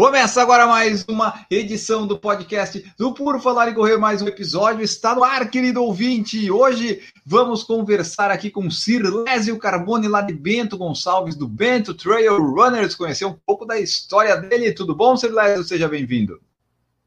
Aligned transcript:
Começa 0.00 0.40
agora 0.40 0.66
mais 0.66 1.04
uma 1.06 1.44
edição 1.50 2.06
do 2.06 2.18
podcast 2.18 2.82
do 2.96 3.12
Por 3.12 3.38
Falar 3.38 3.68
em 3.68 3.74
Correr, 3.74 3.98
mais 3.98 4.22
um 4.22 4.28
episódio. 4.28 4.82
Está 4.82 5.14
no 5.14 5.22
ar, 5.22 5.50
querido 5.50 5.84
ouvinte. 5.84 6.50
Hoje 6.50 7.02
vamos 7.26 7.62
conversar 7.62 8.30
aqui 8.30 8.50
com 8.50 8.70
Sirlésio 8.70 9.58
Carbone, 9.58 10.08
lá 10.08 10.22
de 10.22 10.32
Bento 10.32 10.78
Gonçalves, 10.78 11.36
do 11.36 11.46
Bento 11.46 11.92
Trail 11.92 12.38
Runners, 12.38 12.94
conhecer 12.94 13.26
um 13.26 13.36
pouco 13.44 13.66
da 13.66 13.78
história 13.78 14.34
dele. 14.38 14.72
Tudo 14.72 14.94
bom, 14.94 15.18
Sirlésio? 15.18 15.64
Seja 15.64 15.86
bem-vindo. 15.86 16.40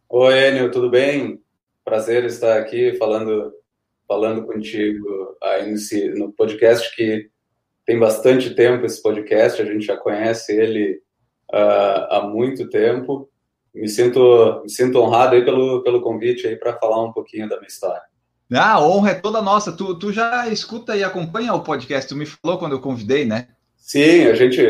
Oi, 0.08 0.50
Enio, 0.50 0.70
tudo 0.70 0.88
bem? 0.88 1.42
Prazer 1.84 2.24
estar 2.26 2.60
aqui 2.60 2.94
falando, 3.00 3.52
falando 4.08 4.46
contigo 4.46 5.36
aí 5.42 5.72
nesse, 5.72 6.10
no 6.10 6.32
podcast 6.32 6.96
que 6.96 7.28
tem 7.88 7.98
bastante 7.98 8.54
tempo 8.54 8.86
esse 8.86 9.02
podcast, 9.02 9.60
a 9.60 9.66
gente 9.66 9.84
já 9.84 9.98
conhece 9.98 10.56
ele 10.56 11.02
uh, 11.54 12.08
há 12.10 12.28
muito 12.28 12.70
tempo. 12.70 13.30
Me 13.74 13.88
sinto, 13.88 14.62
me 14.64 14.70
sinto 14.70 15.00
honrado 15.00 15.36
aí 15.36 15.46
pelo, 15.46 15.82
pelo 15.84 16.02
convite 16.02 16.48
aí 16.48 16.56
para 16.56 16.78
falar 16.78 17.04
um 17.04 17.12
pouquinho 17.12 17.48
da 17.48 17.58
minha 17.58 17.68
história. 17.68 18.02
Ah, 18.52 18.74
a 18.74 18.86
honra 18.86 19.12
é 19.12 19.16
toda 19.16 19.42
nossa. 19.42 19.72
Tu, 19.72 19.98
tu 19.98 20.12
já 20.12 20.48
escuta 20.48 20.96
e 20.96 21.04
acompanha 21.04 21.54
o 21.54 21.64
podcast. 21.64 22.08
Tu 22.08 22.16
me 22.16 22.26
falou 22.26 22.60
quando 22.60 22.74
eu 22.74 22.82
convidei, 22.82 23.26
né? 23.26 23.48
Sim, 23.78 24.26
a 24.26 24.36
gente 24.36 24.62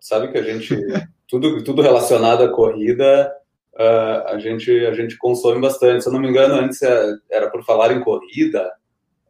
sabe 0.00 0.28
que 0.28 0.38
a 0.38 0.42
gente 0.42 0.74
tudo, 1.28 1.62
tudo 1.62 1.82
relacionado 1.82 2.42
à 2.42 2.48
corrida 2.48 3.32
uh, 3.78 4.28
a 4.28 4.38
gente 4.38 4.70
a 4.86 4.92
gente 4.92 5.16
consome 5.16 5.60
bastante. 5.60 6.02
Se 6.02 6.08
eu 6.08 6.12
não 6.12 6.20
me 6.20 6.28
engano, 6.28 6.54
antes 6.54 6.82
é, 6.82 7.14
era 7.30 7.48
por 7.48 7.64
falar 7.64 7.92
em 7.92 8.00
corrida. 8.00 8.70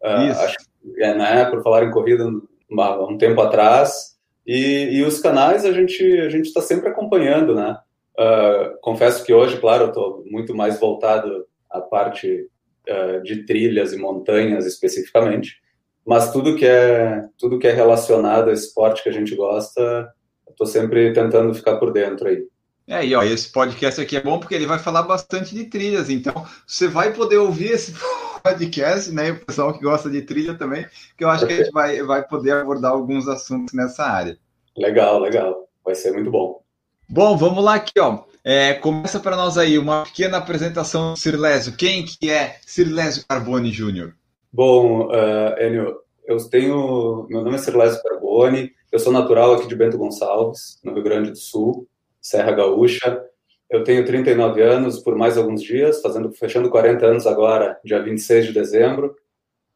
Uh, 0.02 0.30
Isso. 0.30 0.40
Acho, 0.40 0.56
é, 0.98 1.14
né? 1.14 1.44
Por 1.44 1.62
falar 1.62 1.84
em 1.84 1.90
corrida 1.90 2.26
um 2.26 3.18
tempo 3.18 3.40
atrás. 3.40 4.17
E, 4.48 4.96
e 4.96 5.02
os 5.04 5.20
canais 5.20 5.66
a 5.66 5.72
gente 5.72 6.02
a 6.20 6.30
gente 6.30 6.46
está 6.46 6.62
sempre 6.62 6.88
acompanhando, 6.88 7.54
né? 7.54 7.76
Uh, 8.18 8.80
confesso 8.80 9.22
que 9.22 9.32
hoje, 9.32 9.60
claro, 9.60 9.84
eu 9.84 9.88
estou 9.88 10.24
muito 10.26 10.56
mais 10.56 10.80
voltado 10.80 11.44
à 11.70 11.82
parte 11.82 12.48
uh, 12.88 13.22
de 13.22 13.44
trilhas 13.44 13.92
e 13.92 13.98
montanhas 13.98 14.64
especificamente, 14.64 15.60
mas 16.04 16.32
tudo 16.32 16.56
que 16.56 16.64
é 16.64 17.26
tudo 17.36 17.58
que 17.58 17.66
é 17.68 17.72
relacionado 17.72 18.48
a 18.48 18.54
esporte 18.54 19.02
que 19.02 19.10
a 19.10 19.12
gente 19.12 19.36
gosta, 19.36 20.10
estou 20.48 20.66
sempre 20.66 21.12
tentando 21.12 21.52
ficar 21.52 21.76
por 21.76 21.92
dentro 21.92 22.26
aí. 22.26 22.42
É, 22.88 23.04
e 23.04 23.14
ó, 23.14 23.22
esse 23.22 23.52
podcast 23.52 24.00
aqui 24.00 24.16
é 24.16 24.22
bom 24.22 24.40
porque 24.40 24.54
ele 24.54 24.64
vai 24.64 24.78
falar 24.78 25.02
bastante 25.02 25.54
de 25.54 25.64
trilhas, 25.64 26.08
então 26.08 26.32
você 26.66 26.88
vai 26.88 27.12
poder 27.12 27.36
ouvir 27.36 27.72
esse 27.72 27.92
podcast, 28.40 29.10
né? 29.12 29.28
E 29.28 29.30
o 29.32 29.44
pessoal 29.44 29.72
que 29.72 29.82
gosta 29.82 30.08
de 30.10 30.22
trilha 30.22 30.54
também, 30.54 30.86
que 31.16 31.24
eu 31.24 31.28
acho 31.28 31.46
que 31.46 31.52
a 31.52 31.56
gente 31.56 31.70
vai, 31.70 32.02
vai 32.02 32.26
poder 32.26 32.52
abordar 32.52 32.92
alguns 32.92 33.28
assuntos 33.28 33.74
nessa 33.74 34.04
área. 34.04 34.38
Legal, 34.76 35.20
legal. 35.20 35.68
Vai 35.84 35.94
ser 35.94 36.12
muito 36.12 36.30
bom. 36.30 36.62
Bom, 37.08 37.36
vamos 37.36 37.64
lá 37.64 37.74
aqui, 37.74 37.98
ó. 37.98 38.24
É, 38.44 38.74
começa 38.74 39.18
para 39.18 39.36
nós 39.36 39.58
aí 39.58 39.78
uma 39.78 40.04
pequena 40.04 40.38
apresentação 40.38 41.14
do 41.14 41.18
Cirlésio. 41.18 41.76
Quem 41.76 42.04
que 42.04 42.30
é 42.30 42.56
Cirlésio 42.66 43.24
Carbone 43.28 43.72
Júnior? 43.72 44.14
Bom, 44.52 45.08
uh, 45.08 45.60
Enio, 45.60 45.96
eu 46.26 46.36
tenho... 46.48 47.26
Meu 47.28 47.42
nome 47.42 47.56
é 47.56 47.58
Cirlésio 47.58 48.02
Carbone, 48.02 48.72
eu 48.90 48.98
sou 48.98 49.12
natural 49.12 49.54
aqui 49.54 49.66
de 49.66 49.74
Bento 49.74 49.98
Gonçalves, 49.98 50.78
no 50.84 50.94
Rio 50.94 51.02
Grande 51.02 51.30
do 51.30 51.36
Sul. 51.36 51.86
Serra 52.20 52.52
Gaúcha. 52.52 53.22
Eu 53.70 53.84
tenho 53.84 54.04
39 54.04 54.62
anos 54.62 54.98
por 54.98 55.14
mais 55.14 55.36
alguns 55.36 55.62
dias, 55.62 56.00
fazendo, 56.00 56.32
fechando 56.32 56.70
40 56.70 57.06
anos 57.06 57.26
agora, 57.26 57.78
dia 57.84 58.02
26 58.02 58.46
de 58.46 58.52
dezembro. 58.52 59.14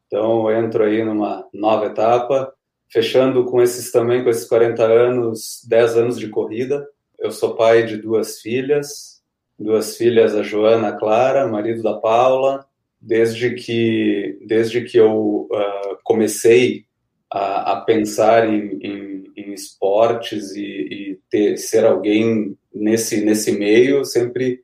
Então, 0.07 0.49
eu 0.49 0.63
entro 0.63 0.83
aí 0.83 1.03
numa 1.03 1.47
nova 1.53 1.85
etapa, 1.85 2.51
fechando 2.89 3.45
com 3.45 3.61
esses 3.61 3.91
também, 3.91 4.23
com 4.23 4.29
esses 4.29 4.47
40 4.47 4.83
anos, 4.83 5.63
10 5.67 5.97
anos 5.97 6.19
de 6.19 6.27
corrida. 6.27 6.87
Eu 7.19 7.31
sou 7.31 7.55
pai 7.55 7.83
de 7.85 7.97
duas 7.97 8.39
filhas, 8.39 9.21
duas 9.57 9.95
filhas, 9.95 10.35
a 10.35 10.41
Joana, 10.41 10.89
a 10.89 10.97
Clara, 10.97 11.47
marido 11.47 11.83
da 11.83 11.93
Paula. 11.93 12.65
Desde 12.99 13.53
que, 13.53 14.39
desde 14.45 14.81
que 14.81 14.97
eu 14.97 15.47
uh, 15.51 15.97
comecei 16.03 16.85
a, 17.29 17.73
a 17.73 17.81
pensar 17.81 18.47
em, 18.47 18.79
em 18.81 19.12
em 19.35 19.53
esportes 19.53 20.55
e, 20.55 20.61
e 20.61 21.19
ter, 21.29 21.57
ser 21.57 21.85
alguém 21.85 22.57
nesse, 22.73 23.23
nesse 23.23 23.51
meio, 23.51 24.03
sempre 24.05 24.61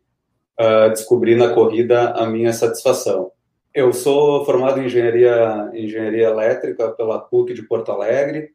uh, 0.59 0.90
descobri 0.90 1.35
na 1.35 1.53
corrida 1.53 2.12
a 2.12 2.25
minha 2.25 2.53
satisfação. 2.53 3.31
Eu 3.74 3.94
sou 3.94 4.46
formado 4.46 4.81
em 4.81 4.85
engenharia, 4.85 5.69
engenharia 5.74 6.28
elétrica 6.28 6.90
pela 6.91 7.19
PUC 7.19 7.53
de 7.53 7.63
Porto 7.63 7.91
Alegre. 7.91 8.50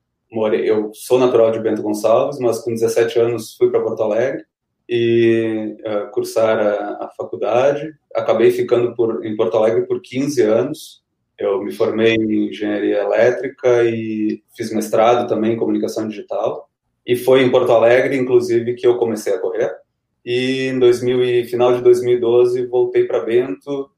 Eu 0.64 0.90
sou 0.92 1.18
natural 1.18 1.52
de 1.52 1.60
Bento 1.60 1.82
Gonçalves, 1.82 2.40
mas 2.40 2.58
com 2.58 2.72
17 2.72 3.18
anos 3.20 3.54
fui 3.56 3.70
para 3.70 3.82
Porto 3.82 4.02
Alegre 4.02 4.44
e 4.88 5.76
uh, 5.86 6.10
cursar 6.10 6.58
a, 6.58 7.04
a, 7.04 7.10
faculdade. 7.16 7.94
Acabei 8.14 8.50
ficando 8.50 8.94
por, 8.94 9.24
em 9.24 9.36
Porto 9.36 9.56
Alegre 9.56 9.86
por 9.86 10.02
15 10.02 10.42
anos 10.42 11.03
eu 11.38 11.62
me 11.62 11.72
formei 11.72 12.14
em 12.14 12.48
engenharia 12.48 12.98
elétrica 12.98 13.84
e 13.84 14.42
fiz 14.56 14.72
mestrado 14.72 15.28
também 15.28 15.52
em 15.52 15.56
comunicação 15.56 16.06
digital. 16.06 16.68
E 17.06 17.16
foi 17.16 17.42
em 17.42 17.50
Porto 17.50 17.72
Alegre, 17.72 18.16
inclusive, 18.16 18.74
que 18.74 18.86
eu 18.86 18.96
comecei 18.96 19.34
a 19.34 19.38
correr. 19.38 19.70
E 20.24 20.68
em 20.68 20.78
2000 20.78 21.46
final 21.46 21.74
de 21.74 21.82
2012 21.82 22.66
voltei 22.66 23.04
para 23.04 23.24
Bento, 23.24 23.90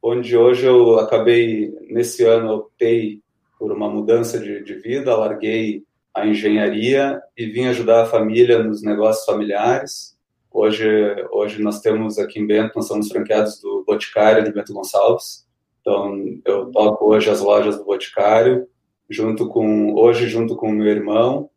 onde 0.00 0.36
hoje 0.36 0.66
eu 0.66 0.98
acabei 0.98 1.74
nesse 1.88 2.24
ano 2.24 2.52
optei 2.52 3.20
por 3.58 3.72
uma 3.72 3.88
mudança 3.88 4.38
de, 4.38 4.62
de 4.62 4.74
vida, 4.74 5.16
larguei 5.16 5.84
a 6.14 6.26
engenharia 6.26 7.20
e 7.36 7.46
vim 7.46 7.66
ajudar 7.66 8.02
a 8.02 8.06
família 8.06 8.62
nos 8.62 8.82
negócios 8.82 9.24
familiares. 9.24 10.16
Hoje, 10.50 10.86
hoje 11.32 11.62
nós 11.62 11.80
temos 11.80 12.18
aqui 12.18 12.38
em 12.38 12.46
Bento, 12.46 12.72
nós 12.76 12.86
somos 12.86 13.08
franqueados 13.08 13.60
do 13.60 13.82
Boticário 13.86 14.44
de 14.44 14.52
Bento 14.52 14.74
Gonçalves, 14.74 15.41
então, 15.82 16.16
eu 16.46 16.70
toco 16.70 17.12
hoje 17.12 17.28
as 17.28 17.40
lojas 17.40 17.76
do 17.76 17.84
Boticário, 17.84 18.68
junto 19.10 19.48
com 19.48 19.94
hoje 19.94 20.28
junto 20.28 20.54
com 20.54 20.70
meu 20.70 20.86
irmão, 20.86 21.50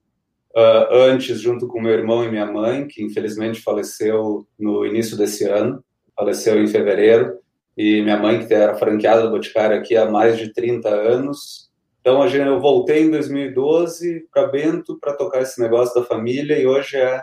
uh, 0.56 0.92
antes 0.92 1.40
junto 1.40 1.68
com 1.68 1.80
meu 1.80 1.94
irmão 1.94 2.24
e 2.26 2.30
minha 2.30 2.46
mãe, 2.46 2.88
que 2.88 3.04
infelizmente 3.04 3.62
faleceu 3.62 4.48
no 4.58 4.84
início 4.84 5.16
desse 5.16 5.46
ano, 5.48 5.84
faleceu 6.16 6.62
em 6.62 6.68
fevereiro, 6.68 7.38
e 7.78 8.02
minha 8.02 8.18
mãe 8.18 8.46
que 8.46 8.54
era 8.54 8.76
franqueada 8.76 9.22
do 9.22 9.30
Boticário 9.30 9.78
aqui 9.78 9.96
há 9.96 10.10
mais 10.10 10.40
de 10.40 10.52
30 10.52 10.90
anos. 10.90 11.70
Então, 12.02 12.26
eu 12.28 12.60
voltei 12.60 13.04
em 13.04 13.12
2012 13.12 14.28
para 14.34 14.48
Bento 14.48 14.98
para 15.00 15.14
tocar 15.14 15.42
esse 15.42 15.62
negócio 15.62 15.94
da 15.94 16.08
família 16.08 16.58
e 16.60 16.66
hoje 16.66 16.98
é 16.98 17.22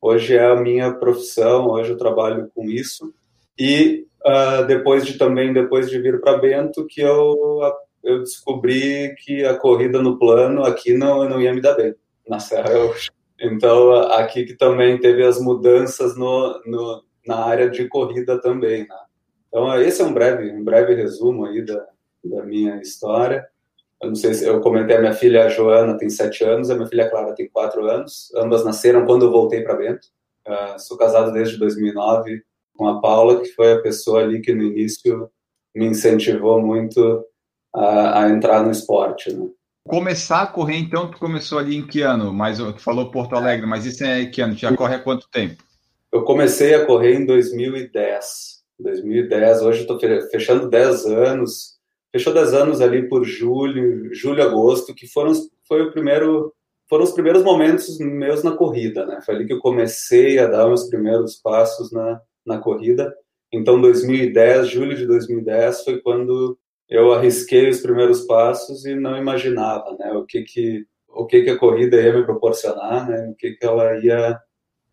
hoje 0.00 0.36
é 0.36 0.44
a 0.44 0.54
minha 0.54 0.92
profissão, 0.92 1.68
hoje 1.68 1.90
eu 1.90 1.96
trabalho 1.96 2.48
com 2.54 2.64
isso. 2.64 3.12
E 3.58 4.06
uh, 4.26 4.66
depois 4.66 5.06
de 5.06 5.16
também 5.16 5.52
depois 5.52 5.88
de 5.88 5.98
vir 6.00 6.20
para 6.20 6.38
Bento 6.38 6.86
que 6.86 7.00
eu 7.00 7.60
eu 8.02 8.20
descobri 8.20 9.14
que 9.16 9.44
a 9.44 9.56
corrida 9.56 10.00
no 10.00 10.18
plano 10.18 10.64
aqui 10.64 10.94
não 10.94 11.28
não 11.28 11.40
ia 11.40 11.54
me 11.54 11.60
dar 11.60 11.74
bem 11.74 11.94
na 12.28 12.38
Serra 12.38 12.70
Gaúcha. 12.70 13.10
Então 13.40 13.92
aqui 14.12 14.44
que 14.44 14.54
também 14.54 14.98
teve 14.98 15.24
as 15.24 15.40
mudanças 15.40 16.16
no, 16.16 16.60
no 16.66 17.04
na 17.26 17.44
área 17.44 17.68
de 17.68 17.88
corrida 17.88 18.40
também, 18.40 18.86
né? 18.86 18.96
Então 19.48 19.80
esse 19.80 20.02
é 20.02 20.04
um 20.04 20.12
breve 20.12 20.50
um 20.52 20.62
breve 20.62 20.94
resumo 20.94 21.46
aí 21.46 21.64
da, 21.64 21.86
da 22.24 22.44
minha 22.44 22.80
história. 22.80 23.46
Eu 24.02 24.08
não 24.08 24.14
sei 24.14 24.34
se 24.34 24.46
eu 24.46 24.60
comentei 24.60 24.96
a 24.96 25.00
minha 25.00 25.14
filha 25.14 25.46
a 25.46 25.48
Joana 25.48 25.96
tem 25.96 26.10
sete 26.10 26.44
anos, 26.44 26.70
a 26.70 26.74
minha 26.74 26.86
filha 26.86 27.08
Clara 27.08 27.34
tem 27.34 27.48
quatro 27.48 27.86
anos. 27.86 28.30
Ambas 28.36 28.62
nasceram 28.64 29.06
quando 29.06 29.24
eu 29.24 29.30
voltei 29.30 29.62
para 29.62 29.74
Bento. 29.74 30.08
Uh, 30.46 30.78
sou 30.78 30.98
casado 30.98 31.32
desde 31.32 31.58
2009 31.58 32.42
com 32.76 32.88
a 32.88 33.00
Paula, 33.00 33.40
que 33.40 33.48
foi 33.48 33.72
a 33.72 33.80
pessoa 33.80 34.22
ali 34.22 34.40
que 34.40 34.54
no 34.54 34.62
início 34.62 35.30
me 35.74 35.86
incentivou 35.86 36.60
muito 36.60 37.24
a, 37.74 38.24
a 38.24 38.30
entrar 38.30 38.62
no 38.62 38.70
esporte. 38.70 39.32
Né? 39.32 39.48
Começar 39.86 40.42
a 40.42 40.46
correr, 40.46 40.78
então, 40.78 41.10
tu 41.10 41.18
começou 41.18 41.58
ali 41.58 41.76
em 41.76 41.86
que 41.86 42.02
ano? 42.02 42.32
Mas 42.32 42.58
tu 42.58 42.78
falou 42.78 43.10
Porto 43.10 43.36
Alegre, 43.36 43.66
mas 43.66 43.84
isso 43.86 44.04
é 44.04 44.26
que 44.26 44.40
ano? 44.40 44.54
Tu 44.54 44.60
já 44.60 44.74
corre 44.74 44.96
há 44.96 44.98
quanto 44.98 45.28
tempo? 45.30 45.62
Eu 46.12 46.24
comecei 46.24 46.74
a 46.74 46.84
correr 46.84 47.14
em 47.14 47.26
2010. 47.26 48.56
2010, 48.78 49.62
hoje 49.62 49.80
estou 49.82 49.98
fechando 50.30 50.68
10 50.68 51.06
anos. 51.06 51.76
Fechou 52.12 52.32
10 52.32 52.54
anos 52.54 52.80
ali 52.80 53.08
por 53.08 53.24
julho, 53.24 54.14
julho, 54.14 54.42
agosto, 54.42 54.94
que 54.94 55.06
foram 55.06 55.32
foi 55.68 55.82
o 55.82 55.92
primeiro 55.92 56.52
foram 56.88 57.02
os 57.02 57.10
primeiros 57.10 57.42
momentos 57.42 57.98
meus 57.98 58.44
na 58.44 58.52
corrida, 58.52 59.04
né? 59.04 59.20
Foi 59.24 59.34
ali 59.34 59.46
que 59.46 59.52
eu 59.52 59.58
comecei 59.58 60.38
a 60.38 60.46
dar 60.46 60.66
meus 60.68 60.84
primeiros 60.84 61.34
passos 61.36 61.90
na, 61.90 62.20
na 62.46 62.58
corrida. 62.58 63.14
Então, 63.52 63.80
2010, 63.80 64.68
julho 64.68 64.96
de 64.96 65.06
2010, 65.06 65.84
foi 65.84 66.00
quando 66.00 66.58
eu 66.88 67.12
arrisquei 67.12 67.68
os 67.68 67.80
primeiros 67.80 68.22
passos 68.22 68.84
e 68.84 68.94
não 68.94 69.16
imaginava, 69.16 69.96
né, 69.98 70.12
o 70.12 70.24
que 70.24 70.42
que 70.42 70.86
o 71.16 71.24
que, 71.24 71.42
que 71.42 71.50
a 71.50 71.58
corrida 71.58 71.96
ia 71.96 72.12
me 72.12 72.24
proporcionar, 72.24 73.08
né? 73.08 73.28
O 73.30 73.34
que, 73.34 73.52
que 73.52 73.64
ela 73.64 73.96
ia 73.98 74.38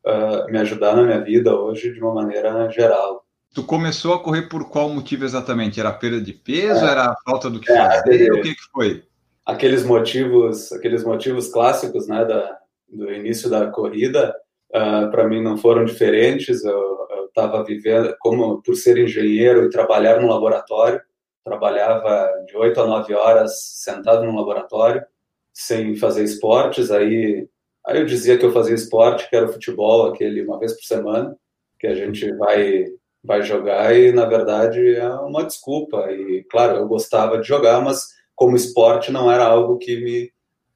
uh, 0.06 0.50
me 0.50 0.58
ajudar 0.60 0.96
na 0.96 1.04
minha 1.04 1.22
vida 1.22 1.54
hoje 1.54 1.94
de 1.94 2.00
uma 2.00 2.14
maneira 2.14 2.70
geral. 2.70 3.26
Tu 3.54 3.64
começou 3.64 4.14
a 4.14 4.20
correr 4.24 4.44
por 4.44 4.70
qual 4.70 4.90
motivo 4.90 5.26
exatamente? 5.26 5.80
Era 5.80 5.92
perda 5.92 6.22
de 6.22 6.34
peso? 6.34 6.86
É. 6.86 6.92
Era 6.92 7.12
a 7.12 7.16
falta 7.26 7.50
do 7.50 7.60
que 7.60 7.72
é, 7.72 7.76
fazer? 7.76 8.32
o 8.32 8.42
que, 8.42 8.56
que 8.56 8.64
foi? 8.72 9.04
Aqueles 9.46 9.84
motivos, 9.84 10.72
aqueles 10.72 11.04
motivos 11.04 11.50
clássicos, 11.50 12.08
né, 12.08 12.24
da, 12.24 12.58
do 12.90 13.12
início 13.12 13.50
da 13.50 13.68
corrida, 13.68 14.34
uh, 14.74 14.78
ah, 14.78 15.08
para 15.12 15.28
mim 15.28 15.44
não 15.44 15.58
foram 15.58 15.84
diferentes. 15.84 16.64
Eu 16.64 17.04
estava 17.36 17.64
vivendo, 17.64 18.16
como 18.20 18.62
por 18.62 18.76
ser 18.76 18.98
engenheiro 18.98 19.66
e 19.66 19.70
trabalhar 19.70 20.22
no 20.22 20.28
laboratório, 20.28 21.02
trabalhava 21.44 22.30
de 22.46 22.56
8 22.56 22.80
a 22.80 22.88
9 22.88 23.14
horas 23.14 23.60
sentado 23.82 24.24
no 24.24 24.36
laboratório, 24.36 25.04
sem 25.52 25.96
fazer 25.96 26.24
esportes. 26.24 26.92
Aí, 26.92 27.48
aí 27.86 28.00
eu 28.00 28.06
dizia 28.06 28.38
que 28.38 28.46
eu 28.46 28.54
fazia 28.54 28.76
esporte, 28.76 29.30
que 29.30 29.36
era 29.36 29.46
o 29.46 29.52
futebol, 29.52 30.08
aquele 30.08 30.46
uma 30.46 30.60
vez 30.60 30.74
por 30.74 30.84
semana, 30.84 31.36
que 31.80 31.88
a 31.88 31.96
gente 31.96 32.32
vai 32.38 32.86
vai 33.26 33.42
jogar 33.42 33.96
e 33.96 34.12
na 34.12 34.26
verdade 34.26 34.96
é 34.96 35.10
uma 35.10 35.46
desculpa. 35.46 36.12
E 36.12 36.44
claro, 36.50 36.78
eu 36.78 36.88
gostava 36.88 37.40
de 37.40 37.48
jogar, 37.48 37.82
mas 37.82 38.06
como 38.36 38.56
esporte 38.56 39.12
não 39.12 39.32
era 39.32 39.46
algo 39.46 39.78
que 39.78 39.98
me 40.04 40.32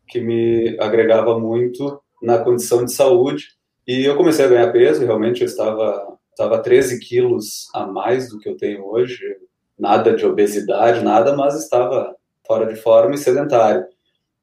que 0.08 0.22
me 0.22 0.78
agregava 0.80 1.38
muito 1.38 2.02
na 2.22 2.38
condição 2.38 2.86
de 2.86 2.94
saúde. 2.94 3.48
E 3.86 4.06
eu 4.06 4.16
comecei 4.16 4.46
a 4.46 4.48
ganhar 4.48 4.72
peso, 4.72 5.06
realmente 5.06 5.42
eu 5.42 5.46
estava 5.46 6.17
estava 6.38 6.60
13 6.60 7.00
quilos 7.00 7.68
a 7.74 7.88
mais 7.88 8.30
do 8.30 8.38
que 8.38 8.48
eu 8.48 8.56
tenho 8.56 8.86
hoje, 8.86 9.20
nada 9.78 10.16
de 10.16 10.24
obesidade, 10.24 11.04
nada, 11.04 11.36
mas 11.36 11.56
estava 11.56 12.16
fora 12.46 12.68
de 12.68 12.76
forma 12.76 13.16
e 13.16 13.18
sedentário. 13.18 13.84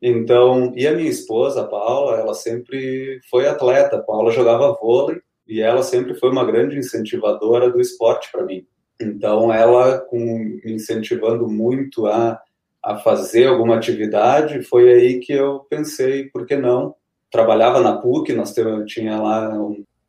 Então, 0.02 0.72
e 0.74 0.88
a 0.88 0.92
minha 0.92 1.08
esposa, 1.08 1.60
a 1.62 1.66
Paula, 1.66 2.18
ela 2.18 2.34
sempre 2.34 3.20
foi 3.30 3.46
atleta. 3.46 3.96
A 3.96 4.02
Paula 4.02 4.32
jogava 4.32 4.72
vôlei 4.74 5.20
e 5.46 5.60
ela 5.60 5.84
sempre 5.84 6.14
foi 6.14 6.30
uma 6.30 6.44
grande 6.44 6.76
incentivadora 6.76 7.70
do 7.70 7.80
esporte 7.80 8.28
para 8.32 8.44
mim. 8.44 8.66
Então, 9.00 9.52
ela 9.52 9.98
com, 9.98 10.18
me 10.18 10.72
incentivando 10.72 11.48
muito 11.48 12.06
a, 12.06 12.40
a 12.82 12.96
fazer 12.98 13.46
alguma 13.46 13.76
atividade, 13.76 14.64
foi 14.64 14.92
aí 14.92 15.20
que 15.20 15.32
eu 15.32 15.60
pensei, 15.70 16.28
por 16.28 16.44
que 16.44 16.56
não? 16.56 16.96
Trabalhava 17.30 17.80
na 17.80 17.96
PUC, 17.96 18.32
nós 18.32 18.52
tinha 18.86 19.16
lá 19.20 19.56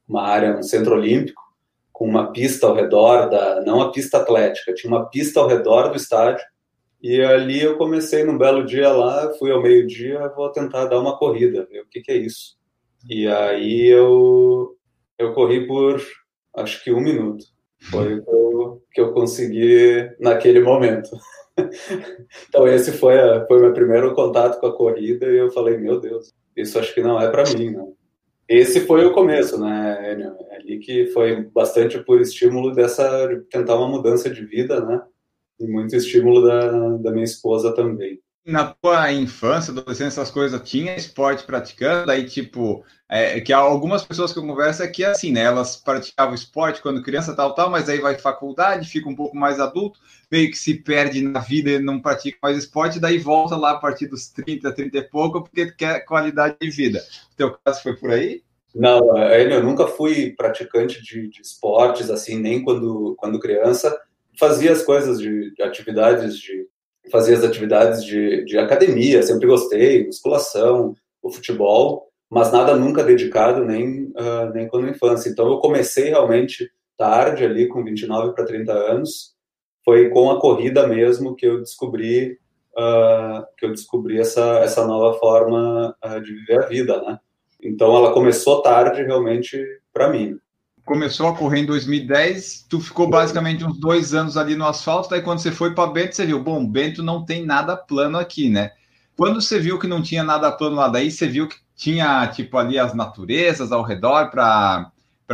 uma 0.08 0.24
área, 0.24 0.58
um 0.58 0.64
centro 0.64 0.96
olímpico, 0.96 1.45
com 1.96 2.06
uma 2.06 2.34
pista 2.34 2.68
ao 2.68 2.76
redor 2.76 3.30
da, 3.30 3.62
não 3.62 3.82
a 3.82 3.90
pista 3.90 4.18
atlética, 4.18 4.74
tinha 4.74 4.92
uma 4.92 5.10
pista 5.10 5.40
ao 5.40 5.48
redor 5.48 5.88
do 5.88 5.96
estádio. 5.96 6.44
E 7.02 7.22
ali 7.22 7.62
eu 7.62 7.78
comecei 7.78 8.22
num 8.26 8.38
belo 8.38 8.66
dia 8.66 8.92
lá, 8.92 9.32
fui 9.40 9.50
ao 9.50 9.62
meio-dia, 9.62 10.28
vou 10.36 10.52
tentar 10.52 10.88
dar 10.88 11.00
uma 11.00 11.18
corrida, 11.18 11.66
ver 11.72 11.84
o 11.84 11.88
que, 11.88 12.02
que 12.02 12.12
é 12.12 12.18
isso. 12.18 12.58
E 13.10 13.26
aí 13.28 13.88
eu 13.88 14.76
eu 15.18 15.34
corri 15.34 15.66
por 15.66 16.02
acho 16.58 16.84
que 16.84 16.92
um 16.92 17.00
minuto. 17.00 17.46
Foi 17.90 18.22
o 18.28 18.82
que 18.92 19.00
eu, 19.00 19.14
consegui 19.14 20.12
naquele 20.20 20.60
momento. 20.60 21.10
então 22.50 22.68
esse 22.68 22.92
foi 22.92 23.18
a, 23.18 23.46
foi 23.48 23.62
meu 23.62 23.72
primeiro 23.72 24.14
contato 24.14 24.60
com 24.60 24.68
a 24.68 24.76
corrida 24.76 25.28
e 25.28 25.38
eu 25.38 25.50
falei 25.52 25.78
meu 25.78 26.02
Deus, 26.02 26.34
isso 26.58 26.78
acho 26.78 26.94
que 26.94 27.02
não 27.02 27.22
é 27.22 27.32
para 27.32 27.50
mim, 27.54 27.72
não 27.72 27.96
esse 28.48 28.82
foi 28.82 29.06
o 29.06 29.14
começo, 29.14 29.60
né, 29.60 30.14
Enio? 30.14 30.36
É 30.50 30.56
ali 30.58 30.80
que 30.80 31.08
foi 31.08 31.44
bastante 31.46 32.00
por 32.00 32.22
estímulo 32.22 32.74
dessa, 32.74 33.28
de 33.28 33.42
tentar 33.42 33.76
uma 33.76 33.88
mudança 33.88 34.30
de 34.30 34.46
vida, 34.46 34.84
né? 34.86 35.02
E 35.60 35.68
muito 35.68 35.96
estímulo 35.96 36.44
da, 36.44 36.98
da 36.98 37.12
minha 37.12 37.24
esposa 37.24 37.74
também 37.74 38.20
na 38.46 38.66
tua 38.66 39.12
infância, 39.12 39.72
adolescência, 39.72 40.22
essas 40.22 40.30
coisas, 40.30 40.62
tinha 40.70 40.96
esporte 40.96 41.44
praticando? 41.44 42.12
Aí, 42.12 42.26
tipo, 42.26 42.86
é, 43.10 43.42
que 43.42 43.52
algumas 43.52 44.04
pessoas 44.04 44.32
que 44.32 44.38
eu 44.38 44.46
converso 44.46 44.84
é 44.84 44.88
que 44.88 45.04
assim, 45.04 45.32
né? 45.32 45.42
Elas 45.42 45.76
praticavam 45.76 46.36
esporte 46.36 46.82
quando 46.82 47.02
criança, 47.02 47.36
tal, 47.36 47.56
tal, 47.56 47.72
mas 47.72 47.90
aí 47.90 48.00
vai 48.00 48.18
faculdade, 48.18 48.88
fica 48.88 49.10
um 49.10 49.16
pouco 49.16 49.36
mais 49.36 49.60
adulto, 49.60 50.00
meio 50.32 50.52
que 50.52 50.58
se 50.58 50.76
perde 50.76 51.22
na 51.22 51.40
vida 51.40 51.72
e 51.72 51.80
não 51.80 52.00
pratica 52.00 52.38
mais 52.42 52.58
esporte, 52.58 53.00
daí 53.00 53.18
volta 53.18 53.56
lá 53.56 53.72
a 53.72 53.80
partir 53.80 54.08
dos 54.08 54.28
30, 54.28 54.72
30 54.72 54.98
e 54.98 55.04
pouco, 55.04 55.44
porque 55.44 55.72
quer 55.72 56.06
qualidade 56.06 56.58
de 56.62 56.70
vida. 56.70 57.04
O 57.34 57.36
teu 57.36 57.58
caso 57.64 57.82
foi 57.82 57.96
por 57.96 58.12
aí? 58.12 58.44
Não, 58.76 59.18
eu 59.18 59.64
nunca 59.64 59.88
fui 59.88 60.36
praticante 60.36 61.02
de, 61.02 61.30
de 61.30 61.42
esportes, 61.42 62.10
assim, 62.10 62.38
nem 62.38 62.62
quando, 62.62 63.16
quando 63.18 63.40
criança. 63.40 63.98
Fazia 64.38 64.74
as 64.74 64.84
coisas 64.84 65.18
de, 65.18 65.54
de 65.56 65.64
atividades 65.64 66.38
de 66.38 66.68
fazia 67.12 67.36
as 67.36 67.44
atividades 67.44 68.04
de, 68.04 68.44
de 68.46 68.58
academia, 68.58 69.24
sempre 69.24 69.48
gostei, 69.48 70.06
musculação, 70.06 70.96
o 71.22 71.30
futebol, 71.30 72.10
mas 72.30 72.52
nada 72.52 72.76
nunca 72.76 73.04
dedicado, 73.04 73.64
nem, 73.64 74.06
uh, 74.12 74.52
nem 74.54 74.68
quando 74.68 74.90
infância. 74.90 75.30
Então 75.30 75.48
eu 75.48 75.60
comecei 75.60 76.10
realmente 76.10 76.70
tarde, 76.98 77.46
ali 77.46 77.68
com 77.68 77.84
29 77.84 78.34
para 78.34 78.46
30 78.46 78.72
anos, 78.72 79.36
foi 79.84 80.10
com 80.10 80.32
a 80.32 80.40
corrida 80.40 80.88
mesmo 80.88 81.36
que 81.36 81.46
eu 81.46 81.60
descobri 81.60 82.40
uh, 82.76 83.46
que 83.58 83.66
eu 83.66 83.72
descobri 83.72 84.20
essa, 84.20 84.60
essa 84.60 84.86
nova 84.86 85.18
forma 85.18 85.96
uh, 86.04 86.22
de 86.22 86.34
viver 86.34 86.64
a 86.64 86.68
vida, 86.68 87.02
né? 87.02 87.20
Então 87.62 87.96
ela 87.96 88.14
começou 88.14 88.62
tarde 88.62 89.04
realmente 89.04 89.64
para 89.94 90.10
mim 90.10 90.38
começou 90.86 91.28
a 91.28 91.36
correr 91.36 91.62
em 91.62 91.66
2010, 91.66 92.68
tu 92.70 92.80
ficou 92.80 93.10
basicamente 93.10 93.66
uns 93.66 93.80
dois 93.80 94.14
anos 94.14 94.38
ali 94.38 94.56
no 94.56 94.66
asfalto, 94.66 95.10
daí 95.10 95.22
quando 95.22 95.40
você 95.40 95.52
foi 95.52 95.74
para 95.74 95.92
Bento, 95.92 96.16
você 96.16 96.26
viu, 96.26 96.42
bom, 96.42 96.66
Bento 96.66 97.02
não 97.02 97.26
tem 97.26 97.44
nada 97.44 97.76
plano 97.76 98.20
aqui, 98.20 98.50
né? 98.50 98.72
Quando 99.18 99.42
você 99.42 99.60
viu 99.60 99.80
que 99.80 99.88
não 99.88 100.04
tinha 100.04 100.24
nada 100.24 100.52
plano 100.52 100.76
lá, 100.76 100.88
daí 100.88 101.10
você 101.10 101.28
viu 101.28 101.50
que 101.50 101.56
tinha, 101.76 102.28
tipo, 102.28 102.56
ali 102.58 102.78
as 102.78 102.94
naturezas 102.94 103.72
ao 103.72 103.82
redor 103.82 104.30
para 104.30 104.92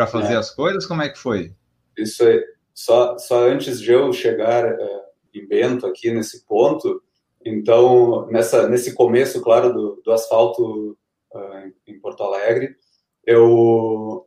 fazer 0.08 0.34
é. 0.34 0.38
as 0.38 0.50
coisas, 0.50 0.86
como 0.86 1.02
é 1.02 1.10
que 1.10 1.18
foi? 1.18 1.54
Isso 1.98 2.24
aí, 2.24 2.42
só, 2.74 3.18
só 3.18 3.50
antes 3.50 3.82
de 3.82 3.92
eu 3.92 4.14
chegar 4.14 4.66
uh, 4.66 5.02
em 5.34 5.46
Bento, 5.46 5.86
aqui 5.86 6.12
nesse 6.12 6.46
ponto, 6.46 7.04
então, 7.44 8.28
nessa, 8.28 8.70
nesse 8.70 8.94
começo, 8.94 9.42
claro, 9.42 9.74
do, 9.74 10.02
do 10.04 10.12
asfalto 10.12 10.98
uh, 11.34 11.74
em 11.86 12.00
Porto 12.00 12.24
Alegre, 12.24 12.76
eu 13.26 14.26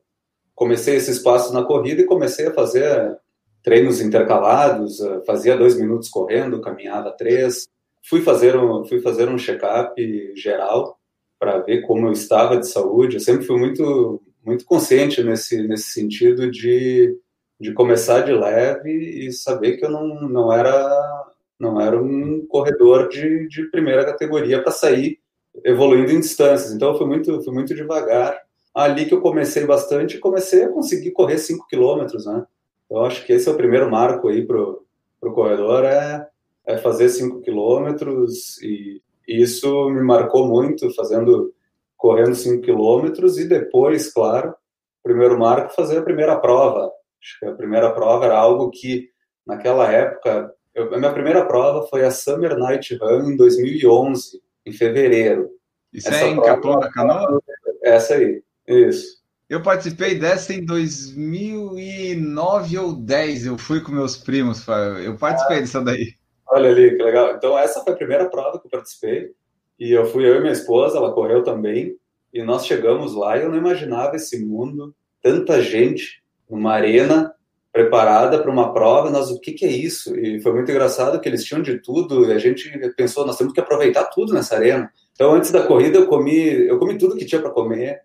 comecei 0.54 0.96
esse 0.96 1.10
espaço 1.10 1.52
na 1.52 1.64
corrida 1.64 2.02
e 2.02 2.06
comecei 2.06 2.46
a 2.46 2.54
fazer 2.54 3.18
treinos 3.62 4.00
intercalados, 4.00 5.00
eh, 5.00 5.22
fazia 5.26 5.56
dois 5.56 5.78
minutos 5.78 6.08
correndo, 6.08 6.60
caminhava 6.60 7.10
três. 7.10 7.66
Fui 8.08 8.20
fazer 8.20 8.56
um, 8.56 8.84
fui 8.84 9.00
fazer 9.00 9.28
um 9.28 9.38
check-up 9.38 9.94
geral 10.36 10.98
para 11.38 11.58
ver 11.60 11.82
como 11.82 12.06
eu 12.06 12.12
estava 12.12 12.58
de 12.58 12.69
saúde. 12.69 13.17
Eu 13.17 13.20
sempre 13.20 13.46
fui 13.46 13.58
muito, 13.58 14.22
muito 14.44 14.64
consciente 14.67 15.22
nesse, 15.22 15.67
nesse 15.67 15.90
sentido 15.93 16.50
de, 16.50 17.19
de 17.58 17.72
começar 17.72 18.20
de 18.20 18.32
leve 18.32 18.90
e 19.26 19.32
saber 19.32 19.79
que 19.79 19.86
eu 19.86 19.90
não, 19.90 20.29
não, 20.29 20.52
era, 20.52 21.24
não 21.58 21.81
era 21.81 22.00
um 22.00 22.46
corredor 22.46 23.08
de, 23.08 23.48
de 23.48 23.70
primeira 23.70 24.05
categoria 24.05 24.62
para 24.62 24.72
sair 24.72 25.19
evoluindo 25.64 26.12
em 26.12 26.20
distâncias. 26.20 26.72
Então, 26.72 26.93
eu 26.93 26.98
fui 26.98 27.06
muito, 27.06 27.43
fui 27.43 27.55
muito 27.55 27.74
devagar 27.74 28.44
ali 28.74 29.06
que 29.06 29.14
eu 29.14 29.20
comecei 29.20 29.64
bastante, 29.64 30.19
comecei 30.19 30.64
a 30.64 30.69
conseguir 30.69 31.12
correr 31.12 31.38
5 31.38 31.66
quilômetros, 31.69 32.26
né? 32.26 32.44
Eu 32.90 33.04
acho 33.04 33.24
que 33.24 33.32
esse 33.32 33.48
é 33.48 33.52
o 33.52 33.56
primeiro 33.56 33.90
marco 33.90 34.28
aí 34.28 34.44
pro, 34.44 34.84
pro 35.20 35.32
corredor, 35.32 35.84
é, 35.84 36.26
é 36.66 36.76
fazer 36.78 37.08
5 37.08 37.40
quilômetros 37.40 38.60
e, 38.60 39.00
e 39.26 39.43
isso 39.43 39.88
me 39.90 40.02
marcou 40.02 40.46
muito, 40.46 40.93
fazendo, 40.94 41.54
correndo 41.96 42.34
5 42.34 42.62
quilômetros 42.62 43.38
e 43.38 43.48
depois, 43.48 44.12
claro, 44.12 44.54
primeiro 45.02 45.38
marco, 45.38 45.74
fazer 45.74 45.98
a 45.98 46.02
primeira 46.02 46.36
prova. 46.36 46.90
Acho 47.22 47.38
que 47.38 47.46
a 47.46 47.54
primeira 47.54 47.90
prova 47.93 48.26
era 48.26 48.36
algo 48.36 48.70
que, 48.70 49.08
naquela 49.46 49.90
época, 49.90 50.52
eu, 50.74 50.93
a 50.93 50.98
minha 50.98 51.12
primeira 51.12 51.46
prova 51.46 51.86
foi 51.86 52.04
a 52.04 52.10
Summer 52.10 52.58
Night 52.58 52.94
Run 52.96 53.31
em 53.31 53.36
2011, 53.36 54.43
em 54.66 54.72
fevereiro. 54.72 55.50
Isso 55.93 56.08
Essa 56.08 56.24
é 56.24 56.28
em 56.28 56.40
Capão 56.40 56.78
da 56.78 56.90
Canoa? 56.90 57.40
Essa 57.82 58.14
aí. 58.14 58.43
Isso. 58.66 59.22
Eu 59.48 59.62
participei 59.62 60.18
dessa 60.18 60.52
em 60.54 60.64
2009 60.64 62.78
ou 62.78 62.94
10. 62.94 63.46
Eu 63.46 63.58
fui 63.58 63.80
com 63.80 63.92
meus 63.92 64.16
primos. 64.16 64.66
Eu 65.04 65.16
participei 65.16 65.58
ah, 65.58 65.60
dessa 65.60 65.82
daí. 65.82 66.14
Olha 66.48 66.70
ali, 66.70 66.96
que 66.96 67.02
legal. 67.02 67.34
Então, 67.34 67.58
essa 67.58 67.82
foi 67.82 67.92
a 67.92 67.96
primeira 67.96 68.30
prova 68.30 68.58
que 68.58 68.66
eu 68.66 68.70
participei. 68.70 69.32
E 69.78 69.92
eu 69.92 70.06
fui 70.06 70.26
eu 70.26 70.36
e 70.36 70.40
minha 70.40 70.52
esposa, 70.52 70.96
ela 70.96 71.12
correu 71.12 71.42
também. 71.42 71.96
E 72.32 72.42
nós 72.42 72.66
chegamos 72.66 73.14
lá 73.14 73.36
e 73.36 73.42
eu 73.42 73.50
não 73.50 73.58
imaginava 73.58 74.16
esse 74.16 74.44
mundo, 74.44 74.94
tanta 75.22 75.62
gente 75.62 76.22
numa 76.50 76.72
arena 76.72 77.32
preparada 77.72 78.40
para 78.40 78.50
uma 78.50 78.72
prova. 78.72 79.10
Nós, 79.10 79.30
o 79.30 79.38
que, 79.38 79.52
que 79.52 79.64
é 79.64 79.70
isso? 79.70 80.18
E 80.18 80.40
foi 80.40 80.52
muito 80.52 80.70
engraçado 80.70 81.20
que 81.20 81.28
eles 81.28 81.44
tinham 81.44 81.60
de 81.60 81.80
tudo. 81.80 82.24
E 82.24 82.32
a 82.32 82.38
gente 82.38 82.70
pensou, 82.96 83.26
nós 83.26 83.36
temos 83.36 83.52
que 83.52 83.60
aproveitar 83.60 84.04
tudo 84.06 84.32
nessa 84.32 84.56
arena. 84.56 84.90
Então, 85.12 85.34
antes 85.34 85.50
da 85.50 85.66
corrida, 85.66 85.98
eu 85.98 86.06
comi, 86.06 86.66
eu 86.66 86.78
comi 86.78 86.96
tudo 86.96 87.16
que 87.16 87.26
tinha 87.26 87.40
para 87.40 87.50
comer 87.50 88.00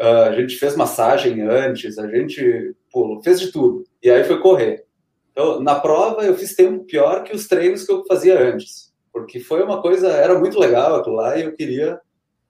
a 0.00 0.32
gente 0.32 0.56
fez 0.56 0.74
massagem 0.76 1.42
antes, 1.42 1.98
a 1.98 2.08
gente 2.08 2.74
pô, 2.90 3.20
fez 3.22 3.38
de 3.38 3.52
tudo. 3.52 3.84
E 4.02 4.10
aí 4.10 4.24
foi 4.24 4.40
correr. 4.40 4.84
Então, 5.32 5.60
na 5.60 5.78
prova, 5.78 6.24
eu 6.24 6.34
fiz 6.34 6.54
tempo 6.54 6.84
pior 6.84 7.22
que 7.22 7.34
os 7.34 7.46
treinos 7.46 7.84
que 7.84 7.92
eu 7.92 8.04
fazia 8.06 8.38
antes. 8.38 8.92
Porque 9.12 9.40
foi 9.40 9.62
uma 9.62 9.82
coisa, 9.82 10.08
era 10.08 10.38
muito 10.38 10.58
legal 10.58 10.96
aquilo 10.96 11.16
lá 11.16 11.36
e 11.36 11.44
eu 11.44 11.52
queria, 11.52 12.00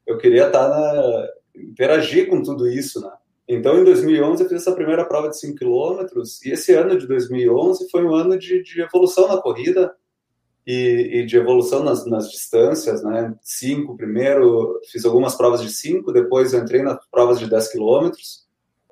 eu 0.06 0.16
queria 0.18 0.46
estar 0.46 0.68
na, 0.68 1.28
interagir 1.56 2.28
com 2.28 2.42
tudo 2.42 2.68
isso, 2.68 3.00
né? 3.00 3.10
Então, 3.48 3.80
em 3.80 3.84
2011, 3.84 4.44
eu 4.44 4.48
fiz 4.48 4.62
essa 4.62 4.74
primeira 4.74 5.04
prova 5.04 5.28
de 5.28 5.36
5 5.36 5.58
km, 5.58 6.06
e 6.44 6.50
esse 6.50 6.72
ano 6.72 6.96
de 6.96 7.06
2011 7.08 7.90
foi 7.90 8.04
um 8.04 8.14
ano 8.14 8.38
de, 8.38 8.62
de 8.62 8.80
evolução 8.80 9.26
na 9.26 9.42
corrida 9.42 9.92
e, 10.70 11.20
e 11.20 11.26
de 11.26 11.36
evolução 11.36 11.82
nas, 11.82 12.06
nas, 12.06 12.30
distâncias, 12.30 13.02
né? 13.02 13.34
5 13.42 13.96
primeiro, 13.96 14.80
fiz 14.90 15.04
algumas 15.04 15.34
provas 15.34 15.60
de 15.60 15.68
5, 15.68 16.12
depois 16.12 16.54
entrei 16.54 16.82
nas 16.82 17.04
provas 17.10 17.40
de 17.40 17.50
10 17.50 17.72
km, 17.72 18.10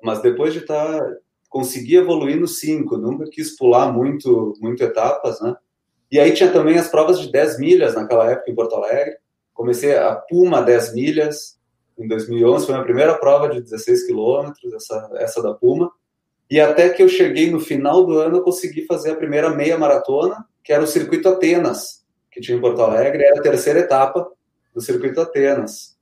mas 0.03 0.21
depois 0.21 0.51
de 0.51 0.59
estar, 0.59 0.99
tá, 0.99 1.15
consegui 1.47 1.95
evoluir 1.95 2.37
no 2.37 2.47
5, 2.47 2.97
nunca 2.97 3.29
quis 3.29 3.55
pular 3.55 3.93
muito, 3.93 4.53
muito 4.59 4.83
etapas, 4.83 5.39
né? 5.39 5.55
E 6.11 6.19
aí 6.19 6.33
tinha 6.33 6.51
também 6.51 6.77
as 6.77 6.89
provas 6.89 7.19
de 7.19 7.31
10 7.31 7.59
milhas 7.59 7.95
naquela 7.95 8.29
época 8.29 8.51
em 8.51 8.55
Porto 8.55 8.75
Alegre, 8.75 9.15
comecei 9.53 9.95
a 9.95 10.15
Puma 10.15 10.61
10 10.61 10.93
milhas, 10.93 11.57
em 11.97 12.07
2011, 12.07 12.65
foi 12.65 12.75
a 12.75 12.77
minha 12.77 12.85
primeira 12.85 13.17
prova 13.17 13.47
de 13.47 13.61
16 13.61 14.05
quilômetros, 14.05 14.73
essa, 14.73 15.09
essa 15.15 15.41
da 15.41 15.53
Puma. 15.53 15.91
E 16.49 16.59
até 16.59 16.89
que 16.89 17.03
eu 17.03 17.07
cheguei 17.07 17.51
no 17.51 17.59
final 17.59 18.05
do 18.05 18.17
ano, 18.17 18.37
eu 18.37 18.43
consegui 18.43 18.85
fazer 18.85 19.11
a 19.11 19.15
primeira 19.15 19.49
meia 19.49 19.77
maratona, 19.77 20.45
que 20.69 20.73
era 20.73 20.83
o 20.83 20.87
Circuito 20.87 21.27
Atenas, 21.27 22.05
que 22.31 22.39
tinha 22.39 22.55
em 22.55 22.61
Porto 22.61 22.83
Alegre, 22.83 23.23
era 23.23 23.39
a 23.39 23.41
terceira 23.41 23.79
etapa 23.79 24.31
do 24.71 24.79
Circuito 24.79 25.19
Atenas. 25.19 25.97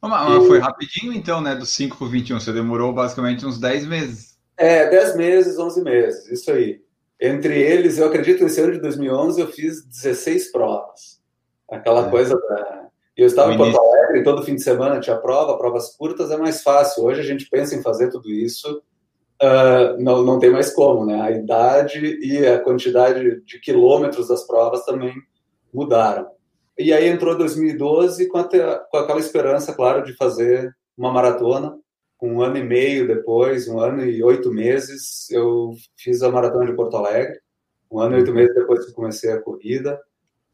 Mas, 0.00 0.44
e... 0.44 0.46
foi 0.46 0.60
rapidinho 0.60 1.12
então, 1.12 1.40
né, 1.40 1.56
do 1.56 1.66
5 1.66 1.96
para 1.96 2.06
21, 2.06 2.38
você 2.38 2.52
demorou 2.52 2.92
basicamente 2.92 3.44
uns 3.44 3.58
10 3.58 3.84
meses. 3.86 4.38
É, 4.56 4.88
10 4.88 5.16
meses, 5.16 5.58
11 5.58 5.82
meses, 5.82 6.30
isso 6.30 6.52
aí. 6.52 6.80
Entre 7.20 7.60
eles, 7.60 7.98
eu 7.98 8.06
acredito, 8.06 8.44
nesse 8.44 8.60
ano 8.60 8.74
de 8.74 8.80
2011 8.80 9.40
eu 9.40 9.48
fiz 9.48 9.84
16 9.84 10.52
provas. 10.52 11.20
Aquela 11.68 12.06
é. 12.06 12.10
coisa 12.10 12.36
da 12.36 12.82
eu 13.16 13.26
estava 13.26 13.52
em 13.52 13.56
Porto 13.56 13.76
Alegre, 13.76 14.22
todo 14.22 14.44
fim 14.44 14.54
de 14.54 14.62
semana 14.62 15.00
tinha 15.00 15.16
prova, 15.16 15.58
provas 15.58 15.96
curtas 15.96 16.30
é 16.30 16.36
mais 16.36 16.62
fácil. 16.62 17.02
Hoje 17.02 17.20
a 17.20 17.24
gente 17.24 17.50
pensa 17.50 17.74
em 17.74 17.82
fazer 17.82 18.08
tudo 18.08 18.30
isso, 18.30 18.80
uh, 19.42 20.00
não, 20.00 20.22
não 20.22 20.38
tem 20.38 20.50
mais 20.50 20.72
como, 20.72 21.04
né? 21.04 21.20
A 21.20 21.30
idade 21.30 22.18
e 22.22 22.46
a 22.46 22.60
quantidade 22.60 23.42
de 23.44 23.58
quilômetros 23.60 24.28
das 24.28 24.46
provas 24.46 24.84
também 24.84 25.14
mudaram. 25.72 26.28
E 26.78 26.92
aí 26.92 27.08
entrou 27.08 27.36
2012 27.36 28.28
com, 28.28 28.38
a, 28.38 28.44
com 28.90 28.96
aquela 28.96 29.20
esperança, 29.20 29.74
claro, 29.74 30.04
de 30.04 30.14
fazer 30.14 30.74
uma 30.96 31.12
maratona. 31.12 31.76
Um 32.20 32.40
ano 32.40 32.56
e 32.56 32.62
meio 32.62 33.06
depois, 33.06 33.66
um 33.66 33.80
ano 33.80 34.04
e 34.04 34.22
oito 34.22 34.52
meses, 34.52 35.28
eu 35.30 35.72
fiz 35.96 36.22
a 36.22 36.30
maratona 36.30 36.66
de 36.66 36.76
Porto 36.76 36.96
Alegre. 36.96 37.40
Um 37.90 37.98
ano 37.98 38.14
e 38.14 38.18
oito 38.20 38.32
meses 38.32 38.54
depois 38.54 38.86
que 38.86 38.92
comecei 38.92 39.32
a 39.32 39.40
corrida 39.40 39.98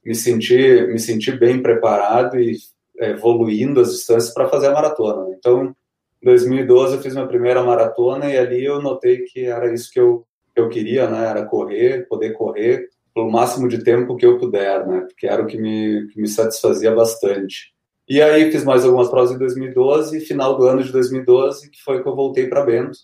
me 0.09 0.15
senti, 0.15 0.87
me 0.87 0.99
senti 0.99 1.33
bem 1.33 1.61
preparado 1.61 2.41
e 2.41 2.57
é, 2.99 3.11
evoluindo 3.11 3.81
as 3.81 3.93
distâncias 3.93 4.33
para 4.33 4.49
fazer 4.49 4.69
a 4.69 4.73
maratona. 4.73 5.35
Então, 5.37 5.77
em 6.23 6.27
2012 6.27 6.97
eu 6.97 7.03
fiz 7.03 7.15
minha 7.15 7.27
primeira 7.27 7.63
maratona 7.63 8.27
e 8.27 8.37
ali 8.37 8.65
eu 8.65 8.81
notei 8.81 9.23
que 9.25 9.45
era 9.45 9.73
isso 9.73 9.91
que 9.91 10.01
eu, 10.01 10.27
que 10.55 10.61
eu 10.61 10.69
queria, 10.69 11.09
né? 11.09 11.27
Era 11.29 11.45
correr, 11.45 12.07
poder 12.09 12.33
correr 12.33 12.89
pelo 13.15 13.31
máximo 13.31 13.69
de 13.69 13.83
tempo 13.83 14.17
que 14.17 14.27
eu 14.27 14.39
puder, 14.39 14.87
né? 14.87 15.01
Porque 15.01 15.27
era 15.27 15.43
o 15.43 15.47
que 15.47 15.57
me, 15.57 16.07
que 16.09 16.21
me 16.21 16.29
satisfazia 16.29 16.95
bastante. 16.95 17.73
E 18.09 18.23
aí 18.23 18.51
fiz 18.51 18.65
mais 18.65 18.85
algumas 18.85 19.09
provas 19.09 19.33
em 19.33 19.39
2012 19.39 20.17
e 20.17 20.21
final 20.21 20.57
do 20.57 20.65
ano 20.67 20.83
de 20.83 20.91
2012 20.91 21.71
que 21.71 21.83
foi 21.83 22.03
que 22.03 22.09
eu 22.09 22.17
voltei 22.17 22.47
para 22.47 22.65
Bento. 22.65 22.99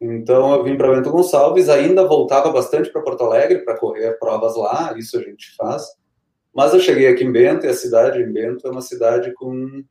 Então 0.00 0.54
eu 0.54 0.64
vim 0.64 0.76
para 0.76 0.94
Bento 0.94 1.10
Gonçalves, 1.10 1.68
ainda 1.68 2.06
voltava 2.06 2.50
bastante 2.50 2.90
para 2.90 3.02
Porto 3.02 3.24
Alegre 3.24 3.58
para 3.64 3.78
correr 3.78 4.18
provas 4.18 4.56
lá, 4.56 4.94
isso 4.96 5.18
a 5.18 5.22
gente 5.22 5.54
faz. 5.56 5.84
Mas 6.54 6.74
eu 6.74 6.80
cheguei 6.80 7.06
aqui 7.06 7.24
em 7.24 7.32
Bento 7.32 7.64
e 7.64 7.68
a 7.68 7.74
cidade 7.74 8.20
em 8.20 8.32
Bento 8.32 8.66
é 8.66 8.70
uma 8.70 8.80
cidade 8.80 9.32
com. 9.34 9.82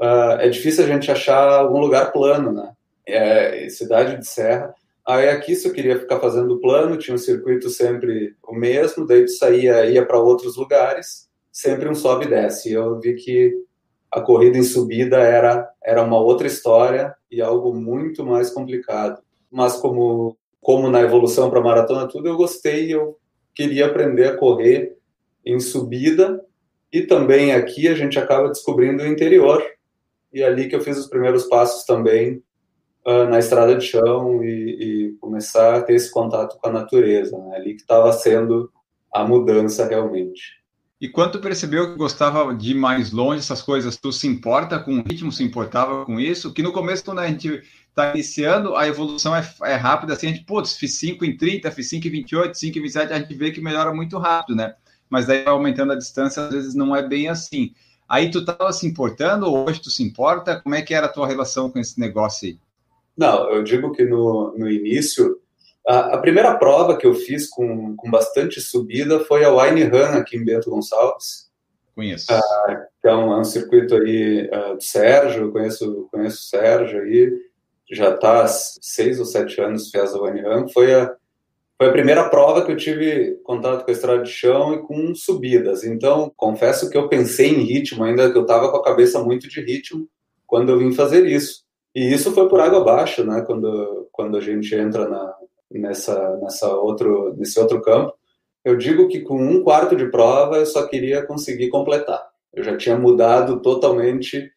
Uh, 0.00 0.40
é 0.40 0.48
difícil 0.48 0.84
a 0.84 0.86
gente 0.86 1.10
achar 1.10 1.58
algum 1.58 1.78
lugar 1.78 2.10
plano, 2.10 2.52
né? 2.52 2.72
É 3.06 3.68
cidade 3.68 4.16
de 4.16 4.26
serra. 4.26 4.74
Aí 5.06 5.28
aqui, 5.28 5.54
se 5.54 5.68
eu 5.68 5.72
queria 5.72 5.98
ficar 5.98 6.20
fazendo 6.20 6.60
plano, 6.60 6.96
tinha 6.96 7.14
um 7.14 7.18
circuito 7.18 7.68
sempre 7.68 8.34
o 8.42 8.54
mesmo, 8.54 9.06
daí 9.06 9.24
tu 9.24 9.32
saía, 9.32 9.84
ia 9.86 10.06
para 10.06 10.18
outros 10.18 10.56
lugares, 10.56 11.28
sempre 11.52 11.88
um 11.88 11.94
sobe 11.94 12.26
e 12.26 12.28
desce. 12.28 12.72
Eu 12.72 12.98
vi 13.00 13.14
que 13.14 13.54
a 14.10 14.20
corrida 14.20 14.56
em 14.56 14.62
subida 14.62 15.18
era, 15.18 15.68
era 15.84 16.02
uma 16.02 16.18
outra 16.18 16.46
história 16.46 17.14
e 17.30 17.42
algo 17.42 17.74
muito 17.74 18.24
mais 18.24 18.50
complicado. 18.50 19.20
Mas 19.50 19.76
como, 19.76 20.36
como 20.60 20.88
na 20.88 21.00
evolução 21.00 21.50
para 21.50 21.60
maratona 21.60 22.08
tudo, 22.08 22.28
eu 22.28 22.36
gostei 22.36 22.92
eu 22.92 23.18
queria 23.54 23.86
aprender 23.86 24.28
a 24.28 24.36
correr 24.36 24.96
em 25.44 25.60
subida 25.60 26.42
e 26.92 27.02
também 27.02 27.52
aqui 27.52 27.88
a 27.88 27.94
gente 27.94 28.18
acaba 28.18 28.48
descobrindo 28.48 29.02
o 29.02 29.06
interior 29.06 29.62
e 30.32 30.42
é 30.42 30.46
ali 30.46 30.68
que 30.68 30.76
eu 30.76 30.80
fiz 30.80 30.98
os 30.98 31.06
primeiros 31.06 31.44
passos 31.44 31.84
também 31.84 32.42
uh, 33.06 33.24
na 33.28 33.38
estrada 33.38 33.76
de 33.76 33.84
chão 33.84 34.42
e, 34.42 34.48
e, 35.08 35.12
começar 35.20 35.76
a 35.76 35.82
ter 35.82 35.94
esse 35.94 36.10
contato 36.10 36.58
com 36.58 36.68
a 36.68 36.72
natureza, 36.72 37.36
né? 37.38 37.56
ali 37.56 37.74
que 37.74 37.82
estava 37.82 38.12
sendo 38.12 38.70
a 39.12 39.24
mudança 39.24 39.86
realmente. 39.86 40.60
E 41.00 41.08
quando 41.08 41.32
tu 41.32 41.40
percebeu 41.40 41.90
que 41.90 41.98
gostava 41.98 42.54
de 42.54 42.72
ir 42.72 42.74
mais 42.74 43.10
longe, 43.10 43.40
essas 43.40 43.62
coisas, 43.62 43.96
tu 43.96 44.12
se 44.12 44.26
importa 44.26 44.78
com 44.78 44.98
o 44.98 45.02
ritmo, 45.02 45.32
se 45.32 45.42
importava 45.42 46.04
com 46.04 46.20
isso? 46.20 46.52
Que 46.52 46.62
no 46.62 46.72
começo, 46.72 47.04
quando 47.04 47.20
a 47.20 47.26
gente 47.26 47.62
está 47.88 48.12
iniciando, 48.12 48.76
a 48.76 48.86
evolução 48.86 49.34
é, 49.34 49.42
é, 49.64 49.76
rápida, 49.76 50.12
assim, 50.12 50.26
a 50.26 50.30
gente, 50.30 50.44
putz, 50.44 50.76
fiz 50.76 50.98
5 50.98 51.24
em 51.24 51.36
30, 51.36 51.70
fiz 51.70 51.88
5 51.88 52.06
em 52.06 52.10
28, 52.10 52.58
5 52.58 52.78
em 52.78 52.82
27, 52.82 53.12
a 53.12 53.18
gente 53.18 53.34
vê 53.34 53.50
que 53.50 53.62
melhora 53.62 53.94
muito 53.94 54.18
rápido, 54.18 54.56
né? 54.56 54.74
mas 55.10 55.26
daí 55.26 55.44
aumentando 55.44 55.92
a 55.92 55.96
distância, 55.96 56.44
às 56.44 56.52
vezes 56.52 56.74
não 56.74 56.94
é 56.94 57.06
bem 57.06 57.28
assim. 57.28 57.74
Aí 58.10 58.28
tu 58.28 58.40
estava 58.40 58.72
se 58.72 58.88
importando, 58.88 59.46
ou 59.46 59.68
hoje 59.68 59.80
tu 59.80 59.88
se 59.88 60.02
importa? 60.02 60.60
Como 60.60 60.74
é 60.74 60.82
que 60.82 60.92
era 60.92 61.06
a 61.06 61.12
tua 61.12 61.28
relação 61.28 61.70
com 61.70 61.78
esse 61.78 62.00
negócio 62.00 62.48
aí? 62.48 62.58
Não, 63.16 63.48
eu 63.52 63.62
digo 63.62 63.92
que 63.92 64.02
no, 64.02 64.52
no 64.58 64.68
início, 64.68 65.38
a, 65.86 66.16
a 66.16 66.18
primeira 66.18 66.56
prova 66.56 66.96
que 66.96 67.06
eu 67.06 67.14
fiz 67.14 67.48
com, 67.48 67.94
com 67.94 68.10
bastante 68.10 68.60
subida 68.60 69.20
foi 69.20 69.44
a 69.44 69.54
Wine 69.54 69.84
Run 69.84 70.18
aqui 70.18 70.36
em 70.36 70.44
Bento 70.44 70.70
Gonçalves. 70.70 71.48
Conheço. 71.94 72.32
Ah, 72.32 72.86
que 73.00 73.06
é 73.06 73.14
um, 73.14 73.32
é 73.32 73.38
um, 73.38 73.44
circuito 73.44 73.94
aí 73.94 74.50
uh, 74.52 74.74
do 74.74 74.82
Sérgio, 74.82 75.52
conheço, 75.52 76.08
conheço 76.10 76.38
o 76.38 76.48
Sérgio 76.48 77.02
aí, 77.02 77.32
já 77.92 78.12
está 78.12 78.42
há 78.42 78.48
seis 78.48 79.20
ou 79.20 79.24
sete 79.24 79.60
anos 79.60 79.88
fez 79.88 80.12
a 80.12 80.20
Wine 80.20 80.40
Run. 80.40 80.68
Foi 80.68 80.92
a, 80.94 81.14
foi 81.80 81.88
a 81.88 81.92
primeira 81.92 82.28
prova 82.28 82.62
que 82.62 82.70
eu 82.70 82.76
tive 82.76 83.40
contato 83.42 83.86
com 83.86 83.90
a 83.90 83.94
estrada 83.94 84.22
de 84.22 84.30
chão 84.30 84.74
e 84.74 84.82
com 84.82 85.14
subidas. 85.14 85.82
Então, 85.82 86.30
confesso 86.36 86.90
que 86.90 86.98
eu 86.98 87.08
pensei 87.08 87.48
em 87.48 87.62
ritmo, 87.62 88.04
ainda 88.04 88.30
que 88.30 88.36
eu 88.36 88.42
estava 88.42 88.70
com 88.70 88.76
a 88.76 88.84
cabeça 88.84 89.24
muito 89.24 89.48
de 89.48 89.62
ritmo 89.62 90.06
quando 90.46 90.68
eu 90.68 90.78
vim 90.78 90.92
fazer 90.92 91.24
isso. 91.24 91.64
E 91.94 92.12
isso 92.12 92.32
foi 92.32 92.50
por 92.50 92.60
água 92.60 92.82
abaixo, 92.82 93.24
né? 93.24 93.40
Quando, 93.46 94.10
quando 94.12 94.36
a 94.36 94.42
gente 94.42 94.74
entra 94.74 95.08
na, 95.08 95.34
nessa, 95.70 96.36
nessa 96.36 96.68
outro, 96.68 97.34
nesse 97.38 97.58
outro 97.58 97.80
campo. 97.80 98.12
Eu 98.62 98.76
digo 98.76 99.08
que 99.08 99.20
com 99.20 99.42
um 99.42 99.62
quarto 99.62 99.96
de 99.96 100.10
prova 100.10 100.58
eu 100.58 100.66
só 100.66 100.86
queria 100.86 101.24
conseguir 101.24 101.70
completar. 101.70 102.22
Eu 102.52 102.62
já 102.62 102.76
tinha 102.76 102.98
mudado 102.98 103.62
totalmente 103.62 104.52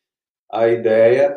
a 0.52 0.68
ideia 0.68 1.34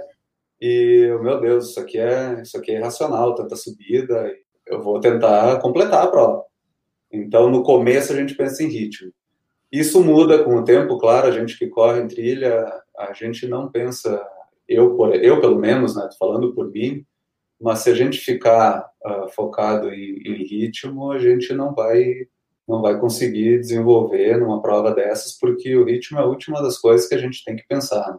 e, 0.60 1.16
meu 1.22 1.40
Deus, 1.40 1.70
isso 1.70 1.78
aqui 1.78 1.96
é, 1.96 2.42
isso 2.42 2.56
aqui 2.58 2.72
é 2.72 2.78
irracional, 2.78 3.36
tanta 3.36 3.54
subida 3.54 4.34
eu 4.66 4.82
vou 4.82 5.00
tentar 5.00 5.60
completar 5.60 6.04
a 6.04 6.08
prova. 6.08 6.44
Então, 7.12 7.50
no 7.50 7.62
começo, 7.62 8.12
a 8.12 8.16
gente 8.16 8.34
pensa 8.34 8.62
em 8.62 8.68
ritmo. 8.68 9.12
Isso 9.70 10.02
muda 10.02 10.42
com 10.44 10.56
o 10.56 10.64
tempo, 10.64 10.98
claro, 10.98 11.26
a 11.26 11.30
gente 11.30 11.58
que 11.58 11.66
corre 11.66 12.00
em 12.00 12.08
trilha, 12.08 12.64
a 12.98 13.12
gente 13.12 13.46
não 13.46 13.70
pensa, 13.70 14.22
eu, 14.68 14.96
eu 15.14 15.40
pelo 15.40 15.58
menos, 15.58 15.96
né, 15.96 16.08
falando 16.18 16.54
por 16.54 16.70
mim, 16.70 17.04
mas 17.60 17.80
se 17.80 17.90
a 17.90 17.94
gente 17.94 18.18
ficar 18.18 18.86
uh, 19.04 19.28
focado 19.34 19.88
em, 19.88 20.18
em, 20.24 20.44
ritmo, 20.44 21.10
a 21.10 21.18
gente 21.18 21.52
não 21.54 21.74
vai 21.74 22.26
não 22.68 22.82
vai 22.82 22.98
conseguir 22.98 23.60
desenvolver 23.60 24.38
numa 24.38 24.60
prova 24.60 24.92
dessas, 24.92 25.38
porque 25.38 25.76
o 25.76 25.84
ritmo 25.84 26.18
é 26.18 26.22
a 26.22 26.26
última 26.26 26.60
das 26.60 26.76
coisas 26.76 27.08
que 27.08 27.14
a 27.14 27.18
gente 27.18 27.44
tem 27.44 27.54
que 27.54 27.64
pensar. 27.68 28.10
Né? 28.10 28.18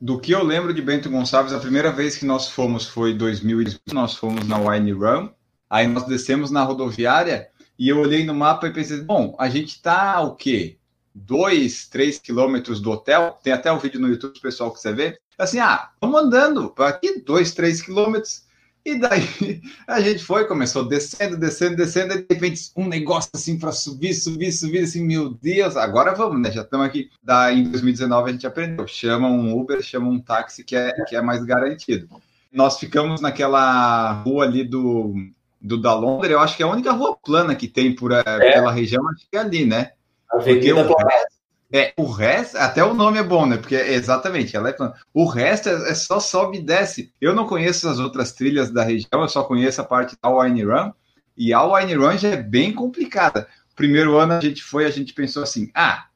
Do 0.00 0.20
que 0.20 0.30
eu 0.30 0.44
lembro 0.44 0.72
de 0.72 0.80
Bento 0.80 1.10
Gonçalves, 1.10 1.52
a 1.52 1.58
primeira 1.58 1.90
vez 1.90 2.16
que 2.16 2.24
nós 2.24 2.48
fomos 2.48 2.86
foi 2.86 3.10
em 3.10 3.16
2000, 3.16 3.64
nós 3.92 4.14
fomos 4.14 4.46
na 4.46 4.56
Wine 4.56 4.92
Run, 4.92 5.30
Aí 5.68 5.86
nós 5.86 6.06
descemos 6.06 6.50
na 6.50 6.62
rodoviária 6.62 7.48
e 7.78 7.88
eu 7.88 7.98
olhei 7.98 8.24
no 8.24 8.34
mapa 8.34 8.66
e 8.66 8.72
pensei, 8.72 9.00
bom, 9.00 9.36
a 9.38 9.48
gente 9.48 9.76
está 9.76 10.20
o 10.20 10.34
quê? 10.34 10.76
Dois, 11.14 11.86
três 11.88 12.18
quilômetros 12.18 12.80
do 12.80 12.90
hotel. 12.90 13.38
Tem 13.42 13.52
até 13.52 13.70
o 13.70 13.76
um 13.76 13.78
vídeo 13.78 14.00
no 14.00 14.08
YouTube, 14.08 14.40
pessoal 14.40 14.72
quiser 14.72 14.94
ver. 14.94 15.20
Assim, 15.38 15.60
ah, 15.60 15.90
vamos 16.00 16.20
andando 16.20 16.70
para 16.70 16.88
aqui, 16.88 17.20
dois, 17.20 17.52
três 17.52 17.80
quilômetros. 17.80 18.48
E 18.84 18.98
daí 18.98 19.22
a 19.86 20.00
gente 20.00 20.24
foi, 20.24 20.46
começou 20.46 20.88
descendo, 20.88 21.36
descendo, 21.36 21.76
descendo, 21.76 22.14
e 22.14 22.22
de 22.22 22.34
repente 22.34 22.70
um 22.74 22.88
negócio 22.88 23.30
assim 23.34 23.58
para 23.58 23.70
subir, 23.70 24.14
subir, 24.14 24.50
subir, 24.50 24.80
assim, 24.80 25.04
meu 25.04 25.30
Deus, 25.30 25.76
agora 25.76 26.14
vamos, 26.14 26.40
né? 26.40 26.50
Já 26.50 26.62
estamos 26.62 26.86
aqui. 26.86 27.10
Daí 27.22 27.60
em 27.60 27.70
2019 27.70 28.30
a 28.30 28.32
gente 28.32 28.46
aprendeu: 28.46 28.86
chama 28.86 29.28
um 29.28 29.56
Uber, 29.58 29.82
chama 29.82 30.08
um 30.08 30.18
táxi 30.18 30.64
que 30.64 30.74
é, 30.74 30.92
que 31.04 31.14
é 31.14 31.20
mais 31.20 31.44
garantido. 31.44 32.08
Nós 32.50 32.78
ficamos 32.78 33.20
naquela 33.20 34.12
rua 34.22 34.44
ali 34.44 34.64
do 34.64 35.14
do 35.60 35.80
da 35.80 35.94
Londres, 35.94 36.30
eu 36.30 36.40
acho 36.40 36.56
que 36.56 36.62
é 36.62 36.66
a 36.66 36.70
única 36.70 36.92
rua 36.92 37.16
plana 37.16 37.54
que 37.54 37.68
tem 37.68 37.94
por, 37.94 38.12
eh, 38.12 38.22
é. 38.26 38.52
pela 38.52 38.70
região, 38.72 39.06
acho 39.08 39.26
que 39.30 39.36
é 39.36 39.40
ali, 39.40 39.64
né? 39.64 39.92
Porque 40.30 40.72
o 40.72 40.82
resto, 40.82 41.38
É, 41.70 41.92
o 41.98 42.06
resto, 42.06 42.56
até 42.56 42.82
o 42.82 42.94
nome 42.94 43.18
é 43.18 43.22
bom, 43.22 43.44
né? 43.44 43.56
Porque 43.56 43.74
exatamente, 43.74 44.56
ela 44.56 44.70
é 44.70 44.72
plana. 44.72 44.94
O 45.12 45.26
resto 45.26 45.68
é, 45.68 45.90
é, 45.90 45.94
só 45.94 46.18
sobe 46.20 46.58
e 46.58 46.62
desce. 46.62 47.12
Eu 47.20 47.34
não 47.34 47.46
conheço 47.46 47.88
as 47.88 47.98
outras 47.98 48.32
trilhas 48.32 48.70
da 48.70 48.82
região, 48.82 49.20
eu 49.20 49.28
só 49.28 49.42
conheço 49.42 49.80
a 49.80 49.84
parte 49.84 50.16
da 50.22 50.30
Wine 50.30 50.64
Run. 50.64 50.92
E 51.36 51.52
a 51.52 51.62
Wine 51.62 51.94
Run 51.94 52.16
já 52.16 52.28
é 52.30 52.36
bem 52.36 52.72
complicada. 52.72 53.48
Primeiro 53.76 54.16
ano 54.16 54.34
a 54.34 54.40
gente 54.40 54.62
foi, 54.62 54.86
a 54.86 54.90
gente 54.90 55.12
pensou 55.12 55.42
assim: 55.42 55.70
ah, 55.74 56.06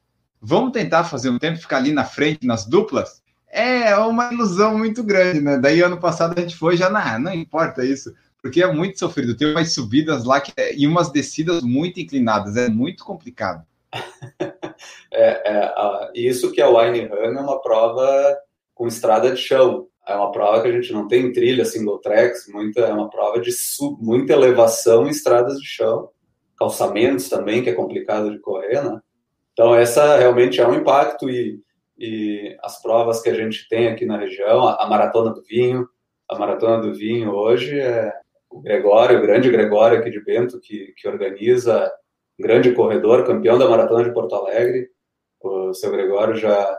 vamos 0.41 0.73
tentar 0.73 1.05
fazer 1.05 1.31
um 1.31 1.39
tempo, 1.39 1.59
ficar 1.59 1.77
ali 1.77 1.93
na 1.93 2.05
frente, 2.05 2.47
nas 2.47 2.67
duplas? 2.67 3.23
É 3.49 3.95
uma 3.99 4.33
ilusão 4.33 4.79
muito 4.79 5.05
grande, 5.05 5.41
né? 5.41 5.59
Daí 5.59 5.83
ano 5.83 5.99
passado 5.99 6.35
a 6.37 6.41
gente 6.41 6.57
foi, 6.57 6.77
já 6.77 6.89
não, 6.89 7.19
não 7.19 7.35
importa 7.35 7.85
isso, 7.85 8.15
porque 8.43 8.61
é 8.61 8.71
muito 8.71 8.99
sofrido. 8.99 9.37
Tem 9.37 9.53
umas 9.53 9.73
subidas 9.73 10.25
lá 10.25 10.41
que, 10.41 10.53
é, 10.57 10.77
e 10.77 10.87
umas 10.87 11.11
descidas 11.11 11.63
muito 11.63 12.01
inclinadas, 12.01 12.57
é 12.57 12.69
muito 12.69 13.05
complicado. 13.05 13.65
é, 15.13 15.53
é, 15.53 15.73
isso 16.15 16.51
que 16.51 16.61
a 16.61 16.69
Wine 16.69 17.07
Run 17.07 17.39
é 17.39 17.41
uma 17.41 17.63
prova 17.63 18.37
com 18.75 18.89
estrada 18.89 19.31
de 19.31 19.41
chão. 19.41 19.87
É 20.07 20.17
uma 20.17 20.33
prova 20.33 20.61
que 20.61 20.69
a 20.69 20.73
gente 20.73 20.93
não 20.93 21.07
tem 21.07 21.33
trilha, 21.33 21.65
single 21.65 21.99
tracks, 21.99 22.49
muita, 22.49 22.81
é 22.81 22.93
uma 22.93 23.09
prova 23.09 23.41
de 23.41 23.53
sub, 23.53 24.05
muita 24.05 24.33
elevação 24.33 25.07
em 25.07 25.11
estradas 25.11 25.59
de 25.59 25.67
chão, 25.67 26.11
calçamentos 26.59 27.29
também, 27.29 27.63
que 27.63 27.71
é 27.71 27.75
complicado 27.75 28.33
de 28.33 28.41
correr, 28.41 28.83
né? 28.83 29.01
Então, 29.53 29.73
essa 29.77 30.17
realmente 30.17 30.61
é 30.61 30.67
um 30.67 30.75
impacto 30.75 31.31
e, 31.31 31.61
e 31.97 32.57
as 32.65 32.83
provas 32.83 33.23
que 33.23 33.31
a 33.31 33.35
gente 33.35 33.69
tem 33.69 33.87
aqui 33.87 34.05
na 34.05 34.19
região, 34.19 34.67
a, 34.67 34.83
a 34.83 34.89
Maratona 34.89 35.33
do 35.33 35.43
Vinho, 35.43 35.87
a 36.29 36.37
Maratona 36.37 36.83
do 36.83 36.93
Vinho 36.93 37.31
hoje 37.31 37.79
é 37.79 38.13
o 38.53 38.61
Gregório, 38.61 39.19
o 39.19 39.23
grande 39.23 39.51
Gregório 39.51 39.99
aqui 39.99 40.11
de 40.11 40.23
Bento, 40.23 40.61
que, 40.61 40.93
que 40.97 41.09
organiza 41.09 41.91
grande 42.39 42.73
corredor, 42.73 43.27
campeão 43.27 43.59
da 43.59 43.69
Maratona 43.69 44.05
de 44.05 44.13
Porto 44.13 44.35
Alegre. 44.35 44.89
O 45.41 45.73
seu 45.73 45.91
Gregório 45.91 46.37
já, 46.37 46.79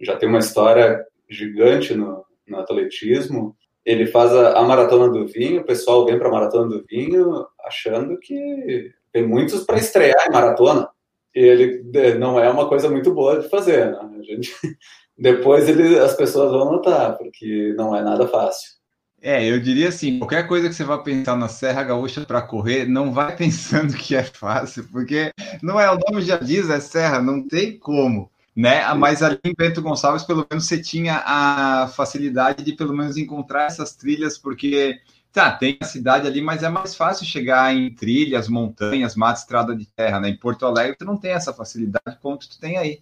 já 0.00 0.16
tem 0.16 0.28
uma 0.28 0.38
história 0.38 1.04
gigante 1.28 1.94
no, 1.94 2.24
no 2.46 2.58
atletismo. 2.58 3.56
Ele 3.84 4.06
faz 4.06 4.32
a, 4.32 4.58
a, 4.58 4.62
Maratona 4.62 5.08
do 5.08 5.26
Vinho, 5.26 5.62
o 5.62 5.66
pessoal 5.66 6.04
vem 6.04 6.18
para 6.18 6.28
a 6.28 6.32
Maratona 6.32 6.68
do 6.68 6.84
Vinho 6.84 7.46
achando 7.64 8.18
que 8.18 8.92
tem 9.12 9.26
muitos 9.26 9.64
para 9.64 9.78
estrear 9.78 10.26
em 10.28 10.32
maratona. 10.32 10.88
E 11.34 11.40
ele 11.40 11.90
é, 11.94 12.14
não 12.14 12.38
é 12.38 12.48
uma 12.50 12.68
coisa 12.68 12.88
muito 12.90 13.12
boa 13.12 13.40
de 13.40 13.48
fazer. 13.48 13.90
Né? 13.90 14.22
Gente, 14.22 14.52
depois 15.16 15.68
ele, 15.68 15.98
as 15.98 16.14
pessoas 16.14 16.50
vão 16.50 16.72
notar, 16.72 17.16
porque 17.16 17.74
não 17.76 17.94
é 17.96 18.02
nada 18.02 18.26
fácil. 18.28 18.81
É, 19.24 19.48
eu 19.48 19.60
diria 19.60 19.88
assim, 19.88 20.18
qualquer 20.18 20.48
coisa 20.48 20.68
que 20.68 20.74
você 20.74 20.82
vá 20.82 20.98
pensar 20.98 21.36
na 21.36 21.46
Serra 21.46 21.84
Gaúcha 21.84 22.22
para 22.26 22.42
correr, 22.42 22.88
não 22.88 23.12
vai 23.12 23.34
pensando 23.38 23.94
que 23.94 24.16
é 24.16 24.24
fácil, 24.24 24.88
porque 24.90 25.30
não 25.62 25.78
é, 25.78 25.88
o 25.88 25.96
nome 25.96 26.22
já 26.22 26.36
diz, 26.36 26.68
é 26.68 26.80
serra, 26.80 27.22
não 27.22 27.46
tem 27.46 27.78
como, 27.78 28.28
né? 28.54 28.92
Mas 28.94 29.22
ali 29.22 29.38
em 29.44 29.54
Bento 29.56 29.80
Gonçalves, 29.80 30.24
pelo 30.24 30.44
menos 30.50 30.66
você 30.66 30.82
tinha 30.82 31.22
a 31.24 31.86
facilidade 31.94 32.64
de 32.64 32.72
pelo 32.72 32.92
menos 32.92 33.16
encontrar 33.16 33.66
essas 33.66 33.94
trilhas, 33.94 34.36
porque 34.36 34.98
tá, 35.32 35.52
tem 35.52 35.78
a 35.80 35.84
cidade 35.84 36.26
ali, 36.26 36.40
mas 36.40 36.64
é 36.64 36.68
mais 36.68 36.96
fácil 36.96 37.24
chegar 37.24 37.72
em 37.72 37.94
trilhas, 37.94 38.48
montanhas, 38.48 39.14
mata, 39.14 39.38
estrada 39.38 39.76
de 39.76 39.86
terra, 39.86 40.18
né? 40.18 40.30
Em 40.30 40.36
Porto 40.36 40.66
Alegre 40.66 40.96
tu 40.98 41.04
não 41.04 41.16
tem 41.16 41.30
essa 41.30 41.52
facilidade 41.52 42.18
quanto 42.20 42.48
tu 42.48 42.58
tem 42.58 42.76
aí. 42.76 42.98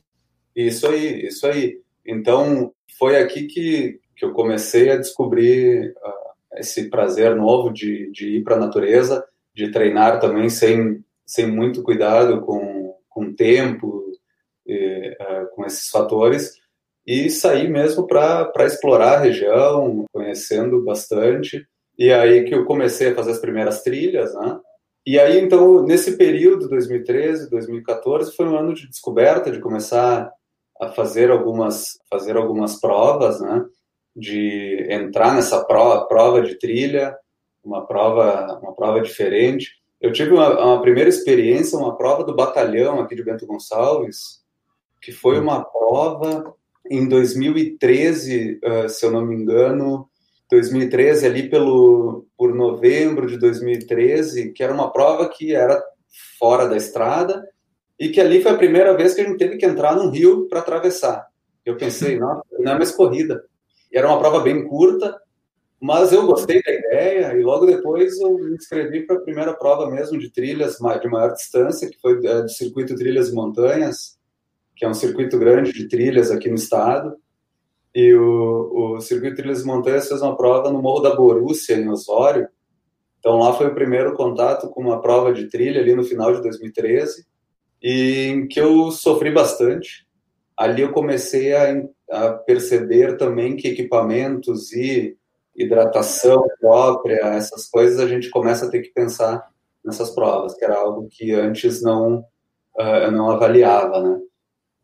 Isso 0.54 0.86
aí, 0.86 1.26
isso 1.26 1.46
aí. 1.46 1.80
Então, 2.04 2.74
foi 2.98 3.16
aqui 3.16 3.44
que 3.44 4.00
que 4.20 4.26
eu 4.26 4.34
comecei 4.34 4.90
a 4.90 4.98
descobrir 4.98 5.94
uh, 5.96 6.58
esse 6.58 6.90
prazer 6.90 7.34
novo 7.34 7.72
de, 7.72 8.10
de 8.12 8.36
ir 8.36 8.44
para 8.44 8.54
a 8.54 8.58
natureza, 8.58 9.24
de 9.54 9.70
treinar 9.70 10.20
também 10.20 10.50
sem, 10.50 11.02
sem 11.26 11.46
muito 11.46 11.82
cuidado 11.82 12.42
com, 12.42 12.94
com 13.08 13.34
tempo, 13.34 14.04
e, 14.66 15.16
uh, 15.18 15.56
com 15.56 15.64
esses 15.64 15.88
fatores, 15.88 16.52
e 17.06 17.30
sair 17.30 17.70
mesmo 17.70 18.06
para 18.06 18.52
explorar 18.66 19.14
a 19.14 19.20
região, 19.20 20.04
conhecendo 20.12 20.84
bastante. 20.84 21.66
E 21.99 22.12
aí 22.12 22.45
que 22.45 22.54
eu 22.54 22.66
comecei 22.66 23.08
a 23.08 23.14
fazer 23.14 23.30
as 23.30 23.40
primeiras 23.40 23.82
trilhas, 23.82 24.34
né? 24.34 24.60
E 25.06 25.18
aí, 25.18 25.40
então, 25.40 25.82
nesse 25.82 26.18
período, 26.18 26.68
2013, 26.68 27.49
2014, 27.49 28.36
foi 28.36 28.47
um 28.47 28.56
ano 28.56 28.75
de 28.75 28.86
descoberta, 28.86 29.50
de 29.50 29.58
começar 29.58 30.30
a 30.78 30.88
fazer 30.88 31.30
algumas, 31.30 31.99
fazer 32.10 32.36
algumas 32.36 32.78
provas, 32.78 33.40
né? 33.40 33.64
De 34.14 34.86
entrar 34.90 35.34
nessa 35.34 35.64
prova, 35.64 36.06
prova 36.06 36.42
de 36.42 36.58
trilha, 36.58 37.16
uma 37.64 37.86
prova, 37.86 38.58
uma 38.62 38.75
prova 38.75 39.00
diferente. 39.00 39.80
Eu 40.00 40.12
tive 40.12 40.32
uma, 40.32 40.58
uma, 40.64 40.82
primeira 40.82 41.08
experiência, 41.08 41.78
uma 41.78 41.96
prova 41.96 42.25
do 42.25 42.34
batalhão 42.34 43.00
aqui 43.00 43.14
de 43.14 43.23
Bento 43.23 43.46
Gonçalves, 43.46 44.40
que 45.00 45.12
foi 45.12 45.38
uma 45.38 45.62
prova 45.62 46.54
em 46.90 47.08
2013, 47.08 48.60
uh, 48.64 48.88
se 48.88 49.04
eu 49.04 49.10
não 49.10 49.25
me 49.25 49.34
engano, 49.34 50.08
2013 50.50 51.26
ali 51.26 51.49
pelo 51.49 52.26
por 52.36 52.54
novembro 52.54 53.26
de 53.26 53.38
2013, 53.38 54.52
que 54.52 54.62
era 54.62 54.73
uma 54.73 54.90
prova 54.90 55.28
que 55.28 55.54
era 55.54 55.80
fora 56.38 56.66
da 56.66 56.76
estrada 56.76 57.46
e 57.99 58.08
que 58.08 58.20
ali 58.20 58.42
foi 58.42 58.52
a 58.52 58.56
primeira 58.56 58.96
vez 58.96 59.14
que 59.14 59.20
a 59.20 59.25
gente 59.25 59.38
teve 59.38 59.58
que 59.58 59.66
entrar 59.66 59.94
num 59.94 60.10
rio 60.10 60.49
para 60.49 60.60
atravessar. 60.60 61.28
Eu 61.64 61.76
pensei, 61.76 62.18
não, 62.18 62.42
não 62.58 62.73
é 62.73 62.76
mais 62.76 62.90
corrida, 62.90 63.44
era 63.98 64.08
uma 64.08 64.18
prova 64.18 64.40
bem 64.40 64.66
curta, 64.66 65.20
mas 65.80 66.12
eu 66.12 66.26
gostei 66.26 66.62
da 66.62 66.72
ideia 66.72 67.34
e 67.34 67.42
logo 67.42 67.64
depois 67.64 68.20
eu 68.20 68.34
me 68.34 68.54
inscrevi 68.54 69.06
para 69.06 69.16
a 69.16 69.20
primeira 69.20 69.54
prova 69.54 69.90
mesmo 69.90 70.18
de 70.18 70.30
trilhas 70.30 70.76
de 70.76 71.08
maior 71.08 71.32
distância, 71.32 71.88
que 71.88 71.98
foi 71.98 72.24
é, 72.26 72.42
do 72.42 72.50
circuito 72.50 72.94
Trilhas 72.94 73.30
e 73.30 73.34
Montanhas, 73.34 74.18
que 74.76 74.84
é 74.84 74.88
um 74.88 74.94
circuito 74.94 75.38
grande 75.38 75.72
de 75.72 75.88
trilhas 75.88 76.30
aqui 76.30 76.50
no 76.50 76.56
estado. 76.56 77.16
E 77.94 78.14
o, 78.14 78.96
o 78.96 79.00
circuito 79.00 79.36
Trilhas 79.36 79.62
e 79.62 79.66
Montanhas 79.66 80.06
fez 80.06 80.20
uma 80.20 80.36
prova 80.36 80.70
no 80.70 80.82
Morro 80.82 81.00
da 81.00 81.16
Borússia, 81.16 81.74
em 81.74 81.88
Osório. 81.88 82.46
Então 83.18 83.38
lá 83.38 83.54
foi 83.54 83.68
o 83.68 83.74
primeiro 83.74 84.14
contato 84.14 84.68
com 84.68 84.82
uma 84.82 85.00
prova 85.00 85.32
de 85.32 85.48
trilha 85.48 85.80
ali 85.80 85.94
no 85.94 86.04
final 86.04 86.34
de 86.34 86.42
2013, 86.42 87.26
e 87.82 88.26
em 88.28 88.46
que 88.46 88.60
eu 88.60 88.90
sofri 88.90 89.30
bastante. 89.30 90.06
Ali 90.56 90.82
eu 90.82 90.92
comecei 90.92 91.54
a 91.54 91.74
a 92.10 92.30
perceber 92.32 93.16
também 93.16 93.56
que 93.56 93.68
equipamentos 93.68 94.73
e 94.73 95.16
hidratação 95.56 96.46
própria, 96.60 97.20
essas 97.36 97.68
coisas, 97.68 98.00
a 98.00 98.06
gente 98.06 98.30
começa 98.30 98.66
a 98.66 98.70
ter 98.70 98.82
que 98.82 98.92
pensar 98.92 99.49
nessas 99.84 100.10
provas, 100.10 100.54
que 100.54 100.64
era 100.64 100.76
algo 100.76 101.08
que 101.10 101.32
antes 101.32 101.82
não 101.82 102.25
uh, 102.78 103.10
não 103.10 103.30
avaliava, 103.30 104.00
né? 104.02 104.20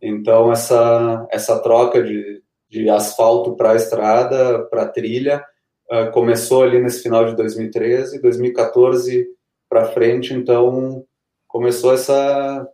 Então 0.00 0.52
essa 0.52 1.26
essa 1.30 1.58
troca 1.60 2.02
de, 2.02 2.42
de 2.68 2.88
asfalto 2.88 3.56
para 3.56 3.76
estrada, 3.76 4.64
para 4.64 4.88
trilha, 4.88 5.44
uh, 5.90 6.10
começou 6.12 6.62
ali 6.62 6.80
nesse 6.80 7.02
final 7.02 7.24
de 7.24 7.34
2013, 7.34 8.20
2014 8.20 9.26
para 9.68 9.86
frente, 9.86 10.32
então 10.32 11.04
começou 11.48 11.92
essa 11.92 12.68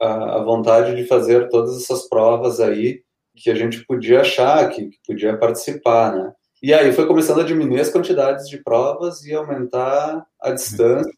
a, 0.00 0.36
a 0.36 0.42
vontade 0.42 0.94
de 0.94 1.06
fazer 1.06 1.48
todas 1.48 1.76
essas 1.82 2.08
provas 2.08 2.60
aí 2.60 3.03
que 3.36 3.50
a 3.50 3.54
gente 3.54 3.84
podia 3.84 4.20
achar, 4.20 4.68
que, 4.70 4.86
que 4.86 4.98
podia 5.06 5.36
participar, 5.36 6.14
né? 6.14 6.32
E 6.62 6.72
aí 6.72 6.92
foi 6.92 7.06
começando 7.06 7.40
a 7.40 7.44
diminuir 7.44 7.80
as 7.80 7.90
quantidades 7.90 8.48
de 8.48 8.56
provas 8.56 9.22
e 9.24 9.34
aumentar 9.34 10.24
a 10.40 10.50
distância 10.50 11.12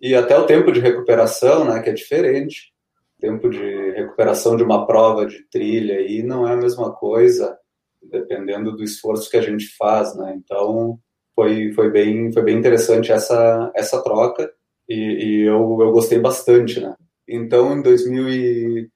e 0.00 0.14
até 0.14 0.38
o 0.38 0.46
tempo 0.46 0.72
de 0.72 0.80
recuperação, 0.80 1.64
né, 1.64 1.82
que 1.82 1.90
é 1.90 1.92
diferente. 1.92 2.72
O 3.18 3.20
tempo 3.20 3.50
de 3.50 3.90
recuperação 3.92 4.56
de 4.56 4.62
uma 4.62 4.86
prova 4.86 5.26
de 5.26 5.42
trilha 5.50 5.96
aí 5.96 6.22
não 6.22 6.48
é 6.48 6.52
a 6.52 6.56
mesma 6.56 6.92
coisa, 6.92 7.58
dependendo 8.02 8.74
do 8.74 8.82
esforço 8.82 9.30
que 9.30 9.36
a 9.36 9.42
gente 9.42 9.76
faz, 9.76 10.14
né? 10.16 10.34
Então 10.36 10.98
foi, 11.34 11.72
foi 11.72 11.90
bem 11.90 12.32
foi 12.32 12.42
bem 12.42 12.56
interessante 12.56 13.12
essa 13.12 13.70
essa 13.74 14.02
troca 14.02 14.50
e, 14.88 14.94
e 14.94 15.40
eu, 15.42 15.78
eu 15.80 15.92
gostei 15.92 16.18
bastante, 16.18 16.80
né? 16.80 16.94
Então 17.28 17.76
em 17.76 17.82
2000 17.82 18.28
e 18.28 18.90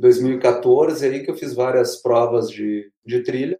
2014 0.00 1.06
aí 1.06 1.22
que 1.22 1.30
eu 1.30 1.36
fiz 1.36 1.54
várias 1.54 1.96
provas 1.96 2.50
de, 2.50 2.90
de 3.04 3.22
trilha 3.22 3.58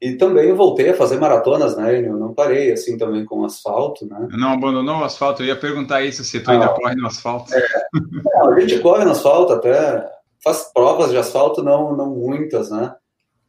e 0.00 0.16
também 0.16 0.52
voltei 0.52 0.90
a 0.90 0.96
fazer 0.96 1.18
maratonas, 1.18 1.76
né? 1.76 2.06
Eu 2.06 2.18
não 2.18 2.34
parei 2.34 2.72
assim 2.72 2.98
também 2.98 3.24
com 3.24 3.44
asfalto, 3.44 4.06
né? 4.06 4.28
Não 4.32 4.52
abandonou 4.52 4.98
o 4.98 5.04
asfalto? 5.04 5.42
Eu 5.42 5.46
ia 5.46 5.56
perguntar 5.56 6.02
isso 6.02 6.22
se 6.22 6.40
tu 6.40 6.50
ainda 6.50 6.68
corre 6.68 6.94
no 6.96 7.06
asfalto. 7.06 7.54
É, 7.54 7.66
não, 8.34 8.52
a 8.52 8.60
gente 8.60 8.78
corre 8.80 9.04
no 9.04 9.12
asfalto 9.12 9.54
até, 9.54 10.06
faz 10.44 10.70
provas 10.74 11.10
de 11.10 11.16
asfalto 11.16 11.62
não 11.62 11.96
não 11.96 12.10
muitas, 12.10 12.70
né? 12.70 12.94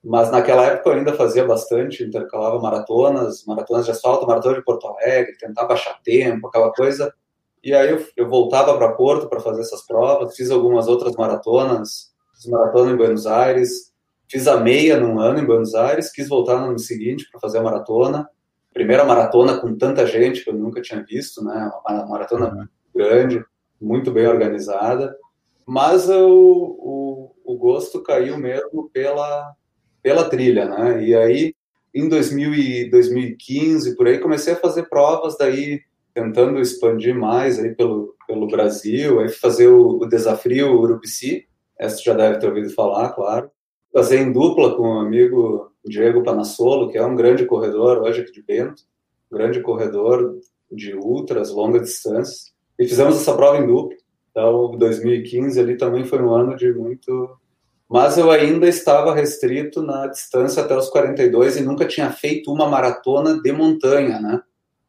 Mas 0.02 0.32
naquela 0.32 0.63
época 0.67 0.91
eu 0.91 0.93
ainda 0.93 1.13
fazia 1.13 1.43
bastante, 1.43 2.04
intercalava 2.04 2.60
maratonas, 2.60 3.43
maratonas 3.45 3.84
de 3.84 3.91
asfalto, 3.91 4.28
maratona 4.28 4.56
de 4.56 4.63
Porto 4.63 4.88
Alegre, 4.88 5.38
tentar 5.38 5.65
baixar 5.65 6.00
tempo, 6.02 6.47
aquela 6.47 6.71
coisa. 6.71 7.12
E 7.62 7.73
aí 7.73 7.89
eu, 7.89 8.06
eu 8.15 8.30
voltava 8.30 8.78
para 8.78 8.93
Porto 8.93 9.28
para 9.28 9.41
fazer 9.41 9.62
essas 9.62 9.86
provas, 9.86 10.38
fiz 10.38 10.50
algumas 10.50 10.88
outras 10.88 11.13
maratonas 11.15 12.07
fiz 12.38 12.45
maratona 12.45 12.91
em 12.91 12.95
Buenos 12.95 13.26
Aires, 13.26 13.91
fiz 14.30 14.47
a 14.47 14.60
meia 14.60 15.00
num 15.00 15.19
ano 15.19 15.39
em 15.39 15.45
Buenos 15.45 15.73
Aires, 15.73 16.12
quis 16.12 16.30
voltar 16.30 16.60
no 16.60 16.67
ano 16.67 16.80
seguinte 16.80 17.28
para 17.32 17.39
fazer 17.39 17.58
a 17.58 17.63
maratona. 17.63 18.30
Primeira 18.73 19.04
maratona 19.04 19.58
com 19.58 19.76
tanta 19.76 20.06
gente 20.06 20.43
que 20.43 20.50
eu 20.52 20.54
nunca 20.54 20.82
tinha 20.82 21.04
visto, 21.04 21.43
né? 21.43 21.71
Uma 21.88 22.06
maratona 22.06 22.54
uhum. 22.54 22.67
grande, 22.95 23.43
muito 23.82 24.12
bem 24.12 24.28
organizada. 24.28 25.15
mas 25.65 26.08
o, 26.08 26.30
o, 26.30 27.36
o 27.43 27.58
gosto 27.58 28.04
caiu 28.04 28.38
mesmo 28.38 28.89
pela, 28.93 29.54
pela 30.04 30.30
trilha, 30.30 30.65
né? 30.65 31.04
E 31.04 31.15
aí, 31.15 31.56
em 31.93 32.08
2000 32.08 32.54
e 32.54 32.89
2015, 32.89 33.95
por 33.95 34.08
aí, 34.08 34.19
comecei 34.19 34.54
a 34.54 34.58
fazer 34.58 34.88
provas 34.88 35.36
daí, 35.38 35.82
tentando 36.13 36.60
expandir 36.60 37.15
mais 37.15 37.60
aí 37.60 37.73
pelo, 37.73 38.15
pelo 38.28 38.47
Brasil, 38.47 39.19
aí 39.19 39.30
fazer 39.30 39.67
o, 39.67 39.97
o 40.00 40.06
desafio 40.06 40.80
Urubici, 40.80 41.47
essa 41.80 42.02
já 42.02 42.13
deve 42.13 42.40
ter 42.40 42.48
ouvido 42.48 42.70
falar, 42.72 43.10
claro. 43.10 43.50
Fazer 43.94 44.20
em 44.20 44.32
dupla 44.32 44.76
com 44.76 44.84
o 44.84 45.00
amigo 45.00 45.72
Diego 45.86 46.24
Panassolo, 46.24 46.90
que 46.90 46.98
é 46.98 47.06
um 47.06 47.16
grande 47.16 47.46
corredor 47.46 48.00
hoje 48.00 48.22
aqui 48.22 48.32
de 48.32 48.44
Bento, 48.44 48.84
grande 49.32 49.62
corredor 49.62 50.38
de 50.72 50.94
ultras, 50.96 51.52
longas 51.52 51.84
distâncias, 51.84 52.54
e 52.78 52.88
fizemos 52.88 53.16
essa 53.16 53.36
prova 53.36 53.58
em 53.58 53.68
dupla. 53.68 53.98
Então, 54.32 54.78
2015 54.78 55.60
ali 55.60 55.78
também 55.78 56.06
foi 56.06 56.22
um 56.22 56.34
ano 56.34 56.56
de 56.56 56.72
muito. 56.72 57.38
Mas 57.90 58.18
eu 58.18 58.30
ainda 58.30 58.68
estava 58.68 59.16
restrito 59.16 59.82
na 59.82 60.08
distância 60.08 60.62
até 60.62 60.76
os 60.78 60.90
42 60.90 61.58
e 61.58 61.62
nunca 61.62 61.86
tinha 61.88 62.12
feito 62.12 62.52
uma 62.52 62.68
maratona 62.68 63.42
de 63.42 63.52
montanha, 63.52 64.20
né? 64.20 64.42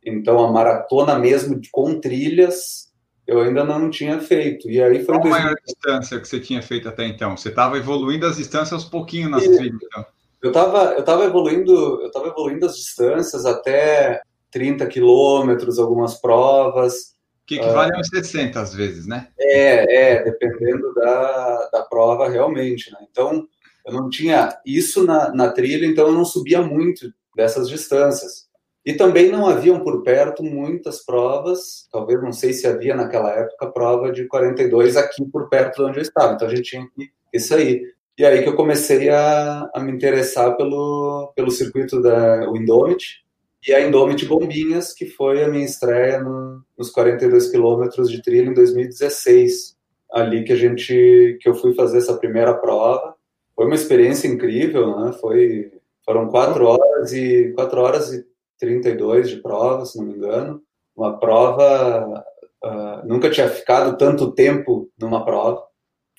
Então, 0.05 0.45
a 0.45 0.53
maratona 0.53 1.19
mesmo 1.19 1.61
com 1.73 1.99
trilhas, 2.01 2.88
eu 3.29 3.43
ainda 3.43 3.63
não 3.63 3.91
tinha 3.91 4.19
feito. 4.19 4.71
E 4.71 4.83
aí 4.83 5.05
foi 5.05 5.15
Qual 5.15 5.27
a 5.27 5.31
maior 5.31 5.55
distância 5.63 6.19
que 6.19 6.27
você 6.27 6.41
tinha 6.41 6.63
feito 6.63 6.89
até 6.89 7.07
então? 7.07 7.37
Você 7.37 7.51
estava 7.51 7.77
evoluindo 7.77 8.25
as 8.25 8.39
distâncias 8.39 8.73
aos 8.73 8.87
pouquinhos 8.87 9.31
nas 9.31 9.45
e... 9.45 9.55
trilhas, 9.55 9.79
então. 9.85 10.07
Eu 10.41 10.49
estava 10.49 10.95
eu 10.95 11.05
tava 11.05 11.25
evoluindo, 11.25 12.01
eu 12.01 12.11
tava 12.11 12.29
evoluindo 12.29 12.65
as 12.65 12.75
distâncias 12.77 13.45
até 13.45 14.23
30 14.51 14.87
quilômetros, 14.87 15.79
algumas 15.79 16.19
provas. 16.19 17.17
Que 17.47 17.57
equivale 17.57 17.93
uh, 17.93 18.01
a 18.01 18.05
60 18.05 18.59
às 18.59 18.75
vezes, 18.75 19.07
né? 19.07 19.29
É, 19.39 20.15
é, 20.15 20.25
dependendo 20.25 20.95
da, 20.95 21.69
da 21.71 21.83
prova 21.83 22.31
realmente, 22.31 22.91
né? 22.93 22.99
Então, 23.11 23.47
eu 23.85 23.93
não 23.93 24.09
tinha 24.09 24.59
isso 24.65 25.05
na, 25.05 25.35
na 25.35 25.51
trilha, 25.51 25.85
então 25.85 26.07
eu 26.07 26.15
não 26.15 26.25
subia 26.25 26.63
muito 26.63 27.13
dessas 27.37 27.69
distâncias. 27.69 28.48
E 28.89 28.95
também 28.95 29.31
não 29.31 29.47
haviam 29.47 29.81
por 29.81 30.03
perto 30.03 30.43
muitas 30.43 31.05
provas, 31.05 31.87
talvez 31.93 32.23
não 32.23 32.33
sei 32.33 32.55
se 32.55 32.67
havia 32.67 32.97
naquela 32.97 33.31
época 33.35 33.71
prova 33.71 34.11
de 34.11 34.27
42 34.27 34.97
aqui 34.97 35.23
por 35.31 35.51
perto 35.51 35.77
de 35.77 35.91
onde 35.91 35.99
eu 35.99 36.03
estava, 36.03 36.33
então 36.33 36.49
a 36.49 36.51
gente 36.51 36.71
tinha 36.71 36.89
que 37.31 37.39
sair. 37.39 37.83
E 38.17 38.25
aí 38.25 38.43
que 38.43 38.49
eu 38.49 38.57
comecei 38.57 39.11
a, 39.11 39.69
a 39.75 39.79
me 39.79 39.93
interessar 39.93 40.57
pelo, 40.57 41.31
pelo 41.37 41.51
circuito 41.51 42.01
da 42.01 42.47
Indomit, 42.47 43.23
e 43.69 43.75
a 43.75 43.87
Indomit 43.87 44.25
Bombinhas, 44.25 44.95
que 44.95 45.05
foi 45.05 45.45
a 45.45 45.49
minha 45.49 45.67
estreia 45.67 46.23
no, 46.23 46.63
nos 46.79 46.89
42 46.89 47.51
quilômetros 47.51 48.11
de 48.11 48.23
trilha 48.23 48.49
em 48.49 48.55
2016. 48.55 49.77
Ali 50.11 50.45
que 50.45 50.53
a 50.55 50.57
gente, 50.57 51.37
que 51.43 51.47
eu 51.47 51.55
fui 51.55 51.75
fazer 51.75 51.99
essa 51.99 52.17
primeira 52.17 52.55
prova. 52.55 53.15
Foi 53.55 53.67
uma 53.67 53.75
experiência 53.75 54.27
incrível, 54.27 54.99
né? 54.99 55.13
Foi, 55.21 55.71
foram 56.07 56.29
quatro 56.29 56.65
horas 56.65 57.13
e 57.13 57.53
quatro 57.55 57.83
horas 57.83 58.15
e 58.15 58.25
32 58.59 59.31
de 59.31 59.37
prova, 59.37 59.85
se 59.85 59.99
não 59.99 60.07
me 60.07 60.15
engano. 60.15 60.63
Uma 60.97 61.19
prova, 61.19 62.25
uh, 62.65 63.07
nunca 63.07 63.31
tinha 63.31 63.49
ficado 63.49 63.97
tanto 63.97 64.33
tempo 64.33 64.91
numa 64.99 65.25
prova. 65.25 65.63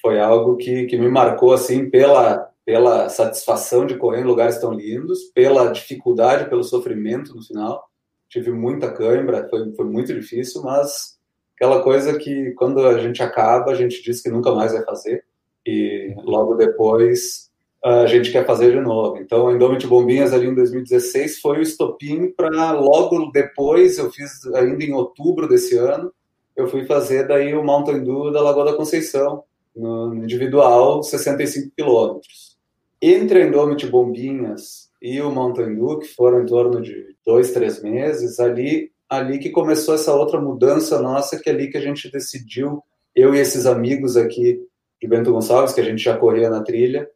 Foi 0.02 0.19
algo 0.19 0.56
que, 0.56 0.86
que 0.86 0.97
me 0.97 1.10
marcou 1.10 1.54
assim 1.54 1.89
pela 1.89 2.49
pela 2.69 3.10
satisfação 3.10 3.88
de 3.88 3.97
correr 3.97 4.21
em 4.21 4.25
lugares 4.25 4.60
tão 4.60 4.71
lindos, 4.71 5.23
pela 5.34 5.71
dificuldade, 5.71 6.47
pelo 6.47 6.63
sofrimento 6.63 7.36
no 7.36 7.41
final. 7.41 7.84
Tive 8.30 8.52
muita 8.52 8.93
cãibra, 8.93 9.47
foi, 9.49 9.73
foi 9.73 9.86
muito 9.86 10.13
difícil, 10.13 10.62
mas 10.62 11.17
aquela 11.56 11.82
coisa 11.82 12.15
que 12.19 12.52
quando 12.52 12.86
a 12.86 12.99
gente 12.99 13.23
acaba, 13.23 13.71
a 13.71 13.73
gente 13.73 14.04
diz 14.04 14.21
que 14.21 14.30
nunca 14.30 14.54
mais 14.54 14.71
vai 14.71 14.84
fazer, 14.84 15.25
e 15.65 16.13
logo 16.23 16.54
depois 16.54 17.48
a 17.83 18.05
gente 18.05 18.31
quer 18.31 18.45
fazer 18.45 18.71
de 18.71 18.81
novo. 18.81 19.17
Então, 19.17 19.45
o 19.45 19.51
Indomit 19.55 19.87
Bombinhas 19.87 20.33
ali 20.33 20.47
em 20.47 20.55
2016 20.55 21.39
foi 21.39 21.59
o 21.59 21.61
estopim 21.61 22.31
para 22.31 22.73
logo 22.73 23.31
depois, 23.31 23.97
eu 23.97 24.11
fiz 24.11 24.45
ainda 24.53 24.83
em 24.83 24.93
outubro 24.93 25.47
desse 25.47 25.77
ano, 25.77 26.11
eu 26.55 26.67
fui 26.67 26.85
fazer 26.85 27.27
daí 27.27 27.53
o 27.53 27.63
Mountain 27.63 28.03
Dew 28.03 28.31
da 28.31 28.41
Lagoa 28.41 28.65
da 28.65 28.73
Conceição, 28.73 29.43
no 29.75 30.13
individual, 30.15 31.01
65 31.01 31.71
quilômetros. 31.75 32.57
Entre 33.01 33.41
a 33.41 33.47
Indomit 33.47 33.87
Bombinhas 33.87 34.89
e 35.01 35.21
o 35.21 35.31
Mountain 35.31 35.75
Dew, 35.75 35.99
que 35.99 36.07
foram 36.07 36.41
em 36.41 36.45
torno 36.45 36.81
de 36.81 37.15
dois, 37.25 37.51
três 37.51 37.81
meses, 37.81 38.41
ali, 38.41 38.91
ali 39.09 39.39
que 39.39 39.51
começou 39.51 39.95
essa 39.95 40.13
outra 40.13 40.41
mudança 40.41 41.01
nossa, 41.01 41.39
que 41.39 41.49
é 41.49 41.53
ali 41.53 41.69
que 41.69 41.77
a 41.77 41.81
gente 41.81 42.11
decidiu, 42.11 42.83
eu 43.15 43.33
e 43.33 43.39
esses 43.39 43.65
amigos 43.65 44.17
aqui 44.17 44.61
de 45.01 45.07
Bento 45.07 45.31
Gonçalves, 45.31 45.73
que 45.73 45.79
a 45.79 45.83
gente 45.83 46.03
já 46.03 46.17
corria 46.17 46.49
na 46.49 46.61
trilha, 46.61 47.09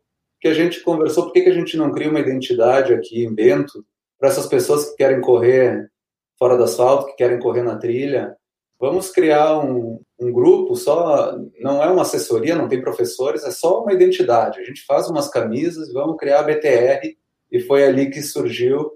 que 0.44 0.50
a 0.50 0.54
gente 0.54 0.82
conversou, 0.82 1.24
por 1.24 1.32
que, 1.32 1.40
que 1.40 1.50
a 1.50 1.54
gente 1.54 1.78
não 1.78 1.90
cria 1.90 2.10
uma 2.10 2.20
identidade 2.20 2.94
aqui 2.94 3.24
em 3.24 3.34
Bento 3.34 3.86
para 4.20 4.28
essas 4.28 4.46
pessoas 4.46 4.90
que 4.90 4.98
querem 4.98 5.22
correr 5.22 5.90
fora 6.38 6.58
do 6.58 6.66
asfalto, 6.66 7.06
que 7.06 7.16
querem 7.16 7.40
correr 7.40 7.64
na 7.64 7.78
trilha, 7.78 8.36
vamos 8.78 9.10
criar 9.10 9.60
um, 9.60 10.02
um, 10.20 10.34
grupo 10.34 10.76
só, 10.76 11.34
não 11.62 11.82
é 11.82 11.90
uma 11.90 12.02
assessoria, 12.02 12.58
não 12.58 12.68
tem 12.68 12.82
professores, 12.82 13.46
é 13.46 13.52
só 13.52 13.84
uma 13.84 13.94
identidade. 13.94 14.60
A 14.60 14.64
gente 14.66 14.86
faz 14.86 15.10
umas 15.10 15.30
camisas 15.30 15.94
vamos 15.94 16.18
criar 16.18 16.42
a 16.42 16.44
BTR, 16.44 17.16
e 17.50 17.62
foi 17.62 17.86
ali 17.86 18.10
que 18.10 18.22
surgiu 18.22 18.92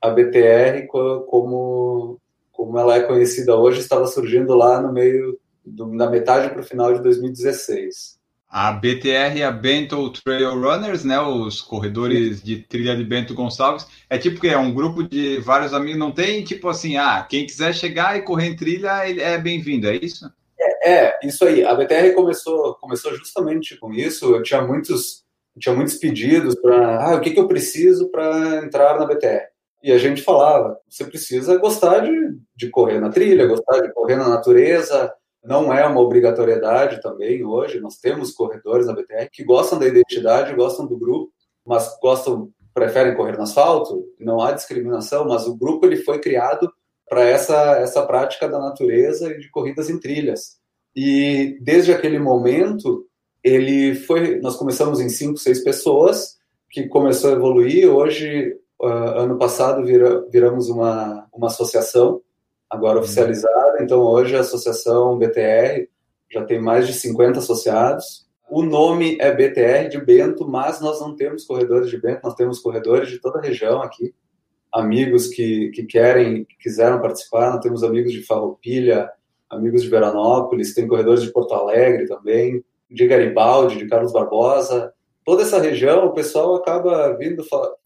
a 0.00 0.08
BTR 0.08 0.86
como, 0.86 2.20
como 2.52 2.78
ela 2.78 2.94
é 2.94 3.02
conhecida 3.02 3.56
hoje, 3.56 3.80
estava 3.80 4.06
surgindo 4.06 4.54
lá 4.54 4.80
no 4.80 4.92
meio, 4.92 5.36
do, 5.64 5.88
na 5.88 6.08
metade 6.08 6.48
para 6.50 6.60
o 6.60 6.64
final 6.64 6.94
de 6.94 7.02
2016. 7.02 8.21
A 8.52 8.70
BTR 8.70 9.42
a 9.42 9.50
Bento 9.50 10.12
Trail 10.12 10.60
Runners, 10.60 11.04
né, 11.04 11.18
os 11.18 11.62
corredores 11.62 12.42
de 12.42 12.58
trilha 12.58 12.94
de 12.94 13.02
Bento 13.02 13.32
Gonçalves, 13.32 13.86
é 14.10 14.18
tipo 14.18 14.38
que 14.38 14.48
é 14.48 14.58
um 14.58 14.74
grupo 14.74 15.02
de 15.02 15.38
vários 15.38 15.72
amigos, 15.72 15.98
não 15.98 16.12
tem 16.12 16.44
tipo 16.44 16.68
assim, 16.68 16.98
ah, 16.98 17.26
quem 17.26 17.46
quiser 17.46 17.74
chegar 17.74 18.14
e 18.18 18.22
correr 18.22 18.48
em 18.48 18.56
trilha 18.56 18.90
é 19.08 19.38
bem-vindo, 19.38 19.88
é 19.88 19.96
isso? 19.96 20.30
É, 20.60 20.90
é, 20.90 21.18
isso 21.24 21.44
aí. 21.44 21.64
A 21.64 21.74
BTR 21.74 22.12
começou, 22.14 22.74
começou 22.74 23.16
justamente 23.16 23.76
com 23.76 23.92
isso. 23.92 24.34
Eu 24.34 24.42
tinha 24.42 24.62
muitos, 24.62 25.24
tinha 25.58 25.74
muitos 25.74 25.94
pedidos 25.94 26.54
para, 26.54 27.06
ah, 27.06 27.16
o 27.16 27.20
que, 27.20 27.30
que 27.30 27.40
eu 27.40 27.48
preciso 27.48 28.10
para 28.10 28.58
entrar 28.64 28.98
na 28.98 29.06
BTR? 29.06 29.46
E 29.82 29.90
a 29.90 29.98
gente 29.98 30.22
falava, 30.22 30.78
você 30.88 31.04
precisa 31.04 31.56
gostar 31.56 32.00
de, 32.00 32.38
de 32.54 32.70
correr 32.70 33.00
na 33.00 33.10
trilha, 33.10 33.46
gostar 33.46 33.80
de 33.80 33.92
correr 33.92 34.16
na 34.16 34.28
natureza, 34.28 35.12
não 35.44 35.72
é 35.72 35.84
uma 35.86 36.00
obrigatoriedade 36.00 37.00
também 37.00 37.44
hoje. 37.44 37.80
Nós 37.80 37.96
temos 37.96 38.30
corredores 38.32 38.86
na 38.86 38.92
BTR 38.92 39.28
que 39.30 39.42
gostam 39.42 39.78
da 39.78 39.86
identidade, 39.86 40.54
gostam 40.54 40.86
do 40.86 40.96
grupo, 40.96 41.32
mas 41.66 41.96
gostam, 42.00 42.50
preferem 42.72 43.16
correr 43.16 43.36
no 43.36 43.42
asfalto. 43.42 44.04
Não 44.20 44.40
há 44.40 44.52
discriminação, 44.52 45.26
mas 45.26 45.46
o 45.46 45.56
grupo 45.56 45.84
ele 45.84 45.96
foi 45.96 46.20
criado 46.20 46.72
para 47.08 47.24
essa 47.24 47.76
essa 47.76 48.06
prática 48.06 48.48
da 48.48 48.58
natureza 48.58 49.32
e 49.32 49.38
de 49.38 49.50
corridas 49.50 49.90
em 49.90 49.98
trilhas. 49.98 50.60
E 50.94 51.58
desde 51.60 51.92
aquele 51.92 52.18
momento 52.18 53.06
ele 53.42 53.96
foi. 53.96 54.38
Nós 54.40 54.56
começamos 54.56 55.00
em 55.00 55.08
cinco, 55.08 55.38
seis 55.38 55.62
pessoas 55.62 56.36
que 56.70 56.86
começou 56.86 57.30
a 57.30 57.34
evoluir. 57.34 57.90
Hoje, 57.90 58.56
uh, 58.80 58.86
ano 58.86 59.36
passado, 59.36 59.84
vira, 59.84 60.24
viramos 60.30 60.68
uma 60.68 61.26
uma 61.32 61.48
associação 61.48 62.22
agora 62.72 62.96
uhum. 62.96 63.04
oficializada. 63.04 63.82
Então, 63.82 64.00
hoje 64.00 64.34
a 64.34 64.40
Associação 64.40 65.18
BTR 65.18 65.86
já 66.32 66.42
tem 66.44 66.58
mais 66.58 66.86
de 66.86 66.94
50 66.94 67.38
associados. 67.38 68.26
O 68.50 68.62
nome 68.62 69.18
é 69.20 69.30
BTR 69.30 69.90
de 69.90 70.02
Bento, 70.02 70.48
mas 70.48 70.80
nós 70.80 70.98
não 70.98 71.14
temos 71.14 71.44
corredores 71.44 71.90
de 71.90 72.00
Bento, 72.00 72.20
nós 72.24 72.34
temos 72.34 72.60
corredores 72.60 73.10
de 73.10 73.20
toda 73.20 73.38
a 73.38 73.42
região 73.42 73.82
aqui. 73.82 74.14
Amigos 74.72 75.28
que, 75.28 75.68
que 75.70 75.84
querem, 75.84 76.44
que 76.46 76.56
quiseram 76.56 77.00
participar, 77.00 77.50
nós 77.50 77.60
temos 77.60 77.84
amigos 77.84 78.10
de 78.10 78.22
Farroupilha, 78.22 79.10
amigos 79.50 79.82
de 79.82 79.90
Veranópolis, 79.90 80.72
tem 80.72 80.88
corredores 80.88 81.22
de 81.22 81.30
Porto 81.30 81.52
Alegre 81.52 82.06
também, 82.06 82.64
de 82.90 83.06
Garibaldi, 83.06 83.76
de 83.76 83.86
Carlos 83.86 84.12
Barbosa. 84.12 84.94
Toda 85.26 85.42
essa 85.42 85.60
região, 85.60 86.06
o 86.06 86.14
pessoal 86.14 86.54
acaba 86.54 87.14
vindo 87.18 87.44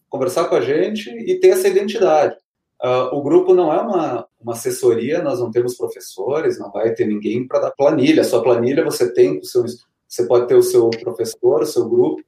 conversar 0.09 0.45
com 0.45 0.55
a 0.55 0.61
gente 0.61 1.09
e 1.09 1.37
ter 1.41 1.49
essa 1.49 1.67
identidade. 1.67 2.35
Uh, 2.81 3.15
o 3.15 3.21
grupo 3.21 3.53
não 3.53 3.73
é 3.73 3.81
uma, 3.81 4.26
uma 4.39 4.53
assessoria, 4.53 5.21
nós 5.21 5.39
não 5.39 5.51
temos 5.51 5.75
professores, 5.75 6.59
não 6.59 6.71
vai 6.71 6.93
ter 6.93 7.05
ninguém 7.05 7.47
para 7.47 7.59
dar 7.59 7.71
planilha. 7.71 8.23
Sua 8.23 8.41
planilha 8.41 8.83
você 8.83 9.11
tem, 9.11 9.41
seu, 9.43 9.65
você 10.07 10.25
pode 10.25 10.47
ter 10.47 10.55
o 10.55 10.63
seu 10.63 10.89
professor, 10.89 11.61
o 11.61 11.65
seu 11.65 11.87
grupo, 11.89 12.23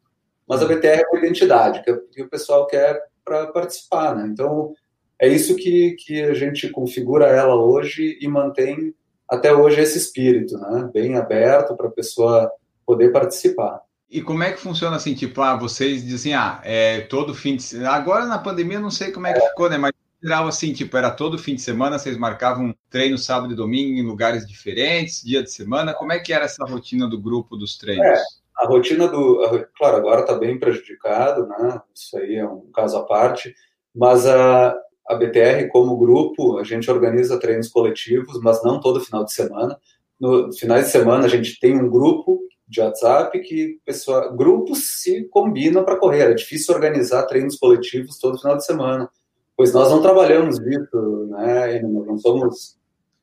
mas 0.47 0.61
a 0.61 0.65
BTR 0.65 1.01
é 1.01 1.07
uma 1.07 1.19
identidade 1.19 1.83
que, 1.83 1.93
que 2.11 2.23
o 2.23 2.29
pessoal 2.29 2.65
quer 2.67 2.99
para 3.23 3.47
participar. 3.47 4.15
Né? 4.15 4.27
Então, 4.27 4.73
é 5.19 5.27
isso 5.27 5.55
que, 5.55 5.95
que 5.99 6.21
a 6.23 6.33
gente 6.33 6.69
configura 6.69 7.27
ela 7.27 7.55
hoje 7.55 8.17
e 8.19 8.27
mantém 8.27 8.93
até 9.29 9.53
hoje 9.53 9.79
esse 9.79 9.97
espírito, 9.97 10.57
né? 10.57 10.89
bem 10.91 11.15
aberto 11.15 11.75
para 11.75 11.87
a 11.87 11.91
pessoa 11.91 12.51
poder 12.85 13.11
participar. 13.11 13.81
E 14.09 14.23
como 14.23 14.41
é 14.41 14.51
que 14.51 14.59
funciona 14.59 14.95
assim, 14.95 15.13
tipo, 15.13 15.39
ah, 15.39 15.55
vocês 15.55 16.03
dizem, 16.03 16.33
ah, 16.33 16.59
é 16.63 17.01
todo 17.01 17.35
fim 17.35 17.55
de 17.55 17.85
agora 17.85 18.25
na 18.25 18.39
pandemia 18.39 18.79
não 18.79 18.89
sei 18.89 19.11
como 19.11 19.27
é 19.27 19.33
que 19.33 19.47
ficou, 19.49 19.69
né, 19.69 19.77
mas 19.77 19.91
geral, 20.21 20.47
assim, 20.47 20.73
tipo, 20.73 20.95
era 20.97 21.11
todo 21.11 21.37
fim 21.37 21.55
de 21.55 21.61
semana, 21.61 21.97
vocês 21.97 22.17
marcavam 22.17 22.75
treino 22.89 23.17
sábado 23.17 23.53
e 23.53 23.55
domingo 23.55 23.97
em 23.97 24.05
lugares 24.05 24.47
diferentes, 24.47 25.23
dia 25.23 25.41
de 25.41 25.51
semana. 25.51 25.93
Como 25.93 26.11
é 26.11 26.19
que 26.19 26.33
era 26.33 26.45
essa 26.45 26.65
rotina 26.65 27.07
do 27.07 27.19
grupo 27.19 27.55
dos 27.55 27.77
treinos? 27.77 28.05
É, 28.05 28.21
a 28.57 28.67
rotina 28.67 29.07
do. 29.07 29.43
A, 29.43 29.65
claro, 29.77 29.97
agora 29.97 30.21
está 30.21 30.35
bem 30.35 30.59
prejudicado, 30.59 31.47
né? 31.47 31.81
Isso 31.95 32.17
aí 32.17 32.35
é 32.35 32.45
um 32.45 32.69
caso 32.73 32.97
à 32.97 33.05
parte, 33.05 33.55
mas 33.95 34.25
a, 34.25 34.75
a 35.07 35.15
BTR, 35.15 35.69
como 35.71 35.97
grupo, 35.97 36.57
a 36.57 36.63
gente 36.63 36.91
organiza 36.91 37.39
treinos 37.39 37.69
coletivos, 37.69 38.39
mas 38.41 38.63
não 38.63 38.79
todo 38.79 39.01
final 39.01 39.23
de 39.23 39.33
semana. 39.33 39.79
No 40.19 40.51
finais 40.51 40.85
de 40.85 40.91
semana, 40.91 41.25
a 41.25 41.29
gente 41.29 41.57
tem 41.59 41.77
um 41.77 41.89
grupo 41.89 42.41
de 42.67 42.81
WhatsApp 42.81 43.39
que 43.39 43.79
pessoa, 43.83 44.35
grupos 44.35 45.01
se 45.01 45.23
combinam 45.29 45.83
para 45.83 45.95
correr. 45.95 46.29
É 46.29 46.33
difícil 46.33 46.75
organizar 46.75 47.23
treinos 47.23 47.55
coletivos 47.55 48.19
todo 48.19 48.37
final 48.37 48.57
de 48.57 48.65
semana, 48.65 49.09
pois 49.59 49.73
nós 49.73 49.91
não 49.91 50.01
trabalhamos 50.01 50.57
isso, 50.57 51.27
né? 51.31 51.81
Não 51.81 52.17
somos. 52.17 52.77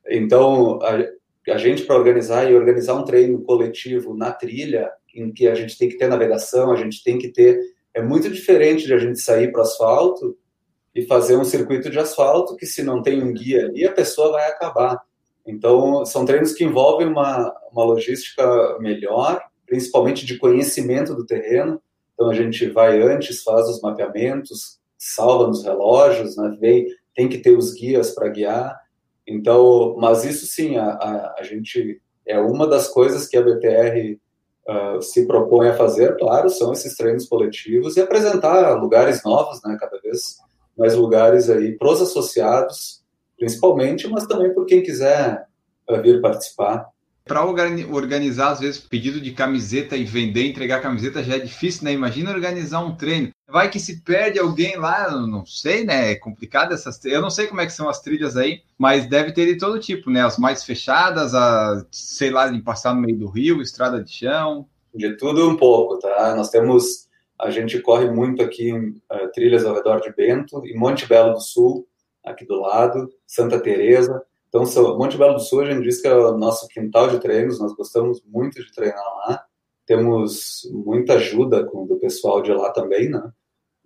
Então, 0.06 0.78
a, 0.82 1.50
a 1.50 1.56
gente 1.56 1.84
para 1.84 1.96
organizar 1.96 2.44
e 2.44 2.54
organizar 2.54 2.92
um 2.92 3.06
treino 3.06 3.40
coletivo 3.40 4.14
na 4.14 4.30
trilha, 4.30 4.92
em 5.14 5.32
que 5.32 5.48
a 5.48 5.54
gente 5.54 5.78
tem 5.78 5.88
que 5.88 5.96
ter 5.96 6.08
navegação, 6.08 6.70
a 6.70 6.76
gente 6.76 7.02
tem 7.02 7.16
que 7.16 7.28
ter. 7.28 7.58
É 7.94 8.02
muito 8.02 8.28
diferente 8.28 8.84
de 8.84 8.92
a 8.92 8.98
gente 8.98 9.18
sair 9.18 9.50
para 9.50 9.60
o 9.60 9.62
asfalto 9.62 10.36
e 10.94 11.06
fazer 11.06 11.38
um 11.38 11.44
circuito 11.44 11.88
de 11.88 11.98
asfalto 11.98 12.54
que, 12.54 12.66
se 12.66 12.82
não 12.82 13.00
tem 13.00 13.22
um 13.22 13.32
guia 13.32 13.64
ali, 13.64 13.86
a 13.86 13.92
pessoa 13.92 14.32
vai 14.32 14.46
acabar. 14.46 15.00
Então, 15.46 16.04
são 16.04 16.26
treinos 16.26 16.52
que 16.52 16.64
envolvem 16.64 17.06
uma, 17.06 17.50
uma 17.72 17.82
logística 17.82 18.76
melhor, 18.78 19.40
principalmente 19.64 20.26
de 20.26 20.36
conhecimento 20.36 21.14
do 21.14 21.24
terreno. 21.24 21.80
Então, 22.12 22.28
a 22.28 22.34
gente 22.34 22.68
vai 22.68 23.00
antes, 23.00 23.42
faz 23.42 23.66
os 23.70 23.80
mapeamentos, 23.80 24.78
salva 25.14 25.46
nos 25.46 25.64
relógios, 25.64 26.36
né? 26.36 26.56
Vem, 26.60 26.86
tem 27.14 27.28
que 27.28 27.38
ter 27.38 27.56
os 27.56 27.72
guias 27.72 28.10
para 28.10 28.28
guiar. 28.28 28.78
Então, 29.26 29.96
mas 29.98 30.24
isso 30.24 30.46
sim, 30.46 30.76
a, 30.76 30.90
a, 30.90 31.34
a, 31.38 31.42
gente 31.42 32.00
é 32.26 32.38
uma 32.38 32.66
das 32.66 32.88
coisas 32.88 33.26
que 33.26 33.36
a 33.36 33.42
BTR 33.42 34.12
uh, 34.12 34.18
ah, 34.68 35.00
se 35.00 35.26
propõe 35.26 35.68
a 35.68 35.76
fazer, 35.76 36.16
claro, 36.16 36.48
são 36.48 36.72
esses 36.72 36.96
treinos 36.96 37.28
coletivos 37.28 37.96
e 37.96 38.00
apresentar 38.00 38.74
lugares 38.80 39.22
novos, 39.24 39.60
né? 39.64 39.76
Cada 39.80 39.98
vez 40.00 40.36
mais 40.78 40.94
lugares 40.94 41.50
aí 41.50 41.76
para 41.76 41.90
os 41.90 42.00
associados 42.00 43.04
principalmente, 43.36 44.08
mas 44.08 44.26
também 44.26 44.52
por 44.52 44.66
quem 44.66 44.82
quiser 44.82 45.46
eh, 45.88 46.00
vir 46.00 46.20
participar. 46.20 46.88
Para 47.26 47.44
organizar, 47.44 48.52
às 48.52 48.60
vezes, 48.60 48.80
pedido 48.80 49.20
de 49.20 49.32
camiseta 49.32 49.96
e 49.96 50.04
vender, 50.04 50.46
entregar 50.46 50.80
camiseta 50.80 51.24
já 51.24 51.34
é 51.34 51.40
difícil, 51.40 51.82
né? 51.82 51.92
Imagina 51.92 52.30
organizar 52.30 52.78
um 52.78 52.94
treino. 52.94 53.30
Vai 53.48 53.68
que 53.68 53.80
se 53.80 54.00
perde 54.02 54.38
alguém 54.38 54.76
lá, 54.76 55.10
não 55.10 55.44
sei, 55.44 55.84
né? 55.84 56.12
É 56.12 56.14
complicado 56.14 56.72
essas. 56.72 57.04
Eu 57.04 57.20
não 57.20 57.28
sei 57.28 57.48
como 57.48 57.60
é 57.60 57.66
que 57.66 57.72
são 57.72 57.88
as 57.88 58.00
trilhas 58.00 58.36
aí, 58.36 58.62
mas 58.78 59.06
deve 59.06 59.32
ter 59.32 59.44
de 59.46 59.58
todo 59.58 59.80
tipo, 59.80 60.08
né? 60.08 60.22
As 60.22 60.38
mais 60.38 60.62
fechadas, 60.62 61.34
a, 61.34 61.84
sei 61.90 62.30
lá, 62.30 62.46
de 62.46 62.62
passar 62.62 62.94
no 62.94 63.00
meio 63.00 63.18
do 63.18 63.28
rio, 63.28 63.60
estrada 63.60 64.00
de 64.00 64.12
chão. 64.12 64.64
De 64.94 65.16
tudo 65.16 65.50
um 65.50 65.56
pouco, 65.56 65.98
tá? 65.98 66.32
Nós 66.36 66.48
temos. 66.48 67.08
A 67.40 67.50
gente 67.50 67.80
corre 67.80 68.08
muito 68.08 68.40
aqui 68.40 68.70
em 68.70 68.90
uh, 69.12 69.30
trilhas 69.34 69.64
ao 69.64 69.74
redor 69.74 70.00
de 70.00 70.12
Bento, 70.12 70.64
em 70.64 70.76
Monte 70.78 71.06
Belo 71.06 71.34
do 71.34 71.40
Sul, 71.40 71.86
aqui 72.24 72.46
do 72.46 72.60
lado, 72.60 73.12
Santa 73.26 73.60
Teresa. 73.60 74.22
Então, 74.62 74.98
Monte 74.98 75.16
Belo 75.16 75.34
do 75.34 75.40
Sul, 75.40 75.60
a 75.62 75.64
gente 75.66 75.82
diz 75.82 76.00
que 76.00 76.08
é 76.08 76.14
o 76.14 76.36
nosso 76.36 76.66
quintal 76.68 77.08
de 77.08 77.20
treinos, 77.20 77.58
nós 77.58 77.74
gostamos 77.74 78.22
muito 78.26 78.62
de 78.64 78.72
treinar 78.72 79.04
lá. 79.04 79.44
Temos 79.86 80.68
muita 80.72 81.14
ajuda 81.14 81.64
com, 81.64 81.86
do 81.86 81.98
pessoal 81.98 82.42
de 82.42 82.52
lá 82.52 82.70
também, 82.72 83.08
né? 83.08 83.30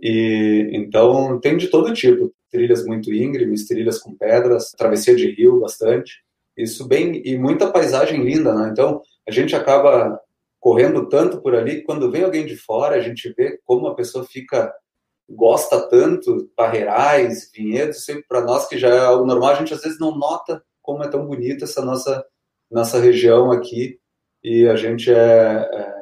E 0.00 0.70
então 0.72 1.38
tem 1.40 1.56
de 1.56 1.68
todo 1.68 1.92
tipo, 1.92 2.32
trilhas 2.50 2.84
muito 2.86 3.12
íngremes, 3.12 3.66
trilhas 3.66 3.98
com 3.98 4.16
pedras, 4.16 4.70
travessia 4.70 5.14
de 5.14 5.30
rio 5.30 5.60
bastante. 5.60 6.22
Isso 6.56 6.86
bem 6.86 7.22
e 7.24 7.38
muita 7.38 7.70
paisagem 7.70 8.24
linda, 8.24 8.54
né? 8.54 8.70
Então, 8.72 9.02
a 9.28 9.30
gente 9.30 9.54
acaba 9.54 10.18
correndo 10.58 11.08
tanto 11.08 11.40
por 11.40 11.54
ali 11.54 11.82
quando 11.82 12.10
vem 12.10 12.24
alguém 12.24 12.44
de 12.44 12.56
fora, 12.56 12.96
a 12.96 13.00
gente 13.00 13.32
vê 13.36 13.58
como 13.64 13.86
a 13.86 13.94
pessoa 13.94 14.24
fica 14.24 14.72
gosta 15.30 15.80
tanto, 15.88 16.50
parreirais, 16.56 17.50
vinhedos, 17.54 18.04
sempre 18.04 18.24
para 18.28 18.40
nós 18.40 18.66
que 18.66 18.76
já 18.76 18.88
é 18.88 18.98
algo 18.98 19.24
normal, 19.24 19.50
a 19.50 19.54
gente 19.54 19.72
às 19.72 19.80
vezes 19.80 19.98
não 19.98 20.16
nota 20.16 20.62
como 20.82 21.04
é 21.04 21.08
tão 21.08 21.24
bonita 21.26 21.64
essa 21.64 21.84
nossa, 21.84 22.24
nossa 22.70 22.98
região 22.98 23.52
aqui 23.52 23.98
e 24.42 24.66
a 24.66 24.74
gente 24.74 25.10
é, 25.12 25.68
é, 25.72 25.94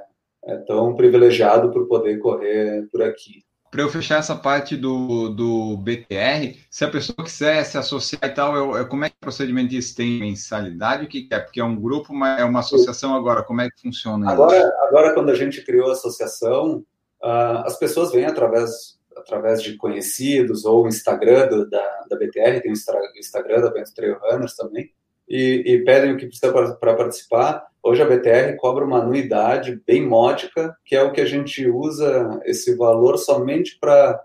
é 0.46 0.56
tão 0.58 0.94
privilegiado 0.94 1.70
por 1.70 1.86
poder 1.86 2.18
correr 2.18 2.88
por 2.90 3.02
aqui. 3.02 3.44
Para 3.70 3.82
eu 3.82 3.90
fechar 3.90 4.18
essa 4.18 4.34
parte 4.34 4.78
do, 4.78 5.28
do 5.28 5.76
BTR, 5.76 6.56
se 6.70 6.86
a 6.86 6.90
pessoa 6.90 7.22
quiser 7.22 7.62
se 7.64 7.76
associar 7.76 8.24
e 8.24 8.30
tal, 8.30 8.56
eu, 8.56 8.74
eu, 8.74 8.88
como 8.88 9.04
é 9.04 9.10
que 9.10 9.16
o 9.16 9.20
procedimento 9.20 9.68
disso? 9.68 9.94
Tem 9.94 10.20
mensalidade? 10.20 11.04
O 11.04 11.08
que 11.08 11.28
é? 11.30 11.38
Porque 11.38 11.60
é 11.60 11.64
um 11.64 11.78
grupo, 11.78 12.14
mas 12.14 12.40
é 12.40 12.44
uma 12.44 12.60
associação 12.60 13.14
agora. 13.14 13.42
Como 13.42 13.60
é 13.60 13.68
que 13.68 13.82
funciona 13.82 14.30
agora, 14.30 14.72
Agora, 14.84 15.12
quando 15.12 15.28
a 15.28 15.34
gente 15.34 15.62
criou 15.66 15.90
a 15.90 15.92
associação, 15.92 16.82
uh, 17.22 17.60
as 17.66 17.78
pessoas 17.78 18.10
vêm 18.10 18.24
através 18.24 18.97
através 19.28 19.62
de 19.62 19.76
conhecidos 19.76 20.64
ou 20.64 20.88
Instagram 20.88 21.48
do, 21.48 21.68
da, 21.68 22.04
da 22.08 22.16
BTR, 22.16 22.62
tem 22.62 22.72
o 22.72 23.18
Instagram 23.18 23.60
da 23.60 23.70
Bento 23.70 23.94
Trail 23.94 24.16
Runners 24.18 24.56
também, 24.56 24.90
e, 25.28 25.62
e 25.66 25.84
pedem 25.84 26.12
o 26.12 26.16
que 26.16 26.26
precisa 26.26 26.50
para 26.50 26.94
participar. 26.94 27.66
Hoje 27.82 28.02
a 28.02 28.06
BTR 28.06 28.56
cobra 28.56 28.84
uma 28.84 29.02
anuidade 29.02 29.80
bem 29.86 30.06
módica, 30.06 30.74
que 30.84 30.96
é 30.96 31.02
o 31.02 31.12
que 31.12 31.20
a 31.20 31.26
gente 31.26 31.66
usa 31.68 32.40
esse 32.46 32.74
valor 32.74 33.18
somente 33.18 33.78
para 33.78 34.18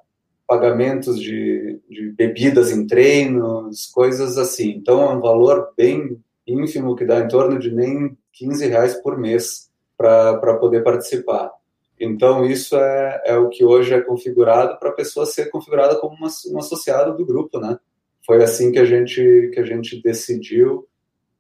pagamentos 0.48 1.20
de, 1.20 1.80
de, 1.90 2.10
bebidas 2.12 2.72
em 2.72 2.88
treinos, 2.88 3.88
coisas 3.88 4.38
assim. 4.38 4.70
Então 4.72 5.02
é 5.02 5.14
um 5.14 5.20
valor 5.20 5.74
bem 5.76 6.18
ínfimo 6.48 6.96
que 6.96 7.06
dá 7.06 7.20
em 7.20 7.28
torno 7.28 7.60
de 7.60 7.72
nem 7.72 8.18
15 8.32 8.68
reais 8.68 8.94
por 8.96 9.18
mês 9.18 9.70
para 9.98 10.58
poder 10.58 10.84
participar. 10.84 11.52
Então, 12.04 12.46
isso 12.46 12.76
é, 12.76 13.22
é 13.26 13.38
o 13.38 13.48
que 13.48 13.64
hoje 13.64 13.94
é 13.94 14.02
configurado 14.02 14.78
para 14.78 14.90
a 14.90 14.94
pessoa 14.94 15.26
ser 15.26 15.50
configurada 15.50 15.96
como 15.96 16.16
uma, 16.16 16.28
um 16.52 16.60
associado 16.60 17.16
do 17.16 17.26
grupo, 17.26 17.60
né? 17.60 17.78
Foi 18.26 18.44
assim 18.44 18.72
que 18.72 18.80
a 18.80 18.86
gente, 18.86 19.52
que 19.54 19.60
a 19.60 19.66
gente 19.66 20.02
decidiu 20.02 20.86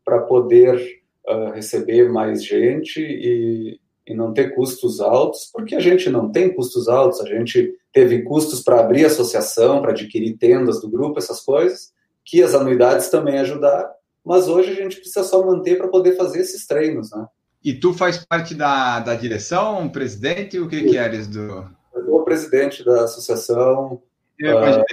para 0.05 0.21
poder 0.21 1.01
uh, 1.27 1.51
receber 1.51 2.09
mais 2.09 2.43
gente 2.43 3.01
e, 3.01 3.79
e 4.07 4.13
não 4.13 4.33
ter 4.33 4.55
custos 4.55 5.01
altos, 5.01 5.49
porque 5.51 5.75
a 5.75 5.79
gente 5.79 6.09
não 6.09 6.31
tem 6.31 6.53
custos 6.53 6.87
altos, 6.87 7.19
a 7.19 7.27
gente 7.27 7.73
teve 7.91 8.21
custos 8.23 8.61
para 8.61 8.79
abrir 8.79 9.05
associação, 9.05 9.81
para 9.81 9.91
adquirir 9.91 10.37
tendas 10.37 10.79
do 10.79 10.89
grupo, 10.89 11.19
essas 11.19 11.41
coisas, 11.41 11.93
que 12.23 12.41
as 12.41 12.55
anuidades 12.55 13.09
também 13.09 13.37
ajudaram, 13.39 13.89
mas 14.23 14.47
hoje 14.47 14.71
a 14.71 14.75
gente 14.75 14.95
precisa 14.95 15.23
só 15.23 15.45
manter 15.45 15.77
para 15.77 15.89
poder 15.89 16.15
fazer 16.15 16.39
esses 16.39 16.65
treinos, 16.65 17.11
né? 17.11 17.27
E 17.63 17.73
tu 17.73 17.93
faz 17.93 18.25
parte 18.25 18.53
da, 18.53 18.99
da 18.99 19.15
direção, 19.15 19.87
presidente, 19.89 20.59
o 20.59 20.67
que 20.67 20.79
Sim. 20.79 20.87
que 20.87 20.97
eres 20.97 21.27
do... 21.27 21.65
Eu 21.93 22.05
sou 22.05 22.19
o 22.19 22.23
presidente 22.23 22.83
da 22.83 23.03
associação. 23.03 24.01
Eu 24.37 24.57
uh, 24.57 24.83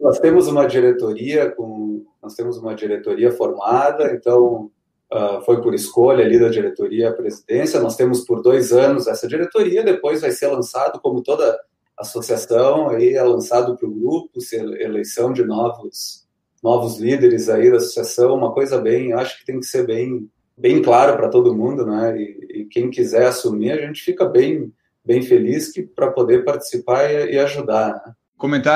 nós 0.00 0.18
temos 0.18 0.48
uma 0.48 0.66
diretoria 0.66 1.50
com, 1.50 2.04
nós 2.22 2.34
temos 2.34 2.58
uma 2.58 2.74
diretoria 2.74 3.30
formada, 3.30 4.12
então 4.12 4.70
uh, 5.12 5.40
foi 5.44 5.62
por 5.62 5.72
escolha 5.74 6.24
ali 6.24 6.38
da 6.38 6.48
diretoria 6.48 7.10
a 7.10 7.14
presidência. 7.14 7.80
Nós 7.80 7.94
temos 7.94 8.24
por 8.24 8.42
dois 8.42 8.72
anos 8.72 9.06
essa 9.06 9.28
diretoria, 9.28 9.84
depois 9.84 10.20
vai 10.20 10.32
ser 10.32 10.48
lançado 10.48 11.00
como 11.00 11.22
toda 11.22 11.56
associação 11.96 12.88
aí 12.88 13.14
é 13.14 13.22
lançado 13.22 13.76
para 13.76 13.88
o 13.88 13.94
grupo, 13.94 14.40
eleição 14.80 15.32
de 15.32 15.44
novos 15.44 16.24
novos 16.60 16.98
líderes 16.98 17.50
aí 17.50 17.70
da 17.70 17.76
associação, 17.76 18.34
uma 18.34 18.50
coisa 18.50 18.80
bem, 18.80 19.12
acho 19.12 19.38
que 19.38 19.44
tem 19.44 19.60
que 19.60 19.66
ser 19.66 19.86
bem 19.86 20.30
bem 20.56 20.82
claro 20.82 21.16
para 21.16 21.28
todo 21.28 21.54
mundo, 21.54 21.84
né? 21.86 22.16
E, 22.16 22.60
e, 22.60 22.64
quem 22.66 22.90
quiser 22.90 23.26
assumir, 23.26 23.72
a 23.72 23.86
gente 23.86 24.02
fica 24.02 24.24
bem, 24.24 24.72
bem 25.04 25.22
feliz 25.22 25.72
que 25.72 25.82
para 25.82 26.10
poder 26.10 26.44
participar 26.44 27.10
e, 27.10 27.34
e 27.34 27.38
ajudar. 27.38 27.92
Né? 28.06 28.14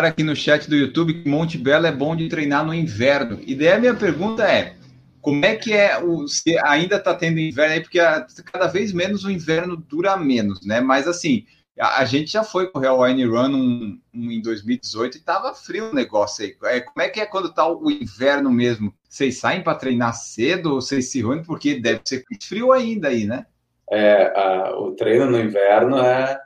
Aqui 0.09 0.23
no 0.23 0.37
chat 0.37 0.69
do 0.69 0.77
YouTube 0.77 1.23
que 1.23 1.29
Monte 1.29 1.59
Belo 1.59 1.87
é 1.87 1.93
bom 1.93 2.15
de 2.15 2.29
treinar 2.29 2.65
no 2.65 2.75
inverno. 2.75 3.39
E 3.47 3.55
daí 3.55 3.73
a 3.73 3.79
minha 3.79 3.95
pergunta 3.95 4.45
é: 4.45 4.75
como 5.21 5.45
é 5.45 5.57
que 5.57 5.73
é 5.73 6.03
o. 6.03 6.27
Se 6.27 6.59
ainda 6.59 6.97
está 6.97 7.15
tendo 7.15 7.39
inverno 7.39 7.75
aí, 7.75 7.81
porque 7.81 7.99
cada 8.45 8.67
vez 8.67 8.93
menos 8.93 9.25
o 9.25 9.31
inverno 9.31 9.77
dura 9.77 10.17
menos, 10.17 10.65
né? 10.65 10.81
Mas 10.81 11.07
assim, 11.07 11.45
a, 11.79 12.01
a 12.01 12.05
gente 12.05 12.31
já 12.31 12.43
foi 12.43 12.69
correr 12.69 12.89
o 12.89 13.03
Wine 13.03 13.25
Run 13.25 13.55
um, 13.55 14.01
um, 14.15 14.31
em 14.31 14.41
2018 14.41 15.19
e 15.19 15.21
tava 15.21 15.55
frio 15.55 15.91
o 15.91 15.95
negócio 15.95 16.45
aí. 16.45 16.57
É, 16.65 16.81
como 16.81 17.03
é 17.03 17.09
que 17.09 17.21
é 17.21 17.27
quando 17.27 17.53
tá 17.53 17.67
o 17.71 17.91
inverno 17.91 18.51
mesmo? 18.51 18.95
Vocês 19.09 19.39
saem 19.39 19.63
para 19.63 19.79
treinar 19.79 20.15
cedo 20.15 20.75
ou 20.75 20.81
vocês 20.81 21.11
se 21.11 21.21
reúnem? 21.21 21.43
Porque 21.43 21.81
deve 21.81 22.01
ser 22.05 22.25
frio 22.43 22.73
ainda 22.73 23.09
aí, 23.09 23.27
né? 23.27 23.47
É, 23.91 24.33
a, 24.37 24.79
o 24.79 24.95
treino 24.95 25.27
no 25.27 25.41
inverno 25.41 25.99
é. 25.99 26.39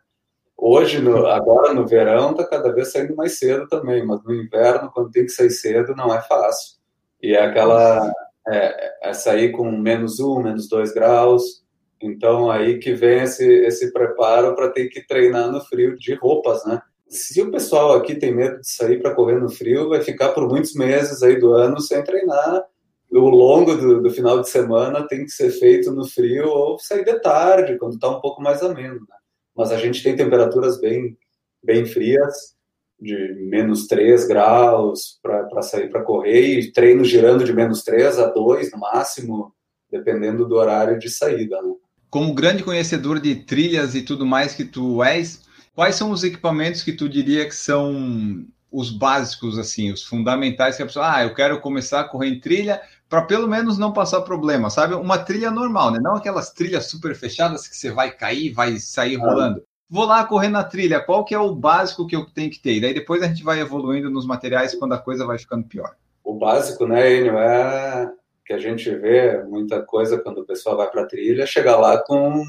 Hoje, 0.57 1.01
no, 1.01 1.27
agora 1.27 1.75
no 1.75 1.87
verão, 1.87 2.35
tá 2.35 2.47
cada 2.47 2.73
vez 2.73 2.93
saindo 2.93 3.17
mais 3.17 3.37
cedo 3.39 3.67
também, 3.67 4.07
mas 4.07 4.23
no 4.23 4.33
inverno, 4.33 4.93
quando 4.95 5.11
tem 5.11 5.25
que 5.25 5.31
sair 5.31 5.51
cedo, 5.51 5.97
não 5.97 6.15
é 6.15 6.23
fácil. 6.23 6.79
E 7.21 7.35
é 7.35 7.43
aquela. 7.43 8.13
É, 8.49 9.11
é 9.11 9.13
sair 9.13 9.51
com 9.53 9.71
menos 9.71 10.19
um, 10.19 10.43
menos 10.43 10.69
dois 10.69 10.93
graus, 10.93 11.63
então 12.03 12.51
aí 12.51 12.81
que 12.81 12.93
vem 12.93 13.21
esse, 13.21 13.45
esse 13.45 13.93
preparo 13.93 14.57
para 14.57 14.69
ter 14.69 14.89
que 14.89 15.07
treinar 15.07 15.51
no 15.51 15.61
frio 15.61 15.97
de 15.97 16.15
roupas, 16.15 16.65
né? 16.67 16.83
Se 17.13 17.43
o 17.43 17.51
pessoal 17.51 17.93
aqui 17.95 18.15
tem 18.15 18.35
medo 18.35 18.59
de 18.61 18.69
sair 18.69 19.01
para 19.01 19.15
correr 19.15 19.39
no 19.39 19.51
frio, 19.51 19.91
vai 19.91 20.01
ficar 20.01 20.31
por 20.31 20.49
muitos 20.49 20.75
meses 20.75 21.23
aí 21.23 21.39
do 21.39 21.53
ano 21.53 21.79
sem 21.79 22.03
treinar. 22.03 22.65
O 23.11 23.29
longo 23.29 23.75
do, 23.75 24.01
do 24.01 24.11
final 24.11 24.41
de 24.41 24.49
semana 24.49 25.07
tem 25.07 25.25
que 25.25 25.31
ser 25.31 25.51
feito 25.51 25.93
no 25.93 26.09
frio 26.09 26.49
ou 26.49 26.79
sair 26.79 27.05
de 27.05 27.21
tarde, 27.21 27.77
quando 27.77 27.95
está 27.95 28.09
um 28.09 28.21
pouco 28.21 28.41
mais 28.41 28.63
ameno. 28.63 29.01
Né? 29.01 29.17
Mas 29.55 29.71
a 29.71 29.77
gente 29.77 30.03
tem 30.03 30.17
temperaturas 30.17 30.81
bem, 30.81 31.19
bem 31.63 31.85
frias, 31.85 32.55
de 32.99 33.35
menos 33.51 33.87
3 33.89 34.27
graus 34.27 35.19
para 35.23 35.61
sair 35.61 35.91
para 35.91 36.03
correr, 36.03 36.61
e 36.61 36.73
treino 36.73 37.05
girando 37.05 37.45
de 37.45 37.53
menos 37.53 37.83
3 37.83 38.19
a 38.21 38.29
2 38.29 38.73
no 38.73 38.79
máximo, 38.79 39.53
dependendo 39.91 40.49
do 40.49 40.55
horário 40.55 40.99
de 40.99 41.11
saída. 41.11 41.61
Né? 41.61 41.75
Como 42.09 42.33
grande 42.33 42.63
conhecedor 42.63 43.21
de 43.21 43.35
trilhas 43.35 43.95
e 43.95 44.01
tudo 44.01 44.25
mais 44.25 44.55
que 44.55 44.65
tu 44.65 45.05
és, 45.05 45.43
Quais 45.75 45.95
são 45.95 46.11
os 46.11 46.23
equipamentos 46.23 46.83
que 46.83 46.93
tu 46.93 47.09
diria 47.09 47.47
que 47.47 47.55
são 47.55 48.47
os 48.71 48.91
básicos, 48.91 49.59
assim, 49.59 49.93
os 49.93 50.03
fundamentais 50.03 50.77
que 50.77 50.83
a 50.83 50.87
pessoa, 50.87 51.17
ah, 51.17 51.25
eu 51.25 51.35
quero 51.35 51.61
começar 51.61 52.01
a 52.01 52.05
correr 52.05 52.29
em 52.29 52.41
trilha 52.41 52.81
para 53.09 53.23
pelo 53.23 53.47
menos 53.47 53.77
não 53.77 53.93
passar 53.93 54.23
problema, 54.23 54.71
sabe? 54.71 54.95
Uma 54.95 55.19
trilha 55.19 55.51
normal, 55.51 55.91
né? 55.91 55.99
Não 56.01 56.17
aquelas 56.17 56.51
trilhas 56.51 56.87
super 56.87 57.15
fechadas 57.15 57.69
que 57.69 57.77
você 57.77 57.91
vai 57.91 58.11
cair, 58.11 58.53
vai 58.53 58.79
sair 58.79 59.17
rolando. 59.17 59.63
Vou 59.89 60.07
lá 60.07 60.25
correr 60.25 60.49
na 60.49 60.65
trilha, 60.65 61.01
qual 61.01 61.23
que 61.23 61.35
é 61.35 61.39
o 61.39 61.55
básico 61.55 62.07
que 62.07 62.17
eu 62.17 62.25
tenho 62.25 62.51
que 62.51 62.59
ter? 62.59 62.77
E 62.77 62.81
daí 62.81 62.95
depois 62.95 63.23
a 63.23 63.27
gente 63.27 63.45
vai 63.45 63.61
evoluindo 63.61 64.09
nos 64.09 64.27
materiais 64.27 64.75
quando 64.75 64.95
a 64.95 64.99
coisa 64.99 65.27
vai 65.27 65.39
ficando 65.39 65.67
pior. 65.67 65.95
O 66.25 66.35
básico, 66.35 66.87
né, 66.87 67.15
Enio, 67.15 67.37
é 67.37 68.11
que 68.47 68.55
a 68.55 68.59
gente 68.59 68.89
vê 68.95 69.43
muita 69.45 69.83
coisa 69.83 70.19
quando 70.19 70.39
o 70.39 70.47
pessoal 70.47 70.79
vai 70.79 70.91
para 70.91 71.03
a 71.03 71.07
trilha, 71.07 71.47
chegar 71.47 71.77
lá 71.77 71.99
com 71.99 72.43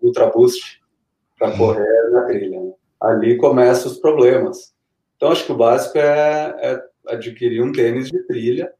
Ultra 0.00 0.30
Boost 0.30 0.83
para 1.38 1.50
uhum. 1.50 1.58
correr 1.58 2.10
na 2.10 2.22
trilha. 2.22 2.60
Né? 2.60 2.72
Ali 3.00 3.36
começam 3.36 3.90
os 3.90 3.98
problemas. 3.98 4.74
Então, 5.16 5.30
acho 5.30 5.46
que 5.46 5.52
o 5.52 5.56
básico 5.56 5.98
é, 5.98 6.54
é 6.60 6.82
adquirir 7.08 7.62
um 7.62 7.72
tênis 7.72 8.08
de 8.08 8.18
trilha, 8.26 8.72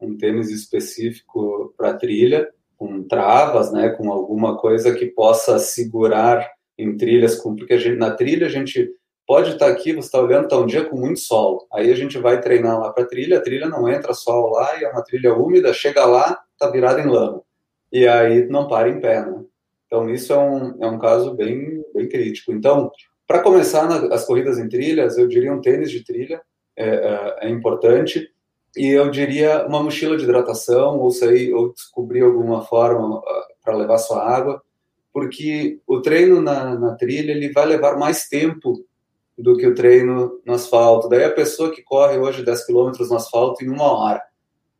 um 0.00 0.16
tênis 0.16 0.50
específico 0.50 1.74
para 1.76 1.94
trilha, 1.94 2.48
com 2.76 3.02
travas, 3.02 3.70
né, 3.70 3.90
com 3.90 4.10
alguma 4.10 4.56
coisa 4.56 4.94
que 4.94 5.04
possa 5.04 5.58
segurar 5.58 6.50
em 6.78 6.96
trilhas, 6.96 7.36
porque 7.36 7.78
gente, 7.78 7.98
na 7.98 8.10
trilha 8.10 8.46
a 8.46 8.50
gente 8.50 8.90
pode 9.26 9.50
estar 9.50 9.66
aqui, 9.66 9.92
você 9.92 10.06
está 10.06 10.18
olhando, 10.18 10.44
está 10.44 10.56
um 10.56 10.64
dia 10.64 10.84
com 10.84 10.96
muito 10.96 11.20
sol, 11.20 11.66
aí 11.72 11.92
a 11.92 11.94
gente 11.94 12.16
vai 12.16 12.40
treinar 12.40 12.80
lá 12.80 12.90
para 12.90 13.04
a 13.04 13.06
trilha, 13.06 13.36
a 13.36 13.42
trilha 13.42 13.68
não 13.68 13.86
entra 13.86 14.14
sol 14.14 14.50
lá, 14.50 14.80
e 14.80 14.84
é 14.84 14.90
uma 14.90 15.04
trilha 15.04 15.34
úmida, 15.34 15.74
chega 15.74 16.06
lá, 16.06 16.42
está 16.54 16.70
virada 16.70 17.02
em 17.02 17.06
lama, 17.06 17.42
e 17.92 18.08
aí 18.08 18.46
não 18.48 18.66
para 18.66 18.88
em 18.88 18.98
pé, 18.98 19.26
né? 19.26 19.44
Então, 19.86 20.08
isso 20.08 20.32
é 20.32 20.38
um, 20.38 20.82
é 20.82 20.86
um 20.86 20.98
caso 20.98 21.34
bem, 21.34 21.79
bem 21.94 22.08
crítico. 22.08 22.52
Então, 22.52 22.90
para 23.26 23.40
começar 23.40 23.88
na, 23.88 24.14
as 24.14 24.24
corridas 24.24 24.58
em 24.58 24.68
trilhas, 24.68 25.16
eu 25.16 25.28
diria 25.28 25.52
um 25.52 25.60
tênis 25.60 25.90
de 25.90 26.04
trilha 26.04 26.40
é, 26.76 26.86
é, 26.86 27.36
é, 27.42 27.50
importante 27.50 28.28
e 28.76 28.86
eu 28.88 29.10
diria 29.10 29.66
uma 29.66 29.82
mochila 29.82 30.16
de 30.16 30.24
hidratação 30.24 30.98
ou 30.98 31.10
sair 31.10 31.52
ou 31.52 31.72
descobrir 31.72 32.22
alguma 32.22 32.62
forma 32.62 33.18
uh, 33.18 33.22
para 33.64 33.76
levar 33.76 33.98
sua 33.98 34.24
água, 34.24 34.62
porque 35.12 35.80
o 35.86 36.00
treino 36.00 36.40
na, 36.40 36.78
na 36.78 36.94
trilha 36.94 37.32
ele 37.32 37.52
vai 37.52 37.66
levar 37.66 37.98
mais 37.98 38.28
tempo 38.28 38.84
do 39.36 39.56
que 39.56 39.66
o 39.66 39.74
treino 39.74 40.40
no 40.44 40.54
asfalto. 40.54 41.08
Daí 41.08 41.24
a 41.24 41.32
pessoa 41.32 41.72
que 41.72 41.82
corre 41.82 42.18
hoje 42.18 42.44
10 42.44 42.66
km 42.66 42.92
no 43.08 43.16
asfalto 43.16 43.64
em 43.64 43.68
uma 43.68 43.92
hora, 43.92 44.22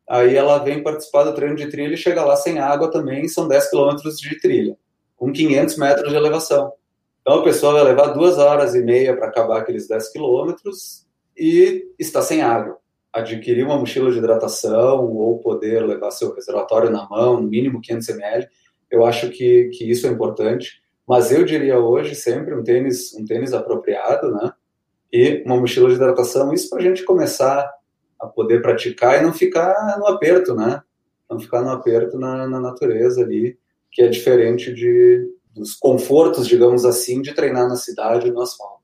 aí 0.09 0.35
ela 0.35 0.57
vem 0.59 0.83
participar 0.83 1.23
do 1.23 1.33
treino 1.33 1.55
de 1.55 1.67
trilha 1.67 1.93
e 1.93 1.97
chega 1.97 2.23
lá 2.23 2.35
sem 2.35 2.59
água 2.59 2.89
também, 2.89 3.27
são 3.27 3.47
10 3.47 3.69
km 3.69 3.95
de 3.95 4.39
trilha 4.39 4.77
com 5.21 5.31
500 5.31 5.77
metros 5.77 6.09
de 6.09 6.15
elevação. 6.15 6.73
Então 7.21 7.35
a 7.35 7.43
pessoa 7.43 7.73
vai 7.73 7.83
levar 7.83 8.07
duas 8.07 8.37
horas 8.37 8.73
e 8.73 8.81
meia 8.81 9.15
para 9.15 9.27
acabar 9.27 9.59
aqueles 9.59 9.87
10 9.87 10.09
quilômetros 10.09 11.05
e 11.37 11.87
está 11.99 12.21
sem 12.21 12.41
água. 12.41 12.77
Adquirir 13.13 13.63
uma 13.63 13.77
mochila 13.77 14.11
de 14.11 14.17
hidratação 14.17 15.05
ou 15.05 15.37
poder 15.39 15.85
levar 15.85 16.11
seu 16.11 16.33
reservatório 16.33 16.89
na 16.89 17.07
mão, 17.07 17.39
no 17.39 17.47
mínimo 17.47 17.81
500 17.81 18.09
ml, 18.09 18.47
eu 18.89 19.05
acho 19.05 19.29
que, 19.29 19.69
que 19.69 19.89
isso 19.89 20.07
é 20.07 20.09
importante. 20.09 20.81
Mas 21.07 21.31
eu 21.31 21.43
diria 21.43 21.77
hoje 21.79 22.15
sempre 22.15 22.55
um 22.55 22.63
tênis, 22.63 23.13
um 23.13 23.25
tênis 23.25 23.53
apropriado, 23.53 24.31
né? 24.31 24.53
E 25.11 25.43
uma 25.45 25.57
mochila 25.57 25.89
de 25.89 25.95
hidratação, 25.95 26.53
isso 26.53 26.69
para 26.69 26.79
a 26.79 26.83
gente 26.83 27.03
começar 27.03 27.69
a 28.19 28.27
poder 28.27 28.61
praticar 28.61 29.19
e 29.19 29.23
não 29.23 29.33
ficar 29.33 29.97
no 29.99 30.07
aperto, 30.07 30.55
né? 30.55 30.81
Não 31.29 31.39
ficar 31.39 31.61
no 31.61 31.69
aperto 31.69 32.17
na, 32.17 32.47
na 32.47 32.59
natureza 32.59 33.21
ali 33.21 33.57
que 33.91 34.01
é 34.01 34.07
diferente 34.07 34.73
de, 34.73 35.29
dos 35.53 35.75
confortos, 35.75 36.47
digamos 36.47 36.85
assim, 36.85 37.21
de 37.21 37.33
treinar 37.33 37.67
na 37.67 37.75
cidade 37.75 38.31
no 38.31 38.41
asfalto. 38.41 38.81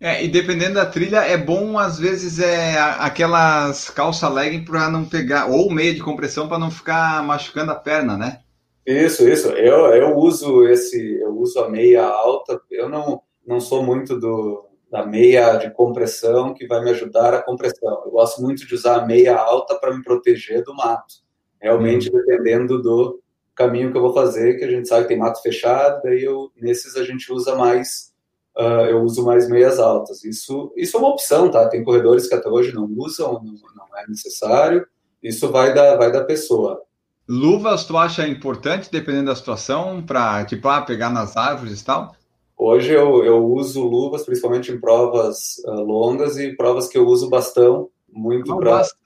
É, 0.00 0.24
e 0.24 0.28
dependendo 0.28 0.74
da 0.74 0.84
trilha, 0.84 1.18
é 1.18 1.36
bom, 1.36 1.78
às 1.78 1.96
vezes, 1.98 2.40
é 2.40 2.76
aquelas 2.76 3.88
calça 3.88 4.28
legging 4.28 4.64
para 4.64 4.90
não 4.90 5.04
pegar, 5.04 5.46
ou 5.46 5.70
meia 5.70 5.94
de 5.94 6.02
compressão 6.02 6.48
para 6.48 6.58
não 6.58 6.72
ficar 6.72 7.22
machucando 7.24 7.70
a 7.70 7.76
perna, 7.76 8.16
né? 8.16 8.40
Isso, 8.84 9.28
isso. 9.28 9.48
Eu, 9.50 9.94
eu 9.94 10.16
uso 10.16 10.66
esse, 10.66 11.20
eu 11.20 11.30
uso 11.38 11.60
a 11.60 11.68
meia 11.68 12.04
alta. 12.04 12.60
Eu 12.68 12.88
não, 12.88 13.22
não 13.46 13.60
sou 13.60 13.82
muito 13.84 14.18
do, 14.18 14.66
da 14.90 15.06
meia 15.06 15.56
de 15.56 15.70
compressão 15.70 16.52
que 16.52 16.66
vai 16.66 16.82
me 16.82 16.90
ajudar 16.90 17.32
a 17.32 17.42
compressão. 17.42 18.02
Eu 18.04 18.10
gosto 18.10 18.42
muito 18.42 18.66
de 18.66 18.74
usar 18.74 19.02
a 19.02 19.06
meia 19.06 19.36
alta 19.36 19.76
para 19.76 19.96
me 19.96 20.02
proteger 20.02 20.64
do 20.64 20.74
mato. 20.74 21.22
Realmente, 21.60 22.08
hum. 22.08 22.12
dependendo 22.12 22.82
do, 22.82 23.21
caminho 23.62 23.92
que 23.92 23.96
eu 23.96 24.02
vou 24.02 24.12
fazer, 24.12 24.58
que 24.58 24.64
a 24.64 24.70
gente 24.70 24.88
sabe 24.88 25.02
que 25.02 25.08
tem 25.08 25.18
mato 25.18 25.40
fechado, 25.40 26.02
daí 26.02 26.22
eu, 26.24 26.50
nesses 26.60 26.96
a 26.96 27.04
gente 27.04 27.32
usa 27.32 27.54
mais, 27.54 28.12
uh, 28.56 28.86
eu 28.88 29.02
uso 29.02 29.24
mais 29.24 29.48
meias 29.48 29.78
altas. 29.78 30.24
Isso, 30.24 30.72
isso 30.76 30.96
é 30.96 31.00
uma 31.00 31.10
opção, 31.10 31.50
tá? 31.50 31.68
Tem 31.68 31.84
corredores 31.84 32.26
que 32.26 32.34
até 32.34 32.48
hoje 32.48 32.74
não 32.74 32.88
usam, 32.96 33.34
não, 33.34 33.54
não 33.76 33.98
é 33.98 34.06
necessário, 34.08 34.86
isso 35.22 35.50
vai 35.50 35.72
da, 35.72 35.96
vai 35.96 36.10
da 36.10 36.24
pessoa. 36.24 36.82
Luvas 37.28 37.84
tu 37.84 37.96
acha 37.96 38.26
importante, 38.26 38.90
dependendo 38.90 39.26
da 39.26 39.36
situação, 39.36 40.02
para 40.02 40.44
tipo, 40.44 40.68
ah, 40.68 40.82
pegar 40.82 41.10
nas 41.10 41.36
árvores 41.36 41.80
e 41.80 41.84
tal? 41.84 42.14
Hoje 42.58 42.92
eu, 42.92 43.24
eu 43.24 43.44
uso 43.44 43.82
luvas, 43.82 44.24
principalmente 44.24 44.72
em 44.72 44.80
provas 44.80 45.58
uh, 45.64 45.82
longas 45.82 46.36
e 46.36 46.54
provas 46.56 46.88
que 46.88 46.98
eu 46.98 47.06
uso 47.06 47.30
bastão, 47.30 47.88
muito 48.12 48.56
para... 48.56 48.78
Bastão, 48.78 48.98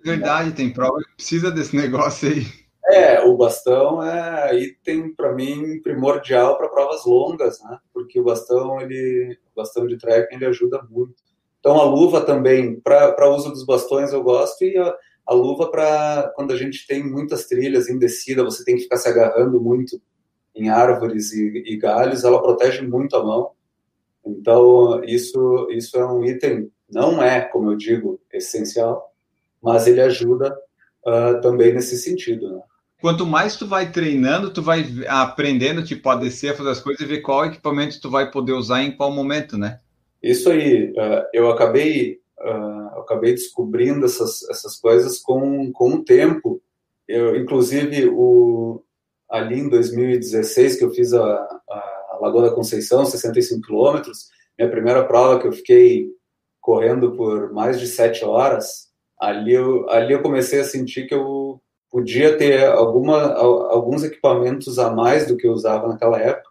é 0.00 0.08
verdade, 0.08 0.52
tem 0.52 0.72
prova 0.72 0.98
que 0.98 1.14
precisa 1.16 1.50
desse 1.50 1.74
negócio 1.76 2.28
aí. 2.28 2.61
É, 2.90 3.20
o 3.22 3.36
bastão 3.36 4.02
é 4.02 4.58
item 4.58 5.14
para 5.14 5.32
mim 5.32 5.80
primordial 5.82 6.58
para 6.58 6.68
provas 6.68 7.04
longas, 7.04 7.62
né? 7.62 7.78
Porque 7.94 8.18
o 8.20 8.24
bastão 8.24 8.80
ele, 8.80 9.38
o 9.52 9.60
bastão 9.60 9.86
de 9.86 9.96
trekking 9.96 10.34
ele 10.34 10.46
ajuda 10.46 10.82
muito. 10.90 11.14
Então 11.60 11.78
a 11.80 11.84
luva 11.84 12.22
também 12.22 12.80
para 12.80 13.30
uso 13.30 13.50
dos 13.50 13.64
bastões 13.64 14.12
eu 14.12 14.22
gosto 14.22 14.64
e 14.64 14.76
a, 14.76 14.92
a 15.26 15.32
luva 15.32 15.70
para 15.70 16.32
quando 16.34 16.52
a 16.52 16.56
gente 16.56 16.86
tem 16.86 17.04
muitas 17.04 17.46
trilhas 17.46 17.88
em 17.88 17.98
descida, 17.98 18.42
você 18.42 18.64
tem 18.64 18.74
que 18.74 18.82
ficar 18.82 18.96
se 18.96 19.08
agarrando 19.08 19.60
muito 19.60 20.02
em 20.54 20.68
árvores 20.68 21.32
e, 21.32 21.62
e 21.64 21.76
galhos, 21.76 22.24
ela 22.24 22.42
protege 22.42 22.82
muito 22.82 23.16
a 23.16 23.24
mão. 23.24 23.52
Então 24.26 25.02
isso 25.04 25.68
isso 25.70 25.96
é 25.96 26.04
um 26.04 26.24
item 26.24 26.68
não 26.90 27.22
é, 27.22 27.40
como 27.40 27.70
eu 27.70 27.76
digo, 27.76 28.20
essencial, 28.30 29.14
mas 29.62 29.86
ele 29.86 30.00
ajuda 30.00 30.54
uh, 31.06 31.40
também 31.40 31.72
nesse 31.72 31.96
sentido. 31.96 32.56
Né? 32.56 32.62
Quanto 33.02 33.26
mais 33.26 33.56
tu 33.56 33.66
vai 33.66 33.90
treinando, 33.90 34.52
tu 34.52 34.62
vai 34.62 34.86
aprendendo, 35.08 35.84
tipo, 35.84 36.08
a 36.08 36.14
descer, 36.14 36.52
a 36.52 36.56
fazer 36.56 36.70
as 36.70 36.80
coisas 36.80 37.02
e 37.02 37.04
ver 37.04 37.20
qual 37.20 37.44
equipamento 37.44 38.00
tu 38.00 38.08
vai 38.08 38.30
poder 38.30 38.52
usar 38.52 38.80
em 38.84 38.96
qual 38.96 39.10
momento, 39.10 39.58
né? 39.58 39.80
Isso 40.22 40.48
aí, 40.48 40.92
uh, 40.92 41.26
eu 41.32 41.50
acabei, 41.50 42.20
uh, 42.40 43.00
acabei 43.00 43.32
descobrindo 43.32 44.06
essas, 44.06 44.48
essas 44.48 44.76
coisas 44.76 45.18
com, 45.18 45.72
com 45.72 45.94
o 45.94 46.04
tempo. 46.04 46.62
Eu, 47.08 47.34
inclusive, 47.34 48.08
o, 48.08 48.84
ali 49.28 49.58
em 49.58 49.68
2016, 49.68 50.76
que 50.76 50.84
eu 50.84 50.94
fiz 50.94 51.12
a, 51.12 51.20
a 51.24 52.18
Lagoa 52.20 52.50
da 52.50 52.54
Conceição, 52.54 53.04
65 53.04 53.62
quilômetros, 53.62 54.28
minha 54.56 54.70
primeira 54.70 55.04
prova 55.04 55.40
que 55.40 55.48
eu 55.48 55.52
fiquei 55.52 56.06
correndo 56.60 57.16
por 57.16 57.52
mais 57.52 57.80
de 57.80 57.88
sete 57.88 58.24
horas, 58.24 58.92
ali 59.20 59.52
eu, 59.54 59.90
ali 59.90 60.12
eu 60.12 60.22
comecei 60.22 60.60
a 60.60 60.64
sentir 60.64 61.08
que 61.08 61.14
eu 61.14 61.41
podia 61.92 62.38
ter 62.38 62.64
alguma, 62.64 63.34
alguns 63.34 64.02
equipamentos 64.02 64.78
a 64.78 64.90
mais 64.90 65.26
do 65.26 65.36
que 65.36 65.46
eu 65.46 65.52
usava 65.52 65.86
naquela 65.86 66.18
época, 66.18 66.48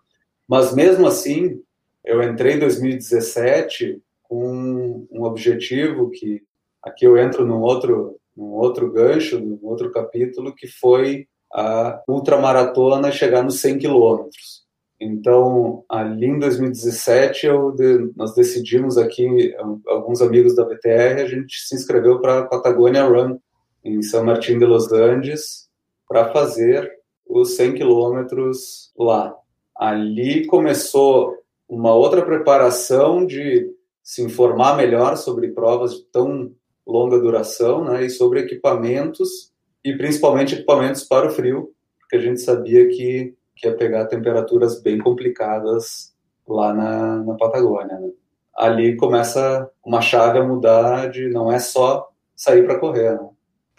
mas 0.48 0.74
mesmo 0.76 1.08
assim, 1.08 1.60
eu 2.06 2.22
entrei 2.22 2.54
em 2.54 2.60
2017 2.60 4.00
com 4.22 5.08
um 5.12 5.24
objetivo 5.24 6.12
que 6.12 6.44
aqui 6.84 7.06
eu 7.06 7.18
entro 7.18 7.46
num 7.46 7.62
outro, 7.62 8.18
num 8.38 8.54
outro 8.54 8.92
gancho, 8.92 9.40
num 9.40 9.60
outro 9.64 9.92
capítulo, 9.92 10.54
que 10.54 10.68
foi 10.68 11.28
a 11.52 12.02
ultramaratona 12.08 13.12
chegar 13.12 13.44
nos 13.44 13.60
100 13.60 13.80
quilômetros. 13.80 14.62
Então, 15.00 15.84
ali 15.90 16.28
em 16.28 16.38
2017, 16.38 17.48
eu, 17.48 17.76
nós 18.16 18.36
decidimos 18.36 19.00
aqui, 19.00 19.56
alguns 19.88 20.22
amigos 20.22 20.56
da 20.56 20.64
BTR, 20.64 21.22
a 21.22 21.26
gente 21.26 21.60
se 21.60 21.74
inscreveu 21.74 22.22
para 22.22 22.40
a 22.40 22.46
Patagonia 22.46 23.04
Run, 23.04 23.40
em 23.84 24.02
São 24.02 24.24
Martin 24.24 24.60
de 24.60 24.66
los 24.66 24.92
Andes 24.92 25.70
para 26.08 26.32
fazer 26.32 26.92
os 27.28 27.56
100 27.56 27.76
quilômetros 27.76 28.92
lá. 28.98 29.36
Ali 29.76 30.46
começou 30.46 31.36
uma 31.68 31.94
outra 31.94 32.22
preparação 32.22 33.26
de 33.26 33.70
se 34.04 34.22
informar 34.22 34.76
melhor 34.76 35.16
sobre 35.16 35.50
provas 35.50 35.96
de 35.96 36.04
tão 36.12 36.52
longa 36.86 37.20
duração, 37.20 37.86
né, 37.86 38.06
e 38.06 38.10
sobre 38.10 38.42
equipamentos 38.42 39.52
e 39.84 39.96
principalmente 39.96 40.56
equipamentos 40.56 41.04
para 41.04 41.28
o 41.28 41.30
frio, 41.30 41.72
porque 42.00 42.18
a 42.18 42.20
gente 42.20 42.42
sabia 42.42 42.88
que, 42.90 43.36
que 43.56 43.68
ia 43.68 43.76
pegar 43.76 44.06
temperaturas 44.06 44.82
bem 44.82 45.00
complicadas 45.00 46.14
lá 46.48 46.74
na, 46.74 47.24
na 47.24 47.36
Patagônia. 47.36 48.00
Né. 48.00 48.12
Ali 48.56 48.96
começa 48.98 49.70
uma 49.84 50.02
chave 50.02 50.40
a 50.40 50.44
mudar 50.44 51.10
de 51.10 51.30
não 51.30 51.52
é 51.52 51.58
só 51.60 52.10
sair 52.36 52.66
para 52.66 52.80
correr. 52.80 53.14
Né. 53.14 53.30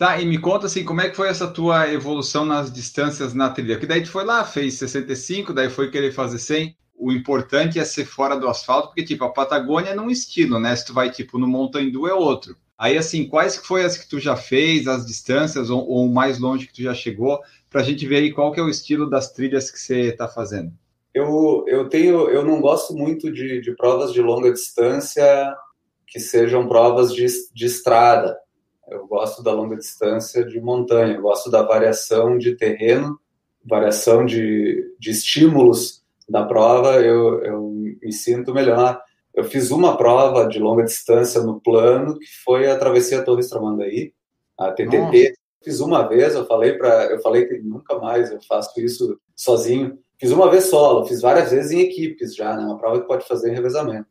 Tá, 0.03 0.21
e 0.21 0.27
me 0.27 0.37
conta 0.37 0.67
assim, 0.67 0.83
como 0.83 1.01
é 1.01 1.09
que 1.09 1.15
foi 1.15 1.29
essa 1.29 1.47
tua 1.47 1.89
evolução 1.89 2.45
nas 2.45 2.73
distâncias 2.73 3.35
na 3.35 3.51
trilha? 3.51 3.79
Que 3.79 3.87
daí 3.87 4.03
tu 4.03 4.11
foi 4.11 4.25
lá, 4.25 4.45
fez 4.45 4.75
65, 4.75 5.53
daí 5.53 5.71
foi 5.71 5.93
querer 5.93 6.11
fazer 6.11 6.41
100. 6.41 6.77
O 6.99 7.13
importante 7.13 7.79
é 7.79 7.85
ser 7.85 8.05
fora 8.05 8.35
do 8.35 8.49
asfalto, 8.49 8.89
porque 8.89 9.05
tipo, 9.05 9.23
a 9.23 9.31
Patagônia 9.31 9.91
é 9.91 9.95
num 9.95 10.11
estilo, 10.11 10.59
né? 10.59 10.75
Se 10.75 10.87
tu 10.87 10.93
vai 10.93 11.09
tipo 11.09 11.39
no 11.39 11.47
Mountain 11.47 11.93
Dew 11.93 12.09
é 12.09 12.13
outro. 12.13 12.57
Aí 12.77 12.99
assim, 12.99 13.29
quais 13.29 13.57
que 13.57 13.65
foi 13.65 13.85
as 13.85 13.97
que 13.97 14.09
tu 14.09 14.19
já 14.19 14.35
fez, 14.35 14.89
as 14.89 15.07
distâncias 15.07 15.71
ou, 15.71 15.89
ou 15.89 16.09
mais 16.09 16.41
longe 16.41 16.67
que 16.67 16.75
tu 16.75 16.83
já 16.83 16.95
chegou, 16.95 17.39
para 17.71 17.81
a 17.81 17.85
gente 17.85 18.05
ver 18.05 18.17
aí 18.17 18.33
qual 18.33 18.51
que 18.51 18.59
é 18.59 18.63
o 18.65 18.69
estilo 18.69 19.09
das 19.09 19.31
trilhas 19.31 19.71
que 19.71 19.79
você 19.79 20.09
está 20.09 20.27
fazendo? 20.27 20.73
Eu, 21.15 21.65
eu 21.69 21.89
tenho, 21.89 22.29
eu 22.29 22.45
não 22.45 22.61
gosto 22.61 22.93
muito 22.93 23.33
de, 23.33 23.61
de 23.61 23.71
provas 23.77 24.13
de 24.13 24.21
longa 24.21 24.53
distância 24.53 25.55
que 26.09 26.19
sejam 26.19 26.67
provas 26.67 27.15
de, 27.15 27.25
de 27.55 27.67
estrada 27.67 28.42
eu 28.89 29.07
gosto 29.07 29.43
da 29.43 29.53
longa 29.53 29.77
distância 29.77 30.45
de 30.45 30.61
montanha, 30.61 31.15
eu 31.15 31.23
gosto 31.23 31.51
da 31.51 31.63
variação 31.63 32.37
de 32.37 32.57
terreno, 32.57 33.19
variação 33.65 34.25
de, 34.25 34.95
de 34.99 35.11
estímulos 35.11 36.03
da 36.29 36.45
prova, 36.45 37.01
eu, 37.01 37.43
eu 37.45 37.71
me 37.71 38.13
sinto 38.13 38.53
melhor. 38.53 39.01
Eu 39.35 39.45
fiz 39.45 39.71
uma 39.71 39.97
prova 39.97 40.47
de 40.47 40.59
longa 40.59 40.85
distância 40.85 41.41
no 41.43 41.61
plano, 41.61 42.19
que 42.19 42.27
foi 42.45 42.69
a 42.69 42.79
travessia 42.79 43.23
Torres 43.23 43.49
Tramandaí, 43.49 44.13
a 44.59 44.71
TTT. 44.73 44.99
Nossa. 44.99 45.43
Fiz 45.65 45.81
uma 45.81 46.09
vez, 46.09 46.35
eu 46.35 46.45
falei 46.45 46.73
para, 46.73 47.07
eu 47.07 47.21
falei 47.21 47.47
que 47.47 47.59
nunca 47.61 47.97
mais 47.99 48.33
eu 48.33 48.41
faço 48.43 48.79
isso 48.81 49.19
sozinho. 49.35 49.97
Fiz 50.19 50.33
uma 50.33 50.51
vez 50.51 50.65
solo, 50.65 51.07
fiz 51.07 51.21
várias 51.21 51.51
vezes 51.51 51.71
em 51.71 51.81
equipes 51.81 52.35
já, 52.35 52.57
né? 52.57 52.65
Uma 52.65 52.79
prova 52.79 53.01
que 53.01 53.07
pode 53.07 53.27
fazer 53.27 53.51
em 53.51 53.55
revezamento. 53.55 54.07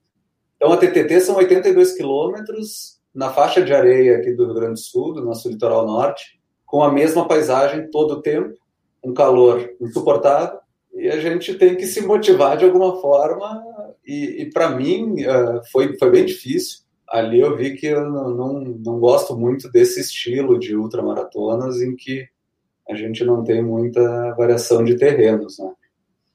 Então 0.55 0.71
a 0.71 0.77
TTT 0.77 1.19
são 1.21 1.35
82 1.35 1.93
quilômetros 1.93 3.00
na 3.13 3.31
faixa 3.31 3.61
de 3.61 3.73
areia 3.73 4.17
aqui 4.17 4.33
do 4.33 4.45
Rio 4.45 4.53
Grande 4.53 4.73
do 4.73 4.79
Sul, 4.79 5.13
do 5.13 5.23
nosso 5.23 5.49
litoral 5.49 5.85
norte, 5.85 6.39
com 6.65 6.83
a 6.83 6.91
mesma 6.91 7.27
paisagem 7.27 7.89
todo 7.89 8.15
o 8.15 8.21
tempo, 8.21 8.55
um 9.03 9.13
calor 9.13 9.69
insuportável, 9.81 10.59
e 10.93 11.09
a 11.09 11.19
gente 11.19 11.53
tem 11.55 11.75
que 11.75 11.85
se 11.85 12.01
motivar 12.01 12.57
de 12.57 12.65
alguma 12.65 13.01
forma. 13.01 13.63
E, 14.05 14.43
e 14.43 14.49
para 14.51 14.69
mim 14.69 15.23
uh, 15.25 15.61
foi, 15.71 15.97
foi 15.97 16.11
bem 16.11 16.25
difícil. 16.25 16.81
Ali 17.07 17.39
eu 17.39 17.57
vi 17.57 17.75
que 17.75 17.87
eu 17.87 18.09
não, 18.09 18.29
não, 18.29 18.53
não 18.61 18.99
gosto 18.99 19.37
muito 19.37 19.69
desse 19.69 19.99
estilo 19.99 20.57
de 20.57 20.75
ultramaratonas 20.75 21.81
em 21.81 21.95
que 21.95 22.25
a 22.89 22.95
gente 22.95 23.23
não 23.23 23.43
tem 23.43 23.61
muita 23.61 24.33
variação 24.35 24.83
de 24.83 24.95
terrenos, 24.95 25.59
né? 25.59 25.71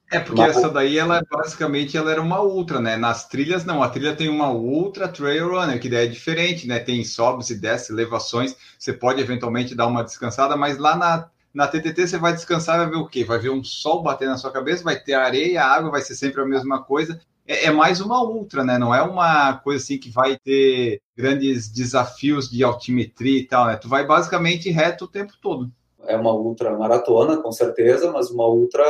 É, 0.09 0.19
porque 0.19 0.41
Mas... 0.41 0.55
essa 0.55 0.69
daí, 0.69 0.97
ela 0.97 1.21
basicamente 1.29 1.97
ela 1.97 2.11
era 2.11 2.21
uma 2.21 2.41
ultra, 2.41 2.79
né? 2.79 2.95
Nas 2.95 3.27
trilhas, 3.27 3.65
não. 3.65 3.83
A 3.83 3.89
trilha 3.89 4.15
tem 4.15 4.29
uma 4.29 4.49
ultra 4.51 5.07
trail 5.07 5.49
runner, 5.49 5.79
que 5.81 5.89
daí 5.89 6.05
é 6.05 6.09
diferente, 6.09 6.65
né? 6.65 6.79
Tem 6.79 7.03
sobes 7.03 7.49
e 7.49 7.55
desce, 7.55 7.91
elevações. 7.91 8.55
Você 8.79 8.93
pode 8.93 9.19
eventualmente 9.19 9.75
dar 9.75 9.87
uma 9.87 10.03
descansada, 10.03 10.55
mas 10.55 10.77
lá 10.77 10.95
na, 10.95 11.29
na 11.53 11.67
TTT 11.67 12.07
você 12.07 12.17
vai 12.17 12.33
descansar 12.33 12.75
e 12.75 12.79
vai 12.83 12.89
ver 12.89 12.97
o 12.97 13.07
quê? 13.07 13.25
Vai 13.25 13.37
ver 13.37 13.49
um 13.49 13.63
sol 13.63 14.01
bater 14.01 14.29
na 14.29 14.37
sua 14.37 14.51
cabeça, 14.51 14.83
vai 14.83 14.97
ter 14.97 15.13
areia, 15.13 15.65
água, 15.65 15.91
vai 15.91 16.01
ser 16.01 16.15
sempre 16.15 16.41
a 16.41 16.45
mesma 16.45 16.81
coisa. 16.81 17.19
É, 17.45 17.65
é 17.65 17.71
mais 17.71 17.99
uma 17.99 18.23
ultra, 18.23 18.63
né? 18.63 18.77
Não 18.77 18.95
é 18.95 19.01
uma 19.01 19.57
coisa 19.57 19.83
assim 19.83 19.97
que 19.97 20.09
vai 20.09 20.37
ter 20.37 21.01
grandes 21.17 21.67
desafios 21.67 22.49
de 22.49 22.63
altimetria 22.63 23.39
e 23.39 23.45
tal, 23.45 23.65
né? 23.65 23.75
Tu 23.75 23.89
vai 23.89 24.05
basicamente 24.05 24.69
reto 24.69 25.03
o 25.03 25.09
tempo 25.09 25.33
todo. 25.41 25.69
É 26.05 26.15
uma 26.15 26.31
ultra 26.31 26.77
maratona, 26.77 27.35
com 27.35 27.51
certeza, 27.51 28.09
mas 28.09 28.31
uma 28.31 28.47
ultra 28.47 28.85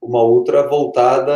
uma 0.00 0.22
outra 0.22 0.66
voltada, 0.66 1.34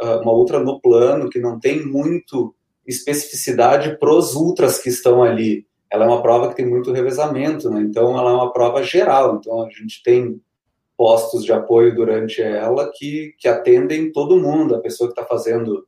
ah, 0.00 0.20
uma 0.22 0.32
outra 0.32 0.58
no 0.58 0.80
plano, 0.80 1.28
que 1.28 1.38
não 1.38 1.58
tem 1.58 1.84
muito 1.84 2.54
especificidade 2.86 3.98
para 3.98 4.12
os 4.12 4.34
ultras 4.34 4.78
que 4.78 4.88
estão 4.88 5.22
ali. 5.22 5.66
Ela 5.90 6.04
é 6.04 6.08
uma 6.08 6.22
prova 6.22 6.48
que 6.48 6.56
tem 6.56 6.66
muito 6.66 6.92
revezamento, 6.92 7.70
né? 7.70 7.80
então 7.82 8.18
ela 8.18 8.30
é 8.30 8.34
uma 8.34 8.52
prova 8.52 8.82
geral. 8.82 9.36
Então 9.36 9.62
a 9.62 9.70
gente 9.70 10.02
tem 10.02 10.40
postos 10.96 11.44
de 11.44 11.52
apoio 11.52 11.94
durante 11.94 12.42
ela 12.42 12.90
que, 12.92 13.34
que 13.38 13.46
atendem 13.46 14.10
todo 14.10 14.40
mundo, 14.40 14.74
a 14.74 14.80
pessoa 14.80 15.08
que 15.08 15.18
está 15.18 15.24
fazendo 15.24 15.86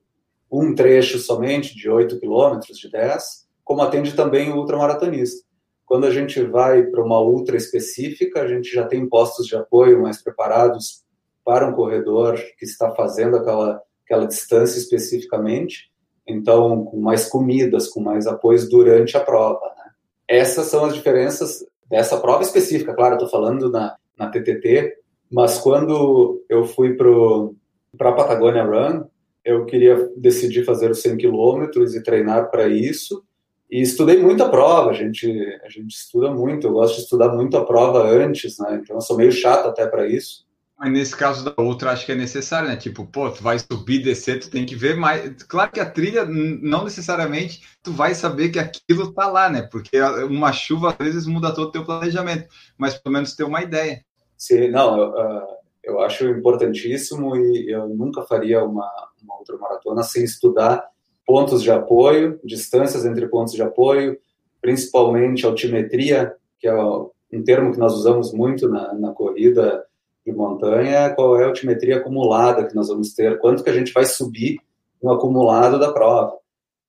um 0.51 0.75
trecho 0.75 1.18
somente 1.18 1.75
de 1.75 1.89
8 1.89 2.18
quilômetros, 2.21 2.79
de 2.79 2.91
10, 2.91 3.49
como 3.64 3.83
atende 3.83 4.14
também 4.14 4.51
o 4.51 4.57
ultramaratonista. 4.57 5.45
Quando 5.87 6.07
a 6.07 6.11
gente 6.11 6.41
vai 6.43 6.85
para 6.85 7.03
uma 7.03 7.21
ultra 7.21 7.57
específica, 7.57 8.43
a 8.43 8.47
gente 8.47 8.73
já 8.73 8.87
tem 8.87 9.09
postos 9.09 9.47
de 9.47 9.57
apoio 9.57 10.01
mais 10.03 10.23
preparados 10.23 11.03
para 11.51 11.66
um 11.66 11.72
corredor 11.72 12.36
que 12.57 12.64
está 12.64 12.92
fazendo 12.92 13.36
aquela, 13.36 13.82
aquela 14.05 14.24
distância 14.24 14.78
especificamente, 14.78 15.90
então 16.24 16.84
com 16.84 17.01
mais 17.01 17.28
comidas, 17.28 17.88
com 17.88 18.01
mais 18.01 18.28
apoios 18.28 18.68
durante 18.68 19.16
a 19.16 19.20
prova. 19.20 19.66
Né? 19.76 19.90
Essas 20.28 20.66
são 20.66 20.84
as 20.84 20.94
diferenças 20.94 21.66
dessa 21.88 22.20
prova 22.20 22.44
específica, 22.44 22.94
claro, 22.94 23.14
estou 23.14 23.28
falando 23.28 23.68
na, 23.68 23.96
na 24.16 24.30
TTT, 24.30 24.94
mas 25.28 25.59
quando 25.59 26.40
eu 26.48 26.64
fui 26.64 26.94
para 26.94 28.09
a 28.09 28.12
Patagonia 28.12 28.62
Run, 28.62 29.07
eu 29.44 29.66
queria 29.66 30.09
decidir 30.16 30.64
fazer 30.64 30.88
os 30.88 31.03
100 31.03 31.16
quilômetros 31.16 31.96
e 31.96 32.03
treinar 32.05 32.48
para 32.48 32.68
isso, 32.68 33.24
e 33.68 33.80
estudei 33.80 34.22
muito 34.22 34.40
a 34.44 34.48
prova, 34.48 34.90
a 34.90 34.94
gente, 34.94 35.28
a 35.64 35.68
gente 35.68 35.96
estuda 35.96 36.30
muito, 36.30 36.68
eu 36.68 36.72
gosto 36.74 36.94
de 36.94 37.03
estudar 37.03 37.30
muito 37.34 37.57
a 37.57 37.64
prova 37.64 38.05
antes, 38.05 38.57
né? 38.61 38.80
então 38.80 38.98
eu 38.98 39.01
sou 39.01 39.16
meio 39.16 39.32
chato 39.32 39.66
até 39.66 39.84
para 39.84 40.07
isso, 40.07 40.48
mas 40.81 40.93
nesse 40.93 41.14
caso 41.14 41.45
da 41.45 41.53
outra, 41.62 41.91
acho 41.91 42.07
que 42.07 42.12
é 42.12 42.14
necessário, 42.14 42.66
né? 42.66 42.74
Tipo, 42.74 43.05
pô, 43.05 43.31
tu 43.31 43.43
vai 43.43 43.59
subir, 43.59 44.03
descer, 44.03 44.41
tu 44.41 44.51
tem 44.51 44.64
que 44.64 44.74
ver 44.74 44.97
mais. 44.97 45.43
Claro 45.43 45.70
que 45.70 45.78
a 45.78 45.85
trilha, 45.85 46.24
não 46.24 46.85
necessariamente, 46.85 47.61
tu 47.83 47.93
vai 47.93 48.14
saber 48.14 48.49
que 48.49 48.59
aquilo 48.59 49.12
tá 49.12 49.28
lá, 49.28 49.51
né? 49.51 49.61
Porque 49.61 50.01
uma 50.31 50.55
chuva 50.55 50.97
às 50.99 51.07
vezes 51.07 51.26
muda 51.26 51.55
todo 51.55 51.68
o 51.68 51.70
teu 51.70 51.85
planejamento, 51.85 52.49
mas 52.78 52.95
pelo 52.95 53.12
menos 53.12 53.37
ter 53.37 53.45
uma 53.45 53.61
ideia. 53.61 54.03
Sim, 54.39 54.70
não, 54.70 54.99
eu, 54.99 55.18
ah, 55.18 55.47
eu 55.85 56.01
acho 56.01 56.26
importantíssimo 56.26 57.37
e 57.37 57.70
eu 57.70 57.87
nunca 57.87 58.22
faria 58.22 58.64
uma, 58.64 58.91
uma 59.22 59.37
outra 59.37 59.59
maratona 59.59 60.03
sem 60.03 60.24
estudar 60.24 60.83
pontos 61.26 61.62
de 61.62 61.70
apoio, 61.70 62.41
distâncias 62.43 63.05
entre 63.05 63.28
pontos 63.28 63.53
de 63.53 63.61
apoio, 63.61 64.18
principalmente 64.62 65.45
altimetria, 65.45 66.35
que 66.59 66.66
é 66.66 66.74
um 66.74 67.45
termo 67.45 67.70
que 67.70 67.78
nós 67.78 67.93
usamos 67.93 68.33
muito 68.33 68.66
na, 68.66 68.95
na 68.95 69.12
corrida 69.12 69.85
de 70.25 70.33
montanha, 70.33 71.14
qual 71.14 71.39
é 71.39 71.45
a 71.45 71.49
altimetria 71.49 71.97
acumulada 71.97 72.66
que 72.66 72.75
nós 72.75 72.89
vamos 72.89 73.14
ter, 73.14 73.39
quanto 73.39 73.64
que 73.64 73.71
a 73.71 73.75
gente 73.75 73.93
vai 73.93 74.05
subir 74.05 74.59
no 75.03 75.12
acumulado 75.12 75.79
da 75.79 75.93
prova. 75.93 76.37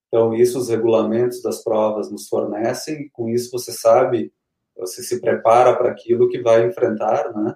Então, 0.08 0.34
isso 0.34 0.58
os 0.58 0.68
regulamentos 0.68 1.42
das 1.42 1.64
provas 1.64 2.10
nos 2.10 2.28
fornecem, 2.28 3.08
com 3.12 3.30
isso 3.30 3.50
você 3.50 3.72
sabe, 3.72 4.30
você 4.76 5.02
se 5.02 5.20
prepara 5.20 5.74
para 5.74 5.90
aquilo 5.90 6.28
que 6.28 6.40
vai 6.40 6.66
enfrentar, 6.66 7.32
né? 7.34 7.54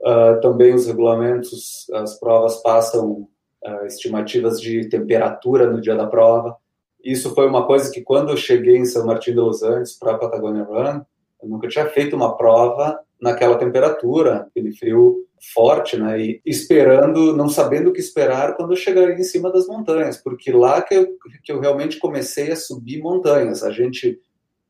Uh, 0.00 0.40
também 0.40 0.74
os 0.74 0.86
regulamentos, 0.86 1.86
as 1.92 2.18
provas 2.18 2.60
passam 2.60 3.28
uh, 3.64 3.86
estimativas 3.86 4.60
de 4.60 4.88
temperatura 4.88 5.70
no 5.70 5.80
dia 5.80 5.94
da 5.94 6.08
prova. 6.08 6.56
Isso 7.04 7.32
foi 7.36 7.46
uma 7.46 7.66
coisa 7.66 7.88
que 7.88 8.00
quando 8.00 8.30
eu 8.30 8.36
cheguei 8.36 8.76
em 8.76 8.84
São 8.84 9.06
Martin 9.06 9.30
de 9.30 9.38
Los 9.38 9.62
Angeles 9.62 9.96
para 9.96 10.12
a 10.12 10.18
Patagonia 10.18 10.64
Run, 10.64 11.02
eu 11.40 11.48
nunca 11.48 11.68
tinha 11.68 11.86
feito 11.86 12.16
uma 12.16 12.36
prova 12.36 12.98
naquela 13.22 13.56
temperatura, 13.56 14.48
aquele 14.48 14.72
frio 14.72 15.24
forte, 15.54 15.96
né? 15.96 16.20
E 16.20 16.42
esperando, 16.44 17.36
não 17.36 17.48
sabendo 17.48 17.90
o 17.90 17.92
que 17.92 18.00
esperar 18.00 18.56
quando 18.56 18.72
eu 18.72 18.76
chegaria 18.76 19.14
em 19.14 19.22
cima 19.22 19.50
das 19.50 19.66
montanhas, 19.68 20.16
porque 20.16 20.50
lá 20.50 20.82
que 20.82 20.94
eu, 20.94 21.06
que 21.44 21.52
eu 21.52 21.60
realmente 21.60 21.98
comecei 21.98 22.50
a 22.50 22.56
subir 22.56 23.00
montanhas. 23.00 23.62
A 23.62 23.70
gente 23.70 24.20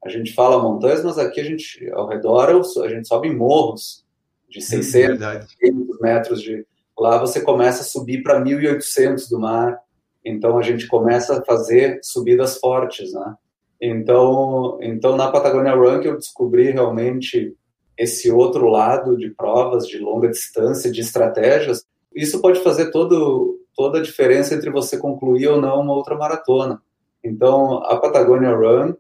a 0.05 0.09
gente 0.09 0.34
fala 0.34 0.61
montanhas, 0.61 1.05
mas 1.05 1.16
aqui 1.16 1.40
a 1.40 1.44
gente 1.44 1.88
ao 1.92 2.09
redor 2.09 2.50
a 2.50 2.88
gente 2.88 3.09
sobe 3.09 3.30
morros 3.30 4.05
de 4.50 4.61
600 4.61 5.18
hum, 5.64 5.86
metros 6.00 6.42
de 6.42 6.66
lá 6.98 7.18
você 7.18 7.40
começa 7.40 7.82
a 7.82 7.84
subir 7.84 8.22
para 8.22 8.40
1800 8.40 9.28
do 9.28 9.38
mar. 9.38 9.78
Então 10.24 10.59
a 10.59 10.62
gente 10.62 10.86
começa 10.86 11.38
a 11.38 11.44
fazer 11.44 12.00
subidas 12.03 12.59
fortes, 12.59 13.12
né? 13.14 13.34
Então, 13.80 14.78
então 14.82 15.16
na 15.16 15.30
Patagonia 15.30 15.74
Run 15.74 16.00
que 16.00 16.09
eu 16.09 16.18
descobri 16.18 16.70
realmente 16.70 17.57
esse 17.97 18.30
outro 18.30 18.68
lado 18.68 19.16
de 19.16 19.30
provas 19.30 19.86
de 19.86 19.99
longa 19.99 20.28
distância, 20.28 20.90
de 20.90 21.01
estratégias, 21.01 21.84
isso 22.14 22.40
pode 22.40 22.61
fazer 22.61 22.90
todo, 22.90 23.61
toda 23.74 23.99
a 23.99 24.03
diferença 24.03 24.55
entre 24.55 24.70
você 24.70 24.99
concluir 24.99 25.49
ou 25.49 25.61
não 25.61 25.80
uma 25.80 25.95
outra 25.95 26.16
maratona. 26.16 26.80
Então, 27.24 27.78
a 27.84 27.97
Patagonia 27.97 28.55
Run, 28.55 28.95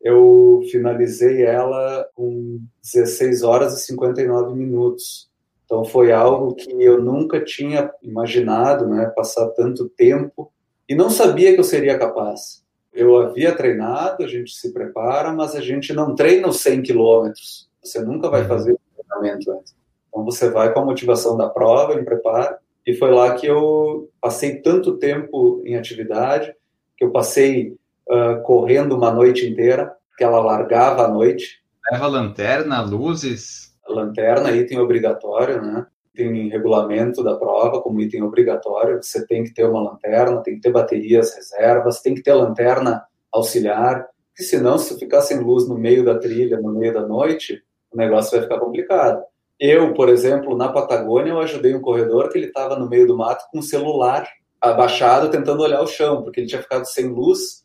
eu 0.00 0.62
finalizei 0.70 1.42
ela 1.42 2.08
com 2.14 2.60
16 2.82 3.42
horas 3.42 3.74
e 3.74 3.84
59 3.84 4.54
minutos. 4.54 5.28
Então, 5.64 5.84
foi 5.84 6.12
algo 6.12 6.54
que 6.54 6.70
eu 6.82 7.02
nunca 7.02 7.44
tinha 7.44 7.92
imaginado, 8.02 8.86
né, 8.86 9.12
passar 9.14 9.48
tanto 9.48 9.88
tempo, 9.88 10.50
e 10.88 10.94
não 10.94 11.10
sabia 11.10 11.52
que 11.52 11.60
eu 11.60 11.64
seria 11.64 11.98
capaz. 11.98 12.66
eu 12.90 13.16
havia 13.16 13.54
treinado, 13.54 14.24
a 14.24 14.26
gente 14.26 14.50
se 14.52 14.72
prepara, 14.72 15.32
mas 15.32 15.54
a 15.54 15.60
gente 15.60 15.92
não 15.92 16.16
treina 16.16 16.48
os 16.48 16.60
100 16.60 16.82
quilômetros. 16.82 17.67
Você 17.90 18.00
nunca 18.00 18.28
vai 18.28 18.42
uhum. 18.42 18.48
fazer 18.48 18.72
o 18.72 18.80
treinamento 18.94 19.50
antes. 19.52 19.74
Então 20.08 20.24
você 20.24 20.50
vai 20.50 20.72
com 20.72 20.80
a 20.80 20.84
motivação 20.84 21.36
da 21.36 21.48
prova, 21.48 21.94
em 21.94 22.04
preparo. 22.04 22.56
E 22.86 22.94
foi 22.94 23.10
lá 23.10 23.34
que 23.34 23.46
eu 23.46 24.08
passei 24.20 24.56
tanto 24.62 24.96
tempo 24.96 25.62
em 25.64 25.76
atividade, 25.76 26.54
que 26.96 27.04
eu 27.04 27.10
passei 27.10 27.76
uh, 28.08 28.42
correndo 28.42 28.96
uma 28.96 29.10
noite 29.10 29.46
inteira, 29.46 29.94
que 30.16 30.24
ela 30.24 30.40
largava 30.40 31.04
à 31.04 31.08
noite. 31.08 31.62
Leva 31.90 32.06
lanterna, 32.06 32.80
luzes? 32.80 33.74
Lanterna, 33.86 34.50
item 34.52 34.78
obrigatório, 34.78 35.60
né? 35.62 35.86
Tem 36.14 36.48
regulamento 36.48 37.22
da 37.22 37.36
prova 37.36 37.80
como 37.80 38.00
item 38.00 38.22
obrigatório. 38.22 39.02
Você 39.02 39.26
tem 39.26 39.44
que 39.44 39.54
ter 39.54 39.64
uma 39.64 39.82
lanterna, 39.82 40.42
tem 40.42 40.54
que 40.54 40.60
ter 40.60 40.72
baterias 40.72 41.34
reservas, 41.34 42.00
tem 42.00 42.14
que 42.14 42.22
ter 42.22 42.32
lanterna 42.32 43.04
auxiliar, 43.32 44.08
porque 44.38 44.42
senão, 44.48 44.78
se 44.78 44.96
ficar 44.96 45.20
sem 45.20 45.40
luz 45.40 45.68
no 45.68 45.76
meio 45.76 46.04
da 46.04 46.16
trilha, 46.16 46.60
no 46.60 46.72
meio 46.72 46.94
da 46.94 47.04
noite, 47.04 47.60
o 47.92 47.96
negócio 47.96 48.32
vai 48.32 48.42
ficar 48.42 48.58
complicado. 48.58 49.22
Eu, 49.58 49.92
por 49.94 50.08
exemplo, 50.08 50.56
na 50.56 50.68
Patagônia, 50.68 51.30
eu 51.30 51.40
ajudei 51.40 51.74
um 51.74 51.80
corredor 51.80 52.28
que 52.28 52.38
ele 52.38 52.46
estava 52.46 52.78
no 52.78 52.88
meio 52.88 53.06
do 53.06 53.16
mato 53.16 53.44
com 53.50 53.58
o 53.58 53.62
celular 53.62 54.28
abaixado, 54.60 55.30
tentando 55.30 55.62
olhar 55.62 55.82
o 55.82 55.86
chão, 55.86 56.22
porque 56.22 56.40
ele 56.40 56.48
tinha 56.48 56.62
ficado 56.62 56.84
sem 56.84 57.08
luz 57.08 57.64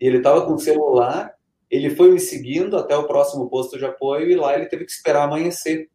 e 0.00 0.06
ele 0.06 0.18
estava 0.18 0.44
com 0.44 0.54
o 0.54 0.58
celular. 0.58 1.34
Ele 1.70 1.90
foi 1.90 2.10
me 2.10 2.20
seguindo 2.20 2.76
até 2.76 2.96
o 2.96 3.06
próximo 3.06 3.48
posto 3.48 3.78
de 3.78 3.84
apoio 3.84 4.28
e 4.30 4.36
lá 4.36 4.54
ele 4.54 4.66
teve 4.66 4.84
que 4.84 4.90
esperar 4.90 5.24
amanhecer 5.24 5.88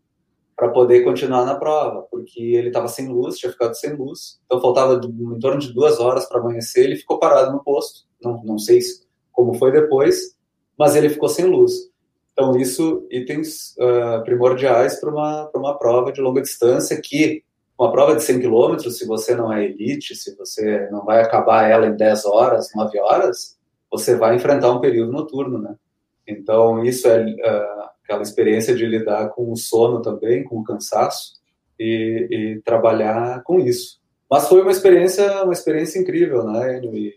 para 0.55 0.69
poder 0.69 1.03
continuar 1.03 1.45
na 1.45 1.55
prova, 1.55 2.07
porque 2.09 2.39
ele 2.39 2.69
estava 2.69 2.87
sem 2.87 3.09
luz, 3.09 3.37
tinha 3.37 3.51
ficado 3.51 3.75
sem 3.75 3.93
luz. 3.93 4.39
Então 4.45 4.61
faltava 4.61 5.01
em 5.03 5.39
torno 5.39 5.59
de 5.59 5.73
duas 5.73 5.99
horas 5.99 6.25
para 6.25 6.39
amanhecer. 6.39 6.85
Ele 6.85 6.95
ficou 6.95 7.19
parado 7.19 7.51
no 7.51 7.61
posto. 7.61 8.07
Não, 8.23 8.41
não 8.43 8.57
sei 8.57 8.79
como 9.33 9.53
foi 9.55 9.71
depois, 9.71 10.37
mas 10.79 10.95
ele 10.95 11.09
ficou 11.09 11.27
sem 11.27 11.45
luz. 11.45 11.91
Então, 12.35 12.57
isso, 12.57 13.07
itens 13.09 13.73
uh, 13.77 14.21
primordiais 14.25 14.99
para 14.99 15.09
uma, 15.09 15.49
uma 15.55 15.79
prova 15.79 16.11
de 16.11 16.19
longa 16.19 16.41
distância, 16.41 16.99
que 17.01 17.41
uma 17.79 17.89
prova 17.89 18.13
de 18.13 18.23
100 18.23 18.41
km, 18.41 18.77
se 18.89 19.07
você 19.07 19.33
não 19.33 19.51
é 19.51 19.63
elite, 19.63 20.13
se 20.13 20.35
você 20.35 20.89
não 20.91 21.05
vai 21.05 21.21
acabar 21.21 21.69
ela 21.69 21.87
em 21.87 21.95
10 21.95 22.25
horas, 22.25 22.69
9 22.75 22.99
horas, 22.99 23.57
você 23.89 24.17
vai 24.17 24.35
enfrentar 24.35 24.69
um 24.73 24.81
período 24.81 25.13
noturno, 25.13 25.57
né? 25.57 25.75
Então, 26.27 26.83
isso 26.83 27.07
é 27.07 27.23
uh, 27.23 27.89
aquela 28.03 28.21
experiência 28.21 28.75
de 28.75 28.85
lidar 28.85 29.29
com 29.29 29.49
o 29.49 29.55
sono 29.55 30.01
também, 30.01 30.43
com 30.43 30.59
o 30.59 30.63
cansaço, 30.63 31.35
e, 31.79 32.27
e, 32.29 32.61
trabalhar 32.63 33.43
com 33.43 33.61
isso. 33.61 34.01
Mas 34.29 34.47
foi 34.49 34.61
uma 34.61 34.71
experiência, 34.71 35.43
uma 35.43 35.53
experiência 35.53 35.99
incrível, 35.99 36.43
né? 36.43 36.81
E 36.83 37.13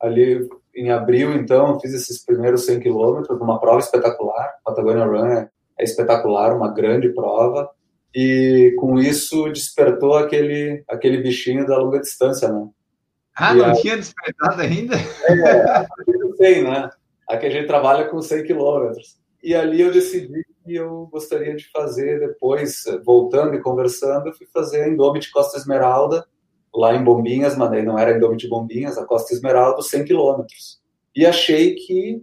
ali 0.00 0.48
em 0.80 0.90
abril, 0.90 1.32
então, 1.34 1.70
eu 1.70 1.80
fiz 1.80 1.92
esses 1.92 2.24
primeiros 2.24 2.64
100 2.66 2.80
quilômetros, 2.80 3.40
uma 3.40 3.60
prova 3.60 3.80
espetacular. 3.80 4.54
Patagonia 4.64 5.04
Run 5.04 5.26
é, 5.26 5.50
é 5.78 5.84
espetacular, 5.84 6.56
uma 6.56 6.72
grande 6.72 7.08
prova. 7.10 7.70
E 8.14 8.74
com 8.78 8.98
isso 8.98 9.48
despertou 9.50 10.14
aquele, 10.14 10.82
aquele 10.88 11.18
bichinho 11.18 11.66
da 11.66 11.76
longa 11.76 12.00
distância, 12.00 12.48
né? 12.48 12.68
Ah, 13.36 13.54
e 13.54 13.58
não 13.58 13.72
tinha 13.74 13.96
despertado 13.96 14.60
ainda? 14.60 14.96
É, 14.96 15.86
não 16.18 16.36
sei, 16.36 16.62
né? 16.62 16.90
Aqui 17.28 17.46
a 17.46 17.50
gente 17.50 17.66
trabalha 17.66 18.06
com 18.06 18.20
100 18.20 18.44
quilômetros. 18.44 19.18
E 19.42 19.54
ali 19.54 19.80
eu 19.80 19.92
decidi 19.92 20.44
que 20.64 20.74
eu 20.74 21.06
gostaria 21.12 21.54
de 21.54 21.70
fazer 21.70 22.18
depois, 22.18 22.82
voltando 23.04 23.54
e 23.54 23.60
conversando, 23.60 24.28
eu 24.28 24.34
fui 24.34 24.46
fazer 24.52 24.82
a 24.82 24.88
Indomit 24.88 25.30
Costa 25.30 25.56
Esmeralda, 25.56 26.26
lá 26.74 26.94
em 26.94 27.02
Bombinhas, 27.02 27.56
mas 27.56 27.84
não 27.84 27.98
era 27.98 28.16
Indomit 28.16 28.48
Bombinhas, 28.48 28.98
a 28.98 29.04
Costa 29.04 29.32
Esmeralda, 29.32 29.82
100 29.82 30.04
quilômetros. 30.04 30.80
E 31.14 31.26
achei 31.26 31.74
que 31.74 32.22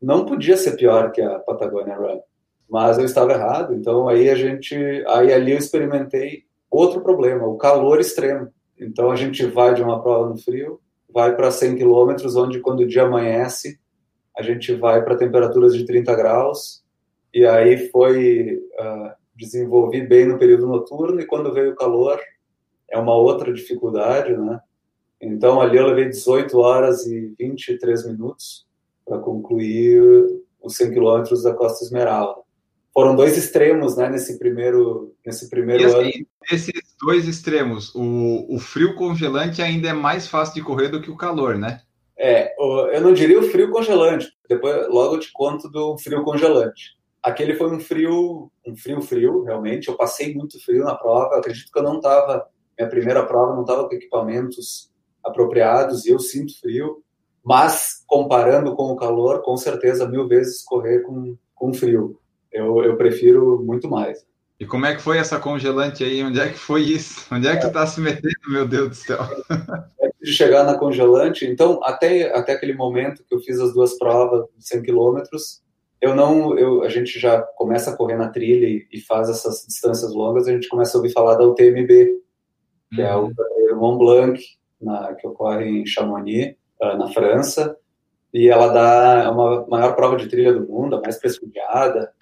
não 0.00 0.24
podia 0.24 0.56
ser 0.56 0.76
pior 0.76 1.12
que 1.12 1.20
a 1.20 1.38
Patagonia 1.40 1.96
Run. 1.96 2.20
Mas 2.68 2.98
eu 2.98 3.04
estava 3.04 3.32
errado, 3.32 3.74
então 3.74 4.08
aí 4.08 4.30
a 4.30 4.34
gente, 4.34 4.74
aí 5.08 5.32
ali 5.32 5.52
eu 5.52 5.58
experimentei 5.58 6.44
outro 6.70 7.00
problema, 7.00 7.46
o 7.46 7.56
calor 7.56 8.00
extremo. 8.00 8.48
Então 8.78 9.10
a 9.10 9.16
gente 9.16 9.44
vai 9.44 9.74
de 9.74 9.82
uma 9.82 10.00
prova 10.00 10.28
no 10.28 10.38
frio, 10.38 10.80
vai 11.12 11.34
para 11.34 11.50
100 11.50 11.76
quilômetros, 11.76 12.36
onde 12.36 12.60
quando 12.60 12.80
o 12.80 12.86
dia 12.86 13.02
amanhece, 13.02 13.78
a 14.38 14.42
gente 14.42 14.72
vai 14.74 15.04
para 15.04 15.16
temperaturas 15.16 15.74
de 15.74 15.84
30 15.84 16.14
graus, 16.14 16.82
e 17.34 17.44
aí 17.44 17.88
foi 17.88 18.54
uh, 18.54 19.10
desenvolvi 19.34 20.06
bem 20.06 20.26
no 20.26 20.38
período 20.38 20.66
noturno, 20.66 21.20
e 21.20 21.26
quando 21.26 21.52
veio 21.52 21.72
o 21.72 21.76
calor, 21.76 22.20
é 22.90 22.98
uma 22.98 23.14
outra 23.14 23.52
dificuldade, 23.52 24.36
né? 24.36 24.60
Então, 25.20 25.60
ali 25.60 25.76
eu 25.76 25.86
levei 25.86 26.08
18 26.08 26.58
horas 26.58 27.06
e 27.06 27.34
23 27.38 28.06
minutos 28.06 28.66
para 29.04 29.18
concluir 29.18 30.02
os 30.62 30.76
100 30.76 30.92
quilômetros 30.92 31.42
da 31.42 31.52
Costa 31.52 31.84
Esmeralda. 31.84 32.40
Foram 32.92 33.14
dois 33.14 33.36
extremos, 33.36 33.96
né, 33.96 34.08
nesse 34.08 34.38
primeiro, 34.38 35.14
nesse 35.24 35.48
primeiro 35.48 35.86
assim, 35.86 35.98
ano. 35.98 36.26
Esses 36.50 36.96
dois 37.00 37.28
extremos, 37.28 37.94
o, 37.94 38.46
o 38.54 38.58
frio 38.58 38.96
congelante 38.96 39.62
ainda 39.62 39.88
é 39.88 39.92
mais 39.92 40.26
fácil 40.26 40.54
de 40.54 40.62
correr 40.62 40.88
do 40.88 41.00
que 41.00 41.10
o 41.10 41.16
calor, 41.16 41.56
né? 41.56 41.82
É, 42.18 42.54
eu 42.58 43.00
não 43.00 43.14
diria 43.14 43.38
o 43.38 43.44
frio 43.44 43.70
congelante. 43.70 44.28
Depois, 44.48 44.88
logo 44.88 45.14
eu 45.14 45.20
te 45.20 45.30
conto 45.32 45.70
do 45.70 45.96
frio 45.98 46.22
congelante. 46.22 46.98
Aquele 47.22 47.54
foi 47.54 47.74
um 47.74 47.80
frio, 47.80 48.50
um 48.66 48.76
frio 48.76 49.00
frio, 49.00 49.42
realmente. 49.44 49.88
Eu 49.88 49.96
passei 49.96 50.34
muito 50.34 50.62
frio 50.62 50.84
na 50.84 50.94
prova. 50.94 51.34
Eu 51.34 51.38
acredito 51.38 51.70
que 51.72 51.78
eu 51.78 51.82
não 51.82 51.96
estava 51.96 52.46
minha 52.80 52.88
primeira 52.88 53.24
prova 53.24 53.54
não 53.54 53.62
estava 53.62 53.86
com 53.86 53.94
equipamentos 53.94 54.90
apropriados 55.24 56.06
e 56.06 56.10
eu 56.10 56.18
sinto 56.18 56.58
frio, 56.58 57.02
mas 57.44 58.02
comparando 58.06 58.74
com 58.74 58.84
o 58.84 58.96
calor, 58.96 59.42
com 59.42 59.56
certeza 59.56 60.08
mil 60.08 60.26
vezes 60.26 60.64
correr 60.64 61.00
com, 61.00 61.36
com 61.54 61.74
frio. 61.74 62.18
Eu, 62.50 62.82
eu 62.82 62.96
prefiro 62.96 63.62
muito 63.62 63.88
mais. 63.88 64.26
E 64.58 64.66
como 64.66 64.86
é 64.86 64.94
que 64.94 65.02
foi 65.02 65.18
essa 65.18 65.38
congelante 65.38 66.04
aí? 66.04 66.22
Onde 66.22 66.40
é 66.40 66.48
que 66.48 66.58
foi 66.58 66.82
isso? 66.82 67.26
Onde 67.32 67.46
é 67.46 67.56
que 67.56 67.66
tu 67.66 67.72
tá 67.72 67.86
se 67.86 68.00
metendo, 68.00 68.34
meu 68.48 68.66
Deus 68.66 68.88
do 68.88 68.94
céu? 68.94 69.18
de 70.22 70.32
chegar 70.32 70.64
na 70.64 70.76
congelante, 70.76 71.46
então 71.46 71.80
até 71.82 72.36
até 72.36 72.52
aquele 72.52 72.74
momento 72.74 73.24
que 73.26 73.34
eu 73.34 73.40
fiz 73.40 73.58
as 73.58 73.72
duas 73.72 73.96
provas 73.96 74.44
de 74.54 74.68
100 74.68 74.82
quilômetros, 74.82 75.62
eu 76.00 76.14
não, 76.14 76.58
eu, 76.58 76.82
a 76.82 76.88
gente 76.90 77.18
já 77.18 77.40
começa 77.40 77.90
a 77.90 77.96
correr 77.96 78.16
na 78.16 78.28
trilha 78.28 78.66
e, 78.66 78.86
e, 78.92 79.00
faz 79.00 79.28
essas 79.28 79.64
distâncias 79.66 80.12
longas, 80.12 80.46
a 80.46 80.52
gente 80.52 80.68
começa 80.68 80.96
a 80.96 81.00
ouvir 81.00 81.12
falar 81.12 81.36
da 81.36 81.46
UTMB, 81.46 82.20
que 82.92 83.00
é 83.00 83.14
o 83.14 83.26
uhum. 83.26 83.76
Mont 83.76 83.98
Blanc, 83.98 84.42
na, 84.80 85.14
que 85.14 85.26
ocorre 85.26 85.66
em 85.66 85.86
Chamonix, 85.86 86.56
uh, 86.80 86.96
na 86.96 87.08
França, 87.08 87.76
e 88.32 88.48
ela 88.48 88.68
dá 88.68 89.24
é 89.24 89.28
uma 89.28 89.66
maior 89.66 89.94
prova 89.94 90.16
de 90.16 90.28
trilha 90.28 90.52
do 90.52 90.66
mundo, 90.66 90.96
a 90.96 91.00
mais 91.00 91.18
prestigiada. 91.18 92.12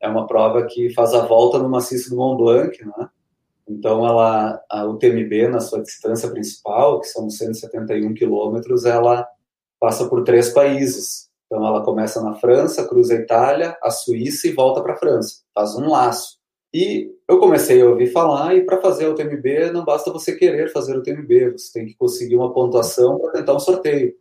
É 0.00 0.08
uma 0.08 0.26
prova 0.26 0.66
que 0.66 0.90
faz 0.90 1.14
a 1.14 1.24
volta 1.26 1.58
no 1.58 1.68
maciço 1.68 2.10
do 2.10 2.16
Mont 2.16 2.36
Blanc, 2.36 2.84
né? 2.84 3.08
Então, 3.66 4.06
ela, 4.06 4.62
a 4.68 4.84
UTMB, 4.84 5.48
na 5.48 5.60
sua 5.60 5.82
distância 5.82 6.30
principal, 6.30 7.00
que 7.00 7.06
são 7.06 7.30
171 7.30 8.12
quilômetros, 8.12 8.84
ela 8.84 9.26
passa 9.80 10.06
por 10.06 10.22
três 10.22 10.50
países. 10.50 11.30
Então, 11.46 11.66
ela 11.66 11.82
começa 11.82 12.22
na 12.22 12.34
França, 12.34 12.86
cruza 12.86 13.14
a 13.14 13.18
Itália, 13.18 13.76
a 13.82 13.90
Suíça 13.90 14.46
e 14.46 14.52
volta 14.52 14.82
para 14.82 14.92
a 14.92 14.98
França. 14.98 15.42
Faz 15.54 15.74
um 15.76 15.88
laço. 15.88 16.38
E 16.74 17.14
eu 17.28 17.38
comecei 17.38 17.80
a 17.80 17.86
ouvir 17.88 18.08
falar, 18.08 18.56
e 18.56 18.64
para 18.64 18.80
fazer 18.80 19.06
o 19.06 19.14
TMB 19.14 19.70
não 19.72 19.84
basta 19.84 20.12
você 20.12 20.34
querer 20.34 20.72
fazer 20.72 20.96
o 20.96 21.02
TMB, 21.04 21.52
você 21.52 21.72
tem 21.72 21.86
que 21.86 21.94
conseguir 21.94 22.34
uma 22.34 22.52
pontuação 22.52 23.16
para 23.20 23.30
tentar 23.30 23.54
um 23.54 23.60
sorteio. 23.60 24.12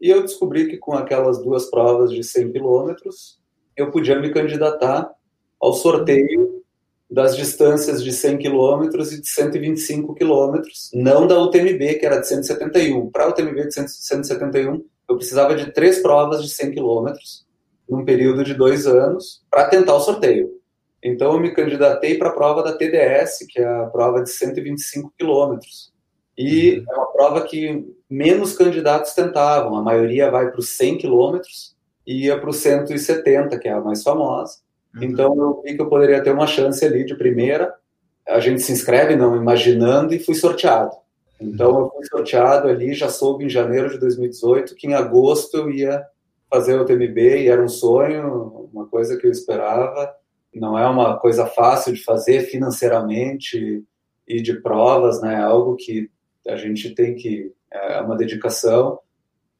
E 0.00 0.10
eu 0.10 0.20
descobri 0.22 0.66
que 0.66 0.76
com 0.76 0.92
aquelas 0.92 1.40
duas 1.40 1.70
provas 1.70 2.10
de 2.10 2.24
100 2.24 2.50
quilômetros, 2.50 3.38
eu 3.76 3.92
podia 3.92 4.18
me 4.18 4.30
candidatar 4.30 5.08
ao 5.60 5.72
sorteio 5.72 6.64
das 7.08 7.36
distâncias 7.36 8.02
de 8.02 8.12
100 8.12 8.38
quilômetros 8.38 9.12
e 9.12 9.20
de 9.20 9.30
125 9.30 10.12
quilômetros, 10.16 10.90
não 10.92 11.28
da 11.28 11.40
UTMB, 11.40 11.94
que 11.94 12.06
era 12.06 12.18
de 12.18 12.26
171. 12.26 13.08
Para 13.10 13.26
a 13.26 13.28
UTMB 13.28 13.68
de 13.68 13.74
171, 13.74 14.84
eu 15.08 15.16
precisava 15.16 15.54
de 15.54 15.72
três 15.72 16.00
provas 16.00 16.42
de 16.42 16.48
100 16.48 16.72
quilômetros, 16.72 17.46
num 17.88 18.04
período 18.04 18.42
de 18.42 18.54
dois 18.54 18.84
anos, 18.88 19.44
para 19.48 19.68
tentar 19.68 19.94
o 19.94 20.00
sorteio. 20.00 20.59
Então, 21.02 21.32
eu 21.32 21.40
me 21.40 21.54
candidatei 21.54 22.18
para 22.18 22.28
a 22.28 22.32
prova 22.32 22.62
da 22.62 22.76
TDS, 22.76 23.46
que 23.48 23.60
é 23.60 23.66
a 23.66 23.86
prova 23.86 24.22
de 24.22 24.30
125 24.30 25.12
quilômetros. 25.18 25.92
E 26.36 26.78
uhum. 26.78 26.84
é 26.88 26.96
uma 26.96 27.06
prova 27.06 27.40
que 27.42 27.86
menos 28.08 28.56
candidatos 28.56 29.14
tentavam. 29.14 29.76
A 29.76 29.82
maioria 29.82 30.30
vai 30.30 30.50
para 30.50 30.60
os 30.60 30.70
100 30.76 30.98
quilômetros 30.98 31.74
e 32.06 32.26
ia 32.26 32.38
para 32.38 32.50
os 32.50 32.56
170, 32.56 33.58
que 33.58 33.68
é 33.68 33.72
a 33.72 33.80
mais 33.80 34.02
famosa. 34.02 34.58
Uhum. 34.94 35.04
Então, 35.04 35.34
eu 35.36 35.62
vi 35.64 35.74
que 35.74 35.80
eu 35.80 35.88
poderia 35.88 36.22
ter 36.22 36.32
uma 36.32 36.46
chance 36.46 36.84
ali 36.84 37.04
de 37.04 37.14
primeira. 37.14 37.74
A 38.28 38.38
gente 38.38 38.60
se 38.60 38.72
inscreve, 38.72 39.16
não 39.16 39.36
imaginando, 39.36 40.14
e 40.14 40.18
fui 40.18 40.34
sorteado. 40.34 40.92
Então, 41.40 41.80
eu 41.80 41.90
fui 41.90 42.04
sorteado 42.04 42.68
ali, 42.68 42.92
já 42.92 43.08
soube 43.08 43.46
em 43.46 43.48
janeiro 43.48 43.88
de 43.88 43.98
2018 43.98 44.74
que 44.74 44.86
em 44.86 44.94
agosto 44.94 45.56
eu 45.56 45.70
ia 45.70 46.04
fazer 46.50 46.78
o 46.78 46.84
TMB 46.84 47.18
e 47.42 47.48
era 47.48 47.62
um 47.62 47.68
sonho, 47.68 48.68
uma 48.72 48.86
coisa 48.86 49.16
que 49.16 49.26
eu 49.26 49.30
esperava 49.30 50.14
não 50.54 50.78
é 50.78 50.88
uma 50.88 51.18
coisa 51.18 51.46
fácil 51.46 51.92
de 51.92 52.02
fazer 52.02 52.42
financeiramente 52.42 53.84
e 54.26 54.42
de 54.42 54.60
provas, 54.60 55.20
né? 55.20 55.34
É 55.34 55.42
algo 55.42 55.76
que 55.76 56.10
a 56.48 56.56
gente 56.56 56.94
tem 56.94 57.14
que 57.14 57.52
é 57.72 58.00
uma 58.00 58.16
dedicação 58.16 58.98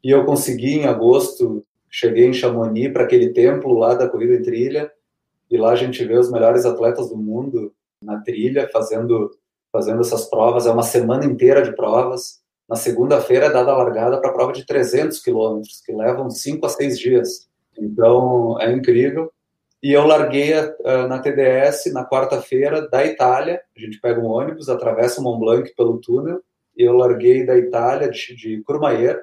E 0.02 0.10
eu 0.10 0.24
consegui 0.24 0.78
em 0.78 0.86
agosto, 0.86 1.64
cheguei 1.88 2.26
em 2.26 2.32
Chamonix 2.32 2.92
para 2.92 3.04
aquele 3.04 3.32
templo 3.32 3.74
lá 3.74 3.94
da 3.94 4.08
corrida 4.08 4.34
em 4.34 4.42
trilha, 4.42 4.90
e 5.50 5.58
lá 5.58 5.72
a 5.72 5.76
gente 5.76 6.04
vê 6.04 6.16
os 6.18 6.30
melhores 6.30 6.64
atletas 6.64 7.10
do 7.10 7.16
mundo 7.16 7.74
na 8.02 8.20
trilha 8.20 8.68
fazendo 8.72 9.30
fazendo 9.72 10.00
essas 10.00 10.28
provas. 10.28 10.66
É 10.66 10.70
uma 10.72 10.82
semana 10.82 11.24
inteira 11.24 11.62
de 11.62 11.74
provas. 11.74 12.40
Na 12.68 12.76
segunda-feira 12.76 13.46
é 13.46 13.52
dada 13.52 13.72
a 13.72 13.76
largada 13.76 14.20
para 14.20 14.30
a 14.30 14.32
prova 14.32 14.52
de 14.52 14.64
300 14.66 15.20
quilômetros, 15.20 15.80
que 15.84 15.92
levam 15.92 16.30
5 16.30 16.64
a 16.66 16.68
6 16.68 16.98
dias. 16.98 17.48
Então 17.78 18.60
é 18.60 18.72
incrível. 18.72 19.32
E 19.82 19.92
eu 19.92 20.06
larguei 20.06 20.52
uh, 20.52 21.08
na 21.08 21.18
TDS 21.18 21.90
na 21.92 22.04
quarta-feira 22.04 22.86
da 22.88 23.04
Itália. 23.04 23.62
A 23.74 23.80
gente 23.80 23.98
pega 23.98 24.20
um 24.20 24.26
ônibus, 24.26 24.68
atravessa 24.68 25.20
o 25.20 25.24
Mont 25.24 25.40
Blanc 25.40 25.74
pelo 25.74 25.98
túnel. 25.98 26.42
E 26.76 26.82
eu 26.82 26.94
larguei 26.94 27.46
da 27.46 27.56
Itália, 27.56 28.10
de, 28.10 28.34
de 28.36 28.62
Courmayeur, 28.62 29.18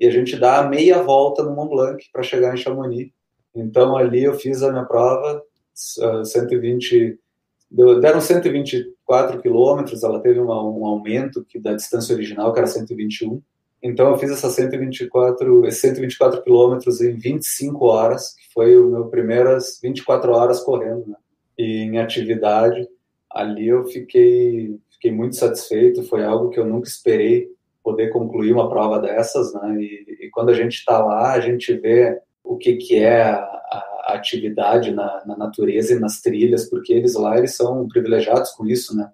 e 0.00 0.06
a 0.06 0.10
gente 0.10 0.36
dá 0.36 0.58
a 0.58 0.68
meia 0.68 1.02
volta 1.02 1.42
no 1.42 1.54
Mont 1.54 1.70
Blanc 1.70 2.02
para 2.12 2.22
chegar 2.22 2.54
em 2.54 2.56
Chamonix. 2.56 3.12
Então 3.54 3.96
ali 3.96 4.24
eu 4.24 4.34
fiz 4.34 4.62
a 4.62 4.70
minha 4.70 4.84
prova, 4.84 5.42
uh, 6.00 6.24
120, 6.24 7.18
deram 8.00 8.20
124 8.20 9.40
quilômetros, 9.42 10.02
ela 10.02 10.20
teve 10.20 10.38
uma, 10.38 10.62
um 10.62 10.86
aumento 10.86 11.44
que 11.44 11.58
da 11.58 11.74
distância 11.74 12.14
original, 12.14 12.52
que 12.52 12.58
era 12.58 12.66
121. 12.66 13.42
Então 13.82 14.10
eu 14.10 14.18
fiz 14.18 14.30
essas 14.30 14.54
124, 14.54 15.70
124 15.70 16.42
quilômetros 16.42 17.00
em 17.00 17.14
25 17.14 17.84
horas, 17.86 18.34
que 18.34 18.52
foi 18.52 18.76
o 18.76 18.90
meu 18.90 19.06
primeiras 19.06 19.78
24 19.82 20.32
horas 20.32 20.60
correndo, 20.60 21.06
né? 21.06 21.16
E 21.56 21.82
em 21.82 21.98
atividade, 21.98 22.88
ali 23.30 23.68
eu 23.68 23.84
fiquei 23.86 24.78
fiquei 24.92 25.12
muito 25.12 25.36
satisfeito, 25.36 26.02
foi 26.02 26.24
algo 26.24 26.50
que 26.50 26.58
eu 26.58 26.66
nunca 26.66 26.88
esperei 26.88 27.48
poder 27.84 28.10
concluir 28.10 28.52
uma 28.52 28.68
prova 28.68 28.98
dessas, 28.98 29.54
né? 29.54 29.80
E, 29.80 30.26
e 30.26 30.30
quando 30.30 30.50
a 30.50 30.54
gente 30.54 30.74
está 30.74 30.98
lá, 30.98 31.32
a 31.32 31.40
gente 31.40 31.72
vê 31.74 32.20
o 32.42 32.56
que 32.56 32.76
que 32.76 32.96
é 32.96 33.22
a, 33.22 33.38
a 33.38 34.14
atividade 34.14 34.90
na, 34.90 35.22
na, 35.24 35.36
natureza 35.36 35.94
e 35.94 35.98
nas 35.98 36.20
trilhas, 36.20 36.68
porque 36.68 36.92
eles 36.92 37.14
lá 37.14 37.38
eles 37.38 37.54
são 37.54 37.86
privilegiados 37.86 38.50
com 38.50 38.66
isso, 38.66 38.96
né? 38.96 39.10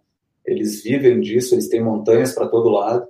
Eles 0.46 0.82
vivem 0.82 1.20
disso, 1.20 1.54
eles 1.54 1.68
têm 1.68 1.82
montanhas 1.82 2.32
para 2.32 2.48
todo 2.48 2.68
lado. 2.68 3.06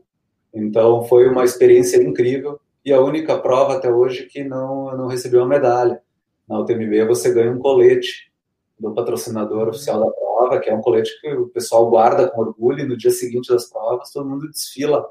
Então 0.54 1.02
foi 1.04 1.28
uma 1.28 1.44
experiência 1.44 2.02
incrível 2.02 2.60
e 2.84 2.92
a 2.92 3.00
única 3.00 3.38
prova 3.38 3.74
até 3.74 3.90
hoje 3.90 4.26
que 4.26 4.44
não 4.44 4.96
não 4.96 5.08
recebeu 5.08 5.40
uma 5.40 5.48
medalha. 5.48 6.00
Na 6.48 6.60
UTMB 6.60 7.04
você 7.06 7.32
ganha 7.32 7.50
um 7.50 7.58
colete 7.58 8.30
do 8.78 8.92
patrocinador 8.92 9.68
oficial 9.68 10.00
da 10.00 10.10
prova, 10.10 10.60
que 10.60 10.70
é 10.70 10.74
um 10.74 10.80
colete 10.80 11.10
que 11.20 11.28
o 11.32 11.48
pessoal 11.48 11.88
guarda 11.88 12.28
com 12.28 12.40
orgulho 12.40 12.80
e 12.80 12.88
no 12.88 12.96
dia 12.96 13.10
seguinte 13.10 13.48
das 13.48 13.68
provas 13.68 14.12
todo 14.12 14.28
mundo 14.28 14.48
desfila 14.48 15.04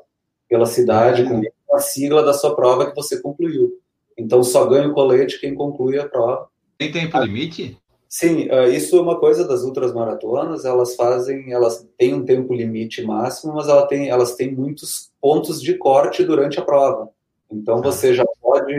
pela 0.47 0.65
cidade 0.65 1.23
com 1.25 1.75
a 1.75 1.79
sigla 1.79 2.23
da 2.23 2.33
sua 2.33 2.55
prova 2.55 2.89
que 2.89 2.95
você 2.95 3.19
concluiu. 3.21 3.79
Então 4.17 4.43
só 4.43 4.65
ganha 4.65 4.87
o 4.87 4.93
colete 4.93 5.39
quem 5.39 5.55
conclui 5.55 5.99
a 5.99 6.07
prova. 6.07 6.47
Tem 6.77 6.91
tempo 6.91 7.17
limite? 7.19 7.77
Sim, 8.15 8.47
ah, 8.51 8.67
isso 8.67 8.95
é 8.95 9.01
uma 9.01 9.19
coisa 9.19 9.43
das 9.43 9.63
outras 9.63 9.91
maratonas, 9.91 10.65
elas 10.65 10.95
fazem, 10.95 11.51
elas 11.51 11.83
têm 11.97 12.13
um 12.13 12.23
tempo 12.23 12.53
limite 12.53 13.01
máximo, 13.01 13.55
mas 13.55 13.67
ela 13.67 13.87
tem, 13.87 14.07
elas 14.07 14.35
têm 14.35 14.53
muitos 14.53 15.11
pontos 15.19 15.59
de 15.59 15.73
corte 15.79 16.23
durante 16.23 16.59
a 16.59 16.63
prova. 16.63 17.09
Então 17.51 17.81
tá. 17.81 17.89
você 17.89 18.13
já 18.13 18.23
pode. 18.39 18.71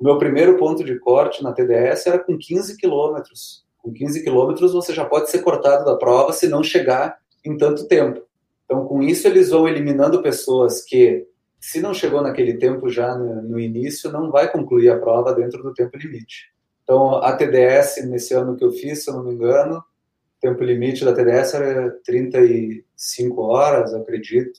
O 0.00 0.04
meu 0.04 0.16
primeiro 0.16 0.56
ponto 0.56 0.82
de 0.82 0.98
corte 0.98 1.42
na 1.42 1.52
TDS 1.52 2.06
era 2.06 2.18
com 2.18 2.38
15 2.38 2.78
quilômetros. 2.78 3.62
Com 3.76 3.92
15 3.92 4.24
quilômetros 4.24 4.72
você 4.72 4.94
já 4.94 5.04
pode 5.04 5.28
ser 5.28 5.40
cortado 5.40 5.84
da 5.84 5.94
prova 5.94 6.32
se 6.32 6.48
não 6.48 6.62
chegar 6.62 7.18
em 7.44 7.58
tanto 7.58 7.86
tempo. 7.86 8.22
Então, 8.64 8.86
com 8.86 9.02
isso, 9.02 9.28
eles 9.28 9.50
vão 9.50 9.68
eliminando 9.68 10.22
pessoas 10.22 10.82
que, 10.82 11.26
se 11.60 11.78
não 11.82 11.92
chegou 11.92 12.22
naquele 12.22 12.54
tempo 12.54 12.88
já 12.88 13.14
no, 13.14 13.42
no 13.42 13.60
início, 13.60 14.10
não 14.10 14.30
vai 14.30 14.50
concluir 14.50 14.88
a 14.88 14.98
prova 14.98 15.34
dentro 15.34 15.62
do 15.62 15.74
tempo 15.74 15.98
limite. 15.98 16.56
Então, 16.88 17.16
a 17.16 17.36
TDS, 17.36 18.02
nesse 18.06 18.32
ano 18.32 18.56
que 18.56 18.64
eu 18.64 18.72
fiz, 18.72 19.04
se 19.04 19.10
eu 19.10 19.14
não 19.14 19.22
me 19.22 19.34
engano, 19.34 19.76
o 19.76 20.40
tempo 20.40 20.64
limite 20.64 21.04
da 21.04 21.12
TDS 21.12 21.52
era 21.52 21.90
35 22.02 23.42
horas, 23.42 23.92
acredito. 23.92 24.58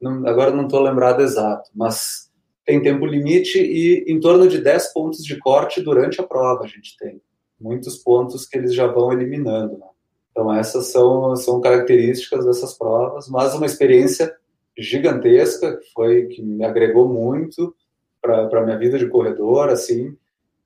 Não, 0.00 0.24
agora 0.24 0.52
não 0.52 0.66
estou 0.66 0.80
lembrado 0.80 1.20
exato, 1.20 1.68
mas 1.74 2.30
tem 2.64 2.80
tempo 2.80 3.04
limite 3.04 3.58
e 3.58 4.04
em 4.06 4.20
torno 4.20 4.46
de 4.46 4.62
10 4.62 4.92
pontos 4.92 5.24
de 5.24 5.36
corte 5.40 5.82
durante 5.82 6.20
a 6.20 6.24
prova 6.24 6.62
a 6.62 6.68
gente 6.68 6.96
tem. 6.96 7.20
Muitos 7.60 7.96
pontos 7.96 8.46
que 8.46 8.56
eles 8.56 8.72
já 8.72 8.86
vão 8.86 9.12
eliminando. 9.12 9.76
Né? 9.76 9.86
Então, 10.30 10.54
essas 10.54 10.92
são, 10.92 11.34
são 11.34 11.60
características 11.60 12.46
dessas 12.46 12.78
provas, 12.78 13.28
mas 13.28 13.52
uma 13.52 13.66
experiência 13.66 14.32
gigantesca, 14.78 15.76
que 15.78 15.92
foi 15.92 16.26
que 16.26 16.40
me 16.40 16.64
agregou 16.64 17.08
muito 17.08 17.74
para 18.22 18.60
a 18.60 18.64
minha 18.64 18.78
vida 18.78 18.96
de 18.96 19.08
corredor, 19.08 19.70
assim, 19.70 20.16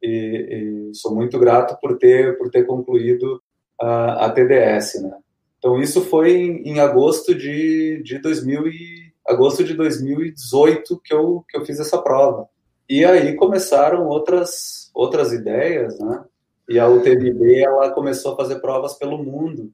e, 0.03 0.89
e, 0.91 0.95
sou 0.95 1.15
muito 1.15 1.39
grato 1.39 1.79
por 1.81 1.99
ter 1.99 2.39
por 2.39 2.51
ter 2.51 2.65
concluído 2.65 3.43
a, 3.81 4.27
a 4.27 4.31
TDS, 4.31 5.03
né? 5.03 5.17
Então 5.59 5.81
isso 5.81 6.03
foi 6.03 6.33
em, 6.33 6.69
em, 6.69 6.81
agosto 6.81 7.35
de, 7.35 8.03
de 8.03 8.19
2000 8.21 8.69
e, 8.69 9.13
agosto 9.27 9.65
de 9.65 9.75
2018 9.75 11.01
que 11.05 11.13
eu 11.13 11.45
que 11.49 11.57
eu 11.57 11.65
fiz 11.65 11.81
essa 11.81 12.01
prova. 12.01 12.49
E 12.89 13.05
aí 13.05 13.35
começaram 13.35 14.07
outras 14.07 14.91
outras 14.95 15.33
ideias, 15.33 15.99
né? 15.99 16.25
E 16.69 16.79
a 16.79 16.89
UTMB 16.89 17.61
ela 17.61 17.91
começou 17.91 18.35
a 18.35 18.37
fazer 18.37 18.61
provas 18.61 18.95
pelo 18.95 19.19
mundo, 19.19 19.73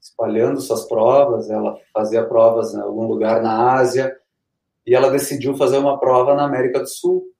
espalhando 0.00 0.60
suas 0.60 0.84
provas. 0.86 1.50
Ela 1.50 1.76
fazia 1.92 2.24
provas 2.24 2.74
em 2.74 2.80
algum 2.80 3.06
lugar 3.06 3.42
na 3.42 3.72
Ásia 3.74 4.14
e 4.86 4.94
ela 4.94 5.10
decidiu 5.10 5.56
fazer 5.56 5.78
uma 5.78 5.98
prova 5.98 6.34
na 6.34 6.44
América 6.44 6.80
do 6.80 6.88
Sul 6.88 7.33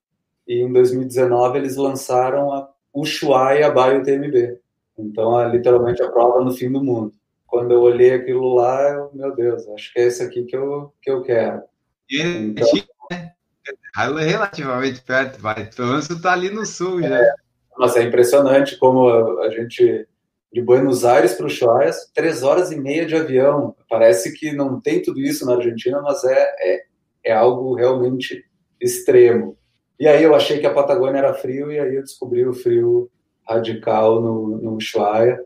e 0.47 0.63
em 0.63 0.73
2019 0.73 1.59
eles 1.59 1.77
lançaram 1.77 2.53
a 2.53 2.69
Ushuaia 2.93 3.71
Bio 3.71 4.03
TMB. 4.03 4.59
Então, 4.99 5.41
é 5.41 5.49
literalmente 5.49 6.03
a 6.03 6.11
prova 6.11 6.45
no 6.45 6.53
fim 6.53 6.71
do 6.71 6.83
mundo. 6.83 7.13
Quando 7.47 7.73
eu 7.73 7.81
olhei 7.81 8.13
aquilo 8.13 8.55
lá, 8.55 8.83
eu, 8.91 9.11
meu 9.13 9.35
Deus, 9.35 9.67
acho 9.69 9.93
que 9.93 10.01
é 10.01 10.07
esse 10.07 10.23
aqui 10.23 10.45
que 10.45 10.57
eu, 10.57 10.93
que 11.03 11.11
eu 11.11 11.23
quero. 11.23 11.63
E 12.11 12.21
então, 12.21 14.19
é 14.19 14.25
relativamente 14.25 15.01
perto, 15.03 15.41
vai. 15.41 15.71
Pelo 15.71 15.89
menos 15.89 16.07
você 16.07 16.15
está 16.15 16.33
ali 16.33 16.51
no 16.51 16.67
sul 16.67 17.01
já. 17.03 17.19
É, 17.19 17.35
mas 17.77 17.97
é 17.97 18.03
impressionante 18.03 18.77
como 18.77 19.09
a, 19.09 19.47
a 19.47 19.51
gente, 19.51 20.07
de 20.53 20.63
Buenos 20.63 21.05
Aires 21.05 21.35
para 21.35 21.45
o 21.45 21.47
Ushuaia, 21.47 21.91
três 22.13 22.43
horas 22.43 22.71
e 22.71 22.77
meia 22.77 23.07
de 23.07 23.17
avião. 23.17 23.75
Parece 23.89 24.33
que 24.33 24.53
não 24.53 24.81
tem 24.81 25.03
tudo 25.03 25.21
isso 25.21 25.47
na 25.47 25.55
Argentina, 25.55 26.01
mas 26.03 26.23
é, 26.25 26.55
é, 26.59 26.85
é 27.25 27.33
algo 27.33 27.75
realmente 27.75 28.45
extremo. 28.81 29.57
E 29.99 30.09
aí 30.09 30.23
eu 30.23 30.35
achei 30.35 30.59
que 30.59 30.67
a 30.67 30.75
Patagônia 30.75 31.19
era 31.19 31.35
frio 31.35 31.71
e 31.71 31.79
aí 31.79 31.95
eu 31.95 32.03
descobri 32.03 32.47
o 32.47 32.53
frio 32.53 33.11
radical 33.49 34.21
no, 34.21 34.59
no 34.59 34.77
Ushuaia. 34.77 35.43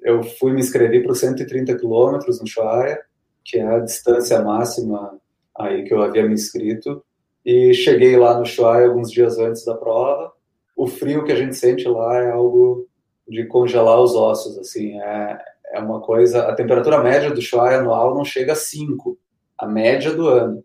Eu 0.00 0.22
fui 0.22 0.52
me 0.52 0.60
inscrever 0.60 1.02
para 1.02 1.12
os 1.12 1.20
130 1.20 1.76
quilômetros 1.76 2.38
no 2.38 2.44
Ushuaia, 2.44 3.00
que 3.44 3.58
é 3.58 3.66
a 3.66 3.78
distância 3.78 4.40
máxima 4.42 5.18
aí 5.56 5.84
que 5.84 5.94
eu 5.94 6.02
havia 6.02 6.26
me 6.26 6.34
inscrito. 6.34 7.04
E 7.44 7.72
cheguei 7.74 8.16
lá 8.16 8.34
no 8.34 8.42
Ushuaia 8.42 8.86
alguns 8.86 9.10
dias 9.10 9.38
antes 9.38 9.64
da 9.64 9.74
prova. 9.74 10.32
O 10.76 10.86
frio 10.86 11.24
que 11.24 11.32
a 11.32 11.36
gente 11.36 11.54
sente 11.54 11.86
lá 11.86 12.18
é 12.18 12.30
algo 12.30 12.88
de 13.28 13.46
congelar 13.46 14.00
os 14.00 14.14
ossos, 14.14 14.58
assim, 14.58 15.00
é, 15.00 15.38
é 15.72 15.78
uma 15.78 16.00
coisa... 16.00 16.48
A 16.48 16.54
temperatura 16.54 17.02
média 17.02 17.30
do 17.30 17.38
Ushuaia 17.38 17.78
anual 17.78 18.14
não 18.14 18.24
chega 18.24 18.52
a 18.52 18.56
5, 18.56 19.16
a 19.58 19.66
média 19.66 20.12
do 20.12 20.28
ano. 20.28 20.64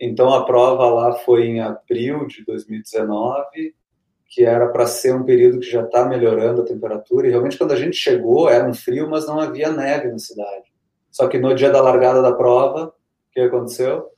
Então 0.00 0.32
a 0.32 0.44
prova 0.44 0.88
lá 0.88 1.12
foi 1.20 1.46
em 1.46 1.60
abril 1.60 2.26
de 2.26 2.44
2019, 2.44 3.74
que 4.26 4.44
era 4.44 4.68
para 4.68 4.86
ser 4.86 5.14
um 5.14 5.22
período 5.22 5.60
que 5.60 5.70
já 5.70 5.82
está 5.82 6.04
melhorando 6.04 6.62
a 6.62 6.64
temperatura. 6.64 7.26
E 7.26 7.30
realmente 7.30 7.56
quando 7.56 7.72
a 7.72 7.76
gente 7.76 7.96
chegou 7.96 8.48
era 8.48 8.68
um 8.68 8.74
frio, 8.74 9.08
mas 9.08 9.26
não 9.26 9.38
havia 9.38 9.70
neve 9.70 10.08
na 10.08 10.18
cidade. 10.18 10.72
Só 11.10 11.28
que 11.28 11.38
no 11.38 11.54
dia 11.54 11.70
da 11.70 11.80
largada 11.80 12.20
da 12.20 12.32
prova, 12.32 12.86
o 12.86 12.92
que 13.32 13.40
aconteceu? 13.40 14.10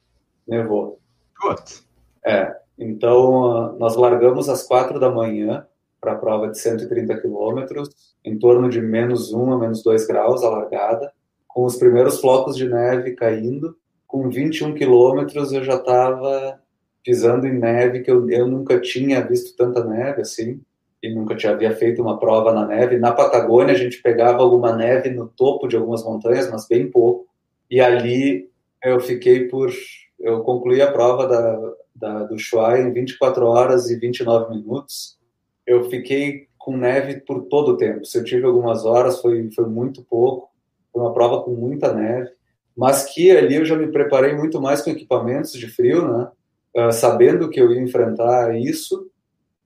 Nevou. 0.49 0.99
Putz. 1.39 1.87
É. 2.25 2.57
Então 2.79 3.77
nós 3.79 3.97
largamos 3.97 4.49
às 4.49 4.63
quatro 4.63 4.99
da 4.99 5.11
manhã 5.11 5.67
para 6.01 6.13
a 6.13 6.17
prova 6.17 6.49
de 6.49 6.59
130 6.59 7.21
quilômetros, 7.21 7.91
em 8.25 8.39
torno 8.39 8.69
de 8.71 8.81
menos 8.81 9.33
um 9.33 9.53
a 9.53 9.59
menos 9.59 9.83
dois 9.83 10.07
graus 10.07 10.43
a 10.43 10.49
largada, 10.49 11.13
com 11.47 11.65
os 11.65 11.77
primeiros 11.77 12.21
flocos 12.21 12.57
de 12.57 12.69
neve 12.69 13.13
caindo 13.13 13.77
com 14.07 14.29
21 14.31 14.75
quilômetros 14.75 15.53
eu 15.53 15.65
já 15.65 15.75
estava 15.75 16.61
pisando 17.05 17.47
em 17.47 17.59
neve, 17.59 18.01
que 18.01 18.11
eu, 18.11 18.29
eu 18.31 18.49
nunca 18.49 18.81
tinha 18.81 19.21
visto 19.21 19.57
tanta 19.57 19.85
neve 19.85 20.23
assim, 20.23 20.61
e 21.03 21.15
nunca 21.15 21.37
tinha 21.37 21.53
havia 21.53 21.75
feito 21.75 22.03
uma 22.03 22.19
prova 22.19 22.53
na 22.53 22.67
neve. 22.67 22.99
Na 22.99 23.13
Patagônia 23.13 23.75
a 23.75 23.79
gente 23.79 24.03
pegava 24.03 24.43
alguma 24.43 24.75
neve 24.75 25.11
no 25.11 25.29
topo 25.29 25.69
de 25.69 25.77
algumas 25.77 26.03
montanhas, 26.03 26.51
mas 26.51 26.67
bem 26.67 26.91
pouco. 26.91 27.27
E 27.71 27.81
ali 27.81 28.49
eu 28.83 28.99
fiquei 29.01 29.47
por. 29.49 29.71
Eu 30.19 30.41
concluí 30.43 30.81
a 30.81 30.91
prova 30.91 31.27
da, 31.27 31.73
da, 31.95 32.23
do 32.25 32.39
Shuai 32.39 32.83
em 32.83 32.93
24 32.93 33.47
horas 33.47 33.91
e 33.91 33.97
29 33.97 34.57
minutos. 34.57 35.19
Eu 35.67 35.85
fiquei 35.85 36.49
com 36.59 36.77
neve 36.77 37.21
por 37.21 37.43
todo 37.43 37.73
o 37.73 37.77
tempo. 37.77 38.05
Se 38.05 38.19
eu 38.19 38.25
tive 38.25 38.47
algumas 38.47 38.85
horas, 38.85 39.21
foi, 39.21 39.49
foi 39.55 39.67
muito 39.67 40.03
pouco. 40.03 40.51
Foi 40.93 41.03
uma 41.03 41.13
prova 41.13 41.43
com 41.43 41.53
muita 41.53 41.93
neve 41.93 42.36
mas 42.77 43.05
que 43.05 43.31
ali 43.31 43.57
eu 43.57 43.65
já 43.65 43.77
me 43.77 43.91
preparei 43.91 44.35
muito 44.35 44.61
mais 44.61 44.83
com 44.83 44.91
equipamentos 44.91 45.53
de 45.53 45.67
frio, 45.67 46.07
né? 46.07 46.29
uh, 46.77 46.93
sabendo 46.93 47.49
que 47.49 47.61
eu 47.61 47.73
ia 47.73 47.81
enfrentar 47.81 48.55
isso, 48.57 49.11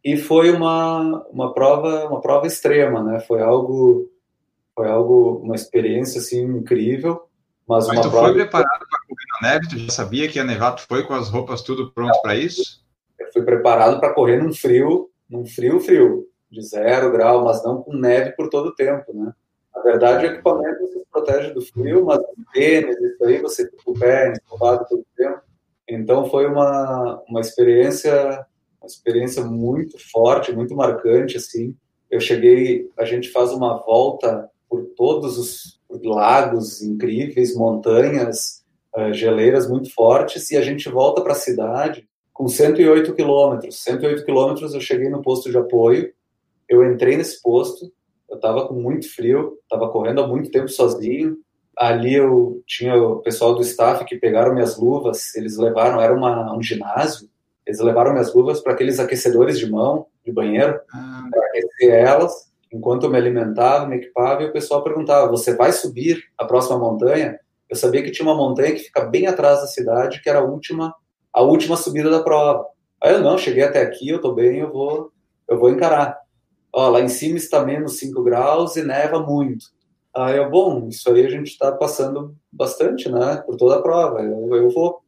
e 0.05 0.17
foi 0.17 0.51
uma, 0.51 1.27
uma 1.31 1.53
prova 1.53 2.07
uma 2.07 2.21
prova 2.21 2.47
extrema, 2.47 3.03
né? 3.03 3.21
Foi 3.21 3.43
algo 3.43 4.09
foi 4.75 4.89
algo 4.89 5.41
uma 5.45 5.55
experiência 5.55 6.21
assim 6.21 6.43
incrível, 6.43 7.23
mas, 7.69 7.87
mas 7.87 7.99
uma 7.99 8.03
tu 8.03 8.11
prova... 8.11 8.27
foi 8.29 8.35
preparado 8.35 8.79
para 8.89 9.01
correr 9.07 9.43
na 9.43 9.51
neve? 9.51 9.69
Tu 9.69 9.79
já 9.79 9.91
sabia 9.91 10.29
que 10.29 10.39
ia 10.39 10.45
nevar? 10.45 10.73
Tu 10.73 10.87
foi 10.87 11.03
com 11.03 11.13
as 11.13 11.29
roupas 11.29 11.61
tudo 11.61 11.93
pronto 11.93 12.19
para 12.23 12.35
isso? 12.37 12.83
Eu 13.19 13.31
fui 13.33 13.43
preparado 13.43 14.01
para 14.01 14.15
correr 14.15 14.43
num 14.43 14.55
frio, 14.55 15.11
num 15.29 15.45
frio 15.45 15.79
frio, 15.81 16.27
de 16.51 16.63
zero 16.63 17.13
grau, 17.13 17.45
mas 17.45 17.63
não 17.63 17.83
com 17.83 17.95
neve 17.95 18.31
por 18.33 18.49
todo 18.49 18.69
o 18.69 18.75
tempo, 18.75 19.13
né? 19.13 19.33
Na 19.85 19.91
verdade, 19.93 20.27
o 20.27 20.29
equipamento 20.31 20.81
você 20.81 20.99
se 20.99 21.07
protege 21.11 21.53
do 21.53 21.63
frio, 21.63 22.05
mas 22.05 22.19
o 22.19 22.53
tênis, 22.53 22.97
isso 22.97 23.25
aí, 23.25 23.39
você 23.41 23.65
fica 23.65 23.83
com 23.85 23.93
o 23.93 23.99
pé 23.99 24.33
ensovado 24.33 24.87
todo 24.89 25.01
o 25.01 25.07
tempo. 25.17 25.41
Então, 25.89 26.29
foi 26.29 26.47
uma, 26.47 27.23
uma 27.29 27.41
experiência 27.41 28.47
uma 28.81 28.87
experiência 28.87 29.45
muito 29.45 29.99
forte, 30.11 30.53
muito 30.53 30.75
marcante, 30.75 31.37
assim. 31.37 31.77
Eu 32.11 32.19
cheguei, 32.19 32.89
a 32.99 33.05
gente 33.05 33.31
faz 33.31 33.53
uma 33.53 33.77
volta 33.77 34.49
por 34.69 34.85
todos 34.97 35.39
os 35.39 35.81
lagos 36.03 36.83
incríveis, 36.83 37.55
montanhas, 37.55 38.65
uh, 38.97 39.13
geleiras 39.13 39.69
muito 39.69 39.93
fortes, 39.93 40.51
e 40.51 40.57
a 40.57 40.63
gente 40.63 40.89
volta 40.89 41.21
para 41.21 41.33
a 41.33 41.37
cidade 41.37 42.09
com 42.33 42.49
108 42.49 43.15
quilômetros. 43.15 43.83
108 43.83 44.25
quilômetros 44.25 44.75
eu 44.75 44.81
cheguei 44.81 45.11
no 45.11 45.21
posto 45.21 45.51
de 45.51 45.59
apoio, 45.59 46.13
eu 46.69 46.91
entrei 46.91 47.17
nesse 47.17 47.43
posto, 47.43 47.93
eu 48.31 48.37
estava 48.37 48.67
com 48.67 48.75
muito 48.75 49.13
frio, 49.13 49.59
estava 49.63 49.91
correndo 49.91 50.23
há 50.23 50.27
muito 50.27 50.51
tempo 50.51 50.69
sozinho. 50.69 51.37
Ali 51.77 52.15
eu 52.15 52.63
tinha 52.67 52.95
o 52.95 53.21
pessoal 53.21 53.55
do 53.55 53.63
staff 53.63 54.05
que 54.05 54.17
pegaram 54.17 54.55
minhas 54.55 54.79
luvas, 54.79 55.35
eles 55.35 55.57
levaram, 55.57 56.01
era 56.01 56.15
uma, 56.15 56.55
um 56.55 56.63
ginásio, 56.63 57.29
eles 57.67 57.81
levaram 57.81 58.13
minhas 58.13 58.33
luvas 58.33 58.61
para 58.61 58.73
aqueles 58.73 59.01
aquecedores 59.01 59.59
de 59.59 59.69
mão, 59.69 60.07
de 60.25 60.33
banheiro, 60.33 60.79
ah. 60.93 61.27
para 61.31 61.47
aquecer 61.47 61.93
elas, 61.93 62.51
enquanto 62.73 63.05
eu 63.05 63.11
me 63.11 63.17
alimentava, 63.17 63.87
me 63.87 63.97
equipava, 63.97 64.43
e 64.43 64.47
o 64.47 64.53
pessoal 64.53 64.85
perguntava: 64.85 65.29
Você 65.31 65.57
vai 65.57 65.73
subir 65.73 66.23
a 66.39 66.45
próxima 66.45 66.79
montanha? 66.79 67.39
Eu 67.69 67.77
sabia 67.77 68.03
que 68.03 68.11
tinha 68.11 68.29
uma 68.29 68.37
montanha 68.37 68.73
que 68.73 68.81
fica 68.81 69.05
bem 69.05 69.27
atrás 69.27 69.61
da 69.61 69.67
cidade, 69.67 70.21
que 70.23 70.29
era 70.29 70.41
a 70.41 70.45
última, 70.45 70.95
a 71.33 71.43
última 71.43 71.77
subida 71.77 72.11
da 72.11 72.23
prova. 72.23 72.67
Aí 73.03 73.15
eu 73.15 73.21
não, 73.21 73.39
cheguei 73.39 73.63
até 73.63 73.81
aqui, 73.81 74.09
eu 74.09 74.17
estou 74.17 74.35
bem, 74.35 74.59
eu 74.59 74.71
vou, 74.71 75.11
eu 75.49 75.59
vou 75.59 75.71
encarar 75.71 76.20
ó, 76.73 76.89
lá 76.89 77.01
em 77.01 77.09
cima 77.09 77.37
está 77.37 77.65
menos 77.65 77.99
5 77.99 78.23
graus 78.23 78.77
e 78.77 78.83
neva 78.83 79.21
muito. 79.21 79.67
Aí 80.15 80.37
eu, 80.37 80.51
bom, 80.51 80.89
isso 80.89 81.09
aí 81.11 81.25
a 81.25 81.31
gente 81.31 81.49
está 81.49 81.71
passando 81.73 82.35
bastante, 82.53 83.09
né, 83.09 83.43
por 83.47 83.57
toda 83.57 83.77
a 83.77 83.83
prova, 83.83 84.23
eu, 84.23 84.55
eu 84.55 84.71
vou. 84.71 85.01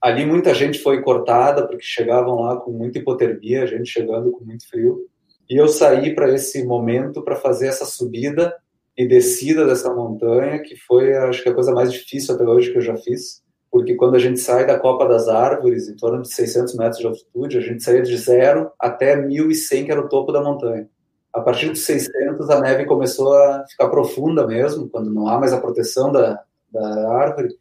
Ali 0.00 0.24
muita 0.24 0.54
gente 0.54 0.78
foi 0.78 1.02
cortada, 1.02 1.66
porque 1.66 1.82
chegavam 1.82 2.40
lá 2.40 2.56
com 2.56 2.72
muita 2.72 2.98
hipotermia, 2.98 3.66
gente 3.66 3.90
chegando 3.90 4.30
com 4.30 4.44
muito 4.44 4.68
frio. 4.68 5.06
E 5.48 5.56
eu 5.56 5.68
saí 5.68 6.14
para 6.14 6.32
esse 6.32 6.64
momento 6.64 7.22
para 7.22 7.36
fazer 7.36 7.66
essa 7.66 7.84
subida 7.84 8.56
e 8.96 9.06
descida 9.06 9.66
dessa 9.66 9.92
montanha, 9.92 10.58
que 10.60 10.76
foi, 10.76 11.14
acho 11.14 11.42
que 11.42 11.48
a 11.48 11.54
coisa 11.54 11.72
mais 11.72 11.92
difícil 11.92 12.34
até 12.34 12.44
hoje 12.44 12.72
que 12.72 12.78
eu 12.78 12.82
já 12.82 12.96
fiz, 12.96 13.42
porque 13.70 13.94
quando 13.94 14.16
a 14.16 14.18
gente 14.18 14.40
sai 14.40 14.66
da 14.66 14.78
Copa 14.78 15.06
das 15.06 15.28
Árvores, 15.28 15.88
em 15.88 15.96
torno 15.96 16.22
de 16.22 16.32
600 16.32 16.74
metros 16.76 16.98
de 16.98 17.06
altitude, 17.06 17.58
a 17.58 17.60
gente 17.60 17.82
saía 17.82 18.02
de 18.02 18.16
zero 18.16 18.70
até 18.78 19.16
1.100, 19.16 19.84
que 19.84 19.92
era 19.92 20.00
o 20.00 20.08
topo 20.08 20.32
da 20.32 20.42
montanha. 20.42 20.88
A 21.32 21.40
partir 21.40 21.68
dos 21.68 21.84
600, 21.84 22.50
a 22.50 22.60
neve 22.60 22.84
começou 22.86 23.32
a 23.34 23.64
ficar 23.68 23.88
profunda 23.88 24.46
mesmo, 24.46 24.88
quando 24.88 25.12
não 25.12 25.28
há 25.28 25.38
mais 25.38 25.52
a 25.52 25.60
proteção 25.60 26.10
da, 26.10 26.42
da 26.70 27.12
árvore. 27.12 27.56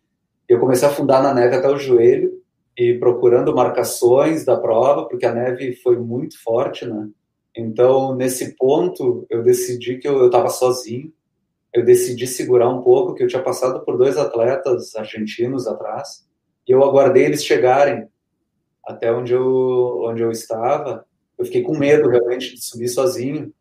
Eu 0.47 0.59
comecei 0.59 0.87
a 0.87 0.91
afundar 0.91 1.21
na 1.21 1.33
neve 1.33 1.55
até 1.55 1.69
o 1.69 1.77
joelho 1.77 2.41
e 2.75 2.95
procurando 2.95 3.53
marcações 3.53 4.43
da 4.43 4.57
prova, 4.57 5.07
porque 5.07 5.25
a 5.25 5.33
neve 5.33 5.75
foi 5.75 5.97
muito 5.97 6.41
forte, 6.41 6.85
né? 6.85 7.09
Então, 7.55 8.15
nesse 8.15 8.55
ponto, 8.55 9.27
eu 9.29 9.43
decidi 9.43 9.97
que 9.97 10.07
eu 10.07 10.27
estava 10.27 10.49
sozinho. 10.49 11.11
Eu 11.73 11.85
decidi 11.85 12.25
segurar 12.25 12.69
um 12.69 12.81
pouco, 12.81 13.13
que 13.13 13.23
eu 13.23 13.27
tinha 13.27 13.43
passado 13.43 13.83
por 13.83 13.97
dois 13.97 14.17
atletas 14.17 14.95
argentinos 14.95 15.67
atrás. 15.67 16.25
E 16.67 16.71
eu 16.71 16.83
aguardei 16.83 17.25
eles 17.25 17.43
chegarem 17.43 18.07
até 18.85 19.11
onde 19.11 19.33
eu, 19.33 20.03
onde 20.05 20.21
eu 20.21 20.31
estava. 20.31 21.05
Eu 21.37 21.45
fiquei 21.45 21.61
com 21.61 21.77
medo, 21.77 22.09
realmente, 22.09 22.55
de 22.55 22.63
subir 22.63 22.87
sozinho. 22.87 23.53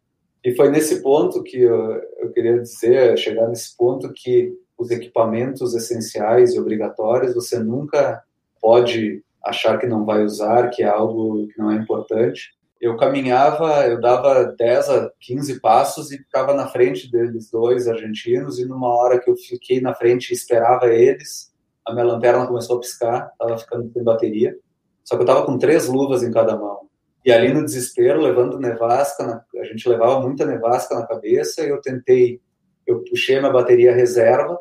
E 0.49 0.55
foi 0.57 0.71
nesse 0.71 1.03
ponto 1.03 1.43
que 1.43 1.61
eu, 1.61 2.01
eu 2.21 2.33
queria 2.33 2.59
dizer, 2.59 3.19
chegar 3.19 3.47
nesse 3.49 3.77
ponto 3.77 4.11
que 4.15 4.51
os 4.79 4.91
equipamentos 4.91 5.75
essenciais 5.75 6.55
e 6.55 6.59
obrigatórios 6.59 7.35
você 7.35 7.59
nunca 7.59 8.23
pode 8.59 9.23
achar 9.45 9.77
que 9.77 9.87
não 9.87 10.07
vai 10.07 10.25
usar, 10.25 10.71
que 10.71 10.83
é 10.83 10.87
algo 10.87 11.47
que 11.49 11.59
não 11.59 11.71
é 11.71 11.75
importante. 11.75 12.57
Eu 12.81 12.97
caminhava, 12.97 13.87
eu 13.89 14.01
dava 14.01 14.45
10 14.57 14.89
a 14.89 15.13
15 15.21 15.61
passos 15.61 16.11
e 16.13 16.17
ficava 16.17 16.55
na 16.55 16.67
frente 16.67 17.13
deles 17.13 17.51
dois 17.51 17.87
argentinos 17.87 18.59
e 18.59 18.65
numa 18.65 18.89
hora 18.89 19.21
que 19.21 19.29
eu 19.29 19.37
fiquei 19.37 19.83
na 19.83 19.93
frente 19.93 20.31
e 20.31 20.35
esperava 20.35 20.87
eles, 20.87 21.53
a 21.87 21.93
minha 21.93 22.07
lanterna 22.07 22.47
começou 22.47 22.79
a 22.79 22.81
piscar, 22.81 23.31
estava 23.33 23.59
ficando 23.59 23.93
sem 23.93 24.03
bateria. 24.03 24.57
Só 25.05 25.15
que 25.15 25.21
eu 25.21 25.27
estava 25.27 25.45
com 25.45 25.59
três 25.59 25.89
luvas 25.89 26.23
em 26.23 26.31
cada 26.31 26.57
mão. 26.57 26.88
E 27.25 27.33
ali 27.33 27.53
no 27.53 27.65
desespero, 27.65 28.21
levando 28.21 28.59
nevasca, 28.59 29.25
na, 29.25 29.45
a 29.61 29.65
gente 29.65 29.89
levava 29.89 30.21
muita 30.21 30.47
nevasca 30.47 30.95
na 30.95 31.07
cabeça, 31.07 31.63
e 31.63 31.69
eu 31.69 31.81
tentei, 31.81 32.41
eu 32.87 33.03
puxei 33.05 33.39
minha 33.39 33.53
bateria 33.53 33.95
reserva 33.95 34.59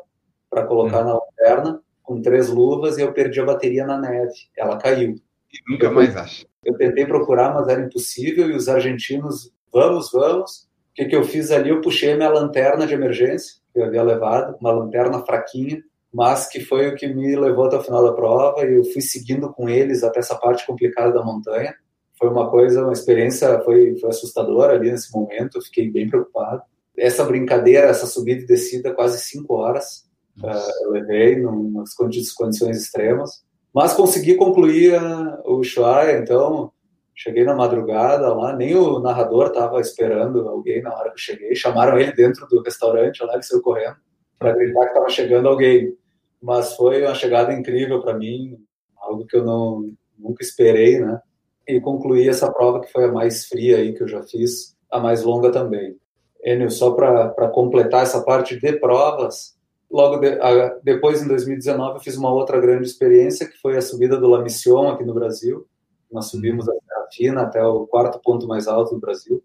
para 0.50 0.66
colocar 0.66 1.02
hum. 1.02 1.04
na 1.04 1.14
lanterna, 1.14 1.80
com 2.02 2.20
três 2.20 2.48
luvas, 2.48 2.98
e 2.98 3.02
eu 3.02 3.12
perdi 3.12 3.40
a 3.40 3.44
bateria 3.44 3.86
na 3.86 3.98
neve. 3.98 4.32
Ela 4.56 4.78
caiu. 4.78 5.14
E 5.50 5.72
nunca 5.72 5.86
eu, 5.86 5.92
mais 5.92 6.16
acha. 6.16 6.46
Eu 6.64 6.76
tentei 6.76 7.06
procurar, 7.06 7.54
mas 7.54 7.68
era 7.68 7.80
impossível, 7.80 8.50
e 8.50 8.54
os 8.54 8.68
argentinos, 8.68 9.52
vamos, 9.72 10.10
vamos. 10.12 10.68
O 10.90 10.94
que, 10.94 11.04
que 11.04 11.16
eu 11.16 11.24
fiz 11.24 11.50
ali? 11.50 11.70
Eu 11.70 11.80
puxei 11.80 12.14
minha 12.14 12.28
lanterna 12.28 12.86
de 12.86 12.94
emergência, 12.94 13.60
que 13.72 13.80
eu 13.80 13.84
havia 13.84 14.02
levado, 14.02 14.56
uma 14.60 14.72
lanterna 14.72 15.20
fraquinha, 15.20 15.80
mas 16.12 16.48
que 16.48 16.60
foi 16.60 16.88
o 16.88 16.96
que 16.96 17.06
me 17.06 17.36
levou 17.36 17.66
até 17.66 17.76
o 17.76 17.82
final 17.82 18.02
da 18.02 18.12
prova, 18.12 18.66
e 18.66 18.74
eu 18.74 18.84
fui 18.84 19.00
seguindo 19.00 19.52
com 19.52 19.68
eles 19.68 20.02
até 20.02 20.18
essa 20.18 20.34
parte 20.34 20.66
complicada 20.66 21.12
da 21.12 21.22
montanha 21.22 21.74
foi 22.18 22.28
uma 22.28 22.50
coisa, 22.50 22.82
uma 22.82 22.92
experiência, 22.92 23.60
foi, 23.60 23.96
foi 23.98 24.10
assustadora 24.10 24.74
ali 24.74 24.90
nesse 24.90 25.12
momento, 25.12 25.58
eu 25.58 25.62
fiquei 25.62 25.90
bem 25.90 26.08
preocupado. 26.08 26.62
Essa 26.96 27.24
brincadeira, 27.24 27.86
essa 27.86 28.06
subida 28.06 28.42
e 28.42 28.46
descida, 28.46 28.92
quase 28.92 29.20
cinco 29.20 29.54
horas, 29.54 30.08
uh, 30.42 30.84
eu 30.84 30.90
levei, 30.90 31.34
em 31.34 31.46
umas 31.46 31.94
condições 31.94 32.76
extremas, 32.76 33.44
mas 33.72 33.92
consegui 33.92 34.34
concluir 34.34 35.00
uh, 35.00 35.40
o 35.44 35.58
Ushuaia, 35.58 36.18
então 36.18 36.72
cheguei 37.14 37.44
na 37.44 37.54
madrugada 37.54 38.34
lá, 38.34 38.54
nem 38.54 38.76
o 38.76 38.98
narrador 38.98 39.48
estava 39.48 39.80
esperando 39.80 40.48
alguém 40.48 40.82
na 40.82 40.92
hora 40.92 41.10
que 41.10 41.14
eu 41.14 41.18
cheguei, 41.18 41.54
chamaram 41.54 41.98
ele 41.98 42.12
dentro 42.12 42.46
do 42.48 42.62
restaurante 42.62 43.24
lá, 43.24 43.34
ele 43.34 43.42
saiu 43.42 43.62
correndo 43.62 43.96
para 44.38 44.52
gritar 44.52 44.80
que 44.82 44.88
estava 44.88 45.08
chegando 45.08 45.48
alguém, 45.48 45.96
mas 46.40 46.74
foi 46.74 47.02
uma 47.02 47.14
chegada 47.14 47.52
incrível 47.52 48.00
para 48.00 48.16
mim, 48.16 48.56
algo 48.96 49.26
que 49.26 49.36
eu 49.36 49.44
não 49.44 49.92
nunca 50.16 50.42
esperei, 50.42 51.00
né? 51.00 51.20
E 51.68 51.80
concluí 51.80 52.28
essa 52.28 52.50
prova 52.50 52.80
que 52.80 52.90
foi 52.90 53.04
a 53.04 53.12
mais 53.12 53.46
fria 53.46 53.76
aí 53.76 53.92
que 53.92 54.02
eu 54.02 54.08
já 54.08 54.22
fiz, 54.22 54.74
a 54.90 54.98
mais 54.98 55.22
longa 55.22 55.52
também. 55.52 55.96
Enio, 56.42 56.70
só 56.70 56.92
para 56.92 57.48
completar 57.48 58.02
essa 58.02 58.22
parte 58.22 58.58
de 58.58 58.72
provas, 58.78 59.54
logo 59.90 60.16
de, 60.16 60.28
a, 60.40 60.78
depois, 60.82 61.22
em 61.22 61.28
2019, 61.28 61.96
eu 61.96 62.00
fiz 62.00 62.16
uma 62.16 62.32
outra 62.32 62.58
grande 62.58 62.86
experiência, 62.86 63.46
que 63.46 63.58
foi 63.58 63.76
a 63.76 63.82
subida 63.82 64.16
do 64.16 64.28
La 64.28 64.40
Mission 64.40 64.88
aqui 64.88 65.04
no 65.04 65.12
Brasil. 65.12 65.66
Nós 66.10 66.26
subimos 66.30 66.66
a 66.68 66.72
Serra 66.72 67.08
Fina 67.12 67.42
até 67.42 67.62
o 67.62 67.86
quarto 67.86 68.18
ponto 68.20 68.46
mais 68.46 68.66
alto 68.66 68.94
do 68.94 69.00
Brasil, 69.00 69.42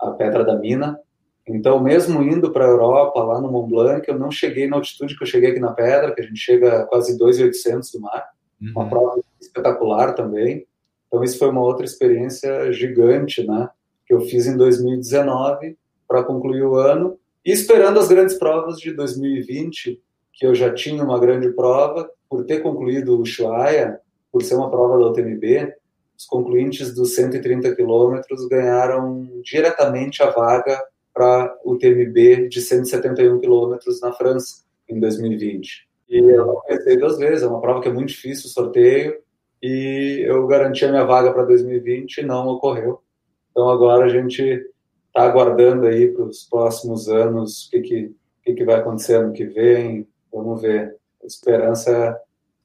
a 0.00 0.10
Pedra 0.12 0.44
da 0.44 0.56
Mina. 0.56 0.98
Então, 1.46 1.82
mesmo 1.82 2.22
indo 2.22 2.50
para 2.50 2.64
a 2.64 2.68
Europa, 2.68 3.22
lá 3.22 3.40
no 3.40 3.50
Mont 3.50 3.68
Blanc, 3.68 4.08
eu 4.08 4.18
não 4.18 4.30
cheguei 4.30 4.66
na 4.66 4.76
altitude 4.76 5.16
que 5.16 5.22
eu 5.22 5.26
cheguei 5.26 5.50
aqui 5.50 5.60
na 5.60 5.72
Pedra, 5.72 6.14
que 6.14 6.20
a 6.20 6.24
gente 6.24 6.38
chega 6.38 6.80
a 6.80 6.86
quase 6.86 7.18
2.800 7.18 7.92
do 7.92 8.00
mar. 8.00 8.24
Uhum. 8.60 8.70
Uma 8.70 8.88
prova 8.88 9.20
espetacular 9.40 10.14
também. 10.14 10.66
Então, 11.08 11.24
isso 11.24 11.38
foi 11.38 11.48
uma 11.48 11.62
outra 11.62 11.84
experiência 11.84 12.70
gigante, 12.72 13.44
né? 13.46 13.68
Que 14.06 14.14
eu 14.14 14.20
fiz 14.20 14.46
em 14.46 14.56
2019 14.56 15.76
para 16.06 16.22
concluir 16.22 16.62
o 16.62 16.76
ano, 16.76 17.18
e 17.44 17.50
esperando 17.50 17.98
as 17.98 18.08
grandes 18.08 18.36
provas 18.36 18.78
de 18.78 18.92
2020, 18.92 20.00
que 20.32 20.46
eu 20.46 20.54
já 20.54 20.72
tinha 20.72 21.02
uma 21.02 21.18
grande 21.18 21.50
prova, 21.50 22.10
por 22.28 22.44
ter 22.44 22.60
concluído 22.60 23.16
o 23.16 23.22
Ushuaia, 23.22 24.00
por 24.30 24.42
ser 24.42 24.54
uma 24.54 24.70
prova 24.70 24.98
da 24.98 25.06
UTMB, 25.10 25.74
os 26.16 26.26
concluintes 26.26 26.94
dos 26.94 27.14
130 27.14 27.74
quilômetros 27.74 28.46
ganharam 28.48 29.28
diretamente 29.42 30.22
a 30.22 30.30
vaga 30.30 30.82
para 31.14 31.56
o 31.64 31.72
UTMB 31.72 32.48
de 32.48 32.60
171 32.60 33.38
quilômetros 33.40 34.00
na 34.00 34.12
França, 34.12 34.62
em 34.88 34.98
2020. 34.98 35.88
E 36.08 36.18
eu 36.18 36.60
pensei 36.66 36.96
duas 36.96 37.18
vezes, 37.18 37.42
é 37.42 37.46
uma 37.46 37.60
prova 37.60 37.80
que 37.80 37.88
é 37.88 37.92
muito 37.92 38.08
difícil 38.08 38.46
o 38.46 38.52
sorteio, 38.52 39.16
e 39.62 40.24
eu 40.26 40.46
garanti 40.46 40.84
a 40.84 40.90
minha 40.90 41.04
vaga 41.04 41.32
para 41.32 41.44
2020 41.44 42.18
e 42.18 42.22
não 42.24 42.46
ocorreu. 42.48 43.02
Então 43.50 43.68
agora 43.68 44.06
a 44.06 44.08
gente 44.08 44.42
está 45.08 45.22
aguardando 45.22 45.86
aí 45.86 46.08
para 46.08 46.24
os 46.24 46.44
próximos 46.44 47.08
anos 47.08 47.66
o 47.66 47.70
que, 47.70 47.80
que, 47.80 48.16
que, 48.44 48.54
que 48.54 48.64
vai 48.64 48.76
acontecer 48.76 49.16
ano 49.16 49.32
que 49.32 49.44
vem. 49.44 50.06
Vamos 50.32 50.62
ver. 50.62 50.96
A 51.22 51.26
esperança 51.26 52.16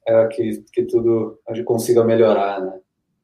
é 0.06 0.26
que, 0.28 0.64
que 0.72 0.84
tudo 0.84 1.38
a 1.48 1.54
gente 1.54 1.64
consiga 1.64 2.04
melhorar, 2.04 2.60
né? 2.60 2.78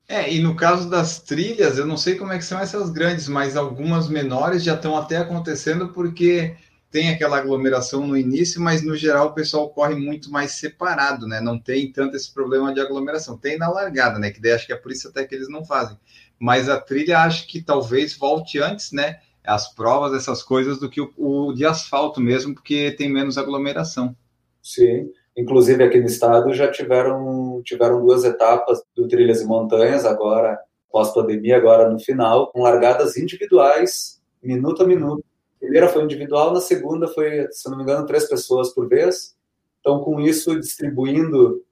É, 0.09 0.33
e 0.33 0.41
no 0.41 0.57
caso 0.57 0.91
das 0.91 1.21
trilhas, 1.21 1.79
eu 1.79 1.87
não 1.87 1.97
sei 1.97 2.17
como 2.17 2.33
é 2.33 2.39
que 2.39 2.45
são 2.45 2.59
essas 2.59 2.91
grandes, 2.91 3.29
mas 3.29 3.57
algumas 3.57 4.09
menores 4.09 4.65
já 4.65 4.75
estão 4.75 4.97
até 4.97 5.19
acontecendo 5.19 5.91
porque 5.91 6.57
tem 6.91 7.11
aquela 7.11 7.39
aglomeração 7.39 8.07
no 8.07 8.17
início, 8.17 8.61
mas 8.61 8.83
no 8.83 8.97
geral 8.97 9.29
o 9.29 9.35
pessoal 9.35 9.71
corre 9.71 9.95
muito 9.95 10.31
mais 10.31 10.53
separado, 10.53 11.27
né? 11.27 11.41
Não 11.41 11.59
tem 11.59 11.93
tanto 11.93 12.17
esse 12.17 12.33
problema 12.33 12.75
de 12.75 12.81
aglomeração. 12.81 13.39
Tem 13.39 13.57
na 13.57 13.71
largada, 13.71 14.19
né? 14.19 14.31
Que 14.31 14.41
daí 14.41 14.53
acho 14.53 14.67
que 14.67 14.73
é 14.73 14.77
por 14.77 14.91
isso 14.91 15.09
até 15.09 15.25
que 15.25 15.35
eles 15.35 15.49
não 15.49 15.65
fazem. 15.65 15.97
Mas 16.39 16.69
a 16.69 16.81
trilha 16.81 17.21
acho 17.21 17.47
que 17.47 17.63
talvez 17.63 18.17
volte 18.17 18.59
antes, 18.59 18.91
né? 18.91 19.21
As 19.45 19.73
provas, 19.73 20.13
essas 20.15 20.43
coisas, 20.43 20.81
do 20.81 20.91
que 20.91 21.01
o, 21.01 21.13
o 21.17 21.53
de 21.53 21.65
asfalto 21.65 22.21
mesmo, 22.21 22.55
porque 22.55 22.91
tem 22.93 23.09
menos 23.09 23.39
aglomeração. 23.39 24.15
Sim. 24.61 25.11
Inclusive 25.37 25.85
aqui 25.85 26.01
no 26.01 26.07
estado 26.07 26.53
já 26.53 26.71
tiveram, 26.71 27.63
tiveram 27.65 28.05
duas 28.05 28.25
etapas 28.25 28.83
do 28.97 29.07
Trilhas 29.07 29.41
e 29.41 29.45
Montanhas, 29.45 30.05
agora 30.05 30.59
pós-pandemia, 30.91 31.57
agora 31.57 31.89
no 31.89 32.01
final, 32.01 32.51
com 32.51 32.63
largadas 32.63 33.17
individuais, 33.17 34.21
minuto 34.43 34.83
a 34.83 34.87
minuto. 34.87 35.25
Primeira 35.61 35.89
foi 35.89 36.03
individual, 36.03 36.53
na 36.53 36.61
segunda 36.61 37.07
foi, 37.07 37.47
se 37.53 37.69
não 37.69 37.77
me 37.77 37.83
engano, 37.83 38.07
três 38.07 38.27
pessoas 38.27 38.73
por 38.75 38.89
vez. 38.89 39.37
Então, 39.81 40.01
com 40.01 40.19
isso, 40.21 40.59
distribuindo 40.59 41.63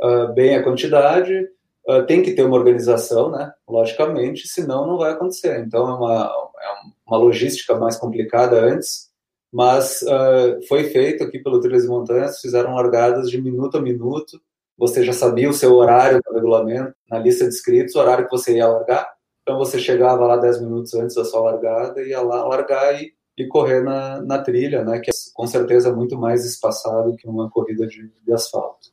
uh, 0.00 0.32
bem 0.32 0.56
a 0.56 0.62
quantidade, 0.62 1.48
uh, 1.88 2.06
tem 2.06 2.22
que 2.22 2.32
ter 2.32 2.44
uma 2.44 2.56
organização, 2.56 3.30
né? 3.30 3.52
Logicamente, 3.68 4.46
senão 4.46 4.86
não 4.86 4.96
vai 4.96 5.12
acontecer. 5.12 5.60
Então, 5.60 5.88
é 5.88 5.94
uma, 5.94 6.24
é 6.60 6.68
uma 7.06 7.18
logística 7.18 7.76
mais 7.76 7.96
complicada 7.96 8.60
antes, 8.60 9.10
mas 9.52 10.02
uh, 10.02 10.66
foi 10.68 10.84
feito 10.84 11.24
aqui 11.24 11.38
pelo 11.38 11.60
Trilhas 11.60 11.84
e 11.84 11.88
Montanhas, 11.88 12.40
fizeram 12.40 12.74
largadas 12.74 13.28
de 13.28 13.40
minuto 13.42 13.76
a 13.76 13.82
minuto, 13.82 14.40
você 14.78 15.04
já 15.04 15.12
sabia 15.12 15.50
o 15.50 15.52
seu 15.52 15.74
horário 15.74 16.20
no 16.26 16.34
regulamento, 16.34 16.94
na 17.10 17.18
lista 17.18 17.44
de 17.44 17.50
inscritos, 17.50 17.94
o 17.94 18.00
horário 18.00 18.24
que 18.24 18.30
você 18.30 18.56
ia 18.56 18.66
largar, 18.66 19.12
então 19.42 19.58
você 19.58 19.78
chegava 19.78 20.24
lá 20.26 20.36
10 20.36 20.62
minutos 20.62 20.94
antes 20.94 21.14
da 21.14 21.24
sua 21.24 21.40
largada, 21.40 22.02
ia 22.02 22.20
lá 22.22 22.44
largar 22.44 23.00
e, 23.00 23.12
e 23.36 23.46
correr 23.46 23.82
na, 23.82 24.20
na 24.22 24.38
trilha, 24.38 24.84
né, 24.84 25.00
que 25.00 25.10
é 25.10 25.14
com 25.34 25.46
certeza 25.46 25.92
muito 25.92 26.18
mais 26.18 26.44
espaçado 26.44 27.16
que 27.16 27.26
uma 27.26 27.50
corrida 27.50 27.86
de, 27.86 28.08
de 28.08 28.32
asfalto. 28.32 28.90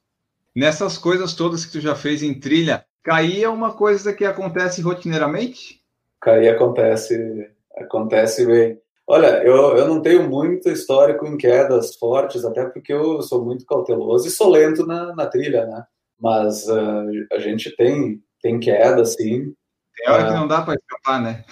Nessas 0.55 0.97
coisas 0.97 1.33
todas 1.33 1.65
que 1.65 1.73
tu 1.73 1.81
já 1.81 1.95
fez 1.95 2.23
em 2.23 2.39
trilha, 2.39 2.85
cair 3.03 3.43
é 3.43 3.49
uma 3.49 3.73
coisa 3.73 4.13
que 4.13 4.25
acontece 4.25 4.81
rotineiramente? 4.81 5.81
Cair 6.21 6.49
acontece, 6.49 7.49
acontece 7.77 8.45
bem. 8.45 8.79
Olha, 9.07 9.43
eu, 9.43 9.75
eu 9.75 9.87
não 9.87 10.01
tenho 10.01 10.29
muito 10.29 10.69
histórico 10.69 11.25
em 11.25 11.35
quedas 11.35 11.95
fortes, 11.95 12.45
até 12.45 12.65
porque 12.65 12.93
eu 12.93 13.21
sou 13.23 13.43
muito 13.43 13.65
cauteloso 13.65 14.27
e 14.27 14.31
sou 14.31 14.49
lento 14.51 14.85
na, 14.85 15.15
na 15.15 15.25
trilha, 15.25 15.65
né? 15.65 15.83
Mas 16.19 16.67
uh, 16.67 17.09
a 17.33 17.39
gente 17.39 17.75
tem, 17.75 18.21
tem 18.41 18.59
queda, 18.59 19.03
sim. 19.05 19.53
Tem 19.97 20.09
hora 20.13 20.25
uh, 20.25 20.27
que 20.27 20.33
não 20.33 20.47
dá 20.47 20.61
para 20.61 20.75
escapar, 20.75 21.21
né? 21.21 21.43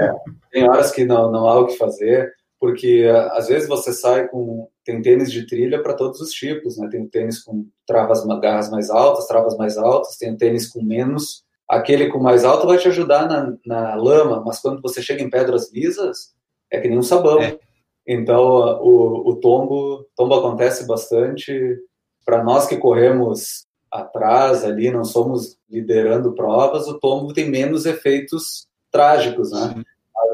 É, 0.00 0.12
tem 0.50 0.68
horas 0.68 0.90
que 0.90 1.04
não, 1.04 1.30
não 1.30 1.48
há 1.48 1.58
o 1.58 1.66
que 1.66 1.76
fazer, 1.76 2.32
porque 2.58 3.06
uh, 3.06 3.32
às 3.32 3.48
vezes 3.48 3.68
você 3.68 3.92
sai 3.92 4.28
com. 4.28 4.68
Tem 4.84 5.00
tênis 5.00 5.30
de 5.30 5.46
trilha 5.46 5.82
para 5.82 5.94
todos 5.94 6.20
os 6.20 6.30
tipos, 6.30 6.78
né? 6.78 6.88
Tem 6.90 7.06
tênis 7.06 7.42
com 7.42 7.66
travas, 7.86 8.24
garras 8.40 8.70
mais 8.70 8.90
altas, 8.90 9.26
travas 9.26 9.56
mais 9.56 9.76
altas, 9.78 10.16
tem 10.16 10.36
tênis 10.36 10.68
com 10.68 10.82
menos. 10.82 11.44
Aquele 11.68 12.08
com 12.08 12.18
mais 12.18 12.44
alto 12.44 12.66
vai 12.66 12.78
te 12.78 12.88
ajudar 12.88 13.28
na, 13.28 13.54
na 13.64 13.94
lama, 13.94 14.42
mas 14.44 14.58
quando 14.58 14.82
você 14.82 15.00
chega 15.00 15.22
em 15.22 15.30
pedras 15.30 15.72
lisas, 15.72 16.34
é 16.70 16.80
que 16.80 16.88
nem 16.88 16.98
um 16.98 17.02
sabão. 17.02 17.40
É. 17.40 17.58
Então, 18.06 18.42
o, 18.82 19.30
o 19.30 19.36
tombo, 19.36 20.04
tombo 20.16 20.34
acontece 20.34 20.86
bastante. 20.86 21.78
Para 22.24 22.42
nós 22.42 22.66
que 22.66 22.76
corremos 22.76 23.66
atrás 23.90 24.64
ali, 24.64 24.90
não 24.90 25.04
somos 25.04 25.58
liderando 25.68 26.34
provas, 26.34 26.88
o 26.88 26.98
tombo 26.98 27.32
tem 27.32 27.48
menos 27.48 27.86
efeitos 27.86 28.66
trágicos, 28.90 29.52
né? 29.52 29.82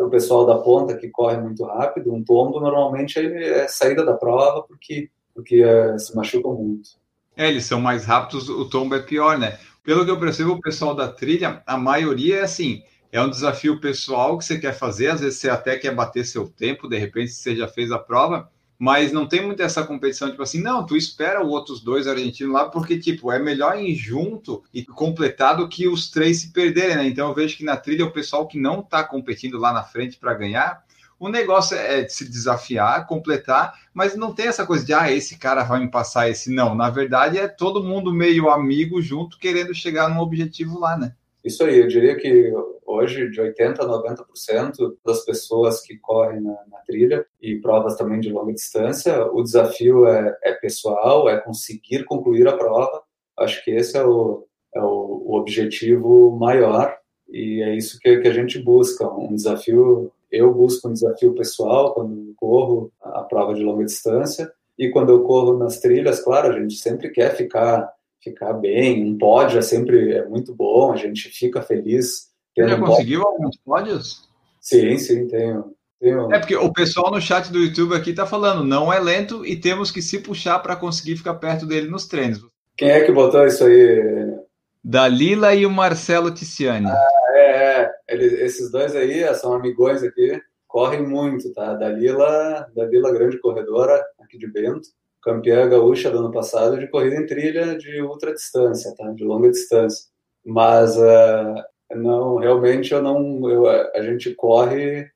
O 0.03 0.09
pessoal 0.09 0.45
da 0.45 0.59
ponta 0.59 0.97
que 0.97 1.09
corre 1.09 1.37
muito 1.39 1.65
rápido, 1.65 2.13
um 2.13 2.25
tombo 2.25 2.59
normalmente 2.61 3.19
é 3.19 3.69
saída 3.69 4.05
da 4.05 4.15
prova 4.15 4.63
porque, 4.63 5.11
porque 5.35 5.63
é, 5.63 5.97
se 5.99 6.15
machucam 6.15 6.55
muito. 6.55 6.91
É, 7.37 7.49
eles 7.49 7.67
são 7.67 7.81
mais 7.81 8.05
rápidos, 8.05 8.49
o 8.49 8.69
tombo 8.69 8.95
é 8.95 9.03
pior, 9.03 9.39
né? 9.39 9.59
Pelo 9.85 10.05
que 10.05 10.11
eu 10.11 10.19
percebo, 10.19 10.53
o 10.53 10.61
pessoal 10.61 10.95
da 10.95 11.07
trilha, 11.07 11.63
a 11.67 11.77
maioria 11.77 12.39
é 12.39 12.43
assim, 12.43 12.83
é 13.13 13.21
um 13.21 13.31
desafio 13.31 13.81
pessoal 13.81 14.37
que 14.37 14.45
você 14.45 14.59
quer 14.59 14.73
fazer, 14.73 15.09
às 15.09 15.21
vezes 15.21 15.39
você 15.39 15.49
até 15.49 15.77
quer 15.77 15.95
bater 15.95 16.25
seu 16.25 16.49
tempo, 16.49 16.89
de 16.89 16.99
repente 16.99 17.31
você 17.31 17.55
já 17.55 17.69
fez 17.69 17.93
a 17.93 17.99
prova, 17.99 18.51
mas 18.79 19.12
não 19.12 19.27
tem 19.27 19.45
muito 19.45 19.62
essa 19.62 19.85
competição, 19.85 20.31
tipo 20.31 20.43
assim, 20.43 20.61
não, 20.61 20.85
tu 20.85 20.97
espera 20.97 21.45
os 21.45 21.51
outros 21.51 21.81
dois 21.81 22.07
argentinos 22.07 22.53
lá, 22.53 22.68
porque, 22.68 22.99
tipo, 22.99 23.33
é 23.33 23.39
melhor 23.39 23.79
ir 23.79 23.95
junto 23.95 24.62
e 24.72 24.85
completar 24.85 25.57
do 25.57 25.68
que 25.68 25.89
os 25.89 26.11
três 26.11 26.41
se 26.41 26.53
perderem, 26.53 26.97
né? 26.97 27.07
Então 27.07 27.29
eu 27.29 27.35
vejo 27.35 27.57
que 27.57 27.64
na 27.64 27.77
trilha 27.77 28.05
o 28.05 28.12
pessoal 28.12 28.47
que 28.47 28.59
não 28.59 28.83
tá 28.83 29.03
competindo 29.03 29.59
lá 29.59 29.72
na 29.72 29.83
frente 29.83 30.18
para 30.18 30.35
ganhar, 30.35 30.85
o 31.18 31.29
negócio 31.29 31.77
é 31.77 32.07
se 32.09 32.29
desafiar, 32.29 33.07
completar, 33.07 33.72
mas 33.95 34.14
não 34.14 34.35
tem 34.35 34.49
essa 34.49 34.66
coisa 34.66 34.85
de, 34.85 34.93
ah, 34.93 35.11
esse 35.11 35.39
cara 35.39 35.64
vai 35.64 35.81
me 35.81 35.91
passar 35.91 36.29
esse. 36.29 36.53
Não, 36.53 36.74
na 36.74 36.91
verdade 36.91 37.39
é 37.39 37.49
todo 37.49 37.83
mundo 37.83 38.12
meio 38.12 38.51
amigo 38.51 39.01
junto, 39.01 39.39
querendo 39.39 39.74
chegar 39.74 40.11
num 40.11 40.20
objetivo 40.20 40.79
lá, 40.79 40.97
né? 40.97 41.14
Isso 41.47 41.62
aí, 41.62 41.78
eu 41.78 41.86
diria 41.86 42.16
que 42.16 42.53
hoje 42.84 43.30
de 43.30 43.40
80% 43.40 43.78
a 43.78 43.86
90% 43.86 44.97
das 45.05 45.24
pessoas 45.24 45.80
que 45.80 45.97
correm 45.97 46.40
na, 46.40 46.59
na, 46.68 46.78
trilha 46.84 47.24
e 47.40 47.55
provas 47.61 47.94
também 47.94 48.18
de 48.18 48.32
longa 48.32 48.53
distância, 48.53 49.24
o 49.26 49.44
desafio 49.44 50.09
é, 50.09 50.36
é, 50.42 50.53
pessoal, 50.55 51.28
é 51.28 51.40
conseguir 51.40 52.05
concluir 52.05 52.49
a 52.49 52.57
prova. 52.57 53.01
Acho 53.38 53.62
que 53.64 53.70
esse 53.70 53.97
é 53.97 54.05
o, 54.05 54.44
é 54.74 54.80
o, 54.80 55.22
o 55.24 55.36
objetivo 55.36 56.36
maior 56.36 56.99
e 57.28 57.62
é 57.62 57.76
isso 57.76 58.01
que, 58.01 58.18
que 58.18 58.26
a 58.26 58.32
gente 58.32 58.59
busca, 58.59 59.09
um 59.09 59.36
desafio 59.36 60.11
eu 60.32 60.53
busco 60.53 60.88
um 60.88 60.92
desafio 60.92 61.32
pessoal 61.32 61.94
quando 61.94 62.34
corro 62.34 62.90
a 63.01 63.22
prova 63.22 63.55
de 63.55 63.62
longa 63.62 63.84
distância 63.84 64.53
e 64.76 64.90
quando 64.90 65.11
eu 65.11 65.22
corro 65.22 65.57
nas 65.57 65.78
trilhas, 65.78 66.18
claro, 66.18 66.49
a 66.49 66.61
gente 66.61 66.74
sempre 66.74 67.09
quer 67.11 67.36
ficar 67.36 67.88
ficar 68.23 68.53
bem. 68.55 69.05
Um 69.05 69.19
pódio 69.19 69.59
é 69.59 69.62
sempre 69.62 70.14
é 70.14 70.25
muito 70.27 70.55
bom, 70.55 70.93
a 70.93 70.97
gente 70.97 71.29
fica 71.29 71.62
feliz. 71.62 72.31
Você 72.55 72.69
já 72.69 72.77
um 72.77 72.81
conseguiu 72.81 73.23
pódio. 73.23 73.37
alguns 73.37 73.57
pódios? 73.59 74.29
Sim, 74.61 74.99
sim, 74.99 75.27
tenho, 75.29 75.75
tenho. 76.01 76.33
É 76.33 76.39
porque 76.39 76.57
o 76.57 76.73
pessoal 76.73 77.11
no 77.11 77.21
chat 77.21 77.53
do 77.53 77.59
YouTube 77.59 77.95
aqui 77.95 78.11
está 78.11 78.27
falando, 78.27 78.64
não 78.64 78.93
é 78.93 78.99
lento 78.99 79.45
e 79.45 79.57
temos 79.57 79.91
que 79.91 80.03
se 80.03 80.19
puxar 80.19 80.59
para 80.59 80.77
conseguir 80.77 81.17
ficar 81.17 81.35
perto 81.35 81.67
dele 81.67 81.89
nos 81.89 82.07
treinos. 82.07 82.45
Quem 82.77 82.91
é 82.91 83.05
que 83.05 83.12
botou 83.12 83.47
isso 83.47 83.64
aí? 83.64 84.37
Dalila 84.83 85.55
e 85.55 85.64
o 85.67 85.71
Marcelo 85.71 86.31
Ticiani. 86.31 86.87
Ah, 86.87 87.09
é, 87.31 87.83
é. 87.83 87.91
Eles, 88.09 88.33
esses 88.35 88.71
dois 88.71 88.95
aí 88.95 89.35
são 89.35 89.53
amigões 89.53 90.03
aqui, 90.03 90.41
correm 90.67 91.07
muito, 91.07 91.53
tá? 91.53 91.75
Dalila, 91.75 92.69
Dalila 92.75 93.12
grande 93.12 93.39
corredora 93.39 94.01
aqui 94.21 94.39
de 94.39 94.47
Bento 94.47 94.89
campeã 95.27 95.68
gaúcha 95.68 96.09
do 96.09 96.20
ano 96.20 96.31
passado 96.31 96.79
de 96.79 96.87
corrida 96.87 97.16
em 97.16 97.27
trilha 97.27 97.77
de 97.77 98.01
ultra 98.01 98.33
distância, 98.33 98.95
tá? 98.95 99.11
De 99.11 99.24
longa 99.24 99.51
distância. 99.51 100.07
Mas 100.45 100.97
uh, 100.97 101.64
não, 101.97 102.37
realmente 102.37 102.95
eu 102.95 103.03
não, 103.03 103.51
eu, 103.51 103.66
a 103.68 104.03
gente 104.03 104.33
corre 104.37 105.11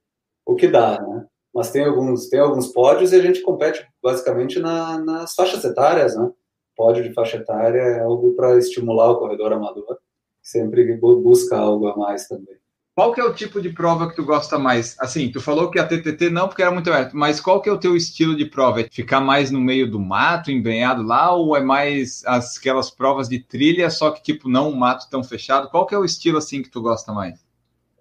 o 0.45 0.57
que 0.57 0.67
dá, 0.67 1.01
né? 1.01 1.27
Mas 1.55 1.71
tem 1.71 1.85
alguns, 1.85 2.29
tem 2.29 2.41
alguns 2.41 2.73
pódios 2.73 3.13
e 3.13 3.17
a 3.17 3.23
gente 3.23 3.41
compete 3.43 3.87
basicamente 4.03 4.59
na, 4.59 4.99
nas 4.99 5.33
faixas 5.35 5.65
etárias, 5.65 6.17
né? 6.17 6.29
Pódio 6.77 7.05
de 7.05 7.15
faixa 7.15 7.37
etária 7.37 7.81
é 7.81 8.01
algo 8.01 8.35
para 8.35 8.59
estimular 8.59 9.11
o 9.13 9.19
corredor 9.19 9.53
amador, 9.53 9.99
sempre 10.43 10.97
busca 10.97 11.57
algo 11.57 11.87
a 11.87 11.97
mais 11.97 12.27
também. 12.27 12.60
Qual 13.01 13.15
que 13.15 13.21
é 13.23 13.25
o 13.25 13.33
tipo 13.33 13.63
de 13.63 13.71
prova 13.71 14.11
que 14.11 14.15
tu 14.15 14.23
gosta 14.23 14.59
mais? 14.59 14.95
Assim, 15.01 15.33
tu 15.33 15.41
falou 15.41 15.71
que 15.71 15.79
a 15.79 15.87
TTT 15.87 16.29
não, 16.29 16.47
porque 16.47 16.61
era 16.61 16.71
muito 16.71 16.93
aberto, 16.93 17.17
mas 17.17 17.41
qual 17.41 17.63
que 17.63 17.71
é 17.71 17.73
o 17.73 17.81
teu 17.81 17.97
estilo 17.97 18.37
de 18.37 18.45
prova? 18.45 18.83
É 18.83 18.89
ficar 18.91 19.23
mais 19.23 19.51
no 19.51 19.59
meio 19.59 19.91
do 19.91 19.99
mato, 19.99 20.51
embrenhado 20.51 21.03
lá, 21.03 21.35
ou 21.35 21.57
é 21.57 21.63
mais 21.63 22.23
aquelas 22.27 22.91
provas 22.91 23.27
de 23.27 23.43
trilha, 23.43 23.89
só 23.89 24.11
que 24.11 24.23
tipo 24.23 24.51
não 24.51 24.69
um 24.69 24.77
mato 24.77 25.09
tão 25.09 25.25
fechado? 25.25 25.71
Qual 25.71 25.87
que 25.87 25.95
é 25.95 25.99
o 25.99 26.05
estilo 26.05 26.37
assim 26.37 26.63
que 26.63 26.69
tu 26.69 26.83
gosta 26.83 27.11
mais? 27.11 27.43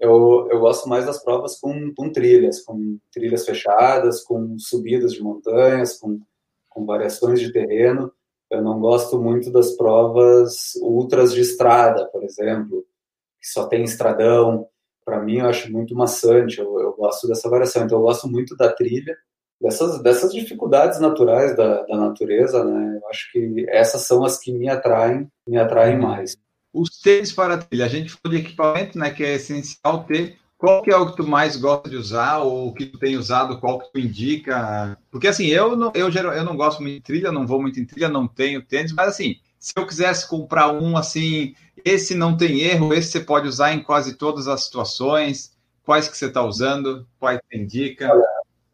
Eu, 0.02 0.50
eu 0.52 0.60
gosto 0.60 0.90
mais 0.90 1.06
das 1.06 1.24
provas 1.24 1.58
com, 1.58 1.94
com 1.96 2.12
trilhas, 2.12 2.60
com 2.60 2.98
trilhas 3.10 3.46
fechadas, 3.46 4.22
com 4.22 4.60
subidas 4.60 5.14
de 5.14 5.24
montanhas, 5.24 5.98
com, 5.98 6.20
com 6.68 6.86
variações 6.86 7.40
de 7.40 7.54
terreno. 7.54 8.12
Eu 8.52 8.62
não 8.62 8.78
gosto 8.82 9.18
muito 9.18 9.50
das 9.50 9.72
provas 9.78 10.74
ultras 10.82 11.34
de 11.34 11.40
estrada, 11.40 12.06
por 12.08 12.22
exemplo, 12.22 12.86
que 13.40 13.48
só 13.48 13.66
tem 13.66 13.86
estradão 13.86 14.68
para 15.10 15.20
mim, 15.20 15.38
eu 15.38 15.48
acho 15.48 15.72
muito 15.72 15.96
maçante, 15.96 16.60
eu, 16.60 16.80
eu, 16.80 16.94
gosto 16.94 17.28
dessa 17.28 17.50
variação. 17.50 17.84
Então, 17.84 17.98
eu 17.98 18.04
gosto 18.04 18.28
muito 18.28 18.56
da 18.56 18.72
trilha, 18.72 19.18
dessas, 19.60 20.02
dessas 20.04 20.32
dificuldades 20.32 21.00
naturais 21.00 21.58
da, 21.58 21.82
da 21.82 21.98
natureza, 21.98 22.64
né? 22.64 23.00
Eu 23.02 23.10
acho 23.10 23.32
que 23.32 23.66
essas 23.70 24.02
são 24.02 24.24
as 24.24 24.38
que 24.38 24.52
me 24.52 24.70
atraem, 24.70 25.28
me 25.48 25.58
atraem 25.58 25.96
uhum. 25.96 26.04
mais. 26.04 26.38
Os 26.72 27.02
tênis 27.02 27.32
para 27.32 27.56
a 27.56 27.58
trilha, 27.58 27.86
a 27.86 27.90
gente 27.90 28.12
falou 28.12 28.38
de 28.38 28.46
equipamento, 28.46 29.00
né, 29.00 29.10
que 29.10 29.24
é 29.24 29.34
essencial 29.34 30.04
ter. 30.04 30.38
Qual 30.56 30.84
que 30.84 30.92
é 30.92 30.96
o 30.96 31.10
que 31.10 31.16
tu 31.16 31.26
mais 31.26 31.56
gosta 31.56 31.90
de 31.90 31.96
usar, 31.96 32.40
ou 32.40 32.68
o 32.68 32.74
que 32.74 32.86
tu 32.86 33.00
tem 33.00 33.18
usado, 33.18 33.60
qual 33.60 33.80
que 33.80 33.92
tu 33.92 33.98
indica? 33.98 34.96
Porque 35.10 35.28
assim, 35.28 35.48
eu 35.48 35.76
não, 35.76 35.92
eu, 35.96 36.10
eu 36.10 36.44
não 36.44 36.56
gosto 36.56 36.82
muito 36.84 36.96
de 36.96 37.02
trilha, 37.02 37.32
não 37.32 37.48
vou 37.48 37.60
muito 37.60 37.80
em 37.80 37.86
trilha, 37.86 38.10
não 38.10 38.28
tenho 38.28 38.62
tênis, 38.62 38.92
mas 38.92 39.08
assim, 39.08 39.38
se 39.60 39.74
eu 39.76 39.86
quisesse 39.86 40.28
comprar 40.28 40.72
um 40.72 40.96
assim, 40.96 41.54
esse 41.84 42.16
não 42.16 42.38
tem 42.38 42.62
erro, 42.62 42.94
esse 42.94 43.12
você 43.12 43.20
pode 43.20 43.48
usar 43.48 43.74
em 43.74 43.84
quase 43.84 44.18
todas 44.18 44.48
as 44.48 44.64
situações. 44.64 45.58
Quais 45.84 46.08
que 46.08 46.18
você 46.18 46.28
está 46.28 46.44
usando? 46.44 47.06
Quais 47.20 47.40
tem 47.50 47.66
dica? 47.66 48.10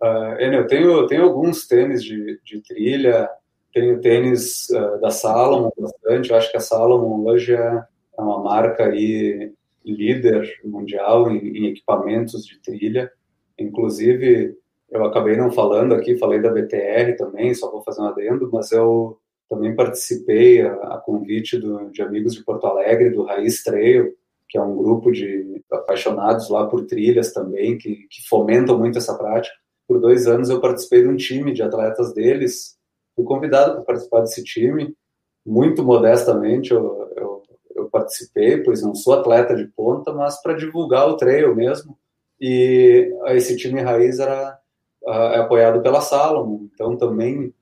Uh, 0.01 0.39
eu 0.39 0.67
tenho, 0.67 1.07
tenho 1.07 1.23
alguns 1.23 1.65
tênis 1.65 2.03
de, 2.03 2.39
de 2.43 2.61
trilha, 2.61 3.29
tenho 3.73 3.99
tênis 3.99 4.69
uh, 4.69 4.99
da 5.01 5.09
Salomon 5.09 5.71
bastante. 5.77 6.29
Eu 6.29 6.37
acho 6.37 6.51
que 6.51 6.57
a 6.57 6.61
Salomon 6.61 7.25
hoje 7.25 7.55
é, 7.55 7.83
é 8.17 8.21
uma 8.21 8.43
marca 8.43 8.85
aí 8.85 9.51
líder 9.83 10.47
mundial 10.63 11.31
em, 11.31 11.37
em, 11.37 11.65
equipamentos 11.67 12.45
de 12.45 12.59
trilha. 12.59 13.11
Inclusive, 13.57 14.55
eu 14.91 15.05
acabei 15.05 15.35
não 15.37 15.51
falando 15.51 15.95
aqui, 15.95 16.17
falei 16.17 16.41
da 16.41 16.51
BTR 16.51 17.15
também, 17.17 17.53
só 17.53 17.71
vou 17.71 17.81
fazer 17.83 18.01
um 18.01 18.05
adendo, 18.05 18.49
mas 18.51 18.71
eu 18.71 19.17
também 19.55 19.75
participei 19.75 20.61
a, 20.61 20.73
a 20.73 20.97
convite 20.97 21.57
do, 21.57 21.89
de 21.89 22.01
amigos 22.01 22.33
de 22.33 22.43
Porto 22.43 22.67
Alegre, 22.67 23.09
do 23.09 23.23
Raiz 23.23 23.63
Trail, 23.63 24.13
que 24.47 24.57
é 24.57 24.61
um 24.61 24.75
grupo 24.75 25.11
de 25.11 25.63
apaixonados 25.71 26.49
lá 26.49 26.67
por 26.67 26.85
trilhas 26.85 27.33
também, 27.33 27.77
que, 27.77 28.07
que 28.09 28.27
fomentam 28.27 28.77
muito 28.77 28.97
essa 28.97 29.17
prática. 29.17 29.55
Por 29.87 29.99
dois 29.99 30.27
anos 30.27 30.49
eu 30.49 30.61
participei 30.61 31.01
de 31.01 31.07
um 31.07 31.15
time 31.15 31.53
de 31.53 31.63
atletas 31.63 32.13
deles, 32.13 32.75
fui 33.15 33.25
convidado 33.25 33.75
para 33.75 33.83
participar 33.83 34.21
desse 34.21 34.43
time, 34.43 34.93
muito 35.45 35.83
modestamente 35.83 36.71
eu, 36.71 37.11
eu, 37.15 37.43
eu 37.75 37.89
participei, 37.89 38.57
pois 38.57 38.81
não 38.81 38.93
sou 38.93 39.13
atleta 39.13 39.55
de 39.55 39.67
ponta, 39.67 40.11
mas 40.11 40.41
para 40.41 40.53
divulgar 40.53 41.07
o 41.07 41.17
trail 41.17 41.55
mesmo. 41.55 41.97
E 42.39 43.11
esse 43.27 43.55
time 43.55 43.81
raiz 43.81 44.19
era 44.19 44.59
é 45.07 45.37
apoiado 45.37 45.81
pela 45.81 46.01
Salomon, 46.01 46.67
então 46.73 46.97
também 46.97 47.53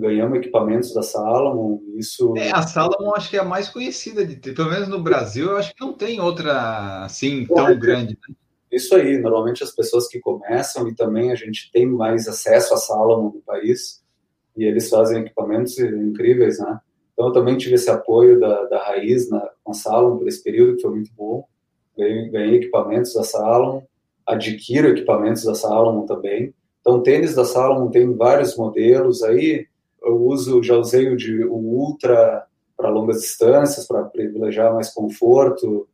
ganhamos 0.00 0.38
equipamentos 0.38 0.94
da 0.94 1.02
Salomon, 1.02 1.80
isso... 1.96 2.34
É, 2.36 2.50
a 2.50 2.62
Salomon 2.62 3.14
acho 3.14 3.30
que 3.30 3.36
é 3.36 3.40
a 3.40 3.44
mais 3.44 3.68
conhecida, 3.68 4.24
de 4.24 4.36
pelo 4.52 4.70
menos 4.70 4.88
no 4.88 5.00
Brasil, 5.00 5.50
eu 5.50 5.56
acho 5.56 5.74
que 5.74 5.80
não 5.80 5.92
tem 5.92 6.20
outra 6.20 7.04
assim 7.04 7.46
tão 7.46 7.68
é, 7.68 7.74
grande. 7.74 8.18
Né? 8.28 8.34
Isso 8.72 8.94
aí, 8.94 9.18
normalmente 9.18 9.62
as 9.62 9.72
pessoas 9.72 10.08
que 10.08 10.20
começam 10.20 10.88
e 10.88 10.94
também 10.94 11.32
a 11.32 11.34
gente 11.34 11.70
tem 11.72 11.86
mais 11.86 12.28
acesso 12.28 12.72
à 12.72 12.76
Salomon 12.76 13.32
no 13.34 13.42
país 13.42 14.02
e 14.56 14.64
eles 14.64 14.88
fazem 14.88 15.22
equipamentos 15.22 15.78
incríveis, 15.78 16.58
né? 16.58 16.80
Então 17.12 17.28
eu 17.28 17.32
também 17.32 17.56
tive 17.56 17.74
esse 17.74 17.90
apoio 17.90 18.40
da, 18.40 18.64
da 18.64 18.82
Raiz 18.84 19.28
na, 19.28 19.50
com 19.62 19.72
a 19.72 19.74
Salomon 19.74 20.18
por 20.18 20.28
esse 20.28 20.42
período, 20.42 20.76
que 20.76 20.82
foi 20.82 20.90
muito 20.92 21.12
bom. 21.14 21.44
Ganhei, 21.96 22.28
ganhei 22.30 22.56
equipamentos 22.56 23.12
da 23.12 23.22
Salomon, 23.22 23.82
adquiro 24.26 24.88
equipamentos 24.88 25.44
da 25.44 25.54
Salomon 25.54 26.06
também. 26.06 26.54
Então, 26.80 27.02
tênis 27.02 27.34
da 27.34 27.44
Salomon 27.44 27.90
tem 27.90 28.16
vários 28.16 28.56
modelos 28.56 29.22
aí, 29.22 29.66
eu 30.02 30.16
uso, 30.16 30.62
já 30.62 30.76
usei 30.76 31.08
o 31.08 31.16
de 31.16 31.44
o 31.44 31.54
Ultra 31.54 32.46
para 32.76 32.88
longas 32.88 33.20
distâncias, 33.20 33.86
para 33.86 34.04
privilegiar 34.04 34.72
mais 34.72 34.90
conforto. 34.90 35.86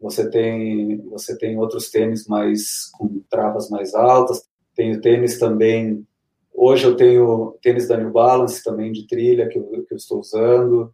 Você 0.00 0.28
tem, 0.28 1.00
você 1.08 1.36
tem 1.38 1.58
outros 1.58 1.90
tênis 1.90 2.26
mais 2.26 2.90
com 2.92 3.22
travas 3.30 3.70
mais 3.70 3.94
altas. 3.94 4.42
Tenho 4.74 5.00
tênis 5.00 5.38
também. 5.38 6.06
Hoje 6.52 6.86
eu 6.86 6.96
tenho 6.96 7.56
tênis 7.62 7.88
da 7.88 7.96
New 7.96 8.10
Balance 8.10 8.62
também 8.62 8.92
de 8.92 9.06
trilha 9.06 9.48
que 9.48 9.58
eu, 9.58 9.84
que 9.86 9.94
eu 9.94 9.96
estou 9.96 10.20
usando. 10.20 10.92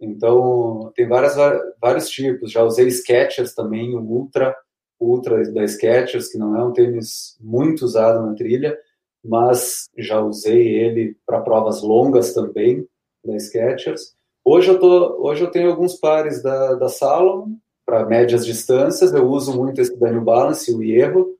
Então 0.00 0.92
tem 0.94 1.08
várias, 1.08 1.34
vários 1.80 2.08
tipos. 2.08 2.52
Já 2.52 2.62
usei 2.62 2.88
Skechers 2.90 3.54
também, 3.54 3.94
o 3.96 4.00
Ultra, 4.00 4.54
Ultra 5.00 5.42
da 5.50 5.66
Skechers, 5.66 6.28
que 6.30 6.38
não 6.38 6.56
é 6.56 6.64
um 6.64 6.72
tênis 6.72 7.36
muito 7.40 7.84
usado 7.84 8.24
na 8.24 8.34
trilha, 8.34 8.78
mas 9.24 9.88
já 9.96 10.20
usei 10.20 10.68
ele 10.68 11.16
para 11.24 11.40
provas 11.40 11.82
longas 11.82 12.34
também, 12.34 12.86
da 13.24 13.38
Skechers. 13.38 14.14
Hoje 14.44 14.70
eu, 14.70 14.78
tô, 14.78 15.26
hoje 15.26 15.42
eu 15.42 15.50
tenho 15.50 15.70
alguns 15.70 15.94
pares 15.94 16.42
da, 16.42 16.74
da 16.74 16.88
Salomon 16.88 17.56
para 17.86 18.04
médias 18.04 18.44
distâncias, 18.44 19.12
eu 19.12 19.26
uso 19.26 19.56
muito 19.56 19.80
esse 19.80 19.96
da 19.96 20.10
New 20.10 20.22
Balance, 20.22 20.72
o 20.72 20.82
Hierro, 20.82 21.36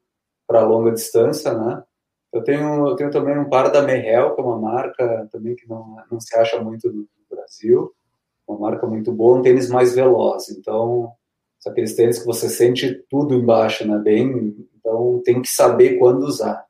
para 0.47 0.67
longa 0.67 0.93
distância, 0.93 1.53
né? 1.53 1.83
Eu 2.33 2.43
tenho, 2.43 2.89
eu 2.89 2.97
tenho 2.97 3.11
também 3.11 3.39
um 3.39 3.49
par 3.49 3.71
da 3.71 3.83
Merrell, 3.83 4.35
que 4.35 4.41
é 4.41 4.45
uma 4.45 4.59
marca 4.59 5.29
também 5.31 5.55
que 5.55 5.69
não, 5.69 5.97
não 6.11 6.21
se 6.21 6.35
acha 6.37 6.61
muito 6.61 6.93
no 6.93 7.07
Brasil, 7.31 7.93
uma 8.47 8.59
marca 8.59 8.87
muito 8.87 9.13
boa, 9.13 9.39
um 9.39 9.43
tênis 9.43 9.71
mais 9.71 9.95
veloz, 9.95 10.49
então, 10.51 11.13
são 11.61 11.73
aqueles 11.73 11.95
tênis 11.95 12.19
que 12.19 12.27
você 12.27 12.49
sente 12.49 13.05
tudo 13.09 13.35
embaixo, 13.35 13.87
né? 13.87 13.99
Bem, 13.99 14.55
então 14.79 15.23
tem 15.25 15.41
que 15.41 15.49
saber 15.49 15.97
quando 15.99 16.25
usar. 16.25 16.64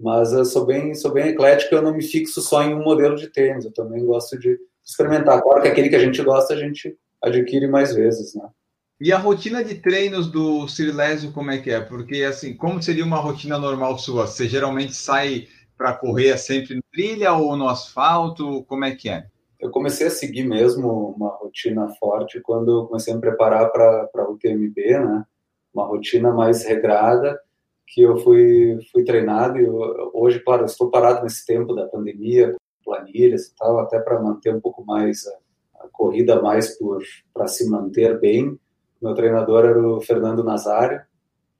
Mas 0.00 0.32
eu 0.32 0.44
sou 0.46 0.64
bem, 0.64 0.94
sou 0.94 1.12
bem 1.12 1.28
eclético, 1.28 1.74
eu 1.74 1.82
não 1.82 1.94
me 1.94 2.02
fixo 2.02 2.40
só 2.40 2.62
em 2.62 2.74
um 2.74 2.82
modelo 2.82 3.16
de 3.16 3.28
tênis, 3.28 3.66
eu 3.66 3.72
também 3.72 4.04
gosto 4.04 4.38
de 4.38 4.58
experimentar. 4.82 5.42
Claro 5.42 5.60
que 5.60 5.68
aquele 5.68 5.90
que 5.90 5.96
a 5.96 6.00
gente 6.00 6.22
gosta, 6.22 6.54
a 6.54 6.56
gente 6.56 6.96
adquire 7.22 7.66
mais 7.66 7.94
vezes, 7.94 8.34
né? 8.34 8.48
E 8.98 9.12
a 9.12 9.18
rotina 9.18 9.62
de 9.62 9.76
treinos 9.76 10.30
do 10.30 10.66
Cirilésio, 10.68 11.32
como 11.32 11.50
é 11.50 11.58
que 11.58 11.70
é? 11.70 11.80
Porque, 11.80 12.22
assim, 12.22 12.54
como 12.54 12.82
seria 12.82 13.04
uma 13.04 13.18
rotina 13.18 13.58
normal 13.58 13.98
sua? 13.98 14.26
Você 14.26 14.48
geralmente 14.48 14.94
sai 14.94 15.48
para 15.76 15.94
correr 15.94 16.36
sempre 16.38 16.74
no 16.74 16.82
trilha 16.92 17.32
ou 17.32 17.56
no 17.56 17.68
asfalto? 17.68 18.64
Como 18.64 18.84
é 18.84 18.94
que 18.94 19.08
é? 19.08 19.26
Eu 19.58 19.70
comecei 19.70 20.06
a 20.06 20.10
seguir 20.10 20.44
mesmo 20.44 21.14
uma 21.16 21.30
rotina 21.36 21.88
forte 21.98 22.40
quando 22.40 22.70
eu 22.70 22.86
comecei 22.86 23.12
a 23.12 23.16
me 23.16 23.22
preparar 23.22 23.70
para 23.70 24.28
o 24.28 24.32
UTMB, 24.32 24.76
né? 24.76 25.24
Uma 25.72 25.86
rotina 25.86 26.32
mais 26.32 26.64
regrada 26.64 27.38
que 27.90 28.02
eu 28.02 28.16
fui, 28.18 28.78
fui 28.92 29.04
treinado 29.04 29.58
e 29.58 29.64
eu, 29.64 30.10
hoje, 30.14 30.38
claro, 30.40 30.64
estou 30.64 30.90
parado 30.90 31.24
nesse 31.24 31.44
tempo 31.44 31.74
da 31.74 31.86
pandemia, 31.86 32.54
planilhas 32.84 33.46
e 33.46 33.56
tal, 33.56 33.80
até 33.80 33.98
para 33.98 34.22
manter 34.22 34.54
um 34.54 34.60
pouco 34.60 34.84
mais 34.84 35.26
a, 35.26 35.84
a 35.84 35.88
corrida 35.92 36.40
mais 36.40 36.78
para 37.34 37.48
se 37.48 37.68
manter 37.68 38.18
bem. 38.20 38.56
Meu 39.02 39.12
treinador 39.14 39.64
era 39.64 39.88
o 39.88 40.00
Fernando 40.00 40.44
Nazário, 40.44 41.02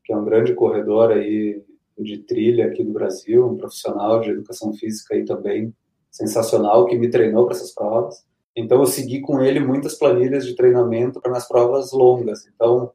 que 0.05 0.13
é 0.13 0.17
um 0.17 0.25
grande 0.25 0.55
corredor 0.55 1.11
aí 1.11 1.63
de 1.99 2.19
trilha 2.19 2.67
aqui 2.67 2.85
do 2.85 2.93
Brasil, 2.93 3.47
um 3.47 3.57
profissional 3.57 4.21
de 4.21 4.31
educação 4.31 4.73
física 4.73 5.15
aí 5.15 5.25
também 5.25 5.75
sensacional 6.11 6.87
que 6.87 6.97
me 6.97 7.11
treinou 7.11 7.45
para 7.45 7.57
essas 7.57 7.75
provas. 7.75 8.25
Então 8.57 8.81
eu 8.81 8.87
segui 8.87 9.21
com 9.21 9.41
ele 9.41 9.61
muitas 9.61 9.97
planilhas 9.97 10.47
de 10.47 10.55
treinamento 10.55 11.21
para 11.21 11.33
nas 11.33 11.47
provas 11.47 11.93
longas. 11.93 12.47
Então 12.47 12.93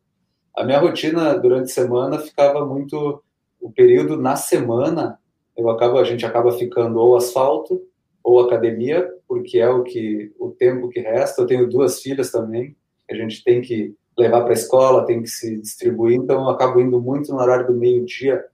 a 0.56 0.64
minha 0.64 0.80
rotina 0.80 1.38
durante 1.38 1.66
a 1.66 1.74
semana 1.74 2.20
ficava 2.20 2.66
muito 2.66 3.22
o 3.66 3.72
período 3.72 4.16
na 4.16 4.36
semana, 4.36 5.18
eu 5.58 5.68
acabo 5.72 5.98
a 5.98 6.04
gente 6.04 6.24
acaba 6.24 6.52
ficando 6.52 7.00
ou 7.00 7.16
asfalto 7.16 7.82
ou 8.24 8.40
academia, 8.40 9.12
porque 9.28 9.58
é 9.58 9.68
o 9.68 9.82
que 9.82 10.32
o 10.40 10.52
tempo 10.52 10.88
que 10.88 11.00
resta. 11.00 11.42
Eu 11.42 11.48
tenho 11.48 11.68
duas 11.68 12.00
filhas 12.00 12.30
também, 12.30 12.76
a 13.10 13.16
gente 13.16 13.44
tem 13.44 13.62
que 13.62 13.96
levar 14.16 14.42
para 14.42 14.52
a 14.52 14.54
escola, 14.54 15.06
tem 15.08 15.20
que 15.24 15.28
se 15.28 15.60
distribuir, 15.60 16.16
então 16.16 16.44
eu 16.44 16.50
acabo 16.50 16.80
indo 16.80 17.02
muito 17.02 17.32
no 17.32 17.40
horário 17.40 17.66
do 17.66 17.74
meio-dia 17.74 18.46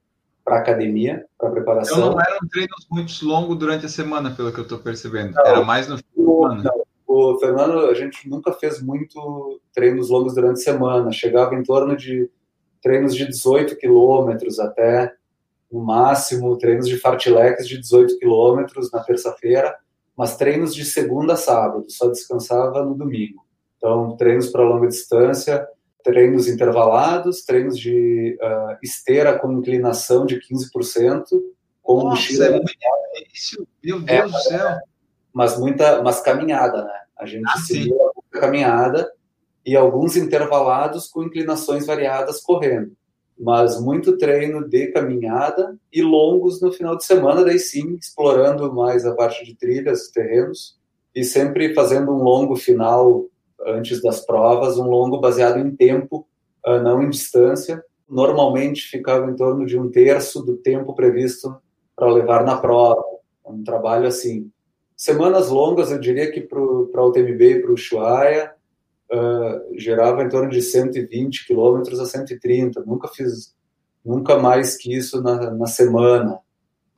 para 0.42 0.56
academia, 0.56 1.26
para 1.38 1.50
preparação. 1.50 1.98
Então 1.98 2.12
não 2.12 2.20
eram 2.20 2.48
treinos 2.48 2.86
muito 2.90 3.12
longos 3.26 3.58
durante 3.58 3.84
a 3.84 3.90
semana, 3.90 4.30
pelo 4.30 4.50
que 4.50 4.60
eu 4.60 4.64
estou 4.64 4.78
percebendo. 4.78 5.34
Não, 5.34 5.46
Era 5.46 5.62
mais 5.62 5.88
no 5.88 5.98
fim 5.98 6.04
de 6.16 6.24
semana. 6.24 6.62
Não, 6.64 6.82
o 7.06 7.38
Fernando, 7.38 7.80
a 7.80 7.94
gente 7.94 8.26
nunca 8.30 8.50
fez 8.54 8.80
muito 8.80 9.60
treinos 9.74 10.08
longos 10.08 10.34
durante 10.34 10.54
a 10.54 10.64
semana. 10.64 11.12
Chegava 11.12 11.54
em 11.54 11.62
torno 11.62 11.94
de 11.94 12.30
treinos 12.82 13.14
de 13.14 13.26
18 13.26 13.76
quilômetros 13.76 14.58
até, 14.58 15.14
no 15.70 15.80
máximo, 15.80 16.58
treinos 16.58 16.88
de 16.88 16.98
fartleks 16.98 17.66
de 17.66 17.78
18 17.78 18.18
quilômetros 18.18 18.90
na 18.90 19.02
terça-feira, 19.02 19.74
mas 20.16 20.36
treinos 20.36 20.74
de 20.74 20.84
segunda 20.84 21.34
a 21.34 21.36
sábado, 21.36 21.86
só 21.88 22.08
descansava 22.08 22.84
no 22.84 22.94
domingo. 22.94 23.46
Então, 23.78 24.16
treinos 24.16 24.48
para 24.48 24.62
longa 24.62 24.88
distância, 24.88 25.66
treinos 26.04 26.48
intervalados, 26.48 27.42
treinos 27.42 27.78
de 27.78 28.38
uh, 28.40 28.76
esteira 28.82 29.38
com 29.38 29.52
inclinação 29.52 30.26
de 30.26 30.38
15%, 30.38 31.24
com 31.82 31.94
Nossa, 31.94 32.08
mochila. 32.08 32.46
É 32.46 32.50
muito 32.50 32.72
difícil, 33.24 33.66
meu 33.82 34.00
Deus 34.00 34.18
é, 34.18 34.22
do 34.22 34.42
céu. 34.42 34.76
Mas 35.32 35.58
muita, 35.58 36.02
mas 36.02 36.20
caminhada, 36.20 36.84
né? 36.84 37.00
A 37.18 37.24
gente 37.24 37.48
ah, 37.48 37.58
seguiu 37.58 37.96
a 38.32 38.38
caminhada 38.38 39.10
e 39.64 39.76
alguns 39.76 40.16
intervalados 40.16 41.08
com 41.08 41.22
inclinações 41.22 41.86
variadas 41.86 42.40
correndo. 42.40 42.92
Mas 43.38 43.80
muito 43.80 44.16
treino 44.18 44.68
de 44.68 44.88
caminhada 44.88 45.76
e 45.92 46.02
longos 46.02 46.60
no 46.60 46.72
final 46.72 46.96
de 46.96 47.04
semana, 47.04 47.44
daí 47.44 47.58
sim, 47.58 47.94
explorando 47.94 48.72
mais 48.72 49.06
a 49.06 49.14
parte 49.14 49.44
de 49.44 49.54
trilhas, 49.54 50.08
terrenos, 50.08 50.78
e 51.14 51.24
sempre 51.24 51.74
fazendo 51.74 52.12
um 52.12 52.22
longo 52.22 52.56
final 52.56 53.26
antes 53.66 54.02
das 54.02 54.24
provas, 54.24 54.78
um 54.78 54.88
longo 54.88 55.20
baseado 55.20 55.58
em 55.58 55.74
tempo, 55.74 56.26
ah, 56.64 56.78
não 56.80 57.02
em 57.02 57.10
distância. 57.10 57.82
Normalmente 58.08 58.82
ficava 58.82 59.30
em 59.30 59.36
torno 59.36 59.64
de 59.66 59.78
um 59.78 59.90
terço 59.90 60.42
do 60.42 60.56
tempo 60.56 60.94
previsto 60.94 61.54
para 61.96 62.12
levar 62.12 62.44
na 62.44 62.56
prova. 62.56 63.02
Um 63.44 63.62
trabalho 63.62 64.06
assim. 64.06 64.50
Semanas 64.96 65.48
longas, 65.48 65.90
eu 65.90 65.98
diria 65.98 66.30
que 66.30 66.40
para 66.40 66.60
o 66.60 67.08
UTMB 67.08 67.42
e 67.42 67.60
para 67.60 67.70
o 67.70 67.74
Ushuaia, 67.74 68.51
uh, 69.12 69.78
gerava 69.78 70.22
em 70.22 70.28
torno 70.28 70.48
de 70.48 70.62
120 70.62 71.46
quilômetros 71.46 72.00
a 72.00 72.06
130. 72.06 72.82
Nunca 72.86 73.08
fiz, 73.08 73.54
nunca 74.04 74.38
mais 74.38 74.76
que 74.76 74.94
isso 74.94 75.22
na, 75.22 75.50
na 75.50 75.66
semana. 75.66 76.38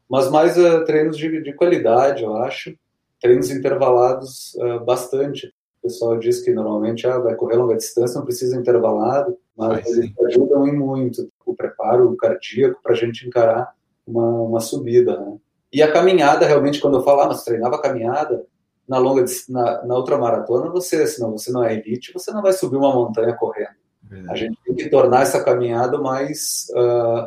Mas 0.08 0.30
mais 0.30 0.56
uh, 0.56 0.84
treinos 0.84 1.16
de, 1.16 1.42
de, 1.42 1.52
qualidade, 1.52 2.22
eu 2.22 2.36
acho. 2.36 2.76
Treinos 3.20 3.50
intervalados 3.50 4.54
uh, 4.56 4.84
bastante. 4.84 5.52
pessoal 5.82 6.18
diz 6.18 6.40
que 6.40 6.52
normalmente 6.52 7.06
ah, 7.06 7.18
vai 7.18 7.34
correr 7.34 7.56
longa 7.56 7.76
distância, 7.76 8.18
não 8.18 8.24
precisa 8.24 8.56
intervalado, 8.56 9.36
mas 9.56 9.86
eles 9.86 10.12
ajudam 10.26 10.68
em 10.68 10.76
muito 10.76 11.28
o 11.44 11.54
preparo 11.54 12.14
cardíaco 12.16 12.80
para 12.82 12.92
a 12.92 12.96
gente 12.96 13.26
encarar 13.26 13.72
uma, 14.06 14.26
uma 14.42 14.60
subida. 14.60 15.18
Né? 15.18 15.36
E 15.72 15.82
a 15.82 15.90
caminhada, 15.90 16.46
realmente, 16.46 16.80
quando 16.80 16.98
eu 16.98 17.02
falo, 17.02 17.22
ah, 17.22 17.28
mas 17.28 17.44
treinava 17.44 17.80
caminhada, 17.80 18.44
na 18.88 18.98
longa 18.98 19.24
na, 19.48 19.84
na 19.84 19.96
ultramaratona, 19.96 20.70
você, 20.70 21.06
senão 21.06 21.32
você 21.32 21.50
não 21.50 21.64
é 21.64 21.74
elite, 21.74 22.12
você 22.12 22.30
não 22.32 22.42
vai 22.42 22.52
subir 22.52 22.76
uma 22.76 22.94
montanha 22.94 23.34
correndo. 23.34 23.76
Verdade. 24.02 24.32
A 24.32 24.36
gente 24.36 24.58
tem 24.64 24.74
que 24.74 24.90
tornar 24.90 25.22
essa 25.22 25.42
caminhada 25.42 25.98
mais 25.98 26.66
uh, 26.72 27.26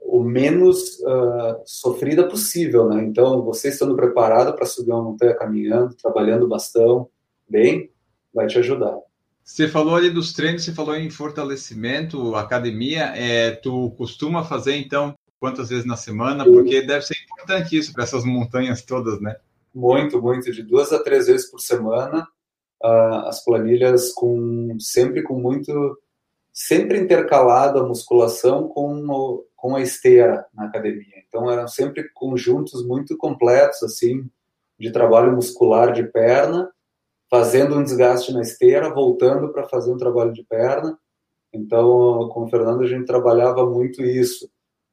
o 0.00 0.22
menos 0.22 1.00
uh, 1.00 1.60
sofrida 1.64 2.28
possível, 2.28 2.88
né? 2.88 3.02
Então, 3.02 3.42
você 3.42 3.68
estando 3.68 3.96
preparado 3.96 4.54
para 4.54 4.66
subir 4.66 4.92
uma 4.92 5.02
montanha 5.02 5.34
caminhando, 5.34 5.94
trabalhando 5.94 6.48
bastão, 6.48 7.08
bem, 7.48 7.90
vai 8.32 8.46
te 8.46 8.58
ajudar. 8.58 8.96
Você 9.42 9.68
falou 9.68 9.96
ali 9.96 10.08
dos 10.08 10.32
treinos, 10.32 10.64
você 10.64 10.72
falou 10.72 10.94
em 10.94 11.10
fortalecimento, 11.10 12.34
academia. 12.34 13.12
É, 13.14 13.50
tu 13.50 13.90
costuma 13.90 14.42
fazer 14.44 14.76
então 14.76 15.14
quantas 15.38 15.68
vezes 15.68 15.84
na 15.84 15.96
semana? 15.96 16.44
Porque 16.44 16.80
deve 16.80 17.04
ser 17.04 17.16
importante 17.22 17.76
isso 17.76 17.92
para 17.92 18.04
essas 18.04 18.24
montanhas 18.24 18.82
todas, 18.82 19.20
né? 19.20 19.36
Muito, 19.74 20.22
muito, 20.22 20.52
de 20.52 20.62
duas 20.62 20.92
a 20.92 21.02
três 21.02 21.26
vezes 21.26 21.50
por 21.50 21.60
semana. 21.60 22.26
Uh, 22.82 23.26
as 23.26 23.44
planilhas 23.44 24.12
com 24.12 24.76
sempre 24.78 25.22
com 25.22 25.38
muito, 25.38 25.98
sempre 26.52 26.98
intercalado 26.98 27.78
a 27.78 27.86
musculação 27.86 28.68
com 28.68 28.94
o, 29.08 29.44
com 29.56 29.74
a 29.74 29.80
esteira 29.80 30.46
na 30.52 30.66
academia. 30.66 31.22
Então 31.26 31.50
eram 31.50 31.66
sempre 31.66 32.08
conjuntos 32.12 32.86
muito 32.86 33.16
completos 33.16 33.82
assim 33.82 34.28
de 34.78 34.90
trabalho 34.90 35.32
muscular 35.32 35.92
de 35.92 36.04
perna 36.04 36.70
fazendo 37.34 37.76
um 37.76 37.82
desgaste 37.82 38.32
na 38.32 38.42
esteira, 38.42 38.94
voltando 38.94 39.52
para 39.52 39.68
fazer 39.68 39.92
um 39.92 39.96
trabalho 39.96 40.32
de 40.32 40.44
perna. 40.44 40.96
Então, 41.52 42.28
com 42.28 42.44
o 42.44 42.48
Fernando, 42.48 42.82
a 42.82 42.86
gente 42.86 43.06
trabalhava 43.06 43.68
muito 43.68 44.02
isso. 44.02 44.48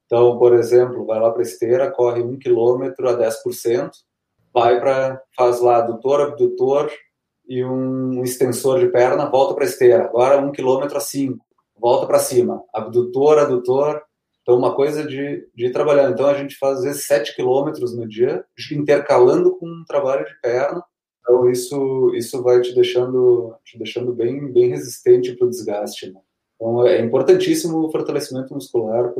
Então, 0.05 0.39
por 0.39 0.53
exemplo, 0.55 1.05
vai 1.05 1.19
lá 1.19 1.29
para 1.29 1.41
a 1.41 1.43
esteira, 1.43 1.91
corre 1.91 2.23
um 2.23 2.39
quilômetro 2.39 3.07
a 3.07 3.15
10%, 3.15 3.91
vai 4.53 4.79
para, 4.79 5.21
faz 5.35 5.59
lá 5.61 5.77
adutor, 5.77 6.21
abdutor 6.21 6.91
e 7.47 7.63
um 7.63 8.23
extensor 8.23 8.79
de 8.79 8.87
perna, 8.87 9.29
volta 9.29 9.53
para 9.53 9.65
esteira. 9.65 10.05
Agora 10.05 10.39
um 10.39 10.51
quilômetro 10.51 10.97
a 10.97 11.01
5, 11.01 11.43
volta 11.77 12.07
para 12.07 12.19
cima, 12.19 12.63
abdutor, 12.73 13.39
adutor. 13.39 14.01
Então, 14.41 14.57
uma 14.57 14.73
coisa 14.73 15.03
de, 15.03 15.47
de 15.53 15.67
ir 15.67 15.71
trabalhando. 15.71 16.13
Então, 16.13 16.25
a 16.25 16.33
gente 16.33 16.57
faz 16.57 16.79
às 16.79 16.83
vezes 16.83 17.05
7 17.05 17.35
quilômetros 17.35 17.95
no 17.95 18.07
dia, 18.07 18.43
intercalando 18.71 19.55
com 19.57 19.67
um 19.67 19.83
trabalho 19.85 20.25
de 20.25 20.39
perna 20.41 20.83
então 21.21 21.49
isso 21.49 22.11
isso 22.15 22.41
vai 22.41 22.59
te 22.61 22.73
deixando 22.73 23.55
te 23.63 23.77
deixando 23.77 24.13
bem 24.13 24.51
bem 24.51 24.69
resistente 24.69 25.35
para 25.35 25.47
o 25.47 25.49
desgaste. 25.49 26.11
Né? 26.11 26.19
Então 26.55 26.85
é 26.85 26.99
importantíssimo 26.99 27.79
o 27.79 27.91
fortalecimento 27.91 28.53
muscular 28.53 29.13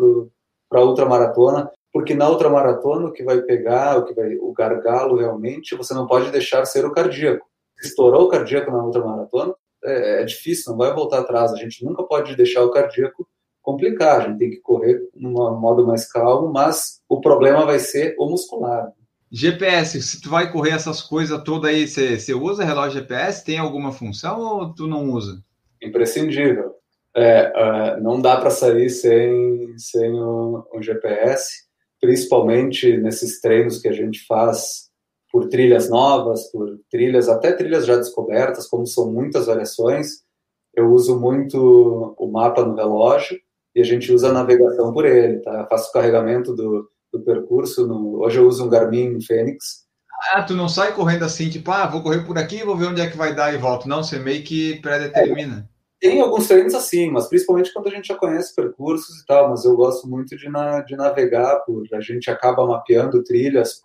para 0.69 0.79
a 0.79 0.83
ultramaratona, 0.83 1.71
porque 1.91 2.13
na 2.13 2.29
ultramaratona 2.29 3.07
o 3.07 3.11
que 3.11 3.23
vai 3.23 3.41
pegar, 3.41 3.97
o 3.97 4.05
que 4.05 4.13
vai 4.13 4.35
o 4.35 4.53
gargalo 4.53 5.17
realmente, 5.17 5.75
você 5.75 5.93
não 5.93 6.07
pode 6.07 6.31
deixar 6.31 6.65
ser 6.65 6.85
o 6.85 6.91
cardíaco. 6.91 7.45
Estourou 7.83 8.23
o 8.23 8.29
cardíaco 8.29 8.71
na 8.71 8.83
ultramaratona, 8.83 9.53
é, 9.83 10.21
é 10.21 10.25
difícil, 10.25 10.71
não 10.71 10.77
vai 10.77 10.93
voltar 10.93 11.19
atrás. 11.19 11.51
A 11.51 11.57
gente 11.57 11.83
nunca 11.83 12.03
pode 12.03 12.35
deixar 12.35 12.63
o 12.63 12.71
cardíaco 12.71 13.27
complicar. 13.61 14.21
A 14.21 14.27
gente 14.27 14.37
tem 14.37 14.49
que 14.49 14.61
correr 14.61 15.01
num 15.15 15.31
modo 15.31 15.85
mais 15.85 16.09
calmo, 16.11 16.51
mas 16.51 17.01
o 17.09 17.19
problema 17.19 17.65
vai 17.65 17.79
ser 17.79 18.15
o 18.17 18.29
muscular. 18.29 18.91
GPS, 19.31 20.01
se 20.01 20.21
tu 20.21 20.29
vai 20.29 20.51
correr 20.51 20.71
essas 20.71 21.01
coisas 21.01 21.41
todas 21.43 21.71
aí, 21.71 21.87
você, 21.87 22.19
você 22.19 22.33
usa 22.33 22.65
relógio 22.65 22.99
GPS? 22.99 23.45
Tem 23.45 23.57
alguma 23.57 23.93
função 23.93 24.39
ou 24.41 24.73
tu 24.73 24.87
não 24.87 25.09
usa? 25.09 25.41
Imprescindível. 25.81 26.75
É, 27.15 27.49
uh, 27.49 28.03
não 28.03 28.21
dá 28.21 28.37
para 28.37 28.49
sair 28.49 28.89
sem, 28.89 29.77
sem 29.77 30.11
o, 30.13 30.65
o, 30.73 30.81
GPS, 30.81 31.65
principalmente 32.01 32.97
nesses 32.97 33.39
treinos 33.39 33.79
que 33.79 33.87
a 33.87 33.93
gente 33.93 34.25
faz 34.25 34.89
por 35.31 35.47
trilhas 35.47 35.89
novas, 35.89 36.51
por 36.51 36.77
trilhas, 36.89 37.29
até 37.29 37.53
trilhas 37.53 37.85
já 37.85 37.95
descobertas, 37.95 38.67
como 38.67 38.85
são 38.85 39.11
muitas 39.11 39.45
variações. 39.45 40.23
Eu 40.75 40.91
uso 40.91 41.19
muito 41.19 42.15
o 42.17 42.27
mapa 42.27 42.65
no 42.65 42.75
relógio 42.75 43.39
e 43.73 43.79
a 43.79 43.83
gente 43.83 44.11
usa 44.11 44.29
a 44.29 44.33
navegação 44.33 44.91
por 44.91 45.05
ele, 45.05 45.39
tá? 45.39 45.61
Eu 45.61 45.67
faço 45.67 45.89
o 45.89 45.93
carregamento 45.93 46.53
do, 46.53 46.89
do 47.13 47.21
percurso. 47.21 47.87
No... 47.87 48.21
Hoje 48.21 48.39
eu 48.39 48.47
uso 48.47 48.65
um 48.65 48.69
Garmin 48.69 49.21
Fênix. 49.21 49.85
Ah, 50.33 50.43
tu 50.43 50.53
não 50.53 50.69
sai 50.69 50.93
correndo 50.93 51.23
assim, 51.23 51.49
tipo, 51.49 51.71
ah, 51.71 51.87
vou 51.87 52.03
correr 52.03 52.25
por 52.25 52.37
aqui, 52.37 52.63
vou 52.63 52.75
ver 52.75 52.87
onde 52.87 53.01
é 53.01 53.09
que 53.09 53.17
vai 53.17 53.33
dar 53.33 53.53
e 53.53 53.57
volto. 53.57 53.87
Não, 53.87 54.03
você 54.03 54.19
meio 54.19 54.43
que 54.43 54.79
pré-determina. 54.81 55.69
Tem 56.01 56.19
alguns 56.19 56.47
treinos 56.47 56.73
assim, 56.73 57.11
mas 57.11 57.27
principalmente 57.27 57.71
quando 57.71 57.87
a 57.87 57.91
gente 57.91 58.07
já 58.07 58.15
conhece 58.15 58.55
percursos 58.55 59.21
e 59.21 59.25
tal, 59.27 59.51
mas 59.51 59.63
eu 59.63 59.75
gosto 59.75 60.09
muito 60.09 60.35
de, 60.35 60.49
na, 60.49 60.81
de 60.81 60.95
navegar, 60.95 61.57
por, 61.57 61.83
a 61.93 62.01
gente 62.01 62.27
acaba 62.31 62.65
mapeando 62.65 63.23
trilhas, 63.23 63.83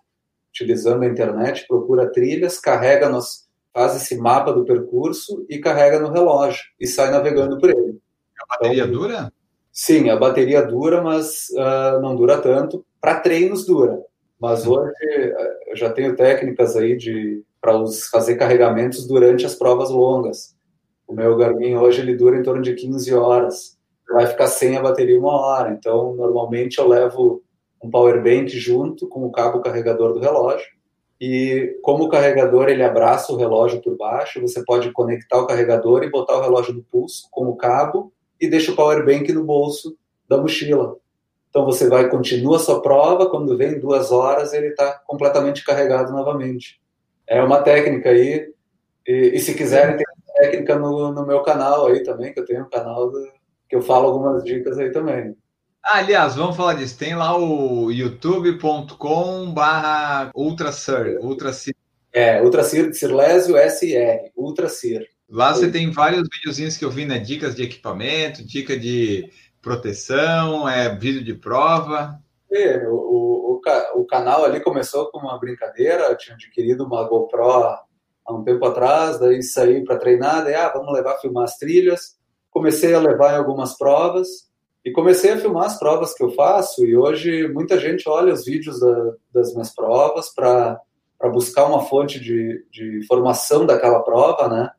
utilizando 0.48 1.02
a 1.02 1.06
internet, 1.06 1.66
procura 1.68 2.10
trilhas, 2.10 2.58
carrega 2.58 3.10
nos, 3.10 3.46
faz 3.70 3.94
esse 3.96 4.16
mapa 4.16 4.50
do 4.50 4.64
percurso 4.64 5.44
e 5.46 5.58
carrega 5.58 5.98
no 5.98 6.10
relógio 6.10 6.64
e 6.80 6.86
sai 6.86 7.10
navegando 7.10 7.58
por 7.58 7.68
ele. 7.68 8.00
A 8.40 8.56
bateria 8.56 8.84
então, 8.84 8.92
dura? 8.94 9.32
Sim, 9.70 10.08
a 10.08 10.16
bateria 10.16 10.62
dura, 10.62 11.02
mas 11.02 11.50
uh, 11.50 12.00
não 12.00 12.16
dura 12.16 12.40
tanto. 12.40 12.82
Para 12.98 13.20
treinos 13.20 13.66
dura, 13.66 14.02
mas 14.40 14.66
hoje 14.66 14.90
uh, 15.12 15.70
eu 15.70 15.76
já 15.76 15.92
tenho 15.92 16.16
técnicas 16.16 16.76
aí 16.76 16.96
de 16.96 17.44
para 17.60 17.74
fazer 18.10 18.36
carregamentos 18.36 19.06
durante 19.06 19.44
as 19.44 19.54
provas 19.54 19.90
longas. 19.90 20.55
O 21.06 21.14
meu 21.14 21.36
Garmin 21.36 21.76
hoje 21.76 22.00
ele 22.00 22.16
dura 22.16 22.36
em 22.36 22.42
torno 22.42 22.62
de 22.62 22.74
15 22.74 23.14
horas. 23.14 23.78
Vai 24.08 24.26
ficar 24.26 24.46
sem 24.46 24.76
a 24.76 24.82
bateria 24.82 25.18
uma 25.18 25.32
hora. 25.32 25.70
Então, 25.70 26.14
normalmente 26.14 26.78
eu 26.78 26.88
levo 26.88 27.42
um 27.82 27.90
power 27.90 28.22
bank 28.22 28.48
junto 28.58 29.08
com 29.08 29.24
o 29.24 29.30
cabo 29.30 29.60
carregador 29.60 30.12
do 30.12 30.20
relógio. 30.20 30.66
E 31.20 31.78
como 31.82 32.04
o 32.04 32.08
carregador 32.08 32.68
ele 32.68 32.82
abraça 32.82 33.32
o 33.32 33.36
relógio 33.36 33.80
por 33.80 33.96
baixo, 33.96 34.40
você 34.40 34.62
pode 34.64 34.92
conectar 34.92 35.38
o 35.38 35.46
carregador 35.46 36.02
e 36.02 36.10
botar 36.10 36.36
o 36.36 36.42
relógio 36.42 36.74
no 36.74 36.82
pulso 36.82 37.26
com 37.30 37.46
o 37.48 37.56
cabo 37.56 38.12
e 38.40 38.48
deixa 38.48 38.72
o 38.72 38.76
power 38.76 39.04
bank 39.04 39.32
no 39.32 39.44
bolso 39.44 39.96
da 40.28 40.36
mochila. 40.36 40.96
Então 41.48 41.64
você 41.64 41.88
vai, 41.88 42.10
continua 42.10 42.56
a 42.56 42.60
sua 42.60 42.82
prova, 42.82 43.30
quando 43.30 43.56
vem 43.56 43.80
duas 43.80 44.12
horas 44.12 44.52
ele 44.52 44.68
está 44.68 44.92
completamente 45.06 45.64
carregado 45.64 46.12
novamente. 46.12 46.78
É 47.26 47.42
uma 47.42 47.62
técnica 47.62 48.10
aí, 48.10 48.52
e, 49.06 49.32
e 49.34 49.38
se 49.40 49.54
quiserem 49.54 49.96
técnica 50.46 50.78
no, 50.78 51.12
no, 51.12 51.26
meu 51.26 51.42
canal 51.42 51.86
aí 51.86 52.02
também, 52.02 52.32
que 52.32 52.40
eu 52.40 52.44
tenho 52.44 52.64
um 52.64 52.70
canal 52.70 53.10
do, 53.10 53.28
que 53.68 53.76
eu 53.76 53.82
falo 53.82 54.06
algumas 54.06 54.44
dicas 54.44 54.78
aí 54.78 54.90
também. 54.90 55.36
Ah, 55.84 55.98
aliás, 55.98 56.34
vamos 56.34 56.56
falar 56.56 56.74
disso. 56.74 56.98
Tem 56.98 57.14
lá 57.14 57.36
o 57.38 57.90
youtube.com 57.90 59.52
barra 59.52 60.30
ultracir, 60.34 61.18
ultracir. 61.20 61.74
É, 62.12 62.42
ultracir 62.42 62.90
de 62.90 62.96
Sirlésio 62.96 63.56
SR, 63.56 64.30
ultracir. 64.36 65.06
Lá 65.28 65.52
você 65.52 65.70
tem 65.70 65.90
vários 65.90 66.28
videozinhos 66.32 66.76
que 66.76 66.84
eu 66.84 66.90
vi, 66.90 67.04
né? 67.04 67.18
Dicas 67.18 67.54
de 67.54 67.62
equipamento, 67.62 68.44
dica 68.44 68.76
de 68.78 69.30
proteção, 69.60 70.68
é 70.68 70.94
vídeo 70.94 71.22
de 71.22 71.34
prova. 71.34 72.18
É, 72.50 72.86
o, 72.88 72.94
o, 72.94 73.52
o, 73.54 74.00
o, 74.00 74.06
canal 74.06 74.44
ali 74.44 74.60
começou 74.60 75.10
com 75.10 75.18
uma 75.18 75.38
brincadeira, 75.38 76.04
eu 76.04 76.16
tinha 76.16 76.36
adquirido 76.36 76.84
uma 76.84 77.06
GoPro 77.08 77.76
há 78.26 78.32
um 78.32 78.42
tempo 78.42 78.64
atrás, 78.66 79.18
daí 79.18 79.42
saí 79.42 79.84
para 79.84 79.98
treinar, 79.98 80.44
daí 80.44 80.54
ah, 80.54 80.72
vamos 80.74 80.92
levar 80.92 81.12
a 81.12 81.18
filmar 81.18 81.44
as 81.44 81.56
trilhas. 81.56 82.16
Comecei 82.50 82.94
a 82.94 83.00
levar 83.00 83.34
em 83.34 83.36
algumas 83.36 83.76
provas 83.76 84.28
e 84.84 84.90
comecei 84.90 85.32
a 85.32 85.38
filmar 85.38 85.64
as 85.64 85.78
provas 85.78 86.14
que 86.14 86.22
eu 86.22 86.30
faço 86.30 86.84
e 86.84 86.96
hoje 86.96 87.48
muita 87.48 87.78
gente 87.78 88.08
olha 88.08 88.32
os 88.32 88.44
vídeos 88.44 88.80
da, 88.80 89.12
das 89.32 89.52
minhas 89.52 89.74
provas 89.74 90.32
para 90.34 90.80
buscar 91.32 91.66
uma 91.66 91.84
fonte 91.84 92.18
de, 92.18 92.64
de 92.70 92.98
informação 92.98 93.66
daquela 93.66 94.00
prova, 94.02 94.48
né? 94.48 94.70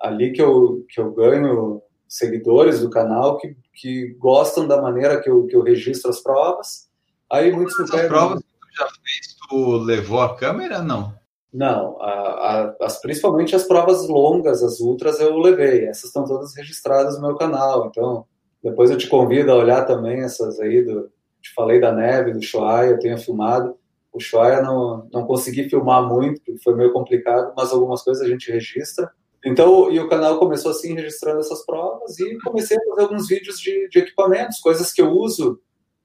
ali 0.00 0.32
que 0.32 0.40
eu, 0.40 0.84
que 0.88 0.98
eu 0.98 1.12
ganho 1.12 1.82
seguidores 2.08 2.80
do 2.80 2.90
canal 2.90 3.36
que, 3.36 3.54
que 3.74 4.16
gostam 4.18 4.66
da 4.66 4.80
maneira 4.80 5.20
que 5.20 5.28
eu, 5.28 5.46
que 5.46 5.54
eu 5.54 5.62
registro 5.62 6.10
as 6.10 6.20
provas. 6.20 6.88
Aí 7.30 7.52
muitos 7.52 7.78
me 7.78 7.88
pedem... 7.88 8.08
provas 8.08 8.40
que 8.40 8.46
tu 8.46 8.66
já 8.76 8.86
fez, 8.86 9.36
tu 9.48 9.76
levou 9.76 10.20
a 10.20 10.34
câmera, 10.34 10.82
não? 10.82 11.14
Não, 11.52 12.00
a, 12.00 12.10
a, 12.10 12.76
as, 12.82 13.00
principalmente 13.00 13.56
as 13.56 13.64
provas 13.64 14.06
longas, 14.08 14.62
as 14.62 14.80
ultras, 14.80 15.18
eu 15.18 15.36
levei. 15.38 15.86
Essas 15.86 16.04
estão 16.04 16.24
todas 16.24 16.54
registradas 16.54 17.16
no 17.16 17.26
meu 17.26 17.36
canal. 17.36 17.86
Então, 17.86 18.24
depois 18.62 18.90
eu 18.90 18.96
te 18.96 19.08
convido 19.08 19.50
a 19.50 19.56
olhar 19.56 19.84
também 19.84 20.20
essas 20.20 20.60
aí. 20.60 20.82
Do, 20.84 21.10
te 21.40 21.52
falei 21.54 21.80
da 21.80 21.92
neve, 21.92 22.32
do 22.32 22.42
Shoaya, 22.42 22.90
eu 22.90 22.98
tenho 22.98 23.18
filmado. 23.18 23.74
O 24.12 24.20
Shoaya 24.20 24.62
não, 24.62 25.08
não 25.12 25.26
consegui 25.26 25.68
filmar 25.68 26.06
muito, 26.06 26.40
porque 26.40 26.62
foi 26.62 26.74
meio 26.74 26.92
complicado, 26.92 27.52
mas 27.56 27.72
algumas 27.72 28.02
coisas 28.02 28.22
a 28.24 28.28
gente 28.28 28.50
registra. 28.50 29.10
Então, 29.44 29.90
e 29.90 29.98
o 29.98 30.08
canal 30.08 30.38
começou 30.38 30.70
assim, 30.70 30.94
registrando 30.94 31.40
essas 31.40 31.64
provas, 31.64 32.18
e 32.18 32.38
comecei 32.40 32.76
a 32.76 32.84
fazer 32.90 33.02
alguns 33.02 33.26
vídeos 33.26 33.58
de, 33.58 33.88
de 33.88 33.98
equipamentos, 34.00 34.60
coisas 34.60 34.92
que 34.92 35.00
eu 35.00 35.10
uso 35.10 35.58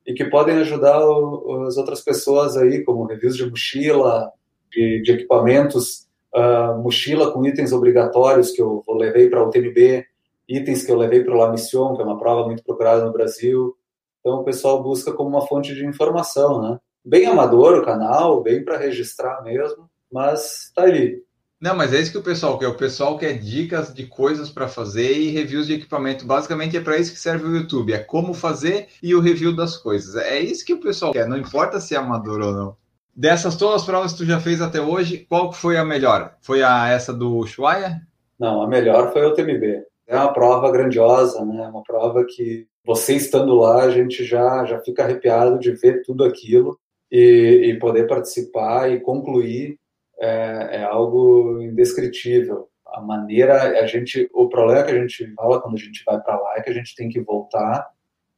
e 0.08 0.14
que 0.14 0.26
podem 0.26 0.58
ajudar 0.58 1.06
o, 1.06 1.64
as 1.68 1.78
outras 1.78 2.02
pessoas 2.02 2.56
aí, 2.56 2.84
como 2.84 3.06
reviews 3.06 3.36
de 3.36 3.50
mochila, 3.50 4.32
de, 4.76 5.02
de 5.02 5.12
equipamentos 5.14 6.08
uh, 6.36 6.78
mochila 6.82 7.32
com 7.32 7.46
itens 7.46 7.72
obrigatórios 7.72 8.52
que 8.52 8.62
eu 8.62 8.84
levei 8.90 9.30
para 9.30 9.44
o 9.44 9.48
UTMB, 9.48 10.06
itens 10.48 10.84
que 10.84 10.92
eu 10.92 10.98
levei 10.98 11.24
para 11.24 11.34
o 11.34 11.38
La 11.38 11.52
Mission, 11.52 11.96
que 11.96 12.02
é 12.02 12.06
uma 12.06 12.20
prova 12.20 12.46
muito 12.46 12.64
procurada 12.64 13.06
no 13.06 13.14
Brasil. 13.14 13.76
Então 14.20 14.42
o 14.42 14.44
pessoal 14.44 14.84
busca 14.84 15.14
como 15.14 15.30
uma 15.30 15.48
fonte 15.48 15.74
de 15.74 15.86
informação, 15.86 16.62
né? 16.62 16.80
Bem 17.04 17.26
amador 17.28 17.80
o 17.80 17.86
canal, 17.86 18.42
bem 18.42 18.64
para 18.64 18.78
registrar 18.78 19.42
mesmo, 19.44 19.90
mas 20.12 20.72
tá 20.76 20.84
ali. 20.84 21.24
Não, 21.62 21.76
mas 21.76 21.94
é 21.94 22.00
isso 22.00 22.12
que 22.12 22.18
o 22.18 22.24
pessoal 22.24 22.60
quer. 22.60 22.68
O 22.68 22.76
pessoal 22.76 23.18
quer 23.18 23.34
dicas 23.34 23.94
de 23.94 24.06
coisas 24.06 24.50
para 24.50 24.68
fazer 24.68 25.14
e 25.14 25.30
reviews 25.30 25.68
de 25.68 25.76
equipamento. 25.76 26.26
Basicamente 26.26 26.76
é 26.76 26.82
para 26.82 26.98
isso 26.98 27.14
que 27.14 27.20
serve 27.20 27.48
o 27.48 27.56
YouTube. 27.56 27.94
É 27.94 28.00
como 28.00 28.34
fazer 28.34 28.88
e 29.02 29.16
o 29.16 29.22
review 29.22 29.56
das 29.56 29.78
coisas. 29.78 30.16
É 30.16 30.40
isso 30.40 30.66
que 30.66 30.74
o 30.74 30.80
pessoal 30.80 31.14
quer. 31.14 31.28
Não 31.28 31.38
importa 31.38 31.80
se 31.80 31.96
é 31.96 31.98
amador 31.98 32.42
ou 32.42 32.52
não. 32.52 32.78
Dessas 33.16 33.56
todas 33.56 33.82
as 33.82 33.86
provas 33.86 34.12
que 34.12 34.18
tu 34.18 34.26
já 34.26 34.42
fez 34.42 34.62
até 34.62 34.82
hoje, 34.82 35.26
qual 35.30 35.54
foi 35.54 35.78
a 35.78 35.86
melhor? 35.86 36.36
Foi 36.42 36.62
a 36.62 36.90
essa 36.90 37.14
do 37.14 37.38
Ushuaia? 37.38 38.02
Não, 38.38 38.62
a 38.62 38.68
melhor 38.68 39.14
foi 39.14 39.26
o 39.26 39.34
TMB. 39.34 39.86
É 40.06 40.16
uma 40.18 40.34
prova 40.34 40.70
grandiosa, 40.70 41.44
né? 41.46 41.66
Uma 41.68 41.82
prova 41.82 42.26
que 42.26 42.68
você 42.86 43.16
estando 43.16 43.56
lá, 43.56 43.84
a 43.84 43.90
gente 43.90 44.26
já 44.26 44.66
já 44.66 44.80
fica 44.82 45.04
arrepiado 45.04 45.58
de 45.58 45.72
ver 45.72 46.02
tudo 46.04 46.26
aquilo 46.26 46.78
e, 47.10 47.72
e 47.72 47.80
poder 47.80 48.06
participar 48.06 48.92
e 48.92 49.00
concluir 49.00 49.80
é, 50.20 50.80
é, 50.80 50.84
algo 50.84 51.62
indescritível. 51.62 52.68
A 52.86 53.02
maneira, 53.02 53.80
a 53.80 53.88
gente, 53.88 54.30
o 54.34 54.48
problema 54.50 54.84
que 54.84 54.92
a 54.92 55.02
gente 55.02 55.34
fala 55.34 55.62
quando 55.62 55.76
a 55.76 55.80
gente 55.80 56.04
vai 56.06 56.20
para 56.20 56.40
lá 56.40 56.56
é 56.58 56.62
que 56.62 56.70
a 56.70 56.74
gente 56.74 56.94
tem 56.96 57.10
que 57.10 57.22
voltar 57.22 57.88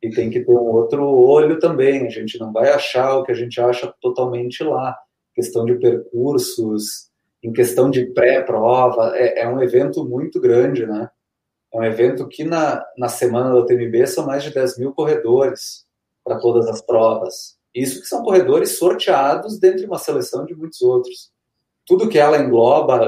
e 0.02 0.10
tem 0.10 0.30
que 0.30 0.42
ter 0.42 0.52
um 0.52 0.76
outro 0.76 1.04
olho 1.04 1.60
também. 1.60 2.06
A 2.06 2.10
gente 2.10 2.40
não 2.40 2.52
vai 2.52 2.70
achar 2.70 3.18
o 3.18 3.24
que 3.24 3.32
a 3.32 3.36
gente 3.36 3.60
acha 3.60 3.94
totalmente 4.02 4.64
lá. 4.64 4.98
Questão 5.34 5.66
de 5.66 5.76
percursos, 5.76 7.10
em 7.44 7.52
questão 7.52 7.90
de 7.90 8.06
pré-prova, 8.08 9.12
é, 9.16 9.42
é, 9.42 9.48
um 9.48 9.62
evento 9.62 10.04
muito 10.06 10.40
grande, 10.40 10.86
né? 10.86 11.10
É 11.74 11.80
um 11.80 11.84
evento 11.84 12.28
que 12.28 12.44
na, 12.44 12.84
na 12.98 13.10
semana 13.10 13.50
da 13.50 13.60
UTMB 13.60 14.08
são 14.08 14.26
mais 14.26 14.44
de 14.44 14.54
10 14.54 14.80
mil 14.80 14.94
corredores 14.94 15.86
para 16.24 16.40
todas 16.40 16.68
as 16.68 16.82
provas. 16.82 17.58
Isso 17.76 18.02
que 18.02 18.08
são 18.08 18.24
corredores 18.24 18.78
sorteados 18.78 19.60
dentro 19.60 19.80
de 19.80 19.86
uma 19.86 20.00
seleção 20.00 20.46
de 20.46 20.56
muitos 20.56 20.82
outros 20.82 21.32
tudo 21.88 22.10
que 22.10 22.20
ela 22.20 22.38
engloba 22.38 23.00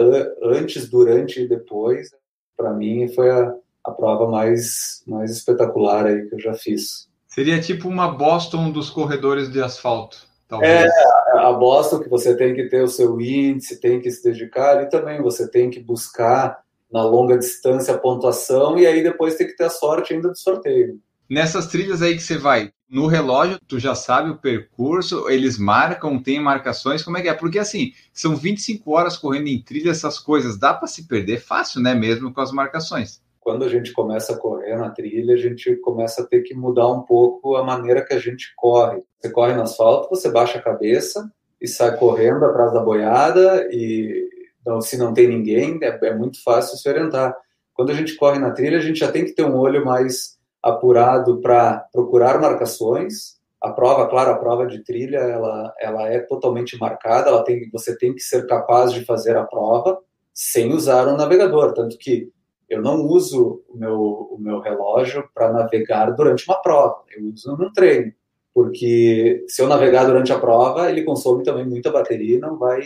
antes, 0.41 0.90
durante 0.90 1.41
e 1.41 1.48
depois, 1.48 2.10
para 2.56 2.74
mim 2.74 3.10
foi 3.10 3.30
a, 3.30 3.53
a 3.90 3.91
prova 3.91 4.28
mais, 4.28 5.03
mais 5.06 5.32
espetacular 5.32 6.06
aí 6.06 6.28
que 6.28 6.36
eu 6.36 6.40
já 6.40 6.53
fiz. 6.53 7.10
Seria 7.28 7.60
tipo 7.60 7.88
uma 7.88 8.07
Boston 8.07 8.72
dos 8.72 8.90
corredores 8.90 9.52
de 9.52 9.61
asfalto. 9.61 10.28
Talvez. 10.48 10.86
É, 10.86 11.38
a 11.38 11.53
Boston 11.53 11.99
que 11.99 12.10
você 12.10 12.36
tem 12.36 12.56
que 12.56 12.66
ter 12.66 12.82
o 12.82 12.88
seu 12.88 13.22
índice, 13.22 13.80
tem 13.80 14.02
que 14.02 14.10
se 14.10 14.24
dedicar, 14.24 14.82
e 14.82 14.90
também 14.90 15.22
você 15.22 15.49
tem 15.49 15.70
que 15.70 15.80
buscar 15.80 16.60
na 16.91 17.03
longa 17.03 17.38
distância 17.38 17.94
a 17.94 17.98
pontuação, 17.98 18.78
e 18.78 18.88
aí 18.88 19.03
depois 19.03 19.36
tem 19.36 19.45
que 19.45 19.56
ter 19.56 19.66
a 19.66 19.70
sorte 19.70 20.14
ainda 20.14 20.30
do 20.30 20.38
sorteio. 20.38 20.99
Nessas 21.30 21.68
trilhas 21.68 22.02
aí 22.02 22.16
que 22.16 22.24
você 22.24 22.40
vai, 22.40 22.72
no 22.90 23.06
relógio, 23.06 23.60
tu 23.68 23.78
já 23.78 23.94
sabe 23.94 24.32
o 24.32 24.38
percurso, 24.38 25.30
eles 25.30 25.60
marcam, 25.60 26.20
tem 26.20 26.41
marcações, 26.41 27.03
como 27.03 27.18
é 27.20 27.22
que 27.22 27.30
é? 27.30 27.34
Porque 27.36 27.60
assim, 27.60 27.94
são 28.11 28.36
25 28.36 28.91
horas 28.91 29.16
correndo 29.16 29.48
em 29.48 29.61
trilha, 29.61 29.91
essas 29.91 30.18
coisas, 30.18 30.57
dá 30.57 30.74
para 30.74 30.88
se 30.88 31.07
perder 31.07 31.40
fácil, 31.40 31.82
né? 31.82 31.94
Mesmo 31.94 32.34
com 32.34 32.41
as 32.41 32.52
marcações. 32.52 33.22
Quando 33.50 33.66
a 33.66 33.68
gente 33.68 33.92
começa 33.94 34.34
a 34.34 34.38
correr 34.38 34.76
na 34.76 34.92
trilha, 34.92 35.34
a 35.34 35.38
gente 35.38 35.76
começa 35.78 36.22
a 36.22 36.26
ter 36.28 36.44
que 36.44 36.54
mudar 36.54 36.88
um 36.88 37.02
pouco 37.02 37.56
a 37.56 37.64
maneira 37.64 38.06
que 38.06 38.14
a 38.14 38.20
gente 38.20 38.54
corre. 38.56 39.02
Você 39.20 39.32
corre 39.32 39.56
no 39.56 39.64
asfalto, 39.64 40.08
você 40.08 40.30
baixa 40.30 40.60
a 40.60 40.62
cabeça 40.62 41.28
e 41.60 41.68
sai 41.68 41.98
correndo 41.98 42.46
atrás 42.46 42.72
da 42.72 42.80
boiada, 42.80 43.68
e 43.72 44.30
então, 44.62 44.80
se 44.82 45.00
não 45.00 45.16
tem 45.16 45.28
ninguém, 45.28 45.80
é, 45.82 45.98
é 46.00 46.14
muito 46.14 46.44
fácil 46.44 46.78
se 46.78 46.88
orientar. 46.88 47.36
Quando 47.74 47.90
a 47.90 47.96
gente 47.96 48.16
corre 48.18 48.38
na 48.38 48.52
trilha, 48.52 48.78
a 48.78 48.82
gente 48.82 49.00
já 49.00 49.12
tem 49.12 49.26
que 49.26 49.34
ter 49.34 49.44
um 49.44 49.58
olho 49.58 49.84
mais 49.84 50.38
apurado 50.62 51.42
para 51.42 51.88
procurar 51.92 52.40
marcações. 52.40 53.40
A 53.60 53.72
prova, 53.72 54.08
claro, 54.08 54.30
a 54.30 54.38
prova 54.38 54.68
de 54.68 54.84
trilha, 54.84 55.18
ela, 55.18 55.74
ela 55.80 56.08
é 56.08 56.20
totalmente 56.20 56.78
marcada, 56.78 57.30
ela 57.30 57.44
tem, 57.44 57.68
você 57.72 57.98
tem 57.98 58.14
que 58.14 58.22
ser 58.22 58.46
capaz 58.46 58.94
de 58.94 59.04
fazer 59.04 59.36
a 59.36 59.44
prova 59.44 59.98
sem 60.36 60.72
usar 60.72 61.08
um 61.08 61.18
navegador, 61.18 61.74
tanto 61.74 61.98
que 61.98 62.30
eu 62.70 62.82
não 62.82 63.06
uso 63.06 63.64
o 63.68 63.78
meu, 63.78 64.00
o 64.32 64.38
meu 64.40 64.60
relógio 64.60 65.28
para 65.34 65.52
navegar 65.52 66.12
durante 66.12 66.48
uma 66.48 66.62
prova, 66.62 67.04
eu 67.16 67.26
uso 67.26 67.56
num 67.58 67.72
treino, 67.74 68.14
porque 68.54 69.46
se 69.48 69.62
eu 69.62 69.68
navegar 69.68 70.06
durante 70.06 70.32
a 70.32 70.40
prova, 70.40 70.90
ele 70.90 71.04
consome 71.04 71.44
também 71.44 71.66
muita 71.66 71.91
bateria 71.91 72.38
e 72.38 72.40
não 72.40 72.58
vai 72.58 72.82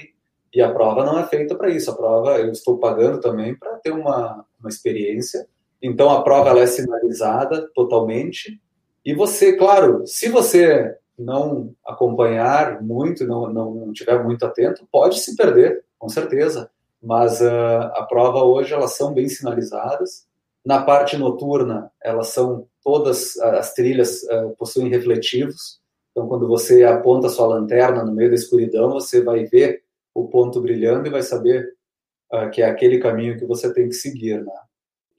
e 0.54 0.62
a 0.62 0.72
prova 0.72 1.04
não 1.04 1.18
é 1.18 1.26
feita 1.26 1.56
para 1.56 1.70
isso. 1.70 1.90
A 1.90 1.96
prova 1.96 2.38
eu 2.38 2.52
estou 2.52 2.78
pagando 2.78 3.20
também 3.20 3.56
para 3.56 3.76
ter 3.78 3.92
uma, 3.92 4.46
uma 4.60 4.70
experiência 4.70 5.48
então 5.84 6.10
a 6.10 6.24
prova 6.24 6.50
ela 6.50 6.62
é 6.62 6.66
sinalizada 6.66 7.70
totalmente. 7.76 8.62
E 9.04 9.14
você, 9.14 9.58
claro, 9.58 10.08
se 10.08 10.30
você 10.30 10.96
não 11.20 11.76
acompanhar 11.86 12.82
muito, 12.82 13.28
não, 13.28 13.52
não 13.52 13.92
estiver 13.92 14.24
muito 14.24 14.46
atento, 14.46 14.88
pode 14.90 15.20
se 15.20 15.36
perder, 15.36 15.84
com 16.00 16.08
certeza. 16.08 16.72
Mas 17.04 17.42
uh, 17.42 17.92
a 17.96 18.06
prova 18.08 18.44
hoje 18.44 18.74
elas 18.74 18.96
são 18.96 19.14
bem 19.14 19.28
sinalizadas. 19.28 20.26
Na 20.66 20.82
parte 20.82 21.18
noturna, 21.18 21.92
elas 22.02 22.28
são 22.30 22.66
todas 22.82 23.38
as 23.38 23.74
trilhas 23.74 24.24
uh, 24.24 24.56
possuem 24.58 24.88
refletivos. 24.88 25.82
Então, 26.12 26.28
quando 26.30 26.48
você 26.48 26.84
aponta 26.86 27.28
sua 27.28 27.48
lanterna 27.48 28.06
no 28.06 28.14
meio 28.14 28.30
da 28.30 28.36
escuridão, 28.36 28.92
você 28.92 29.22
vai 29.22 29.44
ver 29.44 29.84
o 30.14 30.30
ponto 30.30 30.62
brilhando 30.62 31.08
e 31.08 31.12
vai 31.12 31.22
saber 31.22 31.74
uh, 32.32 32.50
que 32.50 32.62
é 32.62 32.66
aquele 32.66 33.00
caminho 33.00 33.38
que 33.38 33.46
você 33.46 33.74
tem 33.74 33.90
que 33.90 33.96
seguir, 33.96 34.42
né? 34.42 34.54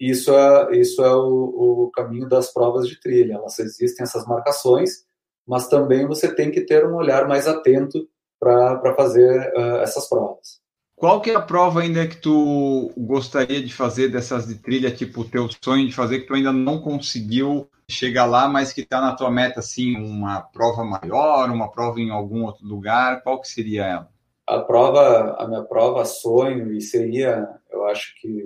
Isso 0.01 0.35
é, 0.35 0.77
isso 0.77 1.05
é 1.05 1.15
o, 1.15 1.85
o 1.85 1.91
caminho 1.91 2.29
das 2.29 2.53
provas 2.53 2.89
de 2.89 2.99
trilha. 2.99 3.35
Elas 3.35 3.59
existem 3.59 4.05
essas 4.05 4.27
marcações, 4.27 5.05
mas 5.47 5.69
também 5.69 6.07
você 6.07 6.35
tem 6.35 6.51
que 6.51 6.63
ter 6.63 6.87
um 6.87 6.95
olhar 6.95 7.29
mais 7.29 7.47
atento 7.47 8.09
para 8.41 8.95
fazer 8.97 9.53
uh, 9.55 9.77
essas 9.83 10.09
provas. 10.09 10.64
Qual 11.05 11.21
que 11.21 11.31
é 11.31 11.35
a 11.35 11.43
prova 11.43 11.83
ainda 11.83 12.09
que 12.09 12.17
tu 12.17 12.91
gostaria 12.97 13.63
de 13.63 13.71
fazer 13.71 14.09
dessas 14.09 14.47
de 14.47 14.55
trilha, 14.55 14.91
tipo 14.91 15.21
o 15.21 15.29
teu 15.29 15.47
sonho 15.63 15.87
de 15.87 15.95
fazer 15.95 16.21
que 16.21 16.27
tu 16.27 16.33
ainda 16.33 16.51
não 16.51 16.81
conseguiu 16.81 17.69
chegar 17.87 18.25
lá, 18.25 18.49
mas 18.49 18.73
que 18.73 18.81
está 18.81 19.03
na 19.03 19.15
tua 19.15 19.31
meta, 19.31 19.61
assim, 19.61 19.99
uma 19.99 20.41
prova 20.41 20.83
maior, 20.83 21.51
uma 21.51 21.71
prova 21.71 22.01
em 22.01 22.09
algum 22.09 22.45
outro 22.45 22.67
lugar, 22.67 23.23
qual 23.23 23.39
que 23.39 23.49
seria 23.49 23.85
ela? 23.85 24.09
A 24.49 24.61
prova, 24.61 25.37
a 25.39 25.47
minha 25.47 25.63
prova 25.65 26.07
sonho 26.07 26.73
e 26.73 26.81
seria, 26.81 27.47
eu 27.71 27.85
acho 27.85 28.19
que 28.19 28.43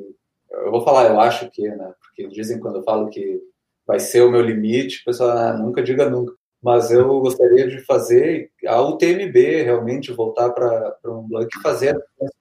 eu 0.50 0.72
vou 0.72 0.82
falar, 0.82 1.10
eu 1.10 1.20
acho 1.20 1.48
que, 1.52 1.62
né? 1.62 1.92
Porque 2.00 2.26
dizem 2.26 2.58
quando 2.58 2.78
eu 2.78 2.82
falo 2.82 3.08
que 3.08 3.40
vai 3.86 4.00
ser 4.00 4.22
o 4.22 4.32
meu 4.32 4.42
limite, 4.42 5.02
o 5.02 5.04
pessoal 5.04 5.30
ah, 5.30 5.52
nunca 5.52 5.80
diga 5.80 6.10
nunca. 6.10 6.34
Mas 6.60 6.90
eu 6.90 7.20
gostaria 7.20 7.68
de 7.68 7.78
fazer 7.84 8.50
a 8.66 8.82
UTMB, 8.82 9.62
realmente 9.62 10.12
voltar 10.12 10.50
para 10.50 10.96
um 11.06 11.22
Blanc 11.22 11.48
e 11.56 11.62
fazer 11.62 11.96
a 11.96 12.37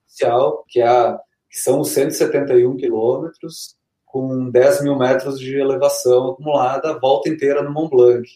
que, 0.68 0.80
é 0.80 0.88
a, 0.88 1.20
que 1.50 1.60
são 1.60 1.82
os 1.82 1.90
171 1.90 2.76
quilômetros, 2.78 3.76
com 4.06 4.50
10 4.50 4.84
mil 4.84 4.98
metros 4.98 5.40
de 5.40 5.58
elevação 5.60 6.32
acumulada, 6.32 6.92
a 6.92 7.00
volta 7.00 7.30
inteira 7.30 7.62
no 7.62 7.72
Mont 7.72 7.90
Blanc. 7.90 8.28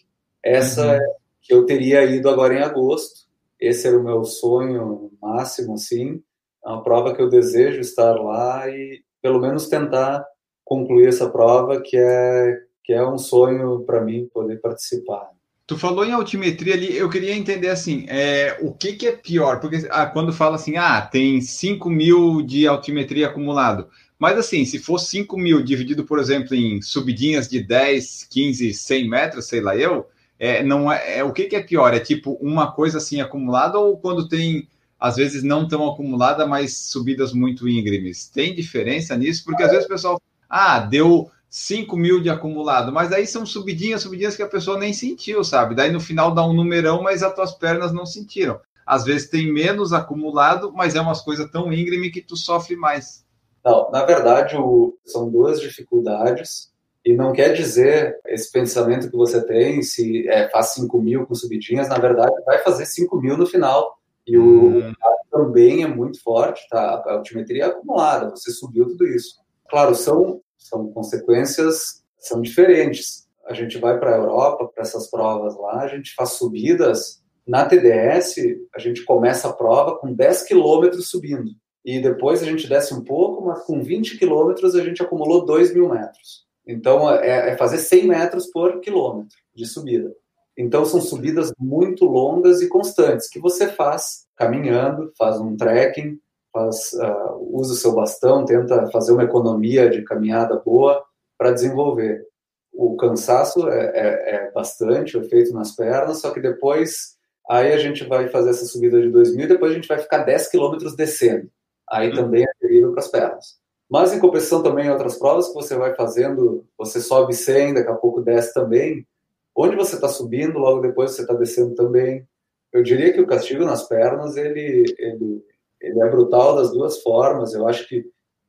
Essa 0.42 0.84
uhum. 0.84 0.90
é 0.92 1.00
que 1.40 1.52
eu 1.52 1.66
teria 1.66 2.04
ido 2.04 2.28
agora 2.28 2.54
em 2.54 2.62
agosto. 2.62 3.26
Esse 3.58 3.88
era 3.88 3.98
o 3.98 4.04
meu 4.04 4.24
sonho 4.24 5.10
máximo, 5.20 5.74
assim. 5.74 6.22
É 6.64 6.68
uma 6.68 6.82
prova 6.82 7.14
que 7.14 7.22
eu 7.22 7.28
desejo 7.28 7.80
estar 7.80 8.14
lá 8.14 8.68
e, 8.68 9.02
pelo 9.20 9.40
menos 9.40 9.68
tentar 9.68 10.24
concluir 10.64 11.08
essa 11.08 11.28
prova, 11.28 11.80
que 11.80 11.96
é, 11.96 12.58
que 12.84 12.92
é 12.92 13.06
um 13.06 13.18
sonho 13.18 13.80
para 13.84 14.00
mim 14.00 14.28
poder 14.32 14.60
participar. 14.60 15.30
Tu 15.66 15.78
falou 15.78 16.04
em 16.04 16.12
altimetria 16.12 16.74
ali, 16.74 16.96
eu 16.96 17.08
queria 17.08 17.34
entender 17.34 17.68
assim, 17.68 18.04
é, 18.08 18.58
o 18.60 18.72
que, 18.72 18.94
que 18.94 19.06
é 19.06 19.12
pior? 19.12 19.60
Porque 19.60 19.86
ah, 19.90 20.06
quando 20.06 20.32
fala 20.32 20.56
assim, 20.56 20.76
ah, 20.76 21.00
tem 21.00 21.40
5 21.40 21.88
mil 21.88 22.42
de 22.42 22.66
altimetria 22.66 23.28
acumulado, 23.28 23.88
mas 24.18 24.36
assim, 24.38 24.64
se 24.64 24.78
for 24.78 24.98
5 24.98 25.36
mil 25.38 25.62
dividido, 25.62 26.04
por 26.04 26.18
exemplo, 26.18 26.54
em 26.54 26.82
subidinhas 26.82 27.48
de 27.48 27.60
10, 27.62 28.24
15, 28.30 28.74
100 28.74 29.08
metros, 29.08 29.46
sei 29.46 29.60
lá 29.60 29.76
eu, 29.76 30.06
é, 30.38 30.62
não 30.62 30.90
é, 30.90 31.18
é, 31.18 31.24
o 31.24 31.32
que, 31.32 31.44
que 31.44 31.56
é 31.56 31.62
pior? 31.62 31.94
É 31.94 32.00
tipo 32.00 32.32
uma 32.40 32.72
coisa 32.72 32.98
assim 32.98 33.20
acumulada 33.20 33.78
ou 33.78 33.96
quando 33.96 34.28
tem 34.28 34.68
às 34.98 35.16
vezes 35.16 35.42
não 35.42 35.66
tão 35.66 35.88
acumulada, 35.88 36.46
mas 36.46 36.76
subidas 36.76 37.32
muito 37.32 37.68
íngremes. 37.68 38.28
Tem 38.28 38.54
diferença 38.54 39.16
nisso? 39.16 39.44
Porque 39.44 39.62
às 39.62 39.70
vezes 39.70 39.86
o 39.86 39.88
pessoal, 39.88 40.22
ah, 40.48 40.78
deu 40.78 41.28
5 41.52 41.94
mil 41.98 42.18
de 42.18 42.30
acumulado, 42.30 42.90
mas 42.90 43.12
aí 43.12 43.26
são 43.26 43.44
subidinhas, 43.44 44.00
subidinhas 44.00 44.34
que 44.34 44.42
a 44.42 44.48
pessoa 44.48 44.78
nem 44.78 44.94
sentiu, 44.94 45.44
sabe? 45.44 45.74
Daí 45.74 45.92
no 45.92 46.00
final 46.00 46.34
dá 46.34 46.42
um 46.42 46.54
numerão, 46.54 47.02
mas 47.02 47.22
as 47.22 47.34
tuas 47.34 47.52
pernas 47.52 47.92
não 47.92 48.06
sentiram. 48.06 48.58
Às 48.86 49.04
vezes 49.04 49.28
tem 49.28 49.52
menos 49.52 49.92
acumulado, 49.92 50.72
mas 50.72 50.94
é 50.94 51.00
umas 51.02 51.20
coisas 51.20 51.50
tão 51.50 51.70
íngreme 51.70 52.10
que 52.10 52.22
tu 52.22 52.38
sofre 52.38 52.74
mais. 52.74 53.22
Não, 53.62 53.90
na 53.90 54.02
verdade, 54.02 54.56
o, 54.56 54.96
são 55.04 55.28
duas 55.28 55.60
dificuldades. 55.60 56.72
E 57.04 57.14
não 57.14 57.34
quer 57.34 57.52
dizer 57.52 58.18
esse 58.28 58.50
pensamento 58.50 59.10
que 59.10 59.16
você 59.16 59.44
tem, 59.44 59.82
se 59.82 60.26
é, 60.28 60.48
faz 60.48 60.68
5 60.68 61.02
mil 61.02 61.26
com 61.26 61.34
subidinhas, 61.34 61.86
na 61.86 61.98
verdade 61.98 62.32
vai 62.46 62.62
fazer 62.62 62.86
5 62.86 63.20
mil 63.20 63.36
no 63.36 63.46
final. 63.46 63.98
E 64.26 64.38
o, 64.38 64.78
hum. 64.78 64.92
também 65.30 65.82
é 65.82 65.86
muito 65.86 66.22
forte, 66.22 66.66
tá? 66.70 67.02
A 67.04 67.12
altimetria 67.12 67.64
é 67.64 67.66
acumulada, 67.66 68.30
você 68.30 68.50
subiu 68.50 68.86
tudo 68.86 69.06
isso. 69.06 69.36
Claro, 69.68 69.94
são, 69.94 70.40
são 70.68 70.90
consequências, 70.92 72.02
são 72.18 72.40
diferentes. 72.40 73.26
A 73.46 73.52
gente 73.52 73.78
vai 73.78 73.98
para 73.98 74.14
a 74.14 74.18
Europa, 74.18 74.68
para 74.68 74.82
essas 74.82 75.10
provas 75.10 75.56
lá, 75.56 75.82
a 75.82 75.88
gente 75.88 76.14
faz 76.14 76.30
subidas. 76.30 77.22
Na 77.46 77.64
TDS, 77.64 78.36
a 78.74 78.78
gente 78.78 79.04
começa 79.04 79.48
a 79.48 79.52
prova 79.52 79.98
com 79.98 80.12
10 80.12 80.44
quilômetros 80.44 81.10
subindo. 81.10 81.50
E 81.84 82.00
depois 82.00 82.42
a 82.42 82.46
gente 82.46 82.68
desce 82.68 82.94
um 82.94 83.02
pouco, 83.02 83.44
mas 83.44 83.64
com 83.64 83.82
20 83.82 84.16
quilômetros 84.16 84.76
a 84.76 84.84
gente 84.84 85.02
acumulou 85.02 85.44
2 85.44 85.74
mil 85.74 85.88
metros. 85.88 86.46
Então, 86.66 87.10
é, 87.10 87.50
é 87.50 87.56
fazer 87.56 87.78
100 87.78 88.06
metros 88.06 88.46
por 88.46 88.80
quilômetro 88.80 89.36
de 89.54 89.66
subida. 89.66 90.14
Então, 90.56 90.84
são 90.84 91.00
subidas 91.00 91.52
muito 91.58 92.04
longas 92.04 92.60
e 92.60 92.68
constantes, 92.68 93.28
que 93.28 93.40
você 93.40 93.68
faz 93.68 94.26
caminhando, 94.36 95.12
faz 95.18 95.40
um 95.40 95.56
trekking, 95.56 96.18
uh, 96.54 97.56
usa 97.56 97.72
o 97.72 97.76
seu 97.76 97.94
bastão, 97.94 98.44
tenta 98.44 98.90
fazer 98.90 99.12
uma 99.12 99.24
economia 99.24 99.88
de 99.88 100.02
caminhada 100.02 100.56
boa 100.56 101.02
para 101.38 101.52
desenvolver. 101.52 102.26
O 102.72 102.96
cansaço 102.96 103.68
é, 103.68 103.92
é, 103.94 104.34
é, 104.34 104.50
bastante, 104.52 105.16
o 105.16 105.22
efeito 105.22 105.52
nas 105.52 105.74
pernas, 105.74 106.20
só 106.20 106.30
que 106.30 106.40
depois, 106.40 107.16
aí 107.48 107.72
a 107.72 107.78
gente 107.78 108.04
vai 108.04 108.28
fazer 108.28 108.50
essa 108.50 108.64
subida 108.64 109.00
de 109.00 109.10
2 109.10 109.36
mil 109.36 109.44
e 109.44 109.48
depois 109.48 109.72
a 109.72 109.74
gente 109.74 109.88
vai 109.88 109.98
ficar 109.98 110.18
10 110.18 110.48
quilômetros 110.48 110.96
descendo. 110.96 111.50
Aí 111.90 112.10
hum. 112.10 112.14
também 112.14 112.44
é 112.44 112.52
terrível 112.60 112.92
para 112.92 113.00
as 113.00 113.08
pernas. 113.08 113.60
Mas 113.90 114.12
em 114.12 114.20
compensação 114.20 114.62
também 114.62 114.86
em 114.86 114.90
outras 114.90 115.18
provas 115.18 115.48
que 115.48 115.54
você 115.54 115.76
vai 115.76 115.94
fazendo, 115.94 116.64
você 116.78 117.00
sobe 117.00 117.34
100, 117.34 117.74
daqui 117.74 117.90
a 117.90 117.94
pouco 117.94 118.22
desce 118.22 118.54
também, 118.54 119.06
Onde 119.54 119.76
você 119.76 119.96
está 119.96 120.08
subindo, 120.08 120.58
logo 120.58 120.80
depois 120.80 121.12
você 121.12 121.22
está 121.22 121.34
descendo 121.34 121.74
também. 121.74 122.26
Eu 122.72 122.82
diria 122.82 123.12
que 123.12 123.20
o 123.20 123.26
castigo 123.26 123.64
nas 123.64 123.86
pernas 123.86 124.36
ele, 124.36 124.84
ele, 124.98 125.44
ele 125.82 126.00
é 126.00 126.08
brutal 126.08 126.56
das 126.56 126.70
duas 126.70 127.02
formas. 127.02 127.52
Eu 127.52 127.66
acho 127.66 127.86
que 127.88 128.04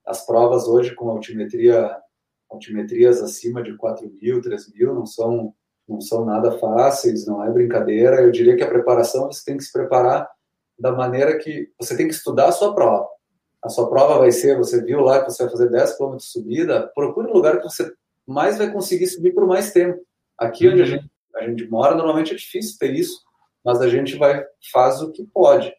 as 0.06 0.26
provas 0.26 0.68
hoje 0.68 0.94
com 0.94 1.10
altimetria, 1.10 1.98
altimetrias 2.50 3.22
acima 3.22 3.64
de 3.64 3.76
4 3.76 4.10
mil, 4.22 4.42
3 4.42 4.74
mil, 4.74 4.94
não 4.94 5.06
são, 5.06 5.54
não 5.88 6.00
são 6.00 6.24
nada 6.24 6.52
fáceis, 6.60 7.26
não 7.26 7.44
é 7.44 7.50
brincadeira. 7.50 8.22
Eu 8.22 8.32
diria 8.32 8.56
que 8.56 8.64
a 8.64 8.70
preparação 8.70 9.28
você 9.28 9.44
tem 9.44 9.58
que 9.58 9.64
se 9.64 9.72
preparar 9.72 10.30
da 10.78 10.92
maneira 10.92 11.38
que 11.38 11.72
você 11.80 11.96
tem 11.98 12.08
que 12.08 12.14
estudar 12.14 12.50
a 12.50 12.52
sua 12.52 12.74
prova. 12.74 13.08
A 13.64 13.70
sua 13.70 13.90
prova 13.90 14.20
vai 14.20 14.32
ser, 14.32 14.58
você 14.58 14.84
viu 14.84 15.00
lá 15.00 15.24
que 15.24 15.32
você 15.32 15.44
vai 15.44 15.52
fazer 15.52 15.70
10 15.70 15.98
km 15.98 16.18
de 16.18 16.26
subida, 16.26 16.92
procure 16.94 17.28
um 17.28 17.34
lugar 17.34 17.58
que 17.58 17.64
você 17.64 17.92
mais 18.28 18.58
vai 18.58 18.72
conseguir 18.72 19.08
subir 19.08 19.34
por 19.34 19.48
mais 19.48 19.72
tempo. 19.72 20.02
Aqui 20.38 20.68
onde 20.68 20.82
a 20.82 20.86
gente, 20.86 21.10
a 21.36 21.48
gente 21.48 21.68
mora, 21.70 21.96
normalmente 21.96 22.34
é 22.34 22.36
difícil 22.36 22.78
ter 22.78 22.94
isso, 22.94 23.22
mas 23.64 23.80
a 23.80 23.88
gente 23.88 24.18
vai 24.18 24.46
faz 24.72 25.02
o 25.02 25.12
que 25.12 25.26
pode. 25.26 25.74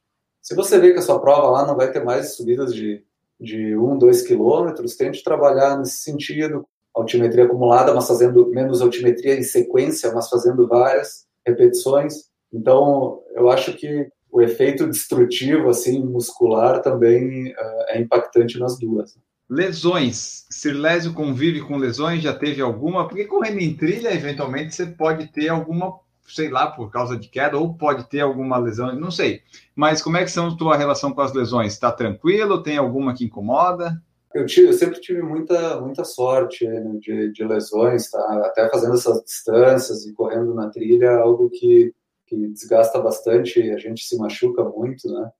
Se 0.44 0.54
você 0.54 0.78
vê 0.78 0.92
que 0.92 0.98
a 0.98 1.02
sua 1.02 1.18
prova 1.18 1.48
lá 1.48 1.66
não 1.66 1.74
vai 1.74 1.90
ter 1.90 2.04
mais 2.04 2.36
subidas 2.36 2.74
de, 2.74 3.02
de 3.40 3.74
1, 3.74 3.96
2 3.96 4.26
quilômetros, 4.26 4.94
tente 4.94 5.24
trabalhar 5.24 5.78
nesse 5.78 6.02
sentido, 6.02 6.66
altimetria 6.94 7.44
acumulada, 7.44 7.94
mas 7.94 8.06
fazendo 8.06 8.50
menos 8.50 8.82
altimetria 8.82 9.38
em 9.38 9.42
sequência, 9.42 10.12
mas 10.12 10.28
fazendo 10.28 10.68
várias 10.68 11.24
repetições. 11.46 12.24
Então, 12.52 13.22
eu 13.34 13.48
acho 13.48 13.72
que 13.72 14.06
o 14.30 14.42
efeito 14.42 14.86
destrutivo 14.86 15.70
assim 15.70 16.04
muscular 16.04 16.82
também 16.82 17.50
uh, 17.52 17.84
é 17.88 17.98
impactante 17.98 18.58
nas 18.58 18.78
duas. 18.78 19.16
Lesões. 19.48 20.44
Sirlésio 20.50 21.14
convive 21.14 21.62
com 21.62 21.78
lesões? 21.78 22.22
Já 22.22 22.34
teve 22.34 22.60
alguma? 22.60 23.08
Porque 23.08 23.24
correndo 23.24 23.60
em 23.60 23.74
trilha, 23.74 24.12
eventualmente, 24.12 24.74
você 24.74 24.84
pode 24.84 25.26
ter 25.28 25.48
alguma, 25.48 25.98
sei 26.26 26.48
lá, 26.48 26.66
por 26.70 26.90
causa 26.90 27.16
de 27.16 27.28
queda, 27.28 27.58
ou 27.58 27.74
pode 27.74 28.08
ter 28.08 28.20
alguma 28.20 28.56
lesão, 28.58 28.94
não 28.98 29.10
sei. 29.10 29.42
Mas 29.74 30.02
como 30.02 30.16
é 30.16 30.24
que 30.24 30.30
são 30.30 30.48
a 30.48 30.56
tua 30.56 30.76
relação 30.76 31.12
com 31.12 31.20
as 31.20 31.32
lesões? 31.32 31.72
Está 31.72 31.92
tranquilo? 31.92 32.62
Tem 32.62 32.76
alguma 32.76 33.14
que 33.14 33.24
incomoda? 33.24 34.00
Eu, 34.34 34.46
tive, 34.46 34.68
eu 34.68 34.72
sempre 34.72 35.00
tive 35.00 35.22
muita, 35.22 35.80
muita 35.80 36.02
sorte 36.02 36.66
né, 36.66 36.98
de, 36.98 37.30
de, 37.30 37.44
lesões, 37.44 38.10
tá? 38.10 38.46
até 38.46 38.68
fazendo 38.68 38.94
essas 38.94 39.22
distâncias 39.22 40.04
e 40.04 40.12
correndo 40.12 40.52
na 40.54 40.68
trilha, 40.70 41.18
algo 41.18 41.48
que, 41.50 41.94
que 42.26 42.48
desgasta 42.48 43.00
bastante, 43.00 43.60
a 43.70 43.78
gente 43.78 44.02
se 44.04 44.18
machuca 44.18 44.64
muito, 44.64 45.08
né? 45.08 45.30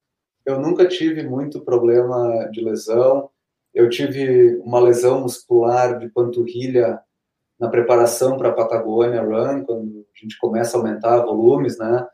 Eu 0.47 0.61
nunca 0.61 0.87
tive 0.87 1.27
muito 1.27 1.65
problema 1.65 2.49
de 2.53 2.61
lesão, 2.61 3.31
eu 3.75 3.89
tive 3.89 4.57
uma 4.59 4.79
lesão 4.79 5.23
muscular 5.23 5.99
de 5.99 6.09
panturrilha 6.11 7.01
na 7.59 7.69
preparação 7.69 8.37
para 8.37 8.49
a 8.49 8.53
Patagônia 8.53 9.23
Run, 9.23 9.65
quando 9.65 10.07
a 10.15 10.21
gente 10.21 10.39
começa 10.39 10.77
a 10.77 10.81
aumentar 10.81 11.21
volumes, 11.21 11.79
né? 11.79 12.07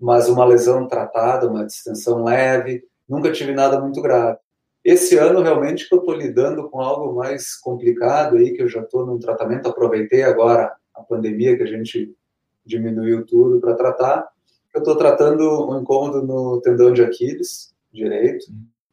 Mas 0.00 0.28
uma 0.28 0.44
lesão 0.44 0.86
tratada, 0.86 1.48
uma 1.48 1.66
distensão 1.66 2.24
leve, 2.24 2.84
nunca 3.08 3.32
tive 3.32 3.52
nada 3.52 3.80
muito 3.80 4.00
grave. 4.00 4.38
Esse 4.84 5.18
ano, 5.18 5.42
realmente, 5.42 5.88
que 5.88 5.94
eu 5.94 5.98
estou 5.98 6.14
lidando 6.14 6.68
com 6.70 6.80
algo 6.80 7.14
mais 7.14 7.56
complicado 7.56 8.36
aí, 8.36 8.52
que 8.52 8.62
eu 8.62 8.68
já 8.68 8.80
estou 8.80 9.04
num 9.04 9.18
tratamento, 9.18 9.68
aproveitei 9.68 10.22
agora 10.22 10.72
a 10.94 11.02
pandemia, 11.02 11.56
que 11.56 11.62
a 11.62 11.66
gente 11.66 12.14
diminuiu 12.64 13.26
tudo 13.26 13.60
para 13.60 13.74
tratar. 13.74 14.28
Eu 14.74 14.78
estou 14.78 14.96
tratando 14.96 15.68
um 15.68 15.80
incômodo 15.80 16.22
no 16.22 16.60
tendão 16.60 16.92
de 16.92 17.02
Aquiles 17.02 17.74
direito, 17.92 18.46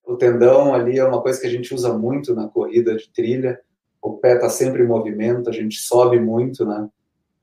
o 0.05 0.15
tendão 0.15 0.73
ali 0.73 0.99
é 0.99 1.03
uma 1.03 1.21
coisa 1.21 1.41
que 1.41 1.47
a 1.47 1.49
gente 1.49 1.73
usa 1.73 1.97
muito 1.97 2.35
na 2.35 2.47
corrida 2.47 2.95
de 2.95 3.09
trilha. 3.11 3.59
O 4.05 4.17
pé 4.17 4.35
está 4.35 4.49
sempre 4.49 4.83
em 4.83 4.87
movimento, 4.87 5.49
a 5.49 5.51
gente 5.51 5.77
sobe 5.81 6.19
muito, 6.19 6.63
né? 6.63 6.87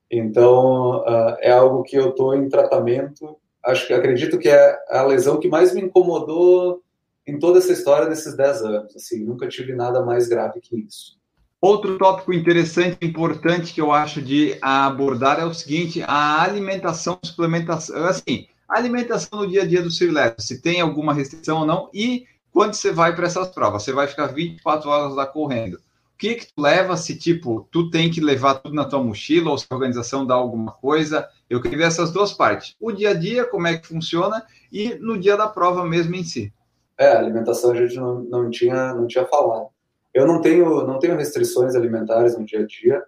Então, 0.08 1.00
uh, 1.00 1.36
é 1.40 1.50
algo 1.50 1.82
que 1.82 1.96
eu 1.96 2.10
estou 2.10 2.36
em 2.36 2.48
tratamento. 2.48 3.36
Acho 3.64 3.84
que 3.84 3.92
acredito 3.92 4.38
que 4.38 4.48
é 4.48 4.78
a 4.88 5.02
lesão 5.02 5.40
que 5.40 5.48
mais 5.48 5.74
me 5.74 5.80
incomodou 5.80 6.80
em 7.26 7.36
toda 7.36 7.58
essa 7.58 7.72
história 7.72 8.08
desses 8.08 8.36
10 8.36 8.62
anos. 8.62 8.94
Assim, 8.94 9.24
nunca 9.24 9.48
tive 9.48 9.74
nada 9.74 10.04
mais 10.04 10.28
grave 10.28 10.60
que 10.60 10.76
isso. 10.76 11.18
Outro 11.60 11.98
tópico 11.98 12.32
interessante 12.32 12.96
importante 13.04 13.74
que 13.74 13.80
eu 13.80 13.90
acho 13.90 14.22
de 14.22 14.56
abordar 14.62 15.40
é 15.40 15.44
o 15.44 15.52
seguinte: 15.52 16.00
a 16.06 16.44
alimentação, 16.44 17.18
suplementação. 17.24 18.04
Assim, 18.04 18.46
a 18.68 18.78
alimentação 18.78 19.40
no 19.40 19.48
dia 19.48 19.62
a 19.62 19.66
dia 19.66 19.82
do 19.82 19.90
Sirleto, 19.90 20.40
se 20.40 20.62
tem 20.62 20.80
alguma 20.80 21.12
restrição 21.12 21.58
ou 21.58 21.66
não, 21.66 21.90
e 21.92 22.24
quando 22.52 22.74
você 22.74 22.92
vai 22.92 23.16
para 23.16 23.26
essas 23.26 23.48
provas, 23.48 23.82
você 23.82 23.92
vai 23.92 24.06
ficar 24.06 24.28
24 24.28 24.88
horas 24.88 25.14
lá 25.16 25.26
correndo. 25.26 25.80
Que 26.22 26.36
que 26.36 26.54
tu 26.54 26.62
leva 26.62 26.96
se, 26.96 27.18
tipo, 27.18 27.66
tu 27.72 27.90
tem 27.90 28.08
que 28.08 28.20
levar 28.20 28.54
tudo 28.60 28.76
na 28.76 28.84
tua 28.84 29.02
mochila 29.02 29.50
ou 29.50 29.58
se 29.58 29.66
a 29.68 29.74
organização 29.74 30.24
dá 30.24 30.34
alguma 30.34 30.70
coisa? 30.70 31.28
Eu 31.50 31.60
queria 31.60 31.78
ver 31.78 31.84
essas 31.86 32.12
duas 32.12 32.32
partes. 32.32 32.76
O 32.78 32.92
dia 32.92 33.10
a 33.10 33.12
dia, 33.12 33.44
como 33.44 33.66
é 33.66 33.76
que 33.76 33.88
funciona, 33.88 34.46
e 34.70 34.94
no 34.94 35.18
dia 35.18 35.36
da 35.36 35.48
prova 35.48 35.84
mesmo 35.84 36.14
em 36.14 36.22
si. 36.22 36.52
É, 36.96 37.08
alimentação 37.08 37.72
a 37.72 37.74
gente 37.74 37.96
não, 37.96 38.20
não, 38.20 38.50
tinha, 38.50 38.94
não 38.94 39.08
tinha 39.08 39.26
falado. 39.26 39.66
Eu 40.14 40.24
não 40.24 40.40
tenho, 40.40 40.86
não 40.86 41.00
tenho 41.00 41.16
restrições 41.16 41.74
alimentares 41.74 42.38
no 42.38 42.44
dia 42.44 42.60
a 42.60 42.66
dia, 42.66 43.02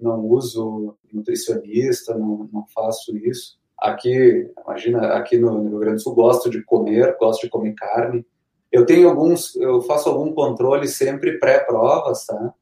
não 0.00 0.20
uso 0.20 0.96
nutricionista, 1.12 2.16
não, 2.16 2.48
não 2.52 2.64
faço 2.72 3.16
isso. 3.16 3.58
Aqui, 3.76 4.48
imagina, 4.64 5.14
aqui 5.14 5.38
no, 5.38 5.60
no 5.60 5.70
Rio 5.70 5.78
Grande 5.80 5.96
do 5.96 6.02
Sul, 6.02 6.14
gosto 6.14 6.48
de 6.48 6.62
comer, 6.62 7.16
gosto 7.18 7.40
de 7.40 7.50
comer 7.50 7.74
carne, 7.74 8.24
eu 8.70 8.86
tenho 8.86 9.08
alguns, 9.08 9.56
eu 9.56 9.82
faço 9.82 10.08
algum 10.08 10.32
controle 10.32 10.86
sempre 10.86 11.40
pré-provas, 11.40 12.24
tá? 12.26 12.54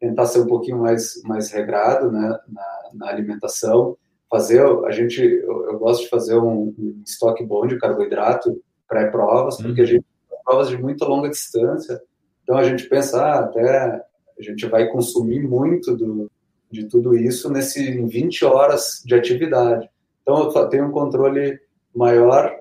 Tentar 0.00 0.26
ser 0.26 0.40
um 0.40 0.46
pouquinho 0.46 0.78
mais, 0.78 1.20
mais 1.24 1.50
regrado, 1.50 2.10
né, 2.10 2.38
na, 2.48 2.90
na 2.94 3.08
alimentação. 3.08 3.96
Fazer, 4.30 4.60
a 4.84 4.90
gente, 4.90 5.22
eu, 5.22 5.70
eu, 5.70 5.78
gosto 5.78 6.02
de 6.02 6.08
fazer 6.08 6.36
um, 6.36 6.74
um 6.78 7.02
estoque 7.04 7.44
bom 7.44 7.66
de 7.66 7.78
carboidrato 7.78 8.60
pré-provas, 8.88 9.56
porque 9.56 9.80
a 9.80 9.86
gente 9.86 10.04
provas 10.44 10.68
de 10.68 10.78
muita 10.78 11.04
longa 11.04 11.28
distância, 11.28 12.00
então 12.44 12.56
a 12.56 12.62
gente 12.62 12.88
pensa, 12.88 13.20
ah, 13.20 13.40
até 13.40 14.00
a 14.38 14.42
gente 14.42 14.64
vai 14.66 14.86
consumir 14.86 15.42
muito 15.42 15.96
do, 15.96 16.30
de 16.70 16.86
tudo 16.86 17.16
isso 17.16 17.50
nesse 17.50 17.82
em 17.82 18.06
20 18.06 18.44
horas 18.44 19.02
de 19.04 19.12
atividade. 19.16 19.90
Então 20.22 20.48
eu 20.48 20.68
tenho 20.68 20.86
um 20.86 20.92
controle 20.92 21.58
maior 21.92 22.54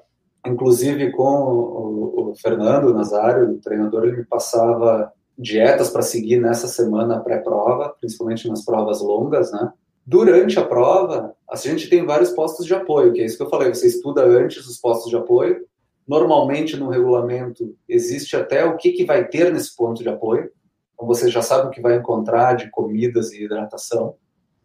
inclusive 0.45 1.11
com 1.11 1.23
o, 1.23 2.31
o 2.31 2.35
Fernando 2.35 2.93
Nazário, 2.93 3.51
o 3.51 3.59
treinador, 3.59 4.05
ele 4.05 4.17
me 4.17 4.25
passava 4.25 5.11
dietas 5.37 5.89
para 5.89 6.01
seguir 6.01 6.39
nessa 6.39 6.67
semana 6.67 7.19
pré-prova, 7.19 7.95
principalmente 7.99 8.47
nas 8.47 8.63
provas 8.63 9.01
longas, 9.01 9.51
né? 9.51 9.71
Durante 10.05 10.59
a 10.59 10.63
prova, 10.63 11.33
a 11.49 11.55
gente 11.55 11.89
tem 11.89 12.05
vários 12.05 12.29
postos 12.29 12.65
de 12.65 12.73
apoio, 12.73 13.11
que 13.11 13.21
é 13.21 13.25
isso 13.25 13.37
que 13.37 13.43
eu 13.43 13.49
falei, 13.49 13.73
você 13.73 13.87
estuda 13.87 14.23
antes 14.23 14.65
os 14.67 14.77
postos 14.77 15.09
de 15.09 15.17
apoio. 15.17 15.65
Normalmente 16.07 16.77
no 16.77 16.89
regulamento 16.89 17.75
existe 17.89 18.35
até 18.35 18.63
o 18.63 18.77
que, 18.77 18.91
que 18.91 19.03
vai 19.03 19.27
ter 19.27 19.51
nesse 19.51 19.75
ponto 19.75 20.03
de 20.03 20.09
apoio. 20.09 20.51
Então 20.93 21.07
você 21.07 21.29
já 21.29 21.41
sabe 21.41 21.67
o 21.67 21.71
que 21.71 21.81
vai 21.81 21.95
encontrar 21.95 22.53
de 22.53 22.69
comidas 22.69 23.31
e 23.33 23.43
hidratação. 23.43 24.15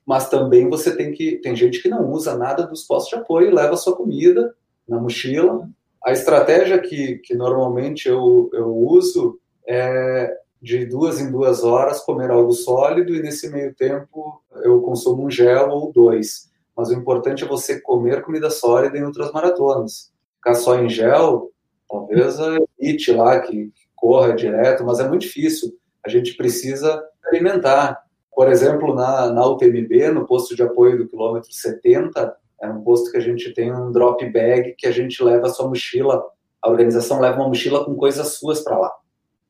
Mas 0.04 0.28
também 0.28 0.68
você 0.68 0.94
tem 0.94 1.12
que 1.12 1.36
tem 1.38 1.56
gente 1.56 1.82
que 1.82 1.88
não 1.88 2.10
usa 2.10 2.36
nada 2.36 2.66
dos 2.66 2.82
postos 2.82 3.10
de 3.10 3.16
apoio, 3.16 3.54
leva 3.54 3.72
a 3.74 3.78
sua 3.78 3.96
comida 3.96 4.54
na 4.86 5.00
mochila. 5.00 5.68
A 6.04 6.12
estratégia 6.12 6.78
que, 6.78 7.16
que 7.18 7.34
normalmente 7.34 8.08
eu, 8.08 8.50
eu 8.52 8.74
uso 8.76 9.38
é 9.66 10.36
de 10.60 10.84
duas 10.86 11.20
em 11.20 11.30
duas 11.30 11.64
horas 11.64 12.00
comer 12.00 12.30
algo 12.30 12.52
sólido 12.52 13.14
e 13.14 13.22
nesse 13.22 13.48
meio 13.50 13.74
tempo 13.74 14.42
eu 14.62 14.80
consumo 14.82 15.24
um 15.26 15.30
gel 15.30 15.70
ou 15.70 15.92
dois. 15.92 16.50
Mas 16.76 16.90
o 16.90 16.94
importante 16.94 17.44
é 17.44 17.48
você 17.48 17.80
comer 17.80 18.22
comida 18.22 18.50
sólida 18.50 18.96
em 18.96 19.04
outras 19.04 19.32
maratonas. 19.32 20.12
Ficar 20.36 20.54
só 20.54 20.78
em 20.78 20.88
gel 20.88 21.50
Talvez 21.90 22.38
a 22.38 22.56
elite 22.78 23.10
lá 23.10 23.40
que, 23.40 23.66
que 23.66 23.82
corra 23.96 24.32
direto, 24.32 24.84
mas 24.84 25.00
é 25.00 25.08
muito 25.08 25.22
difícil. 25.22 25.76
A 26.06 26.08
gente 26.08 26.36
precisa 26.36 27.02
alimentar. 27.26 28.00
Por 28.32 28.48
exemplo, 28.48 28.94
na, 28.94 29.32
na 29.32 29.46
UTMB, 29.46 30.12
no 30.14 30.24
posto 30.24 30.54
de 30.54 30.62
apoio 30.62 30.96
do 30.96 31.08
quilômetro 31.08 31.52
70, 31.52 32.36
é 32.62 32.68
um 32.68 32.80
posto 32.82 33.10
que 33.10 33.16
a 33.16 33.20
gente 33.20 33.52
tem 33.52 33.74
um 33.74 33.90
drop 33.90 34.24
bag 34.30 34.76
que 34.78 34.86
a 34.86 34.92
gente 34.92 35.22
leva 35.22 35.46
a 35.46 35.50
sua 35.50 35.68
mochila, 35.68 36.22
a 36.62 36.70
organização 36.70 37.20
leva 37.20 37.36
uma 37.36 37.48
mochila 37.48 37.84
com 37.84 37.96
coisas 37.96 38.34
suas 38.34 38.60
para 38.62 38.78
lá, 38.78 38.92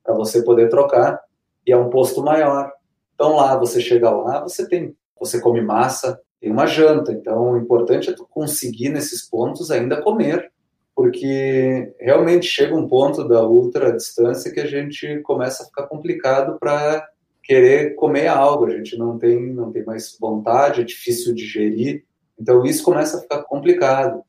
para 0.04 0.14
você 0.14 0.42
poder 0.42 0.68
trocar, 0.68 1.20
e 1.66 1.72
é 1.72 1.76
um 1.76 1.90
posto 1.90 2.22
maior. 2.22 2.72
Então 3.14 3.36
lá, 3.36 3.56
você 3.56 3.80
chega 3.80 4.10
lá, 4.10 4.40
você 4.40 4.66
tem, 4.66 4.96
você 5.18 5.40
come 5.40 5.60
massa, 5.60 6.20
tem 6.40 6.50
uma 6.50 6.66
janta, 6.66 7.12
então 7.12 7.52
o 7.52 7.58
importante 7.58 8.08
é 8.08 8.14
tu 8.14 8.26
conseguir 8.30 8.88
nesses 8.88 9.28
pontos 9.28 9.70
ainda 9.70 10.00
comer, 10.00 10.50
porque 10.96 11.94
realmente 12.00 12.46
chega 12.46 12.74
um 12.74 12.88
ponto 12.88 13.26
da 13.26 13.46
ultra 13.46 13.92
distância 13.92 14.50
que 14.50 14.60
a 14.60 14.66
gente 14.66 15.20
começa 15.20 15.62
a 15.62 15.66
ficar 15.66 15.86
complicado 15.86 16.58
para 16.58 17.06
querer 17.42 17.94
comer 17.94 18.26
algo, 18.26 18.66
a 18.66 18.70
gente 18.70 18.96
não 18.96 19.18
tem, 19.18 19.52
não 19.52 19.70
tem 19.70 19.84
mais 19.84 20.16
vontade, 20.18 20.80
é 20.80 20.84
difícil 20.84 21.34
digerir, 21.34 22.04
então 22.38 22.64
isso 22.64 22.82
começa 22.82 23.18
a 23.18 23.20
ficar 23.20 23.42
complicado. 23.42 24.22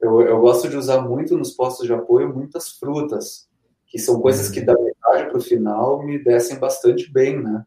Eu, 0.00 0.20
eu 0.22 0.40
gosto 0.40 0.68
de 0.68 0.76
usar 0.76 1.00
muito 1.00 1.36
nos 1.36 1.52
postos 1.52 1.86
de 1.86 1.92
apoio 1.92 2.34
muitas 2.34 2.72
frutas, 2.72 3.48
que 3.86 3.98
são 3.98 4.20
coisas 4.20 4.48
que 4.48 4.60
da 4.60 4.74
para 5.32 5.38
o 5.38 5.42
final 5.42 6.02
me 6.02 6.22
descem 6.22 6.58
bastante 6.58 7.10
bem, 7.10 7.42
né? 7.42 7.64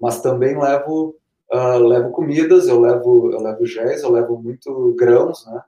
Mas 0.00 0.20
também 0.20 0.58
levo 0.58 1.16
uh, 1.52 1.78
levo 1.78 2.10
comidas, 2.10 2.68
eu 2.68 2.80
levo 2.80 3.32
eu 3.32 3.40
levo 3.40 3.66
géis, 3.66 4.02
eu 4.02 4.10
levo 4.10 4.40
muito 4.40 4.94
grãos, 4.96 5.46
né? 5.46 5.62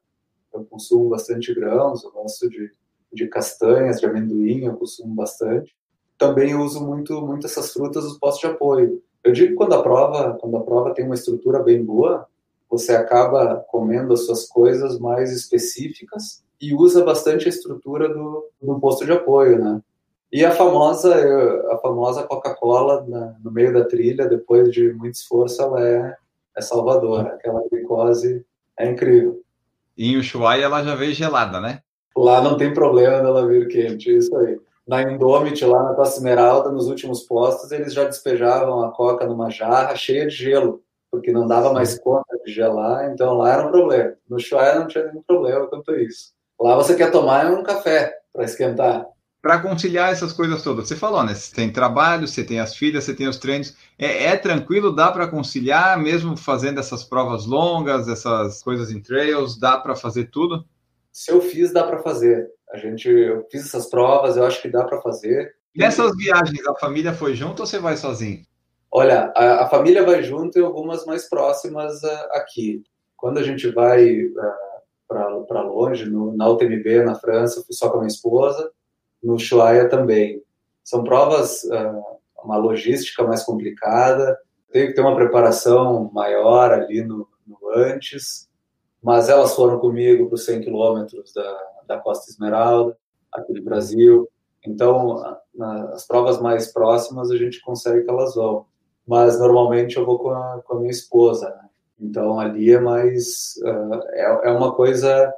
Eu 0.53 0.65
consumo 0.65 1.09
bastante 1.09 1.55
grãos, 1.55 2.05
eu 2.05 2.11
gosto 2.11 2.49
de, 2.51 2.71
de 3.13 3.27
castanhas, 3.29 4.01
de 4.01 4.07
amendoim, 4.07 4.65
eu 4.65 4.77
consumo 4.77 5.15
bastante 5.15 5.75
também 6.21 6.55
uso 6.55 6.85
muito, 6.85 7.19
muito 7.23 7.47
essas 7.47 7.73
frutas 7.73 8.05
dos 8.05 8.19
postos 8.19 8.43
de 8.43 8.55
apoio. 8.55 9.03
Eu 9.25 9.33
digo 9.33 9.49
que 9.49 9.55
quando 9.55 9.73
a 9.73 9.83
prova, 9.83 10.37
quando 10.39 10.55
a 10.59 10.61
prova 10.61 10.93
tem 10.93 11.07
uma 11.07 11.15
estrutura 11.15 11.63
bem 11.63 11.83
boa, 11.83 12.27
você 12.69 12.93
acaba 12.93 13.65
comendo 13.69 14.13
as 14.13 14.27
suas 14.27 14.47
coisas 14.47 14.99
mais 14.99 15.33
específicas 15.33 16.45
e 16.61 16.75
usa 16.75 17.03
bastante 17.03 17.47
a 17.47 17.49
estrutura 17.49 18.07
do, 18.07 18.47
do 18.61 18.79
posto 18.79 19.07
de 19.07 19.13
apoio, 19.13 19.59
né? 19.59 19.81
E 20.33 20.45
a 20.45 20.53
famosa, 20.53 21.15
a 21.73 21.79
famosa 21.79 22.23
Coca-Cola 22.23 23.05
no 23.43 23.51
meio 23.51 23.73
da 23.73 23.85
trilha, 23.85 24.29
depois 24.29 24.71
de 24.71 24.93
muito 24.93 25.15
esforço, 25.15 25.61
ela 25.61 25.87
é, 25.87 26.17
é 26.57 26.61
salvadora. 26.61 27.35
Aquela 27.35 27.63
glicose 27.69 28.45
é 28.79 28.89
incrível. 28.89 29.43
E 29.99 30.13
em 30.13 30.17
Ushuaia 30.17 30.65
ela 30.65 30.85
já 30.85 30.95
veio 30.95 31.13
gelada, 31.13 31.61
né? 31.61 31.81
Lá 32.17 32.41
não 32.41 32.57
tem 32.57 32.73
problema 32.73 33.21
dela 33.21 33.47
vir 33.47 33.69
quente, 33.69 34.17
isso 34.17 34.35
aí 34.37 34.59
na 34.91 35.03
Indomit, 35.03 35.65
lá 35.65 35.85
na 35.85 35.95
Costa 35.95 36.17
Esmeralda, 36.17 36.73
nos 36.73 36.89
últimos 36.89 37.23
postos, 37.23 37.71
eles 37.71 37.95
já 37.95 38.03
despejavam 38.03 38.83
a 38.83 38.91
coca 38.91 39.25
numa 39.25 39.49
jarra 39.49 39.95
cheia 39.95 40.27
de 40.27 40.35
gelo, 40.35 40.83
porque 41.09 41.31
não 41.31 41.47
dava 41.47 41.73
mais 41.73 41.97
conta 41.97 42.37
de 42.45 42.53
gelar, 42.53 43.09
então 43.13 43.35
lá 43.35 43.53
era 43.53 43.69
um 43.69 43.71
problema. 43.71 44.15
No 44.29 44.41
Chuaia 44.41 44.81
não 44.81 44.89
tinha 44.89 45.07
nenhum 45.07 45.23
problema 45.23 45.69
quanto 45.69 45.93
a 45.93 46.03
isso. 46.03 46.33
Lá 46.61 46.75
você 46.75 46.97
quer 46.97 47.13
tomar 47.13 47.47
um 47.53 47.63
café 47.63 48.13
para 48.33 48.43
esquentar. 48.43 49.07
Para 49.43 49.59
conciliar 49.59 50.13
essas 50.13 50.33
coisas 50.33 50.63
todas, 50.63 50.87
você 50.87 50.95
falou, 50.95 51.25
né? 51.25 51.35
Você 51.35 51.55
tem 51.55 51.73
trabalho, 51.73 52.29
você 52.29 52.45
tem 52.45 52.61
as 52.61 52.77
filhas, 52.77 53.05
você 53.05 53.15
tem 53.15 53.27
os 53.27 53.39
treinos. 53.39 53.75
É, 53.99 54.27
é 54.27 54.37
tranquilo, 54.37 54.95
dá 54.95 55.11
para 55.11 55.29
conciliar, 55.29 55.99
mesmo 55.99 56.37
fazendo 56.37 56.79
essas 56.79 57.03
provas 57.03 57.47
longas, 57.47 58.07
essas 58.07 58.63
coisas 58.63 58.91
em 58.91 59.01
trails, 59.01 59.59
dá 59.59 59.79
para 59.79 59.97
fazer 59.97 60.27
tudo? 60.27 60.65
Se 61.11 61.33
eu 61.33 61.41
fiz, 61.41 61.73
dá 61.73 61.85
para 61.85 61.99
fazer. 62.01 62.51
A 62.71 62.77
gente, 62.77 63.09
eu 63.09 63.47
fiz 63.51 63.65
essas 63.65 63.89
provas, 63.89 64.37
eu 64.37 64.45
acho 64.45 64.61
que 64.61 64.69
dá 64.69 64.85
para 64.85 65.01
fazer. 65.01 65.55
Nessas 65.75 66.17
viagens, 66.17 66.67
a 66.67 66.75
família 66.75 67.15
foi 67.15 67.35
junto 67.35 67.61
ou 67.61 67.67
você 67.67 67.79
vai 67.79 67.97
sozinho? 67.97 68.45
Olha, 68.93 69.33
a, 69.37 69.65
a 69.65 69.69
família 69.69 70.05
vai 70.05 70.23
junto 70.23 70.59
e 70.59 70.63
algumas 70.63 71.07
mais 71.07 71.29
próximas 71.29 72.03
uh, 72.03 72.29
aqui. 72.33 72.83
Quando 73.17 73.39
a 73.39 73.43
gente 73.43 73.71
vai 73.71 74.25
uh, 74.25 75.47
para 75.47 75.63
longe, 75.63 76.09
no, 76.09 76.37
na 76.37 76.49
UTMB 76.49 77.05
na 77.05 77.15
França, 77.15 77.63
fui 77.65 77.75
só 77.75 77.89
com 77.89 77.97
a 77.97 78.01
minha 78.01 78.09
esposa, 78.09 78.71
no 79.23 79.39
Chuaia 79.39 79.89
também. 79.89 80.43
São 80.83 81.05
provas, 81.05 81.65
uh, 81.65 82.45
uma 82.45 82.57
logística 82.57 83.23
mais 83.23 83.43
complicada, 83.43 84.39
tem 84.73 84.87
que 84.87 84.95
ter 84.95 85.01
uma 85.01 85.17
preparação 85.17 86.11
maior 86.13 86.73
ali 86.73 87.03
no, 87.03 87.27
no 87.47 87.59
antes, 87.75 88.49
mas 89.03 89.29
elas 89.29 89.55
foram 89.55 89.79
comigo 89.79 90.27
para 90.27 90.35
os 90.35 90.45
100 90.45 90.63
quilômetros 90.63 91.33
da, 91.33 91.59
da 91.87 91.99
Costa 91.99 92.31
Esmeralda, 92.31 92.97
aqui 93.33 93.53
do 93.53 93.63
Brasil. 93.63 94.29
Então, 94.65 95.39
nas 95.55 96.07
provas 96.07 96.41
mais 96.41 96.73
próximas, 96.73 97.31
a 97.31 97.37
gente 97.37 97.61
consegue 97.61 98.05
que 98.05 98.11
elas 98.11 98.35
vão. 98.35 98.67
Mas, 99.07 99.39
normalmente, 99.39 99.97
eu 99.97 100.05
vou 100.05 100.19
com 100.19 100.31
a, 100.31 100.61
com 100.65 100.77
a 100.77 100.81
minha 100.81 100.91
esposa. 100.91 101.49
Né? 101.49 101.69
Então, 102.01 102.39
ali 102.39 102.73
é 102.73 102.81
mais... 102.81 103.55
Uh, 103.63 104.01
é, 104.11 104.49
é, 104.49 104.51
uma 104.51 104.75
coisa 104.75 105.33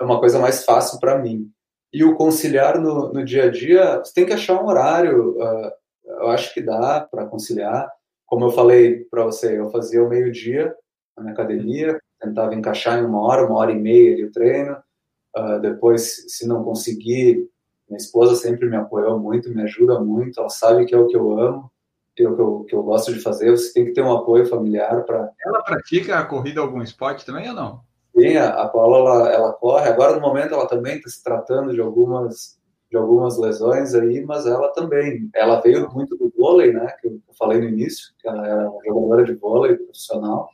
é 0.00 0.04
uma 0.04 0.18
coisa 0.18 0.38
mais 0.38 0.64
fácil 0.64 0.98
para 0.98 1.18
mim. 1.18 1.50
E 1.92 2.04
o 2.04 2.14
conciliar 2.14 2.80
no, 2.80 3.12
no, 3.12 3.24
dia 3.24 3.44
a 3.44 3.50
dia, 3.50 3.98
você 3.98 4.14
tem 4.14 4.26
que 4.26 4.32
achar 4.32 4.62
um 4.62 4.66
horário. 4.66 5.36
Uh, 5.38 5.70
eu 6.04 6.28
acho 6.28 6.52
que 6.54 6.62
dá 6.62 7.00
para 7.00 7.26
conciliar. 7.26 7.90
Como 8.26 8.46
eu 8.46 8.50
falei 8.50 9.04
para 9.10 9.24
você, 9.24 9.58
eu 9.58 9.70
fazia 9.70 10.02
o 10.02 10.08
meio-dia 10.08 10.74
na 11.16 11.22
minha 11.22 11.34
academia, 11.34 12.00
tentava 12.20 12.54
encaixar 12.54 12.98
em 12.98 13.04
uma 13.04 13.20
hora, 13.20 13.44
uma 13.44 13.58
hora 13.58 13.72
e 13.72 13.78
meia 13.78 14.14
ali 14.14 14.24
o 14.24 14.32
treino, 14.32 14.76
Uh, 15.36 15.58
depois, 15.60 16.26
se 16.28 16.46
não 16.46 16.62
conseguir, 16.62 17.48
minha 17.88 17.96
esposa 17.96 18.36
sempre 18.36 18.68
me 18.68 18.76
apoiou 18.76 19.18
muito, 19.18 19.50
me 19.50 19.62
ajuda 19.62 19.98
muito, 19.98 20.38
ela 20.38 20.50
sabe 20.50 20.84
que 20.84 20.94
é 20.94 20.98
o 20.98 21.06
que 21.06 21.16
eu 21.16 21.38
amo, 21.38 21.70
que 22.14 22.22
é 22.22 22.28
o 22.28 22.36
que 22.36 22.42
eu, 22.42 22.64
que 22.64 22.74
eu 22.74 22.82
gosto 22.82 23.12
de 23.14 23.20
fazer. 23.20 23.50
Você 23.50 23.72
tem 23.72 23.86
que 23.86 23.92
ter 23.92 24.02
um 24.02 24.12
apoio 24.12 24.44
familiar 24.44 25.04
para. 25.04 25.30
Ela 25.44 25.62
pratica 25.62 26.18
a 26.18 26.24
corrida 26.24 26.60
algum 26.60 26.82
esporte 26.82 27.24
também 27.24 27.48
ou 27.48 27.54
não? 27.54 27.80
A, 28.36 28.62
a 28.62 28.68
Paula 28.68 28.98
ela, 28.98 29.32
ela 29.32 29.52
corre. 29.54 29.88
Agora, 29.88 30.14
no 30.14 30.20
momento, 30.20 30.54
ela 30.54 30.66
também 30.66 30.96
está 30.96 31.08
se 31.08 31.22
tratando 31.22 31.72
de 31.72 31.80
algumas 31.80 32.60
de 32.90 32.98
algumas 32.98 33.38
lesões 33.38 33.94
aí, 33.94 34.22
mas 34.22 34.46
ela 34.46 34.68
também. 34.68 35.30
Ela 35.34 35.60
veio 35.60 35.90
muito 35.92 36.14
do 36.14 36.30
vôlei, 36.36 36.74
né? 36.74 36.94
Que 37.00 37.08
eu 37.08 37.20
falei 37.38 37.58
no 37.58 37.68
início, 37.68 38.12
que 38.18 38.28
ela 38.28 38.46
era 38.46 38.70
jogadora 38.84 39.24
de 39.24 39.32
vôlei 39.32 39.76
profissional 39.76 40.50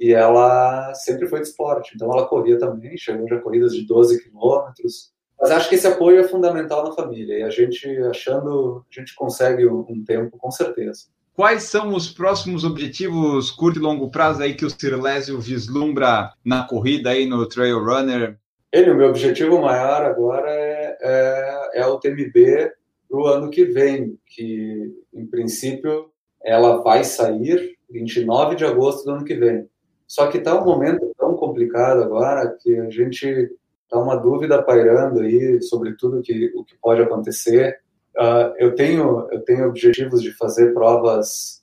e 0.00 0.14
ela 0.14 0.94
sempre 0.94 1.28
foi 1.28 1.42
de 1.42 1.48
esporte, 1.48 1.92
então 1.94 2.10
ela 2.10 2.26
corria 2.26 2.58
também, 2.58 2.96
chegou 2.96 3.28
já 3.28 3.38
corridas 3.38 3.74
de 3.74 3.86
12 3.86 4.22
quilômetros. 4.24 5.12
Mas 5.38 5.50
acho 5.50 5.68
que 5.68 5.74
esse 5.74 5.86
apoio 5.86 6.20
é 6.20 6.24
fundamental 6.26 6.82
na 6.82 6.94
família 6.94 7.38
e 7.38 7.42
a 7.42 7.50
gente 7.50 7.86
achando, 8.04 8.84
a 8.90 9.00
gente 9.00 9.14
consegue 9.14 9.66
um 9.66 10.02
tempo 10.02 10.38
com 10.38 10.50
certeza. 10.50 11.08
Quais 11.34 11.64
são 11.64 11.94
os 11.94 12.10
próximos 12.10 12.64
objetivos 12.64 13.50
curto 13.50 13.78
e 13.78 13.82
longo 13.82 14.10
prazo 14.10 14.42
aí 14.42 14.54
que 14.54 14.64
o 14.64 14.70
Sirlésio 14.70 15.40
vislumbra 15.40 16.32
na 16.44 16.64
corrida 16.64 17.10
aí 17.10 17.26
no 17.26 17.48
Trail 17.48 17.78
Runner? 17.78 18.38
Ele, 18.72 18.90
o 18.90 18.96
meu 18.96 19.08
objetivo 19.08 19.60
maior 19.60 20.02
agora 20.02 20.50
é, 20.50 20.98
é, 21.00 21.70
é 21.74 21.82
a 21.82 21.88
UTMB 21.88 22.72
para 23.08 23.18
o 23.18 23.26
ano 23.26 23.50
que 23.50 23.64
vem, 23.64 24.18
que 24.26 24.94
em 25.12 25.26
princípio 25.26 26.10
ela 26.42 26.82
vai 26.82 27.02
sair 27.04 27.76
29 27.90 28.56
de 28.56 28.64
agosto 28.64 29.04
do 29.04 29.12
ano 29.12 29.24
que 29.24 29.34
vem. 29.34 29.68
Só 30.06 30.28
que 30.28 30.38
está 30.38 30.60
um 30.60 30.64
momento 30.64 31.10
tão 31.18 31.34
complicado 31.34 32.02
agora 32.02 32.56
que 32.60 32.76
a 32.76 32.90
gente 32.90 33.50
está 33.84 33.98
uma 33.98 34.16
dúvida 34.16 34.62
pairando 34.62 35.20
aí 35.20 35.60
sobre 35.62 35.94
tudo 35.96 36.22
que, 36.22 36.52
o 36.54 36.64
que 36.64 36.76
pode 36.80 37.02
acontecer. 37.02 37.80
Uh, 38.16 38.52
eu 38.58 38.74
tenho 38.74 39.28
eu 39.30 39.40
tenho 39.44 39.68
objetivos 39.68 40.22
de 40.22 40.32
fazer 40.36 40.74
provas 40.74 41.60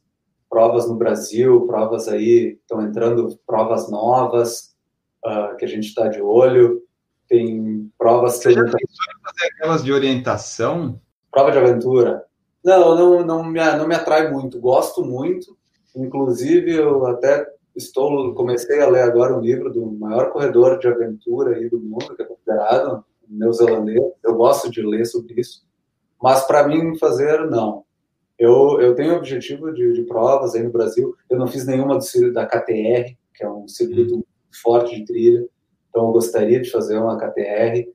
provas 0.49 0.87
no 0.87 0.95
Brasil, 0.95 1.67
provas 1.67 2.07
aí 2.07 2.57
estão 2.61 2.81
entrando 2.81 3.37
provas 3.45 3.89
novas 3.89 4.75
uh, 5.25 5.55
que 5.57 5.65
a 5.65 5.67
gente 5.67 5.87
está 5.87 6.07
de 6.07 6.21
olho. 6.21 6.81
Tem 7.27 7.91
provas 7.97 8.37
que 8.37 8.43
Você 8.43 8.53
já 8.53 8.63
pensou 8.63 8.77
em 8.79 9.23
fazer 9.23 9.53
aquelas 9.53 9.83
de 9.83 9.91
orientação? 9.91 10.99
Prova 11.29 11.51
de 11.51 11.57
aventura. 11.57 12.23
Não, 12.63 12.95
não, 12.95 13.25
não 13.25 13.43
me, 13.43 13.59
não 13.77 13.87
me 13.87 13.95
atrai 13.95 14.31
muito. 14.31 14.59
Gosto 14.59 15.03
muito. 15.03 15.57
Inclusive, 15.95 16.73
eu 16.73 17.05
até 17.05 17.45
estou 17.75 18.33
comecei 18.33 18.81
a 18.81 18.89
ler 18.89 19.03
agora 19.03 19.37
um 19.37 19.41
livro 19.41 19.71
do 19.71 19.85
maior 19.85 20.31
corredor 20.31 20.79
de 20.79 20.87
aventura 20.87 21.55
aí 21.55 21.69
do 21.69 21.79
mundo, 21.79 22.15
que 22.15 22.21
é 22.21 22.25
considerado 22.25 23.03
neozelandês. 23.27 24.01
Eu 24.23 24.35
gosto 24.35 24.71
de 24.71 24.81
ler 24.81 25.05
sobre 25.05 25.39
isso, 25.39 25.66
mas 26.21 26.45
para 26.45 26.67
mim 26.67 26.97
fazer 26.97 27.49
não. 27.49 27.83
Eu, 28.37 28.79
eu 28.79 28.93
tenho 28.93 29.15
objetivo 29.15 29.73
de, 29.73 29.93
de, 29.93 30.03
provas 30.03 30.53
aí 30.53 30.61
no 30.61 30.71
Brasil. 30.71 31.15
Eu 31.29 31.39
não 31.39 31.47
fiz 31.47 31.65
nenhuma 31.65 31.97
do 31.97 32.33
da 32.33 32.45
KTR, 32.45 33.15
que 33.33 33.43
é 33.43 33.49
um 33.49 33.67
circuito 33.67 34.15
uhum. 34.15 34.23
forte 34.61 34.95
de 34.95 35.05
trilha. 35.05 35.47
Então 35.89 36.05
eu 36.05 36.11
gostaria 36.11 36.61
de 36.61 36.69
fazer 36.69 36.97
uma 36.97 37.17
KTR. 37.17 37.89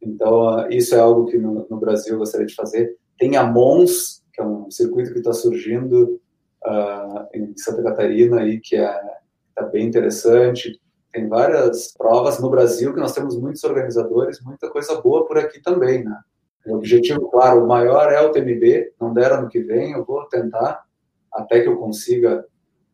Então 0.00 0.68
isso 0.70 0.94
é 0.94 0.98
algo 1.00 1.26
que 1.26 1.38
no, 1.38 1.66
no 1.68 1.76
Brasil 1.78 2.14
eu 2.14 2.18
gostaria 2.18 2.46
de 2.46 2.54
fazer. 2.54 2.96
Tem 3.18 3.36
a 3.36 3.44
Mons, 3.44 4.22
que 4.32 4.40
é 4.40 4.44
um 4.44 4.70
circuito 4.70 5.12
que 5.12 5.18
está 5.18 5.32
surgindo 5.32 6.20
uh, 6.64 7.26
em 7.34 7.56
Santa 7.56 7.82
Catarina 7.82 8.40
aí 8.40 8.60
que 8.60 8.76
é 8.76 9.20
está 9.60 9.62
bem 9.66 9.86
interessante. 9.86 10.80
Tem 11.12 11.28
várias 11.28 11.92
provas 11.92 12.38
no 12.40 12.48
Brasil 12.48 12.94
que 12.94 13.00
nós 13.00 13.12
temos 13.12 13.36
muitos 13.38 13.62
organizadores, 13.64 14.40
muita 14.40 14.70
coisa 14.70 15.00
boa 15.00 15.26
por 15.26 15.36
aqui 15.36 15.60
também, 15.60 16.04
né? 16.04 16.18
O 16.66 16.76
objetivo, 16.76 17.30
claro, 17.30 17.64
o 17.64 17.66
maior 17.66 18.12
é 18.12 18.20
o 18.20 18.30
TMB, 18.30 18.92
não 19.00 19.14
dera 19.14 19.40
no 19.40 19.48
que 19.48 19.60
vem, 19.60 19.92
eu 19.92 20.04
vou 20.04 20.24
tentar 20.26 20.84
até 21.32 21.60
que 21.60 21.68
eu 21.68 21.78
consiga 21.78 22.44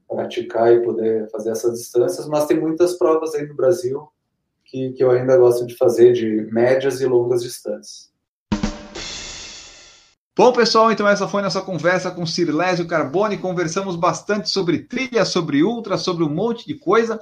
praticar 0.09 0.72
e 0.72 0.82
poder 0.82 1.28
fazer 1.30 1.51
essas 1.51 1.78
distâncias, 1.78 2.28
mas 2.28 2.47
tem 2.47 2.60
muitas 2.60 2.97
provas 2.97 3.34
aí 3.34 3.47
no 3.47 3.56
Brasil 3.56 4.06
que, 4.64 4.93
que 4.93 5.02
eu 5.02 5.10
ainda 5.10 5.36
gosto 5.36 5.66
de 5.66 5.76
fazer 5.76 6.12
de 6.12 6.48
médias 6.52 7.01
e 7.01 7.06
longas 7.06 7.43
distâncias. 7.43 8.10
Bom, 10.36 10.52
pessoal, 10.52 10.93
então 10.93 11.09
essa 11.09 11.26
foi 11.26 11.40
nossa 11.40 11.62
conversa 11.62 12.10
com 12.10 12.26
Cirlésio 12.26 12.86
Carbone. 12.86 13.38
Conversamos 13.38 13.97
bastante 13.97 14.51
sobre 14.51 14.80
trilha, 14.80 15.24
sobre 15.24 15.62
ultra, 15.62 15.97
sobre 15.97 16.24
um 16.24 16.28
monte 16.28 16.66
de 16.66 16.74
coisa. 16.74 17.18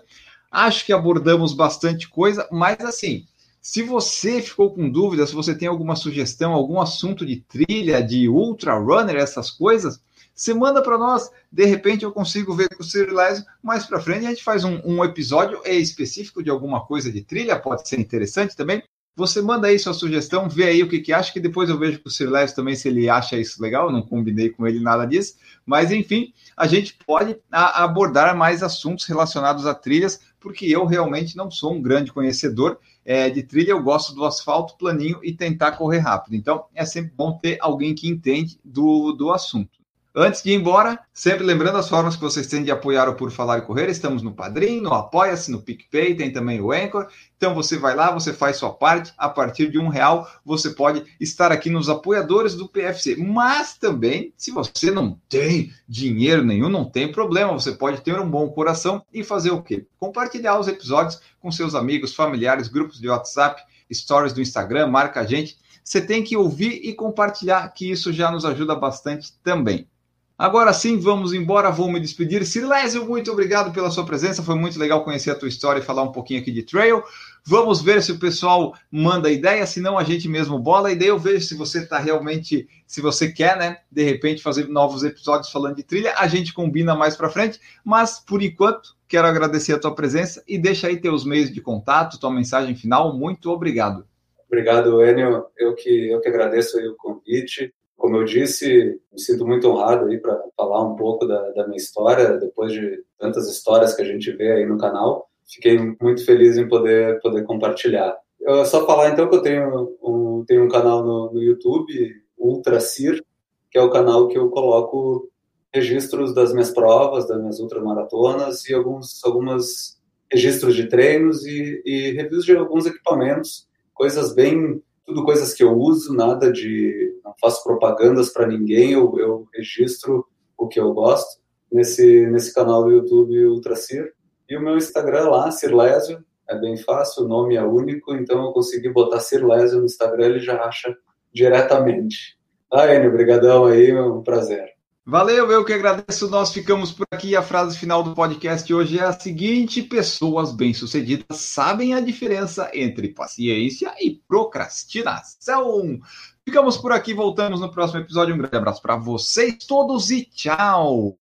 Acho 0.50 0.84
que 0.84 0.92
abordamos 0.92 1.54
bastante 1.54 2.08
coisa, 2.08 2.48
mas 2.50 2.80
assim, 2.80 3.24
se 3.64 3.82
você 3.82 4.42
ficou 4.42 4.74
com 4.74 4.90
dúvida, 4.90 5.26
se 5.26 5.34
você 5.34 5.54
tem 5.54 5.66
alguma 5.66 5.96
sugestão, 5.96 6.52
algum 6.52 6.78
assunto 6.78 7.24
de 7.24 7.36
trilha, 7.36 8.02
de 8.02 8.28
ultra 8.28 8.78
runner, 8.78 9.16
essas 9.16 9.50
coisas, 9.50 9.98
você 10.34 10.52
manda 10.52 10.82
para 10.82 10.98
nós, 10.98 11.30
de 11.50 11.64
repente 11.64 12.04
eu 12.04 12.12
consigo 12.12 12.54
ver 12.54 12.68
com 12.68 12.82
o 12.82 12.86
Cirilésio 12.86 13.42
mais 13.62 13.86
para 13.86 13.98
frente. 13.98 14.26
A 14.26 14.28
gente 14.28 14.44
faz 14.44 14.64
um, 14.64 14.82
um, 14.84 15.02
episódio 15.02 15.62
específico 15.64 16.42
de 16.42 16.50
alguma 16.50 16.84
coisa 16.84 17.10
de 17.10 17.22
trilha, 17.22 17.58
pode 17.58 17.88
ser 17.88 17.98
interessante 17.98 18.54
também. 18.54 18.82
Você 19.16 19.40
manda 19.40 19.68
aí 19.68 19.78
sua 19.78 19.94
sugestão, 19.94 20.46
vê 20.46 20.64
aí 20.64 20.82
o 20.82 20.88
que, 20.88 20.98
que 20.98 21.12
acha, 21.12 21.32
que 21.32 21.40
depois 21.40 21.70
eu 21.70 21.78
vejo 21.78 22.02
com 22.02 22.10
o 22.10 22.12
Cirilésio 22.12 22.54
também 22.54 22.76
se 22.76 22.88
ele 22.88 23.08
acha 23.08 23.38
isso 23.38 23.62
legal. 23.62 23.90
Não 23.90 24.02
combinei 24.02 24.50
com 24.50 24.66
ele 24.66 24.78
nada 24.78 25.06
disso, 25.06 25.36
mas 25.64 25.90
enfim, 25.90 26.34
a 26.54 26.66
gente 26.66 26.98
pode 27.06 27.34
a, 27.50 27.82
abordar 27.82 28.36
mais 28.36 28.62
assuntos 28.62 29.06
relacionados 29.06 29.64
a 29.64 29.74
trilhas, 29.74 30.20
porque 30.38 30.66
eu 30.66 30.84
realmente 30.84 31.34
não 31.34 31.50
sou 31.50 31.72
um 31.72 31.80
grande 31.80 32.12
conhecedor 32.12 32.78
é, 33.04 33.28
de 33.28 33.42
trilha, 33.42 33.72
eu 33.72 33.82
gosto 33.82 34.14
do 34.14 34.24
asfalto 34.24 34.76
planinho 34.76 35.20
e 35.22 35.32
tentar 35.32 35.72
correr 35.72 35.98
rápido. 35.98 36.34
Então 36.34 36.64
é 36.74 36.84
sempre 36.84 37.12
bom 37.14 37.38
ter 37.38 37.58
alguém 37.60 37.94
que 37.94 38.08
entende 38.08 38.58
do, 38.64 39.12
do 39.12 39.30
assunto. 39.32 39.83
Antes 40.16 40.44
de 40.44 40.52
ir 40.52 40.54
embora, 40.54 41.00
sempre 41.12 41.42
lembrando 41.42 41.76
as 41.76 41.88
formas 41.88 42.14
que 42.14 42.22
vocês 42.22 42.46
têm 42.46 42.62
de 42.62 42.70
apoiar 42.70 43.08
o 43.08 43.16
Por 43.16 43.32
Falar 43.32 43.58
e 43.58 43.62
Correr. 43.62 43.90
Estamos 43.90 44.22
no 44.22 44.32
Padrim, 44.32 44.80
no 44.80 44.94
Apoia-se, 44.94 45.50
no 45.50 45.60
PicPay, 45.60 46.14
tem 46.14 46.32
também 46.32 46.60
o 46.60 46.70
Anchor. 46.70 47.08
Então 47.36 47.52
você 47.52 47.76
vai 47.76 47.96
lá, 47.96 48.12
você 48.12 48.32
faz 48.32 48.56
sua 48.56 48.72
parte. 48.72 49.12
A 49.18 49.28
partir 49.28 49.72
de 49.72 49.76
um 49.76 49.88
real, 49.88 50.30
você 50.44 50.70
pode 50.70 51.04
estar 51.18 51.50
aqui 51.50 51.68
nos 51.68 51.88
apoiadores 51.88 52.54
do 52.54 52.68
PFC. 52.68 53.16
Mas 53.16 53.76
também, 53.76 54.32
se 54.36 54.52
você 54.52 54.88
não 54.88 55.18
tem 55.28 55.72
dinheiro 55.88 56.44
nenhum, 56.44 56.68
não 56.68 56.88
tem 56.88 57.10
problema. 57.10 57.52
Você 57.52 57.72
pode 57.72 58.00
ter 58.00 58.16
um 58.16 58.30
bom 58.30 58.48
coração 58.50 59.04
e 59.12 59.24
fazer 59.24 59.50
o 59.50 59.64
quê? 59.64 59.84
Compartilhar 59.98 60.60
os 60.60 60.68
episódios 60.68 61.20
com 61.40 61.50
seus 61.50 61.74
amigos, 61.74 62.14
familiares, 62.14 62.68
grupos 62.68 63.00
de 63.00 63.08
WhatsApp, 63.08 63.60
stories 63.92 64.32
do 64.32 64.40
Instagram, 64.40 64.86
marca 64.86 65.22
a 65.22 65.26
gente. 65.26 65.58
Você 65.82 66.00
tem 66.00 66.22
que 66.22 66.36
ouvir 66.36 66.82
e 66.84 66.94
compartilhar, 66.94 67.68
que 67.70 67.90
isso 67.90 68.12
já 68.12 68.30
nos 68.30 68.44
ajuda 68.44 68.76
bastante 68.76 69.32
também. 69.42 69.88
Agora 70.36 70.72
sim, 70.72 70.98
vamos 70.98 71.32
embora, 71.32 71.70
vou 71.70 71.88
me 71.88 72.00
despedir. 72.00 72.44
Silésio, 72.44 73.06
muito 73.06 73.30
obrigado 73.30 73.72
pela 73.72 73.88
sua 73.88 74.04
presença, 74.04 74.42
foi 74.42 74.56
muito 74.56 74.76
legal 74.80 75.04
conhecer 75.04 75.30
a 75.30 75.34
tua 75.34 75.46
história 75.46 75.78
e 75.78 75.84
falar 75.84 76.02
um 76.02 76.10
pouquinho 76.10 76.40
aqui 76.40 76.50
de 76.50 76.64
trail. 76.64 77.04
Vamos 77.46 77.80
ver 77.80 78.02
se 78.02 78.10
o 78.10 78.18
pessoal 78.18 78.74
manda 78.90 79.30
ideia, 79.30 79.64
se 79.64 79.80
não 79.80 79.96
a 79.96 80.02
gente 80.02 80.28
mesmo 80.28 80.58
bola, 80.58 80.90
e 80.90 80.96
daí 80.96 81.06
eu 81.06 81.20
vejo 81.20 81.46
se 81.46 81.54
você 81.54 81.84
está 81.84 81.98
realmente, 81.98 82.66
se 82.84 83.00
você 83.00 83.30
quer, 83.30 83.56
né, 83.56 83.76
de 83.88 84.02
repente 84.02 84.42
fazer 84.42 84.66
novos 84.66 85.04
episódios 85.04 85.52
falando 85.52 85.76
de 85.76 85.84
trilha, 85.84 86.12
a 86.16 86.26
gente 86.26 86.52
combina 86.52 86.96
mais 86.96 87.14
para 87.14 87.30
frente, 87.30 87.60
mas 87.84 88.18
por 88.18 88.42
enquanto 88.42 88.96
quero 89.06 89.28
agradecer 89.28 89.74
a 89.74 89.78
tua 89.78 89.94
presença 89.94 90.42
e 90.48 90.58
deixa 90.58 90.88
aí 90.88 90.96
teus 90.96 91.24
meios 91.24 91.52
de 91.52 91.60
contato, 91.60 92.18
tua 92.18 92.32
mensagem 92.32 92.74
final, 92.74 93.16
muito 93.16 93.50
obrigado. 93.50 94.04
Obrigado, 94.48 95.00
Enio, 95.04 95.44
eu 95.56 95.76
que, 95.76 96.10
eu 96.10 96.20
que 96.20 96.28
agradeço 96.28 96.76
o 96.78 96.96
convite, 96.96 97.72
como 98.04 98.18
eu 98.18 98.24
disse, 98.24 99.00
me 99.10 99.18
sinto 99.18 99.46
muito 99.46 99.66
honrado 99.66 100.04
aí 100.04 100.18
para 100.18 100.38
falar 100.54 100.82
um 100.82 100.94
pouco 100.94 101.26
da, 101.26 101.40
da, 101.52 101.66
minha 101.66 101.78
história, 101.78 102.36
depois 102.36 102.70
de 102.70 103.02
tantas 103.18 103.48
histórias 103.48 103.94
que 103.94 104.02
a 104.02 104.04
gente 104.04 104.30
vê 104.32 104.52
aí 104.52 104.66
no 104.66 104.76
canal. 104.76 105.26
Fiquei 105.50 105.78
muito 105.98 106.22
feliz 106.22 106.58
em 106.58 106.68
poder, 106.68 107.18
poder 107.20 107.44
compartilhar. 107.44 108.14
Eu 108.42 108.62
só 108.66 108.84
falar 108.84 109.08
então 109.08 109.26
que 109.26 109.36
eu 109.36 109.40
tenho 109.40 109.96
um, 110.02 110.44
tenho 110.46 110.66
um 110.66 110.68
canal 110.68 111.02
no, 111.02 111.32
no 111.32 111.42
YouTube, 111.42 112.14
Ultra 112.36 112.78
Cir, 112.78 113.24
que 113.70 113.78
é 113.78 113.82
o 113.82 113.88
canal 113.88 114.28
que 114.28 114.36
eu 114.36 114.50
coloco 114.50 115.30
registros 115.72 116.34
das 116.34 116.52
minhas 116.52 116.72
provas, 116.72 117.26
das 117.26 117.40
minhas 117.40 117.58
ultramaratonas 117.58 118.68
e 118.68 118.74
alguns 118.74 119.24
algumas 119.24 119.98
registros 120.30 120.76
de 120.76 120.88
treinos 120.88 121.46
e, 121.46 121.82
e 121.86 122.10
reviews 122.10 122.44
de 122.44 122.54
alguns 122.54 122.84
equipamentos, 122.84 123.66
coisas 123.94 124.34
bem 124.34 124.82
tudo 125.04 125.24
coisas 125.24 125.52
que 125.52 125.62
eu 125.62 125.72
uso, 125.72 126.14
nada 126.14 126.50
de. 126.50 127.13
Faço 127.40 127.62
propagandas 127.62 128.32
para 128.32 128.46
ninguém, 128.46 128.92
eu, 128.92 129.14
eu, 129.18 129.48
registro 129.54 130.26
o 130.56 130.68
que 130.68 130.78
eu 130.80 130.92
gosto 130.92 131.40
nesse, 131.70 132.26
nesse 132.26 132.54
canal 132.54 132.84
do 132.84 132.90
YouTube 132.90 133.46
Ultracir. 133.46 134.12
E 134.48 134.56
o 134.56 134.60
meu 134.60 134.76
Instagram 134.76 135.28
lá, 135.30 135.50
Cirlésio, 135.50 136.24
é 136.48 136.58
bem 136.58 136.76
fácil, 136.76 137.24
o 137.24 137.28
nome 137.28 137.56
é 137.56 137.62
único, 137.62 138.14
então 138.14 138.44
eu 138.44 138.52
consegui 138.52 138.90
botar 138.90 139.20
Cirlésio 139.20 139.78
no 139.78 139.86
Instagram, 139.86 140.26
ele 140.26 140.40
já 140.40 140.62
acha 140.62 140.94
diretamente. 141.32 142.38
Tá, 142.70 142.94
Enio, 142.94 143.10
obrigadão 143.10 143.66
aí, 143.66 143.90
é 143.90 144.02
um 144.02 144.22
prazer. 144.22 144.74
Valeu, 145.06 145.50
eu 145.50 145.62
que 145.66 145.72
agradeço. 145.74 146.30
Nós 146.30 146.50
ficamos 146.50 146.90
por 146.90 147.06
aqui. 147.10 147.36
A 147.36 147.42
frase 147.42 147.76
final 147.76 148.02
do 148.02 148.14
podcast 148.14 148.72
hoje 148.72 148.98
é 148.98 149.02
a 149.02 149.12
seguinte: 149.12 149.82
pessoas 149.82 150.50
bem-sucedidas 150.50 151.40
sabem 151.40 151.92
a 151.92 152.00
diferença 152.00 152.70
entre 152.72 153.08
paciência 153.08 153.94
e 154.00 154.18
procrastinação. 154.26 156.00
Ficamos 156.46 156.76
por 156.76 156.92
aqui, 156.92 157.14
voltamos 157.14 157.60
no 157.60 157.70
próximo 157.70 158.00
episódio. 158.00 158.34
Um 158.34 158.38
grande 158.38 158.56
abraço 158.56 158.82
para 158.82 158.96
vocês 158.96 159.56
todos 159.66 160.10
e 160.10 160.24
tchau! 160.26 161.18